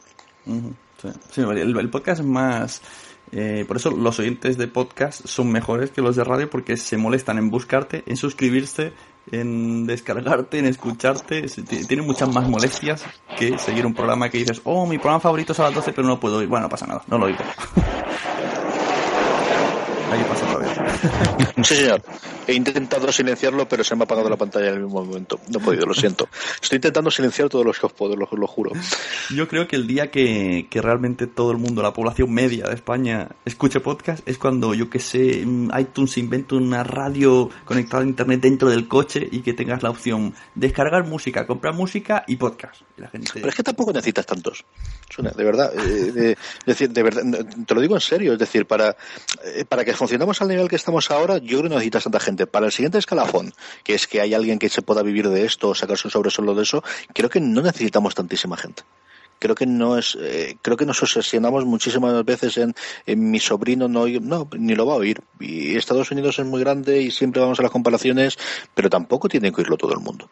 Ujú, 0.46 0.74
sí. 1.02 1.08
Sí, 1.32 1.42
el, 1.42 1.78
el 1.78 1.90
podcast 1.90 2.22
más... 2.22 2.82
eh, 3.36 3.66
por 3.68 3.78
eso 3.78 3.90
los 3.90 4.20
oyentes 4.20 4.58
de 4.60 4.68
podcast 4.68 5.26
son 5.26 5.52
mejores 5.52 5.90
que 5.90 6.02
los 6.02 6.16
de 6.16 6.24
radio 6.24 6.50
porque 6.50 6.78
se 6.78 6.98
molestan 6.98 7.40
en 7.40 7.50
buscarte, 7.50 8.04
en 8.06 8.16
suscribirse, 8.16 8.94
en 9.32 9.88
descargarte, 9.88 10.60
en 10.60 10.66
escucharte. 10.66 11.48
Tienen 11.88 12.06
muchas 12.06 12.32
más 12.32 12.48
molestias 12.48 13.04
que 13.38 13.58
seguir 13.58 13.88
un 13.88 13.96
programa 13.96 14.30
que 14.30 14.38
dices, 14.38 14.62
oh, 14.66 14.86
mi 14.86 15.00
programa 15.00 15.20
favorito 15.20 15.54
es 15.54 15.60
a 15.60 15.64
las 15.64 15.74
12 15.74 15.94
pero 15.94 16.08
no 16.08 16.20
puedo 16.20 16.38
oír. 16.38 16.48
Bueno, 16.48 16.66
no 16.66 16.70
pasa 16.70 16.86
nada, 16.86 17.04
no 17.08 17.18
lo 17.18 17.26
oigo. 17.26 17.40
Ahí 20.12 20.24
pasa 20.30 20.46
otra 20.46 20.58
vez. 20.60 20.74
Sí, 21.64 21.76
señor. 21.76 22.02
He 22.46 22.54
intentado 22.54 23.10
silenciarlo, 23.12 23.68
pero 23.70 23.84
se 23.86 23.96
me 23.96 24.02
ha 24.02 24.06
apagado 24.06 24.30
la 24.30 24.36
pantalla 24.36 24.68
en 24.68 24.74
el 24.74 24.80
mismo 24.82 25.06
momento. 25.06 25.40
No 25.50 25.60
he 25.60 25.62
podido, 25.62 25.86
lo 25.86 25.94
siento. 25.94 26.28
Estoy 26.62 26.78
intentando 26.78 27.10
silenciar 27.10 27.48
todos 27.48 27.66
los 27.66 27.80
que 27.80 27.86
os 27.86 27.94
puedo, 27.94 28.16
lo, 28.18 28.28
lo 28.30 28.48
juro. 28.48 28.72
Yo 29.34 29.48
creo 29.48 29.68
que 29.68 29.78
el 29.78 29.88
día 29.88 30.12
que, 30.12 30.68
que 30.70 30.82
realmente 30.82 31.28
todo 31.28 31.52
el 31.52 31.58
mundo, 31.58 31.82
la 31.82 31.94
población 31.94 32.34
media 32.34 32.66
de 32.66 32.76
España, 32.76 33.30
escuche 33.46 33.80
podcast 33.80 34.28
es 34.28 34.38
cuando, 34.38 34.74
yo 34.74 34.90
que 34.90 35.00
sé, 35.00 35.44
mm, 35.46 35.72
iTunes 35.80 36.18
inventa 36.18 36.56
una 36.56 36.84
radio 36.84 37.50
conectada 37.64 38.04
a 38.04 38.08
internet 38.08 38.42
dentro 38.42 38.70
del 38.70 38.88
coche 38.90 39.26
y 39.32 39.40
que 39.40 39.54
tengas 39.54 39.82
la 39.84 39.90
opción 39.90 40.34
descargar 40.56 41.06
música, 41.06 41.48
comprar 41.48 41.76
música 41.76 42.26
y 42.28 42.36
podcast. 42.36 42.82
Y 42.98 43.02
la 43.02 43.10
gente... 43.10 43.32
Pero 43.36 43.48
es 43.48 43.56
que 43.56 43.64
tampoco 43.64 43.94
necesitas 43.94 44.26
tantos. 44.26 44.66
Suena, 45.10 45.32
de 45.32 45.44
verdad. 45.44 45.72
eh, 45.76 46.12
de, 46.12 46.38
decir, 46.66 46.90
de 46.90 47.04
verdad, 47.04 47.24
te 47.66 47.74
lo 47.74 47.80
digo 47.80 47.96
en 47.96 48.02
serio. 48.02 48.34
Es 48.34 48.40
decir, 48.40 48.66
para, 48.66 48.98
eh, 49.46 49.64
para 49.64 49.86
que 49.86 49.94
funcionemos 50.04 50.42
al 50.42 50.50
nivel 50.50 50.68
que 50.68 50.76
estamos 50.76 51.10
ahora, 51.12 51.38
yo 51.38 51.60
creo 51.60 51.64
que 51.64 51.70
no 51.70 51.76
necesitas 51.76 52.04
tanta 52.04 52.20
gente. 52.20 52.46
Para 52.46 52.66
el 52.66 52.74
siguiente 52.74 52.98
escalafón, 52.98 53.54
que 53.86 53.94
es 53.94 54.06
que 54.06 54.20
hay 54.20 54.34
alguien 54.34 54.60
que 54.60 54.68
se 54.68 54.82
pueda 54.82 55.02
vivir 55.02 55.30
de 55.30 55.46
esto 55.46 55.70
o 55.70 55.76
sacarse 55.76 56.10
un 56.10 56.12
sobresueldo 56.12 56.54
de 56.54 56.64
eso, 56.64 56.84
creo 57.14 57.30
que 57.30 57.40
no 57.40 57.62
necesitamos 57.62 58.14
tantísima 58.14 58.58
gente. 58.58 58.84
Creo 59.40 59.56
que 59.56 59.66
no 59.66 59.98
es, 59.98 60.18
eh, 60.20 60.58
creo 60.62 60.76
que 60.76 60.86
nos 60.86 61.02
obsesionamos 61.02 61.64
muchísimas 61.64 62.26
veces 62.26 62.58
en, 62.58 62.76
en 63.06 63.32
mi 63.32 63.40
sobrino 63.40 63.88
no, 63.88 64.06
no, 64.08 64.50
ni 64.58 64.76
lo 64.76 64.86
va 64.86 64.96
a 64.96 64.98
oír. 64.98 65.22
Y 65.40 65.78
Estados 65.78 66.12
Unidos 66.12 66.38
es 66.38 66.46
muy 66.46 66.60
grande 66.60 67.02
y 67.02 67.10
siempre 67.10 67.42
vamos 67.42 67.60
a 67.60 67.64
las 67.64 67.72
comparaciones, 67.72 68.38
pero 68.76 68.90
tampoco 68.90 69.30
tiene 69.30 69.54
que 69.54 69.62
oírlo 69.62 69.78
todo 69.78 69.94
el 69.94 70.02
mundo. 70.02 70.30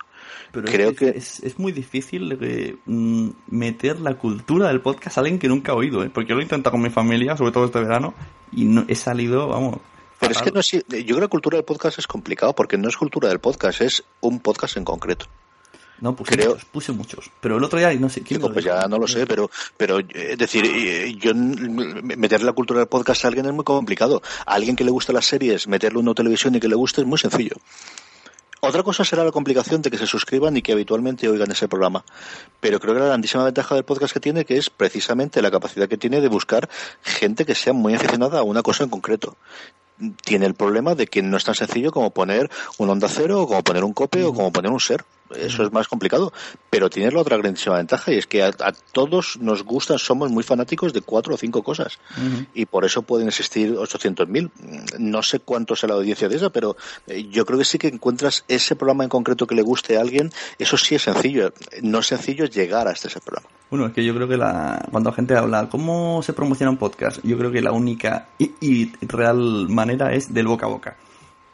Pero 0.51 0.65
Creo 0.67 0.89
es, 0.91 0.97
que- 0.97 1.09
es, 1.09 1.39
es 1.41 1.59
muy 1.59 1.71
difícil 1.71 2.37
eh, 2.41 2.75
mm, 2.85 3.29
meter 3.47 3.99
la 4.01 4.15
cultura 4.15 4.67
del 4.67 4.81
podcast 4.81 5.17
a 5.17 5.21
alguien 5.21 5.39
que 5.39 5.47
nunca 5.47 5.71
ha 5.71 5.75
oído, 5.75 6.03
¿eh? 6.03 6.09
porque 6.13 6.29
yo 6.29 6.35
lo 6.35 6.41
he 6.41 6.43
intentado 6.43 6.71
con 6.71 6.81
mi 6.81 6.89
familia, 6.89 7.37
sobre 7.37 7.51
todo 7.51 7.65
este 7.65 7.79
verano, 7.79 8.13
y 8.51 8.65
no 8.65 8.83
he 8.87 8.95
salido, 8.95 9.47
vamos. 9.47 9.77
Pero 10.19 10.33
es 10.33 10.41
que 10.41 10.51
no 10.51 10.61
yo 10.61 10.81
creo 10.87 11.15
que 11.15 11.21
la 11.21 11.27
cultura 11.29 11.55
del 11.57 11.65
podcast 11.65 11.97
es 11.99 12.05
complicado 12.05 12.53
porque 12.53 12.77
no 12.77 12.87
es 12.89 12.95
cultura 12.97 13.29
del 13.29 13.39
podcast, 13.39 13.81
es 13.81 14.03
un 14.19 14.39
podcast 14.39 14.77
en 14.77 14.83
concreto. 14.85 15.25
No, 15.99 16.15
puse 16.15 16.31
creo- 16.35 16.49
muchos, 16.51 16.65
puse 16.65 16.91
muchos. 16.91 17.31
Pero 17.41 17.57
el 17.57 17.63
otro 17.63 17.77
día, 17.79 17.93
no 17.93 18.09
sé 18.09 18.21
quién. 18.21 18.39
Digo, 18.41 18.51
pues 18.51 18.65
ya 18.65 18.87
no 18.87 18.97
lo 18.97 19.07
sé, 19.07 19.25
pero, 19.27 19.49
pero 19.77 19.99
eh, 19.99 20.05
es 20.31 20.37
decir, 20.37 20.65
eh, 20.65 21.15
yo 21.19 21.31
meterle 21.35 22.45
la 22.47 22.53
cultura 22.53 22.79
del 22.79 22.87
podcast 22.89 23.23
a 23.23 23.27
alguien 23.27 23.45
es 23.45 23.53
muy 23.53 23.63
complicado. 23.63 24.21
A 24.45 24.53
alguien 24.55 24.75
que 24.75 24.83
le 24.83 24.89
gusta 24.91 25.13
las 25.13 25.25
series, 25.25 25.67
meterle 25.67 25.99
una 25.99 26.13
televisión 26.15 26.55
y 26.55 26.59
que 26.59 26.67
le 26.67 26.75
guste 26.75 27.01
es 27.01 27.07
muy 27.07 27.19
sencillo. 27.19 27.55
Otra 28.63 28.83
cosa 28.83 29.03
será 29.03 29.23
la 29.23 29.31
complicación 29.31 29.81
de 29.81 29.89
que 29.89 29.97
se 29.97 30.05
suscriban 30.05 30.55
y 30.55 30.61
que 30.61 30.71
habitualmente 30.71 31.27
oigan 31.27 31.49
ese 31.49 31.67
programa. 31.67 32.05
Pero 32.59 32.79
creo 32.79 32.93
que 32.93 32.99
la 32.99 33.07
grandísima 33.07 33.43
ventaja 33.43 33.73
del 33.73 33.83
podcast 33.83 34.13
que 34.13 34.19
tiene 34.19 34.45
que 34.45 34.55
es 34.55 34.69
precisamente 34.69 35.41
la 35.41 35.49
capacidad 35.49 35.89
que 35.89 35.97
tiene 35.97 36.21
de 36.21 36.27
buscar 36.27 36.69
gente 37.01 37.43
que 37.43 37.55
sea 37.55 37.73
muy 37.73 37.95
aficionada 37.95 38.37
a 38.37 38.43
una 38.43 38.61
cosa 38.61 38.83
en 38.83 38.91
concreto. 38.91 39.35
Tiene 40.23 40.45
el 40.45 40.53
problema 40.53 40.93
de 40.93 41.07
que 41.07 41.23
no 41.23 41.37
es 41.37 41.43
tan 41.43 41.55
sencillo 41.55 41.91
como 41.91 42.11
poner 42.11 42.51
un 42.77 42.87
onda 42.87 43.07
cero, 43.09 43.41
o 43.41 43.47
como 43.47 43.63
poner 43.63 43.83
un 43.83 43.93
cope, 43.93 44.23
o 44.23 44.31
como 44.31 44.51
poner 44.51 44.71
un 44.71 44.79
ser. 44.79 45.05
Eso 45.35 45.63
es 45.63 45.71
más 45.71 45.87
complicado. 45.87 46.33
Pero 46.69 46.89
tiene 46.89 47.11
la 47.11 47.21
otra 47.21 47.37
grandísima 47.37 47.77
ventaja 47.77 48.11
y 48.11 48.17
es 48.17 48.27
que 48.27 48.43
a, 48.43 48.47
a 48.47 48.73
todos 48.91 49.37
nos 49.39 49.63
gustan, 49.63 49.99
somos 49.99 50.31
muy 50.31 50.43
fanáticos 50.43 50.93
de 50.93 51.01
cuatro 51.01 51.35
o 51.35 51.37
cinco 51.37 51.63
cosas 51.63 51.99
y 52.53 52.65
por 52.65 52.85
eso 52.85 53.01
pueden 53.01 53.27
existir 53.27 53.73
800.000. 53.73 54.97
No 54.99 55.23
sé 55.23 55.39
cuánto 55.39 55.75
será 55.75 55.93
la 55.93 55.99
audiencia 55.99 56.29
de 56.29 56.35
esa, 56.35 56.49
pero 56.49 56.75
eh, 57.07 57.27
yo 57.29 57.45
creo 57.45 57.59
que 57.59 57.65
sí 57.65 57.77
que 57.77 57.87
encuentras 57.87 58.43
ese 58.47 58.75
programa 58.75 59.03
en 59.03 59.09
concreto 59.09 59.47
que 59.47 59.55
le 59.55 59.61
guste 59.61 59.97
a 59.97 60.01
alguien. 60.01 60.31
Eso 60.57 60.77
sí 60.77 60.95
es 60.95 61.03
sencillo. 61.03 61.53
No 61.81 61.99
es 61.99 62.07
sencillo 62.07 62.45
llegar 62.45 62.87
hasta 62.87 63.07
ese 63.07 63.19
programa. 63.19 63.47
Bueno, 63.69 63.85
es 63.85 63.93
que 63.93 64.03
yo 64.03 64.13
creo 64.13 64.27
que 64.27 64.37
la, 64.37 64.85
cuando 64.91 65.09
la 65.09 65.15
gente 65.15 65.35
habla, 65.35 65.69
¿cómo 65.69 66.21
se 66.23 66.33
promociona 66.33 66.71
un 66.71 66.77
podcast? 66.77 67.19
Yo 67.23 67.37
creo 67.37 67.51
que 67.51 67.61
la 67.61 67.71
única 67.71 68.27
y, 68.37 68.51
y 68.59 68.91
real 69.07 69.69
manera 69.69 70.13
es 70.13 70.33
del 70.33 70.47
boca 70.47 70.65
a 70.65 70.69
boca. 70.69 70.97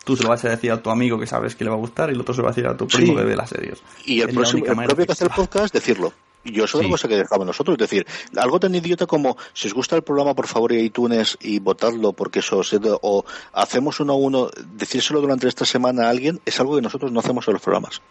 Tú 0.07 0.15
se 0.15 0.23
lo 0.23 0.29
vas 0.29 0.45
a 0.45 0.49
decir 0.49 0.71
a 0.71 0.81
tu 0.81 0.89
amigo 0.89 1.19
que 1.19 1.27
sabes 1.27 1.53
que 1.53 1.65
le 1.65 1.69
va 1.69 1.75
a 1.75 1.79
gustar 1.79 2.09
y 2.09 2.13
el 2.13 2.21
otro 2.21 2.33
se 2.33 2.37
lo 2.39 2.45
va 2.45 2.51
a 2.51 2.53
decir 2.53 2.65
a 2.65 2.77
tu 2.77 2.87
primo 2.87 3.11
Sí. 3.11 3.15
que 3.17 3.23
ve 3.25 3.35
las 3.35 3.49
series. 3.49 3.79
Y 4.05 4.21
el, 4.21 4.29
próximo, 4.33 4.65
el 4.65 4.73
propio 4.87 5.05
que 5.05 5.11
hace 5.11 5.25
el 5.25 5.31
podcast, 5.31 5.73
decirlo. 5.73 6.13
Y 6.45 6.53
yo 6.53 6.63
eso 6.63 6.79
es 6.79 6.85
Sí. 6.85 6.89
cosa 6.91 7.09
que 7.09 7.17
dejamos 7.17 7.45
nosotros. 7.45 7.73
Es 7.75 7.79
decir, 7.89 8.07
algo 8.37 8.57
tan 8.57 8.73
idiota 8.73 9.05
como 9.05 9.35
si 9.51 9.67
os 9.67 9.73
gusta 9.73 9.97
el 9.97 10.03
programa, 10.03 10.33
por 10.33 10.47
favor, 10.47 10.71
y 10.71 10.79
iTunes 10.79 11.37
y 11.41 11.59
votadlo 11.59 12.13
porque 12.13 12.39
eso 12.39 12.61
o 13.01 13.25
hacemos 13.51 13.99
uno 13.99 14.13
a 14.13 14.15
uno, 14.15 14.49
decírselo 14.73 15.19
durante 15.19 15.45
esta 15.49 15.65
semana 15.65 16.07
a 16.07 16.09
alguien, 16.09 16.39
es 16.45 16.57
algo 16.61 16.77
que 16.77 16.81
nosotros 16.81 17.11
no 17.11 17.19
hacemos 17.19 17.45
en 17.49 17.53
los 17.55 17.61
programas. 17.61 18.01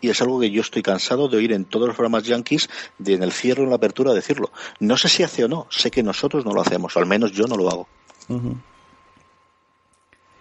Y 0.00 0.10
es 0.10 0.20
algo 0.22 0.38
que 0.38 0.50
yo 0.52 0.60
estoy 0.62 0.82
cansado 0.82 1.26
de 1.28 1.38
oír 1.38 1.52
en 1.52 1.64
todos 1.64 1.88
los 1.88 1.96
programas 1.96 2.22
yankees, 2.22 2.70
de 2.98 3.14
en 3.14 3.24
el 3.24 3.32
cierre 3.32 3.62
o 3.62 3.64
en 3.64 3.70
la 3.70 3.76
apertura, 3.76 4.12
decirlo. 4.12 4.52
No 4.78 4.96
sé 4.96 5.08
si 5.08 5.24
hace 5.24 5.42
o 5.44 5.48
no, 5.48 5.66
sé 5.70 5.90
que 5.90 6.04
nosotros 6.04 6.44
no 6.44 6.52
lo 6.52 6.60
hacemos, 6.60 6.94
o 6.96 7.00
al 7.00 7.06
menos 7.06 7.32
yo 7.32 7.46
no 7.46 7.56
lo 7.56 7.68
hago. 7.68 7.88
Ujú. 8.28 8.56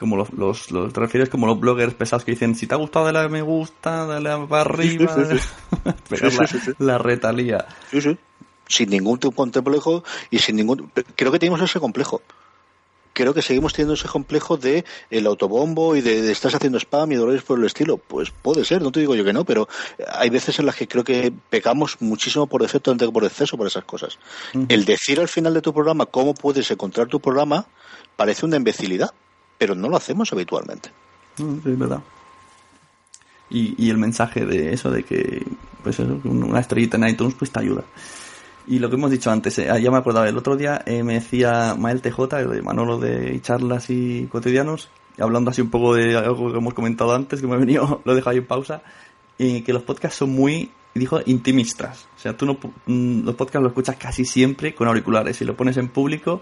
Como 0.01 0.17
los, 0.17 0.33
los, 0.33 0.69
los- 0.71 0.91
te 0.91 0.99
refieres 0.99 1.29
como 1.29 1.47
los 1.47 1.57
bloggers 1.59 1.93
pesados 1.93 2.25
que 2.25 2.31
dicen, 2.31 2.55
si 2.55 2.67
te 2.67 2.73
ha 2.73 2.77
gustado 2.77 3.05
dale 3.05 3.19
a 3.19 3.29
me 3.29 3.41
gusta, 3.41 4.05
dale 4.05 4.31
a 4.31 4.45
para 4.45 4.63
arriba, 4.63 5.15
sí, 5.29 5.37
sí. 5.37 5.47
pegar 6.09 6.31
Sí, 6.31 6.73
la, 6.79 6.85
la 6.93 6.97
retalía. 6.97 7.65
Sí, 7.91 8.01
sí. 8.01 8.17
Sin 8.67 8.89
ningún 8.89 9.19
tipo 9.19 9.45
de 9.45 9.51
complejo 9.51 10.03
y 10.29 10.39
sin 10.39 10.55
ningún. 10.57 10.91
Creo 11.15 11.31
que 11.31 11.39
tenemos 11.39 11.61
ese 11.61 11.79
complejo. 11.79 12.21
Creo 13.13 13.33
que 13.33 13.41
seguimos 13.41 13.73
teniendo 13.73 13.95
ese 13.95 14.07
complejo 14.07 14.55
de 14.55 14.85
el 15.09 15.27
autobombo 15.27 15.97
y 15.97 16.01
de, 16.01 16.21
de 16.21 16.31
estás 16.31 16.55
haciendo 16.55 16.77
spam 16.79 17.11
y 17.11 17.15
dolores 17.15 17.43
por 17.43 17.59
el 17.59 17.65
estilo. 17.65 17.97
Pues 17.97 18.31
puede 18.31 18.63
ser, 18.63 18.81
no 18.81 18.89
te 18.93 19.01
digo 19.01 19.13
yo 19.15 19.25
que 19.25 19.33
no, 19.33 19.43
pero 19.43 19.67
hay 20.13 20.29
veces 20.29 20.57
en 20.59 20.65
las 20.65 20.75
que 20.77 20.87
creo 20.87 21.03
que 21.03 21.33
pecamos 21.49 21.97
muchísimo 21.99 22.47
por 22.47 22.61
defecto 22.61 22.89
antes 22.89 23.05
que 23.09 23.13
por 23.13 23.25
exceso 23.25 23.57
por 23.57 23.67
esas 23.67 23.83
cosas. 23.83 24.17
El 24.69 24.85
decir 24.85 25.19
al 25.19 25.27
final 25.27 25.53
de 25.53 25.61
tu 25.61 25.73
programa 25.73 26.05
cómo 26.05 26.33
puedes 26.33 26.71
encontrar 26.71 27.07
tu 27.07 27.19
programa 27.19 27.65
parece 28.15 28.45
una 28.45 28.55
imbecilidad, 28.55 29.11
pero 29.61 29.75
no 29.75 29.89
lo 29.89 29.97
hacemos 29.97 30.33
habitualmente. 30.33 30.89
Sí, 31.37 31.43
es 31.63 31.77
verdad. 31.77 32.01
Y, 33.47 33.75
y 33.77 33.91
el 33.91 33.99
mensaje 33.99 34.43
de 34.43 34.73
eso, 34.73 34.89
de 34.89 35.03
que 35.03 35.45
pues 35.83 35.99
eso, 35.99 36.19
una 36.23 36.59
estrellita 36.59 36.97
en 36.97 37.07
iTunes 37.07 37.35
pues 37.37 37.51
te 37.51 37.59
ayuda. 37.59 37.83
Y 38.65 38.79
lo 38.79 38.89
que 38.89 38.95
hemos 38.95 39.11
dicho 39.11 39.29
antes, 39.29 39.59
eh, 39.59 39.67
ya 39.79 39.91
me 39.91 39.97
acordaba, 39.97 40.27
el 40.27 40.35
otro 40.35 40.57
día 40.57 40.81
eh, 40.87 41.03
me 41.03 41.13
decía 41.13 41.75
Mael 41.77 42.01
TJ, 42.01 42.47
de 42.49 42.63
Manolo 42.63 42.97
de 42.97 43.39
charlas 43.43 43.91
y 43.91 44.25
cotidianos, 44.31 44.89
hablando 45.19 45.51
así 45.51 45.61
un 45.61 45.69
poco 45.69 45.93
de 45.93 46.17
algo 46.17 46.51
que 46.51 46.57
hemos 46.57 46.73
comentado 46.73 47.13
antes, 47.13 47.39
que 47.39 47.45
me 47.45 47.53
ha 47.53 47.59
venido, 47.59 48.01
lo 48.03 48.13
he 48.13 48.15
dejado 48.15 48.31
ahí 48.31 48.37
en 48.39 48.47
pausa, 48.47 48.81
y 49.37 49.61
que 49.61 49.73
los 49.73 49.83
podcasts 49.83 50.17
son 50.17 50.31
muy, 50.31 50.71
dijo, 50.95 51.19
intimistas. 51.27 52.07
O 52.17 52.19
sea, 52.19 52.35
tú 52.35 52.47
no, 52.47 52.57
mm, 52.87 53.25
los 53.25 53.35
podcasts 53.35 53.61
los 53.61 53.73
escuchas 53.73 53.97
casi 53.97 54.25
siempre 54.25 54.73
con 54.73 54.87
auriculares. 54.87 55.37
Si 55.37 55.45
lo 55.45 55.55
pones 55.55 55.77
en 55.77 55.89
público, 55.89 56.41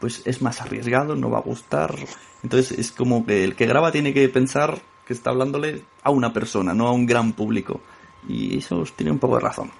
pues 0.00 0.22
es 0.24 0.42
más 0.42 0.60
arriesgado, 0.60 1.16
no 1.16 1.30
va 1.30 1.38
a 1.38 1.42
gustar. 1.42 1.94
Entonces 2.42 2.78
es 2.78 2.92
como 2.92 3.26
que 3.26 3.44
el 3.44 3.56
que 3.56 3.66
graba 3.66 3.92
tiene 3.92 4.14
que 4.14 4.28
pensar 4.28 4.80
que 5.06 5.14
está 5.14 5.30
hablándole 5.30 5.82
a 6.02 6.10
una 6.10 6.32
persona, 6.32 6.74
no 6.74 6.86
a 6.86 6.92
un 6.92 7.06
gran 7.06 7.32
público. 7.32 7.80
Y 8.28 8.58
eso 8.58 8.84
tiene 8.94 9.10
un 9.10 9.18
poco 9.18 9.36
de 9.36 9.40
razón. 9.40 9.70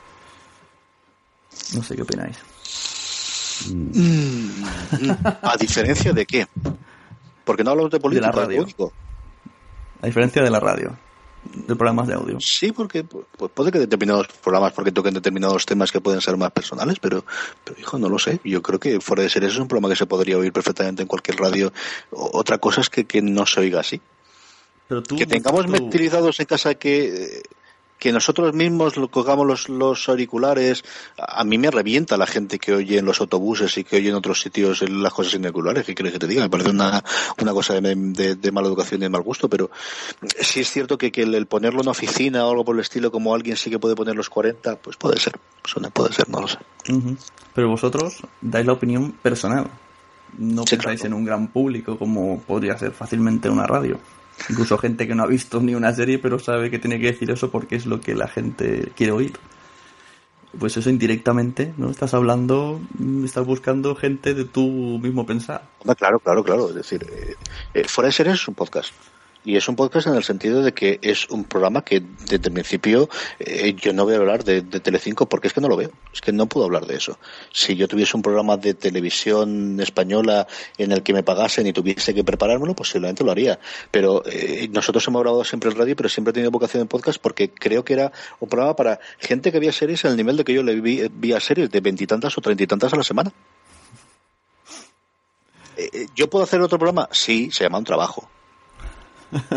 No 1.74 1.82
sé 1.82 1.96
qué 1.96 2.02
opináis. 2.02 2.38
¿A 5.42 5.56
diferencia 5.58 6.12
de 6.12 6.26
qué? 6.26 6.46
Porque 7.44 7.64
no 7.64 7.70
hablamos 7.70 7.90
de 7.90 8.00
política, 8.00 8.30
radio. 8.30 8.48
de 8.48 8.58
público. 8.58 8.92
A 10.00 10.06
diferencia 10.06 10.42
de 10.42 10.50
la 10.50 10.60
radio, 10.60 10.96
de 11.44 11.74
programas 11.76 12.06
de 12.08 12.14
audio. 12.14 12.40
Sí, 12.40 12.72
porque 12.72 13.04
pu- 13.04 13.24
pues 13.36 13.50
puede 13.52 13.70
que 13.72 13.78
determinados 13.78 14.28
programas 14.42 14.72
porque 14.72 14.92
toquen 14.92 15.14
determinados 15.14 15.64
temas 15.66 15.90
que 15.92 16.00
pueden 16.00 16.20
ser 16.20 16.36
más 16.36 16.50
personales, 16.50 16.98
pero, 17.00 17.24
pero 17.64 17.78
hijo, 17.80 17.98
no 17.98 18.08
lo 18.08 18.18
sé. 18.18 18.40
Yo 18.44 18.60
creo 18.62 18.78
que 18.78 19.00
fuera 19.00 19.22
de 19.22 19.30
ser 19.30 19.44
eso 19.44 19.54
es 19.54 19.58
un 19.60 19.68
programa 19.68 19.88
que 19.88 19.96
se 19.96 20.06
podría 20.06 20.36
oír 20.38 20.52
perfectamente 20.52 21.02
en 21.02 21.08
cualquier 21.08 21.38
radio. 21.38 21.72
O- 22.10 22.30
otra 22.38 22.58
cosa 22.58 22.80
es 22.80 22.90
que, 22.90 23.04
que 23.04 23.22
no 23.22 23.46
se 23.46 23.60
oiga 23.60 23.80
así. 23.80 24.00
Pero 24.88 25.02
tú, 25.02 25.16
que 25.16 25.26
tengamos 25.26 25.66
tú- 25.66 25.72
metilizados 25.72 26.38
en 26.40 26.46
casa 26.46 26.74
que, 26.74 27.24
eh, 27.38 27.42
que 27.98 28.12
nosotros 28.12 28.54
mismos 28.54 28.96
lo 28.96 29.08
cogamos 29.10 29.46
los, 29.46 29.68
los 29.68 30.08
auriculares. 30.08 30.84
A 31.18 31.42
mí 31.44 31.58
me 31.58 31.70
revienta 31.70 32.16
la 32.16 32.26
gente 32.26 32.58
que 32.58 32.72
oye 32.72 32.98
en 32.98 33.04
los 33.04 33.20
autobuses 33.20 33.76
y 33.76 33.84
que 33.84 33.96
oye 33.96 34.10
en 34.10 34.14
otros 34.14 34.40
sitios 34.40 34.88
las 34.88 35.12
cosas 35.12 35.32
sin 35.32 35.44
auriculares. 35.44 35.84
¿Qué 35.84 35.94
quieres 35.94 36.12
que 36.12 36.18
te 36.20 36.26
diga? 36.28 36.42
Me 36.42 36.48
parece 36.50 36.70
una, 36.70 37.02
una 37.42 37.52
cosa 37.52 37.80
de, 37.80 37.94
de- 37.96 38.34
de 38.36 38.52
mala 38.52 38.68
educación 38.68 39.00
y 39.00 39.04
de 39.04 39.08
mal 39.08 39.22
gusto, 39.22 39.48
pero 39.48 39.70
sí 40.40 40.60
es 40.60 40.70
cierto 40.70 40.96
que, 40.96 41.10
que 41.10 41.22
el, 41.22 41.34
el 41.34 41.46
ponerlo 41.46 41.82
en 41.82 41.88
oficina 41.88 42.46
o 42.46 42.50
algo 42.50 42.64
por 42.64 42.76
el 42.76 42.80
estilo, 42.82 43.10
como 43.10 43.34
alguien 43.34 43.56
sí 43.56 43.68
que 43.70 43.78
puede 43.78 43.96
poner 43.96 44.14
los 44.14 44.30
40, 44.30 44.76
pues 44.76 44.96
puede 44.96 45.18
ser. 45.18 45.32
Suena- 45.64 45.90
puede 45.90 46.12
ser, 46.12 46.28
no 46.28 46.40
lo 46.40 46.48
sé. 46.48 46.58
Pero 47.54 47.68
vosotros 47.68 48.18
dais 48.40 48.64
la 48.66 48.72
opinión 48.74 49.12
personal. 49.12 49.66
No 50.36 50.62
Sí, 50.66 50.76
pensáis 50.76 51.00
claro. 51.00 51.14
en 51.16 51.20
un 51.20 51.24
gran 51.24 51.48
público 51.48 51.98
como 51.98 52.40
podría 52.42 52.78
ser 52.78 52.92
fácilmente 52.92 53.48
una 53.50 53.66
radio. 53.66 53.98
Incluso 54.48 54.78
gente 54.78 55.06
que 55.06 55.14
no 55.14 55.24
ha 55.24 55.26
visto 55.26 55.60
ni 55.60 55.74
una 55.74 55.94
serie 55.94 56.18
pero 56.18 56.38
sabe 56.38 56.70
que 56.70 56.78
tiene 56.78 56.98
que 56.98 57.06
decir 57.06 57.30
eso 57.30 57.50
porque 57.50 57.76
es 57.76 57.86
lo 57.86 58.00
que 58.00 58.14
la 58.14 58.28
gente 58.28 58.92
quiere 58.96 59.12
oír. 59.12 59.32
Pues 60.58 60.76
eso 60.76 60.88
indirectamente, 60.88 61.74
¿no? 61.76 61.90
Estás 61.90 62.14
hablando, 62.14 62.80
mm, 62.98 63.24
estás 63.24 63.44
buscando 63.44 63.94
gente 63.94 64.34
de 64.34 64.44
tu 64.44 64.98
mismo 64.98 65.26
pensar. 65.26 65.68
Claro, 65.98 66.20
claro, 66.20 66.42
claro. 66.42 66.68
Es 66.70 66.74
decir, 66.74 67.06
eh, 67.10 67.34
eh, 67.74 67.84
Fuera 67.86 68.06
de 68.06 68.12
Series 68.12 68.34
es 68.36 68.48
un 68.48 68.54
podcast. 68.54 68.92
Y 69.48 69.56
es 69.56 69.66
un 69.66 69.76
podcast 69.76 70.06
en 70.08 70.14
el 70.14 70.22
sentido 70.24 70.62
de 70.62 70.74
que 70.74 70.98
es 71.00 71.30
un 71.30 71.44
programa 71.44 71.82
que 71.82 72.00
desde 72.00 72.48
el 72.48 72.52
principio 72.52 73.08
eh, 73.38 73.74
yo 73.80 73.94
no 73.94 74.04
voy 74.04 74.12
a 74.12 74.18
hablar 74.18 74.44
de, 74.44 74.60
de 74.60 74.78
Telecinco 74.78 75.26
porque 75.26 75.48
es 75.48 75.54
que 75.54 75.62
no 75.62 75.68
lo 75.68 75.76
veo. 75.78 75.90
Es 76.12 76.20
que 76.20 76.32
no 76.32 76.44
puedo 76.44 76.66
hablar 76.66 76.84
de 76.84 76.96
eso. 76.96 77.18
Si 77.50 77.74
yo 77.74 77.88
tuviese 77.88 78.14
un 78.14 78.22
programa 78.22 78.58
de 78.58 78.74
televisión 78.74 79.80
española 79.80 80.46
en 80.76 80.92
el 80.92 81.02
que 81.02 81.14
me 81.14 81.22
pagasen 81.22 81.66
y 81.66 81.72
tuviese 81.72 82.12
que 82.12 82.24
preparármelo, 82.24 82.74
posiblemente 82.74 83.24
lo 83.24 83.30
haría. 83.30 83.58
Pero 83.90 84.22
eh, 84.26 84.68
nosotros 84.70 85.08
hemos 85.08 85.22
grabado 85.22 85.42
siempre 85.44 85.70
en 85.70 85.76
radio, 85.78 85.96
pero 85.96 86.10
siempre 86.10 86.32
he 86.32 86.34
tenido 86.34 86.50
vocación 86.50 86.82
en 86.82 86.88
podcast 86.88 87.18
porque 87.18 87.48
creo 87.48 87.82
que 87.86 87.94
era 87.94 88.12
un 88.40 88.50
programa 88.50 88.76
para 88.76 89.00
gente 89.18 89.50
que 89.50 89.60
veía 89.60 89.72
series 89.72 90.04
al 90.04 90.14
nivel 90.14 90.36
de 90.36 90.44
que 90.44 90.52
yo 90.52 90.62
le 90.62 90.78
vi, 90.78 91.08
vía 91.10 91.40
series 91.40 91.70
de 91.70 91.80
veintitantas 91.80 92.36
o 92.36 92.42
treinta 92.42 92.64
y 92.64 92.66
tantas 92.66 92.92
a 92.92 92.96
la 92.96 93.02
semana. 93.02 93.32
Eh, 95.78 95.88
eh, 95.90 96.06
¿Yo 96.14 96.28
puedo 96.28 96.44
hacer 96.44 96.60
otro 96.60 96.78
programa? 96.78 97.08
Sí, 97.12 97.48
se 97.50 97.64
llama 97.64 97.78
un 97.78 97.84
trabajo. 97.84 98.28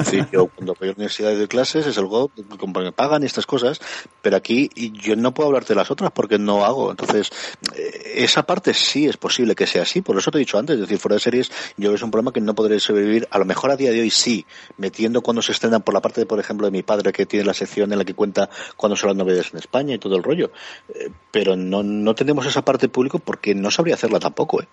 Sí, 0.05 0.19
yo 0.31 0.47
cuando 0.47 0.75
voy 0.79 0.89
a 0.89 0.91
la 0.91 0.95
universidad 0.95 1.35
de 1.35 1.47
clases 1.47 1.87
es 1.87 1.97
algo 1.97 2.31
como 2.57 2.81
me 2.81 2.91
pagan 2.91 3.23
y 3.23 3.25
estas 3.25 3.45
cosas, 3.45 3.79
pero 4.21 4.35
aquí 4.35 4.69
yo 4.75 5.15
no 5.15 5.33
puedo 5.33 5.47
hablarte 5.47 5.69
de 5.73 5.77
las 5.77 5.91
otras 5.91 6.11
porque 6.11 6.37
no 6.37 6.65
hago. 6.65 6.91
Entonces, 6.91 7.29
eh, 7.75 8.13
esa 8.17 8.43
parte 8.43 8.73
sí 8.73 9.07
es 9.07 9.17
posible 9.17 9.55
que 9.55 9.67
sea 9.67 9.83
así, 9.83 10.01
por 10.01 10.17
eso 10.17 10.31
te 10.31 10.37
he 10.37 10.39
dicho 10.39 10.57
antes, 10.57 10.75
es 10.75 10.81
decir, 10.81 10.97
fuera 10.97 11.15
de 11.15 11.19
series, 11.19 11.51
yo 11.77 11.89
que 11.89 11.95
es 11.95 12.01
un 12.01 12.11
problema 12.11 12.33
que 12.33 12.41
no 12.41 12.53
podré 12.53 12.79
sobrevivir, 12.79 13.27
a 13.31 13.39
lo 13.39 13.45
mejor 13.45 13.71
a 13.71 13.77
día 13.77 13.91
de 13.91 14.01
hoy 14.01 14.09
sí, 14.09 14.45
metiendo 14.77 15.21
cuando 15.21 15.41
se 15.41 15.51
estrenan 15.51 15.81
por 15.81 15.93
la 15.93 16.01
parte, 16.01 16.21
de, 16.21 16.25
por 16.25 16.39
ejemplo, 16.39 16.65
de 16.65 16.71
mi 16.71 16.83
padre, 16.83 17.11
que 17.13 17.25
tiene 17.25 17.45
la 17.45 17.53
sección 17.53 17.91
en 17.91 17.99
la 17.99 18.05
que 18.05 18.13
cuenta 18.13 18.49
cuando 18.75 18.95
son 18.95 19.09
las 19.09 19.17
novedades 19.17 19.51
en 19.53 19.59
España 19.59 19.95
y 19.95 19.99
todo 19.99 20.15
el 20.15 20.23
rollo, 20.23 20.51
eh, 20.89 21.09
pero 21.31 21.55
no, 21.55 21.83
no 21.83 22.15
tenemos 22.15 22.45
esa 22.45 22.63
parte 22.63 22.89
público 22.89 23.19
porque 23.19 23.55
no 23.55 23.71
sabría 23.71 23.95
hacerla 23.95 24.19
tampoco, 24.19 24.61
¿eh? 24.61 24.67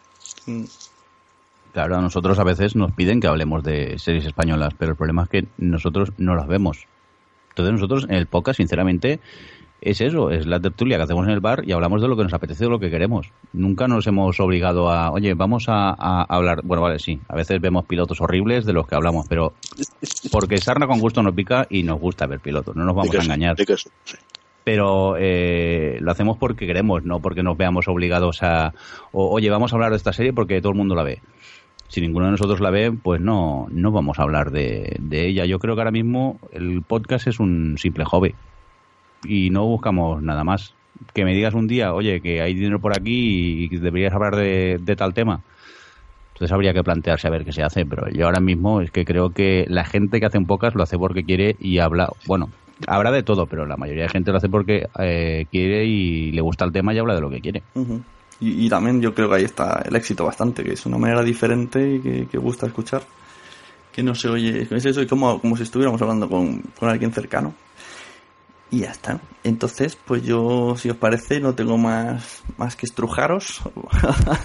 Mm. 0.46 0.64
Claro, 1.72 1.96
a 1.96 2.00
nosotros 2.00 2.38
a 2.38 2.44
veces 2.44 2.76
nos 2.76 2.92
piden 2.92 3.20
que 3.20 3.26
hablemos 3.26 3.62
de 3.62 3.98
series 3.98 4.26
españolas, 4.26 4.74
pero 4.78 4.92
el 4.92 4.96
problema 4.96 5.24
es 5.24 5.28
que 5.28 5.46
nosotros 5.58 6.12
no 6.18 6.34
las 6.34 6.46
vemos. 6.46 6.86
Entonces 7.50 7.72
nosotros 7.72 8.04
en 8.08 8.16
el 8.16 8.26
podcast, 8.26 8.58
sinceramente, 8.58 9.20
es 9.80 10.00
eso, 10.00 10.30
es 10.30 10.46
la 10.46 10.60
tertulia 10.60 10.96
que 10.96 11.04
hacemos 11.04 11.26
en 11.26 11.32
el 11.32 11.40
bar 11.40 11.62
y 11.64 11.72
hablamos 11.72 12.02
de 12.02 12.08
lo 12.08 12.16
que 12.16 12.24
nos 12.24 12.32
apetece, 12.32 12.64
de 12.64 12.70
lo 12.70 12.78
que 12.78 12.90
queremos. 12.90 13.30
Nunca 13.52 13.86
nos 13.86 14.06
hemos 14.06 14.40
obligado 14.40 14.90
a, 14.90 15.10
oye, 15.10 15.34
vamos 15.34 15.68
a, 15.68 15.90
a 15.90 16.22
hablar, 16.24 16.62
bueno, 16.64 16.82
vale, 16.82 16.98
sí, 16.98 17.20
a 17.28 17.36
veces 17.36 17.60
vemos 17.60 17.84
pilotos 17.84 18.20
horribles 18.20 18.64
de 18.64 18.72
los 18.72 18.86
que 18.86 18.96
hablamos, 18.96 19.26
pero 19.28 19.54
porque 20.32 20.58
sarna 20.58 20.86
con 20.86 20.98
gusto 20.98 21.22
nos 21.22 21.34
pica 21.34 21.66
y 21.70 21.82
nos 21.82 22.00
gusta 22.00 22.26
ver 22.26 22.40
pilotos, 22.40 22.74
no 22.74 22.84
nos 22.84 22.94
vamos 22.94 23.14
a 23.14 23.22
engañar. 23.22 23.56
Pero 24.64 25.16
eh, 25.18 25.98
lo 26.00 26.10
hacemos 26.10 26.36
porque 26.36 26.66
queremos, 26.66 27.04
no 27.04 27.20
porque 27.20 27.42
nos 27.42 27.56
veamos 27.56 27.88
obligados 27.88 28.42
a, 28.42 28.74
o, 29.12 29.30
oye, 29.30 29.48
vamos 29.48 29.72
a 29.72 29.76
hablar 29.76 29.90
de 29.90 29.96
esta 29.96 30.12
serie 30.12 30.32
porque 30.32 30.60
todo 30.60 30.72
el 30.72 30.78
mundo 30.78 30.94
la 30.94 31.04
ve 31.04 31.22
si 31.88 32.00
ninguno 32.00 32.26
de 32.26 32.32
nosotros 32.32 32.60
la 32.60 32.70
ve, 32.70 32.92
pues 32.92 33.20
no, 33.20 33.66
no 33.70 33.90
vamos 33.90 34.18
a 34.18 34.22
hablar 34.22 34.50
de, 34.50 35.00
ella. 35.10 35.46
Yo 35.46 35.58
creo 35.58 35.74
que 35.74 35.80
ahora 35.80 35.90
mismo 35.90 36.38
el 36.52 36.82
podcast 36.82 37.26
es 37.26 37.40
un 37.40 37.76
simple 37.78 38.04
hobby 38.04 38.34
y 39.24 39.50
no 39.50 39.66
buscamos 39.66 40.22
nada 40.22 40.44
más. 40.44 40.74
Que 41.14 41.24
me 41.24 41.34
digas 41.34 41.54
un 41.54 41.68
día, 41.68 41.94
oye, 41.94 42.20
que 42.20 42.42
hay 42.42 42.54
dinero 42.54 42.80
por 42.80 42.92
aquí 42.92 43.68
y 43.70 43.76
deberías 43.76 44.12
hablar 44.12 44.36
de, 44.36 44.78
de 44.80 44.96
tal 44.96 45.14
tema. 45.14 45.40
Entonces 46.32 46.52
habría 46.52 46.74
que 46.74 46.84
plantearse 46.84 47.26
a 47.26 47.30
ver 47.30 47.44
qué 47.44 47.52
se 47.52 47.62
hace, 47.62 47.86
pero 47.86 48.08
yo 48.10 48.26
ahora 48.26 48.40
mismo 48.40 48.80
es 48.80 48.90
que 48.90 49.04
creo 49.04 49.30
que 49.30 49.64
la 49.68 49.84
gente 49.84 50.20
que 50.20 50.26
hace 50.26 50.38
un 50.38 50.46
podcast 50.46 50.76
lo 50.76 50.82
hace 50.82 50.98
porque 50.98 51.24
quiere 51.24 51.56
y 51.58 51.78
habla, 51.78 52.12
bueno, 52.26 52.50
habrá 52.86 53.10
de 53.10 53.22
todo, 53.22 53.46
pero 53.46 53.66
la 53.66 53.76
mayoría 53.76 54.04
de 54.04 54.08
gente 54.08 54.30
lo 54.30 54.36
hace 54.36 54.48
porque 54.48 54.86
eh, 55.00 55.46
quiere 55.50 55.84
y 55.86 56.32
le 56.32 56.40
gusta 56.40 56.64
el 56.64 56.72
tema 56.72 56.94
y 56.94 56.98
habla 56.98 57.14
de 57.14 57.20
lo 57.20 57.30
que 57.30 57.40
quiere. 57.40 57.62
Y, 58.40 58.66
y, 58.66 58.68
también 58.68 59.00
yo 59.00 59.14
creo 59.14 59.28
que 59.28 59.36
ahí 59.36 59.44
está 59.44 59.82
el 59.84 59.96
éxito 59.96 60.24
bastante, 60.24 60.62
que 60.62 60.72
es 60.74 60.86
una 60.86 60.98
manera 60.98 61.22
diferente 61.22 61.96
y 61.96 62.00
que, 62.00 62.26
que 62.26 62.38
gusta 62.38 62.66
escuchar. 62.66 63.02
Que 63.92 64.02
no 64.02 64.14
se 64.14 64.28
oye, 64.28 64.68
es 64.70 64.86
eso, 64.86 65.04
como, 65.08 65.40
como 65.40 65.56
si 65.56 65.64
estuviéramos 65.64 66.00
hablando 66.00 66.28
con, 66.28 66.62
con 66.78 66.88
alguien 66.88 67.12
cercano. 67.12 67.52
Y 68.70 68.80
ya 68.80 68.90
está. 68.90 69.18
Entonces, 69.44 69.96
pues 69.96 70.22
yo, 70.24 70.74
si 70.76 70.90
os 70.90 70.96
parece, 70.96 71.40
no 71.40 71.54
tengo 71.54 71.78
más, 71.78 72.42
más 72.58 72.76
que 72.76 72.84
estrujaros. 72.84 73.62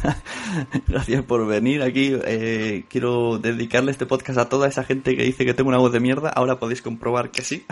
Gracias 0.88 1.24
por 1.24 1.46
venir 1.46 1.82
aquí. 1.82 2.14
Eh, 2.26 2.86
quiero 2.90 3.38
dedicarle 3.38 3.92
este 3.92 4.06
podcast 4.06 4.40
a 4.40 4.48
toda 4.50 4.68
esa 4.70 4.86
gente 4.86 5.18
que 5.18 5.24
dice 5.24 5.46
que 5.46 5.54
tengo 5.54 5.70
una 5.70 5.78
voz 5.78 5.92
de 5.92 6.00
mierda. 6.00 6.30
Ahora 6.30 6.58
podéis 6.60 6.82
comprobar 6.82 7.32
que 7.32 7.42
sí. 7.42 7.66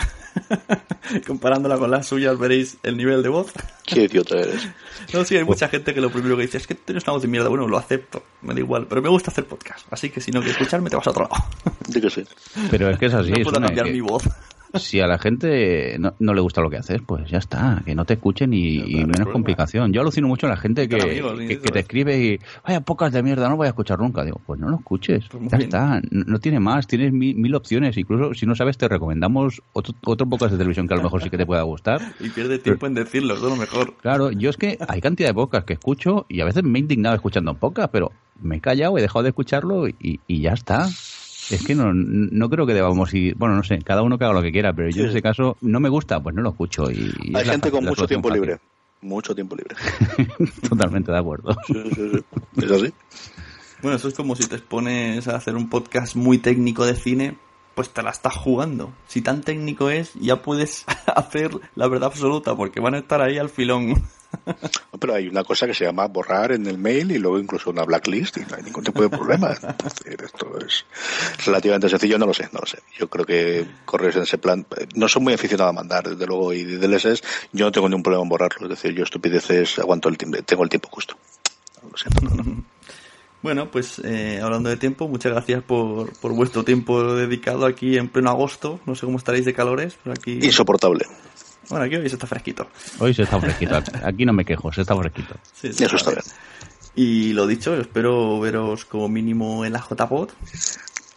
Comparándola 1.28 1.78
con 1.78 1.92
las 1.92 2.08
suyas 2.08 2.38
veréis 2.38 2.78
el 2.84 2.98
nivel 2.98 3.24
de 3.24 3.30
voz. 3.30 3.52
Qué 3.86 4.04
idiota 4.04 4.38
eres. 4.38 4.68
No, 5.14 5.24
sí, 5.24 5.38
hay 5.38 5.44
mucha 5.46 5.68
gente 5.70 5.94
que 5.94 6.02
lo 6.02 6.12
primero 6.12 6.36
que 6.36 6.44
dice 6.44 6.58
es 6.58 6.68
que 6.68 6.76
tienes 6.76 7.04
una 7.06 7.14
voz 7.14 7.22
de 7.22 7.28
mierda. 7.28 7.50
Bueno, 7.50 7.68
lo 7.68 7.78
acepto, 7.78 8.24
me 8.42 8.54
da 8.54 8.60
igual. 8.60 8.88
Pero 8.88 9.02
me 9.02 9.10
gusta 9.10 9.32
hacer 9.32 9.46
podcast. 9.46 9.86
Así 9.92 10.10
que 10.10 10.20
si 10.22 10.32
no 10.32 10.40
quieres 10.42 10.58
escucharme, 10.60 10.90
te 10.90 10.96
vas 10.98 11.08
a 11.08 11.12
otro 11.12 11.30
lado. 11.32 11.46
Sí 11.90 12.02
que 12.02 12.10
sí. 12.10 12.24
Pero 12.70 12.90
es 12.90 12.98
que 12.98 13.06
es 13.06 13.14
así. 13.14 13.32
No 13.32 13.38
es 13.38 13.44
puedo 13.44 13.58
una- 13.58 13.68
cambiar 13.68 13.86
que- 13.88 13.94
mi 13.94 14.02
voz. 14.02 14.24
Si 14.76 15.00
a 15.00 15.08
la 15.08 15.18
gente 15.18 15.98
no, 16.00 16.14
no 16.20 16.34
le 16.34 16.42
gusta 16.42 16.62
lo 16.62 16.70
que 16.70 16.78
haces, 16.78 17.02
pues 17.06 17.30
ya 17.30 17.38
está, 17.38 17.82
que 17.86 17.96
no 17.96 18.06
te 18.06 18.14
escuchen 18.14 18.54
y, 18.54 18.78
y 18.78 19.06
menos 19.06 19.28
complicación. 19.32 19.92
Yo 19.94 20.02
alucino 20.02 20.28
mucho 20.28 20.48
a 20.48 20.50
la 20.50 20.58
gente 20.58 20.88
que, 20.88 21.02
amigos, 21.02 21.40
que, 21.40 21.58
te 21.58 21.80
es. 21.80 21.86
escribe 21.86 22.20
y, 22.20 22.40
vaya, 22.66 22.82
pocas 22.82 23.12
de 23.12 23.24
mierda, 23.24 23.50
no 23.50 23.58
voy 23.58 23.68
a 23.68 23.70
escuchar 23.70 24.00
nunca. 24.00 24.24
Digo, 24.24 24.42
pues 24.46 24.60
no 24.60 24.70
lo 24.70 24.78
escuches, 24.78 25.26
Pues 25.30 25.44
ya 25.50 25.58
bien. 25.58 25.68
está, 25.70 26.02
no, 26.10 26.24
no 26.26 26.40
tiene 26.40 26.60
más, 26.60 26.88
tienes 26.88 27.12
mil, 27.12 27.36
mil 27.36 27.56
opciones. 27.56 27.98
Incluso 27.98 28.34
si 28.34 28.46
no 28.46 28.56
sabes, 28.56 28.78
te 28.78 28.88
recomendamos 28.88 29.62
otro, 29.74 29.94
otro 30.06 30.28
podcast 30.28 30.52
de 30.54 30.58
televisión 30.58 30.88
que 30.88 30.94
a 30.94 30.98
lo 30.98 31.04
mejor 31.04 31.22
sí 31.22 31.30
que 31.30 31.38
te 31.38 31.46
pueda 31.46 31.64
gustar. 31.64 32.02
Y 32.20 32.30
pierde 32.30 32.60
tiempo 32.60 32.86
en 32.88 32.94
decirlo, 32.94 33.34
es 33.34 33.42
lo 33.42 33.56
mejor. 33.56 33.96
Claro, 34.02 34.32
yo 34.32 34.50
es 34.50 34.58
que 34.58 34.78
hay 34.88 35.02
cantidad 35.02 35.30
de 35.30 35.34
podcasts 35.34 35.66
que 35.66 35.74
escucho 35.74 36.26
y 36.30 36.42
a 36.42 36.46
veces 36.46 36.64
me 36.64 36.78
he 36.78 36.82
indignado 36.82 37.16
escuchando 37.16 37.52
un 37.52 37.58
podcast, 37.58 37.92
pero 37.92 38.12
me 38.42 38.58
he 38.58 38.62
callado, 38.62 38.98
he 38.98 39.02
dejado 39.02 39.24
de 39.24 39.30
escucharlo 39.30 39.88
y, 39.88 40.20
y 40.28 40.42
ya 40.42 40.52
está. 40.54 40.88
Es 41.52 41.66
que 41.66 41.76
no, 41.76 41.94
no 41.94 42.50
creo 42.50 42.66
que 42.66 42.74
debamos 42.74 43.14
ir, 43.14 43.36
bueno, 43.36 43.56
no 43.56 43.64
sé, 43.64 43.80
cada 43.80 44.02
uno 44.04 44.18
que 44.18 44.24
haga 44.26 44.34
lo 44.34 44.42
que 44.42 44.52
quiera, 44.52 44.74
pero 44.74 44.90
yo 44.90 45.04
en 45.04 45.10
ese 45.10 45.22
caso 45.22 45.58
no 45.62 45.80
me 45.80 45.90
gusta, 45.90 46.22
pues 46.22 46.36
no 46.36 46.42
lo 46.42 46.50
escucho. 46.52 46.90
Y, 46.90 47.14
y 47.22 47.36
Hay 47.36 47.44
es 47.44 47.50
gente 47.50 47.72
con 47.72 47.84
la 47.84 47.92
mucho 47.92 48.08
tiempo 48.08 48.30
fácil. 48.30 48.42
libre. 48.42 48.60
Mucho 49.02 49.34
tiempo 49.36 49.56
libre. 49.56 49.76
Totalmente 50.70 51.12
de 51.12 51.18
acuerdo. 51.18 51.56
Sí, 51.68 51.74
sí, 51.96 52.10
sí. 52.14 52.66
¿Es 52.66 52.72
así? 52.72 52.94
Bueno, 53.82 53.98
eso 53.98 54.08
es 54.08 54.14
como 54.14 54.36
si 54.36 54.48
te 54.48 54.56
expones 54.56 55.28
a 55.28 55.36
hacer 55.36 55.56
un 55.56 55.70
podcast 55.70 56.16
muy 56.16 56.38
técnico 56.38 56.86
de 56.86 56.96
cine, 56.96 57.36
pues 57.74 57.90
te 57.90 58.04
la 58.04 58.12
estás 58.12 58.36
jugando. 58.36 58.94
Si 59.08 59.22
tan 59.22 59.42
técnico 59.42 59.90
es, 59.90 60.14
ya 60.14 60.42
puedes 60.44 60.86
hacer 61.16 61.50
la 61.76 61.88
verdad 61.88 62.10
absoluta, 62.12 62.56
porque 62.56 62.80
van 62.80 62.94
a 62.94 63.00
estar 63.00 63.22
ahí 63.22 63.38
al 63.40 63.50
filón. 63.50 63.96
Pero 65.00 65.14
hay 65.14 65.28
una 65.28 65.44
cosa 65.44 65.68
que 65.68 65.74
se 65.74 65.86
llama 65.86 66.08
borrar 66.08 66.52
en 66.52 66.66
el 66.68 66.78
mail 66.78 67.12
y 67.12 67.18
luego 67.18 67.40
incluso 67.40 67.70
una 67.70 67.84
blacklist 67.84 68.38
y 68.38 68.42
no 68.42 68.56
hay 68.56 68.64
ningún 68.64 68.84
tipo 68.84 69.02
de 69.02 69.10
problema. 69.10 69.52
Esto 70.06 70.60
es 70.60 70.86
relativamente 71.46 71.90
sencillo, 71.90 72.18
no 72.18 72.26
lo 72.26 72.34
sé, 72.34 72.50
no 72.52 72.60
lo 72.60 72.66
sé. 72.66 72.80
Yo 72.98 73.10
creo 73.10 73.26
que 73.26 73.66
correos 73.86 74.16
en 74.16 74.24
ese 74.24 74.38
plan 74.38 74.66
no 74.96 75.08
son 75.08 75.24
muy 75.24 75.34
aficionados 75.34 75.72
a 75.72 75.74
mandar, 75.74 76.10
desde 76.10 76.26
luego, 76.26 76.54
y 76.54 76.64
DLSs 76.64 77.24
yo 77.52 77.66
no 77.66 77.72
tengo 77.72 77.90
ningún 77.90 78.04
problema 78.04 78.24
en 78.24 78.30
borrarlo. 78.30 78.68
Es 78.68 78.70
decir, 78.70 78.94
yo 78.94 79.04
estupideces 79.04 79.80
aguanto 79.80 80.10
el 80.10 80.18
tiempo, 80.18 80.38
tengo 80.44 80.64
el 80.64 80.70
tiempo 80.70 80.90
justo. 80.92 81.18
Lo 81.90 81.98
siento, 81.98 82.22
no, 82.22 82.44
no. 82.44 82.64
Bueno, 83.42 83.72
pues 83.72 84.00
eh, 84.04 84.40
hablando 84.42 84.70
de 84.70 84.78
tiempo, 84.78 85.08
muchas 85.08 85.32
gracias 85.32 85.64
por, 85.64 86.14
por 86.20 86.34
vuestro 86.34 86.64
tiempo 86.64 87.16
dedicado 87.16 87.66
aquí 87.66 87.98
en 87.98 88.08
pleno 88.08 88.30
agosto. 88.30 88.80
No 88.86 88.94
sé 88.94 89.08
cómo 89.08 89.18
estaréis 89.18 89.46
de 89.46 89.54
calores, 89.54 89.98
pero 90.04 90.14
aquí... 90.14 90.34
Insoportable. 90.44 91.06
Bueno, 91.72 91.86
aquí 91.86 91.96
hoy 91.96 92.10
se 92.10 92.16
está 92.16 92.28
fresquito. 92.28 92.68
Hoy 93.00 93.14
se 93.14 93.24
está 93.24 93.40
fresquito, 93.40 93.82
aquí 94.04 94.26
no 94.26 94.34
me 94.34 94.44
quejo, 94.44 94.74
se 94.74 94.82
está 94.82 94.94
fresquito. 94.94 95.36
Sí, 95.54 95.72
sí, 95.72 95.86
Eso 95.86 95.96
está 95.96 96.12
bien. 96.12 96.24
Y 96.96 97.32
lo 97.32 97.48
dicho, 97.48 97.74
espero 97.80 98.42
veros 98.42 98.84
como 98.84 99.08
mínimo 99.08 99.64
en 99.64 99.72
la 99.72 99.80
JPod. 99.80 100.32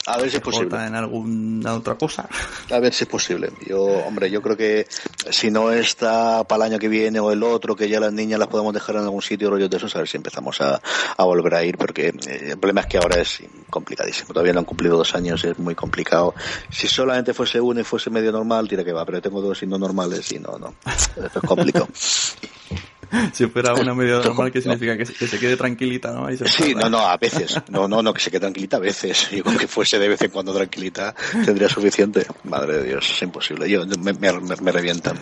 A 0.07 0.19
ver 0.19 0.31
si 0.31 0.37
es 0.37 0.43
posible. 0.43 0.87
En 0.87 0.95
alguna 0.95 1.75
otra 1.75 1.95
cosa. 1.95 2.29
A 2.71 2.79
ver 2.79 2.93
si 2.93 3.05
es 3.05 3.11
posible. 3.11 3.51
Yo, 3.67 3.83
hombre, 3.83 4.31
yo 4.31 4.43
creo 4.43 4.57
que 4.57 4.87
si 5.31 5.51
no 5.51 5.73
está 5.73 6.45
para 6.45 6.67
el 6.67 6.73
año 6.73 6.79
que 6.79 6.89
viene 6.89 7.21
o 7.21 7.33
el 7.33 7.43
otro, 7.43 7.75
que 7.75 7.89
ya 7.89 8.01
las 8.01 8.13
niñas 8.13 8.39
las 8.39 8.49
podemos 8.49 8.75
dejar 8.75 8.97
en 8.97 9.03
algún 9.03 9.23
sitio, 9.23 9.51
rollos 9.51 9.71
de 9.71 9.77
esos, 9.79 9.95
a 9.97 10.01
ver 10.01 10.09
si 10.09 10.19
empezamos 10.19 10.61
a, 10.61 10.81
a 11.17 11.25
volver 11.25 11.55
a 11.55 11.65
ir, 11.65 11.79
porque 11.79 12.09
eh, 12.09 12.49
el 12.51 12.59
problema 12.59 12.83
es 12.83 12.87
que 12.87 12.99
ahora 12.99 13.21
es 13.21 13.43
complicadísimo. 13.71 14.35
Todavía 14.35 14.53
no 14.53 14.61
han 14.61 14.67
cumplido 14.67 14.99
dos 14.99 15.15
años, 15.15 15.43
es 15.45 15.59
muy 15.59 15.75
complicado. 15.75 16.35
Si 16.71 16.87
solamente 16.87 17.33
fuese 17.33 17.61
uno 17.61 17.81
y 17.81 17.85
fuese 17.85 18.11
medio 18.11 18.31
normal, 18.31 18.69
tira 18.69 18.85
que 18.85 18.93
va, 18.93 19.07
pero 19.07 19.23
tengo 19.23 19.41
dos 19.41 19.63
y 19.63 19.67
no 19.67 19.79
normales 19.79 20.31
y 20.33 20.39
no, 20.39 20.59
no. 20.59 20.75
Esto 20.87 21.41
es 21.43 21.49
complicado. 21.49 21.89
Si 23.33 23.47
fuera 23.47 23.75
una 23.75 23.95
media 23.95 24.17
Esto- 24.17 24.29
normal, 24.35 24.53
que 24.53 24.59
no. 24.59 24.63
significa 24.63 24.97
que, 24.97 25.07
se- 25.07 25.15
que 25.15 25.27
se 25.27 25.39
quede 25.39 25.57
tranquilita, 25.57 26.13
¿no? 26.13 26.29
Se 26.37 26.47
Sí, 26.49 26.75
no, 26.75 26.89
no, 26.91 26.99
a 26.99 27.17
veces. 27.17 27.61
No, 27.69 27.87
no, 27.89 28.03
no, 28.03 28.13
que 28.15 28.21
se 28.21 28.31
quede 28.31 28.41
tranquilita 28.41 28.77
a 28.77 28.81
veces. 28.81 29.31
Yo 29.33 29.43
con 29.45 29.57
que 29.57 29.67
fuese 29.67 29.99
de 29.99 30.09
vez 30.09 30.21
en 30.23 30.31
cuando 30.31 30.53
tranquilita 30.55 31.15
tendría 31.45 31.69
suficiente. 31.69 32.27
Madre 32.45 32.79
de 32.79 32.85
Dios, 32.89 33.09
es 33.11 33.23
imposible. 33.23 33.69
Yo 33.69 33.87
me, 33.87 34.13
me, 34.13 34.33
me- 34.33 34.57
me 34.61 34.73
revientan. 34.73 35.17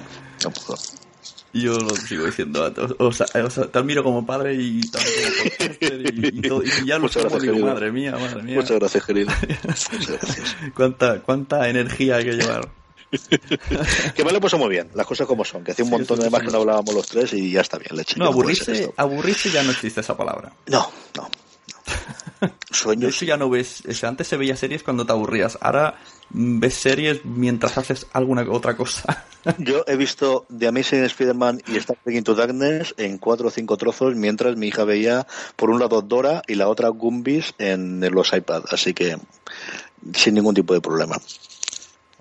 No 0.44 0.50
puedo. 0.50 0.78
Y 1.54 1.62
Yo 1.64 1.74
lo 1.78 1.94
sigo 1.96 2.24
diciendo. 2.24 2.72
O, 2.98 3.12
sea, 3.12 3.26
o 3.44 3.50
sea, 3.50 3.66
te 3.66 3.78
admiro 3.78 4.02
como 4.02 4.24
padre 4.24 4.54
y 4.54 4.80
también 4.90 5.14
como 5.20 5.50
podcaster 5.50 6.14
y, 6.14 6.26
y 6.38 6.42
todo. 6.48 6.62
Y 6.62 6.86
ya 6.86 6.98
lo 6.98 7.08
querido. 7.10 7.66
madre 7.66 7.92
mía, 7.92 8.12
madre 8.12 8.42
mía. 8.42 8.54
Muchas 8.56 8.78
gracias, 8.78 9.04
querido. 9.04 9.30
Muchas 9.64 10.08
gracias. 10.08 10.56
¿Cuánta, 10.74 11.20
cuánta 11.20 11.68
energía 11.68 12.16
hay 12.16 12.24
que 12.24 12.32
llevar. 12.32 12.68
Que 14.14 14.24
me 14.24 14.30
lo 14.32 14.38
he 14.38 14.40
puesto 14.40 14.58
muy 14.58 14.68
bien, 14.68 14.88
las 14.94 15.06
cosas 15.06 15.26
como 15.26 15.44
son. 15.44 15.62
Que 15.64 15.72
hace 15.72 15.82
un 15.82 15.88
Sí, 15.88 15.94
montón 15.94 16.20
de 16.20 16.30
más 16.30 16.42
que 16.42 16.48
no 16.48 16.58
hablábamos 16.58 16.94
los 16.94 17.06
tres 17.06 17.32
y 17.34 17.50
ya 17.52 17.60
está 17.60 17.78
bien, 17.78 17.96
leche. 17.96 18.16
No, 18.18 18.26
aburrirse, 18.26 18.92
aburrirse 18.96 19.50
ya 19.50 19.62
no 19.62 19.70
existe 19.70 20.00
esa 20.00 20.16
palabra. 20.16 20.52
No, 20.66 20.90
no. 21.16 21.28
no. 22.40 22.50
Sueños. 22.70 23.20
ya 23.20 23.36
no 23.36 23.50
ves. 23.50 23.82
antes 24.02 24.26
se 24.26 24.36
veía 24.36 24.56
series 24.56 24.82
cuando 24.82 25.04
te 25.06 25.12
aburrías. 25.12 25.58
Ahora 25.60 25.94
mm, 26.30 26.58
ves 26.60 26.74
series 26.74 27.24
mientras 27.24 27.76
haces 27.78 28.06
alguna 28.12 28.44
otra 28.50 28.76
cosa. 28.76 29.26
Yo 29.58 29.84
he 29.86 29.96
visto 29.96 30.46
The 30.56 30.68
Amazing 30.68 31.04
Spider-Man 31.04 31.62
y 31.66 31.76
Star 31.76 31.98
Trek 32.02 32.16
Into 32.16 32.34
Darkness 32.34 32.94
en 32.96 33.18
cuatro 33.18 33.48
o 33.48 33.50
cinco 33.50 33.76
trozos 33.76 34.14
mientras 34.14 34.56
mi 34.56 34.68
hija 34.68 34.84
veía 34.84 35.26
por 35.56 35.70
un 35.70 35.80
lado 35.80 36.00
Dora 36.02 36.42
y 36.46 36.54
la 36.54 36.68
otra 36.68 36.88
Gumbies 36.88 37.54
en 37.58 38.00
los 38.12 38.32
iPad. 38.32 38.64
Así 38.70 38.94
que 38.94 39.18
sin 40.14 40.34
ningún 40.34 40.54
tipo 40.54 40.74
de 40.74 40.80
problema. 40.80 41.20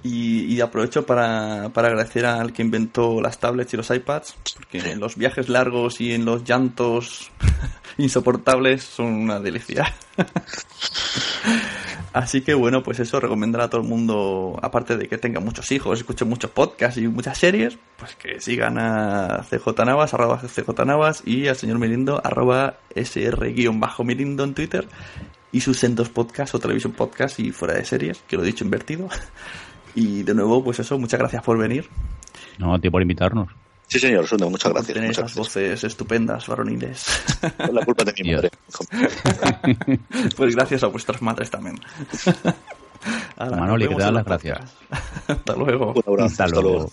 Y, 0.03 0.45
y 0.45 0.61
aprovecho 0.61 1.05
para, 1.05 1.69
para 1.73 1.89
agradecer 1.89 2.25
al 2.25 2.53
que 2.53 2.63
inventó 2.63 3.21
las 3.21 3.39
tablets 3.39 3.73
y 3.73 3.77
los 3.77 3.89
iPads, 3.91 4.35
porque 4.55 4.79
en 4.79 4.99
los 4.99 5.15
viajes 5.15 5.47
largos 5.47 6.01
y 6.01 6.13
en 6.13 6.25
los 6.25 6.43
llantos 6.43 7.31
insoportables 7.97 8.83
son 8.83 9.13
una 9.13 9.39
delicia. 9.39 9.93
Así 12.13 12.41
que 12.41 12.53
bueno, 12.53 12.83
pues 12.83 12.99
eso, 12.99 13.21
recomendar 13.21 13.61
a 13.61 13.69
todo 13.69 13.81
el 13.81 13.87
mundo, 13.87 14.59
aparte 14.61 14.97
de 14.97 15.07
que 15.07 15.17
tenga 15.17 15.39
muchos 15.39 15.71
hijos, 15.71 15.99
escuchen 15.99 16.27
muchos 16.27 16.51
podcasts 16.51 16.99
y 16.99 17.07
muchas 17.07 17.37
series, 17.37 17.77
pues 17.97 18.15
que 18.15 18.41
sigan 18.41 18.77
a 18.77 19.45
CJNavas, 19.49 20.13
arroba 20.13 20.41
CJNavas 20.41 21.23
y 21.25 21.47
al 21.47 21.55
señor 21.55 21.79
Mirindo, 21.79 22.19
arroba 22.21 22.79
SR-Mirindo 22.95 24.43
en 24.43 24.53
Twitter 24.53 24.87
y 25.53 25.61
sus 25.61 25.79
centros 25.79 26.09
podcasts 26.09 26.53
o 26.53 26.59
televisión 26.59 26.91
podcast 26.91 27.39
y 27.39 27.51
fuera 27.51 27.75
de 27.75 27.85
series, 27.85 28.21
que 28.27 28.35
lo 28.35 28.43
he 28.43 28.47
dicho 28.47 28.65
invertido. 28.65 29.07
Y 29.95 30.23
de 30.23 30.33
nuevo, 30.33 30.63
pues 30.63 30.79
eso, 30.79 30.97
muchas 30.97 31.19
gracias 31.19 31.43
por 31.43 31.57
venir. 31.57 31.87
No, 32.57 32.73
a 32.73 32.79
ti 32.79 32.89
por 32.89 33.01
invitarnos. 33.01 33.49
Sí, 33.87 33.99
señor, 33.99 34.25
Sunde, 34.25 34.45
muchas 34.45 34.71
gracias. 34.71 34.97
Muchas 34.97 35.17
esas 35.17 35.35
voces 35.35 35.83
estupendas, 35.83 36.47
varoniles. 36.47 37.05
La 37.73 37.83
culpa 37.83 38.05
de 38.05 38.13
mi 38.23 38.33
madre. 38.33 38.49
pues 40.37 40.55
gracias 40.55 40.83
a 40.83 40.87
vuestras 40.87 41.21
madres 41.21 41.49
también. 41.49 41.77
Ahora, 43.35 43.57
Manoli, 43.57 43.89
que 43.89 43.95
te 43.95 44.01
dan 44.01 44.13
las 44.13 44.25
la 44.25 44.29
gracias. 44.29 44.77
Hasta 45.27 45.55
luego. 45.55 45.91
Un 45.93 46.03
abrazo. 46.07 46.25
Hasta 46.25 46.43
Hasta 46.45 46.61
luego. 46.61 46.89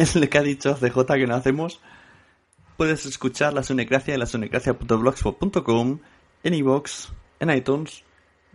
es 0.02 0.16
lo 0.16 0.28
que 0.30 0.38
ha 0.38 0.42
dicho 0.42 0.74
CJ 0.74 1.04
que 1.06 1.26
no 1.26 1.34
hacemos. 1.34 1.80
Puedes 2.78 3.04
escuchar 3.04 3.52
la 3.52 3.62
Sunecracia 3.62 4.14
en 4.14 4.20
la 4.20 4.26
sunecracia.blogspot.com, 4.26 5.98
en 6.42 6.54
iVoox, 6.54 7.08
en 7.38 7.50
iTunes. 7.50 8.02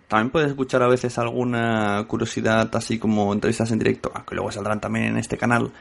También 0.07 0.31
puedes 0.31 0.49
escuchar 0.49 0.81
a 0.81 0.87
veces 0.87 1.19
alguna 1.19 2.03
curiosidad 2.07 2.75
así 2.75 2.97
como 2.97 3.31
entrevistas 3.31 3.69
en 3.71 3.77
directo, 3.77 4.11
aunque 4.15 4.33
luego 4.33 4.51
saldrán 4.51 4.81
también 4.81 5.05
en 5.05 5.17
este 5.17 5.37
canal, 5.37 5.71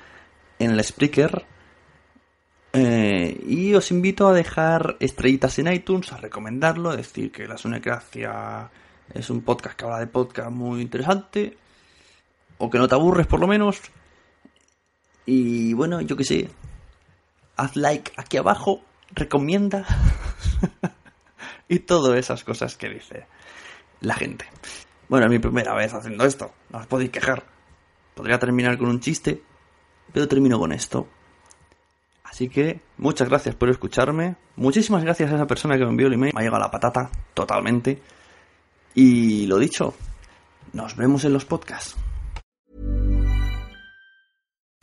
en 0.59 0.71
el 0.71 0.85
Spreaker. 0.85 1.47
Eh, 2.75 3.43
y 3.47 3.73
os 3.75 3.91
invito 3.91 4.29
a 4.29 4.35
dejar 4.35 4.97
estrellitas 5.01 5.59
en 5.61 5.73
iTunes, 5.73 6.13
a 6.13 6.19
recomendarlo, 6.19 6.91
a 6.91 6.97
decir 6.97 7.33
que 7.33 7.49
la 7.49 7.57
Sunecracia 7.57 8.71
es 9.15 9.31
un 9.31 9.41
podcast 9.41 9.79
que 9.79 9.85
habla 9.87 10.01
de 10.01 10.09
podcast 10.09 10.51
muy 10.51 10.83
interesante, 10.83 11.57
o 12.59 12.69
que 12.69 12.77
no 12.77 12.87
te 12.87 12.95
aburres 12.95 13.27
por 13.27 13.41
lo 13.41 13.47
menos. 13.47 13.81
Y 15.27 15.73
bueno, 15.73 16.01
yo 16.01 16.17
que 16.17 16.25
sé, 16.25 16.51
haz 17.57 17.77
like 17.77 18.13
aquí 18.17 18.37
abajo, 18.37 18.83
recomienda 19.13 19.87
y 21.69 21.81
todas 21.81 22.19
esas 22.19 22.45
cosas 22.45 22.77
que 22.77 22.89
dice 22.89 23.27
la 24.01 24.15
gente. 24.15 24.47
Bueno, 25.09 25.27
es 25.27 25.31
mi 25.31 25.39
primera 25.39 25.75
vez 25.75 25.95
haciendo 25.95 26.25
esto, 26.25 26.53
no 26.71 26.79
os 26.79 26.87
podéis 26.87 27.11
quejar. 27.11 27.45
Podría 28.15 28.39
terminar 28.39 28.79
con 28.79 28.89
un 28.89 29.01
chiste, 29.01 29.43
pero 30.13 30.29
termino 30.29 30.59
con 30.59 30.73
esto. 30.73 31.09
Así 32.23 32.49
que 32.49 32.81
muchas 32.97 33.29
gracias 33.29 33.55
por 33.55 33.71
escucharme. 33.71 34.37
Muchísimas 34.57 35.05
gracias 35.05 35.31
a 35.31 35.37
esa 35.37 35.47
persona 35.47 35.77
que 35.77 35.85
me 35.85 35.91
envió 35.91 36.07
el 36.09 36.15
email. 36.15 36.33
Me 36.35 36.41
ha 36.41 36.45
llegado 36.45 36.63
la 36.63 36.71
patata 36.71 37.11
totalmente. 37.33 38.03
Y 38.95 39.47
lo 39.47 39.59
dicho, 39.59 39.95
nos 40.73 40.97
vemos 40.97 41.25
en 41.25 41.33
los 41.33 41.45
podcasts. 41.45 41.97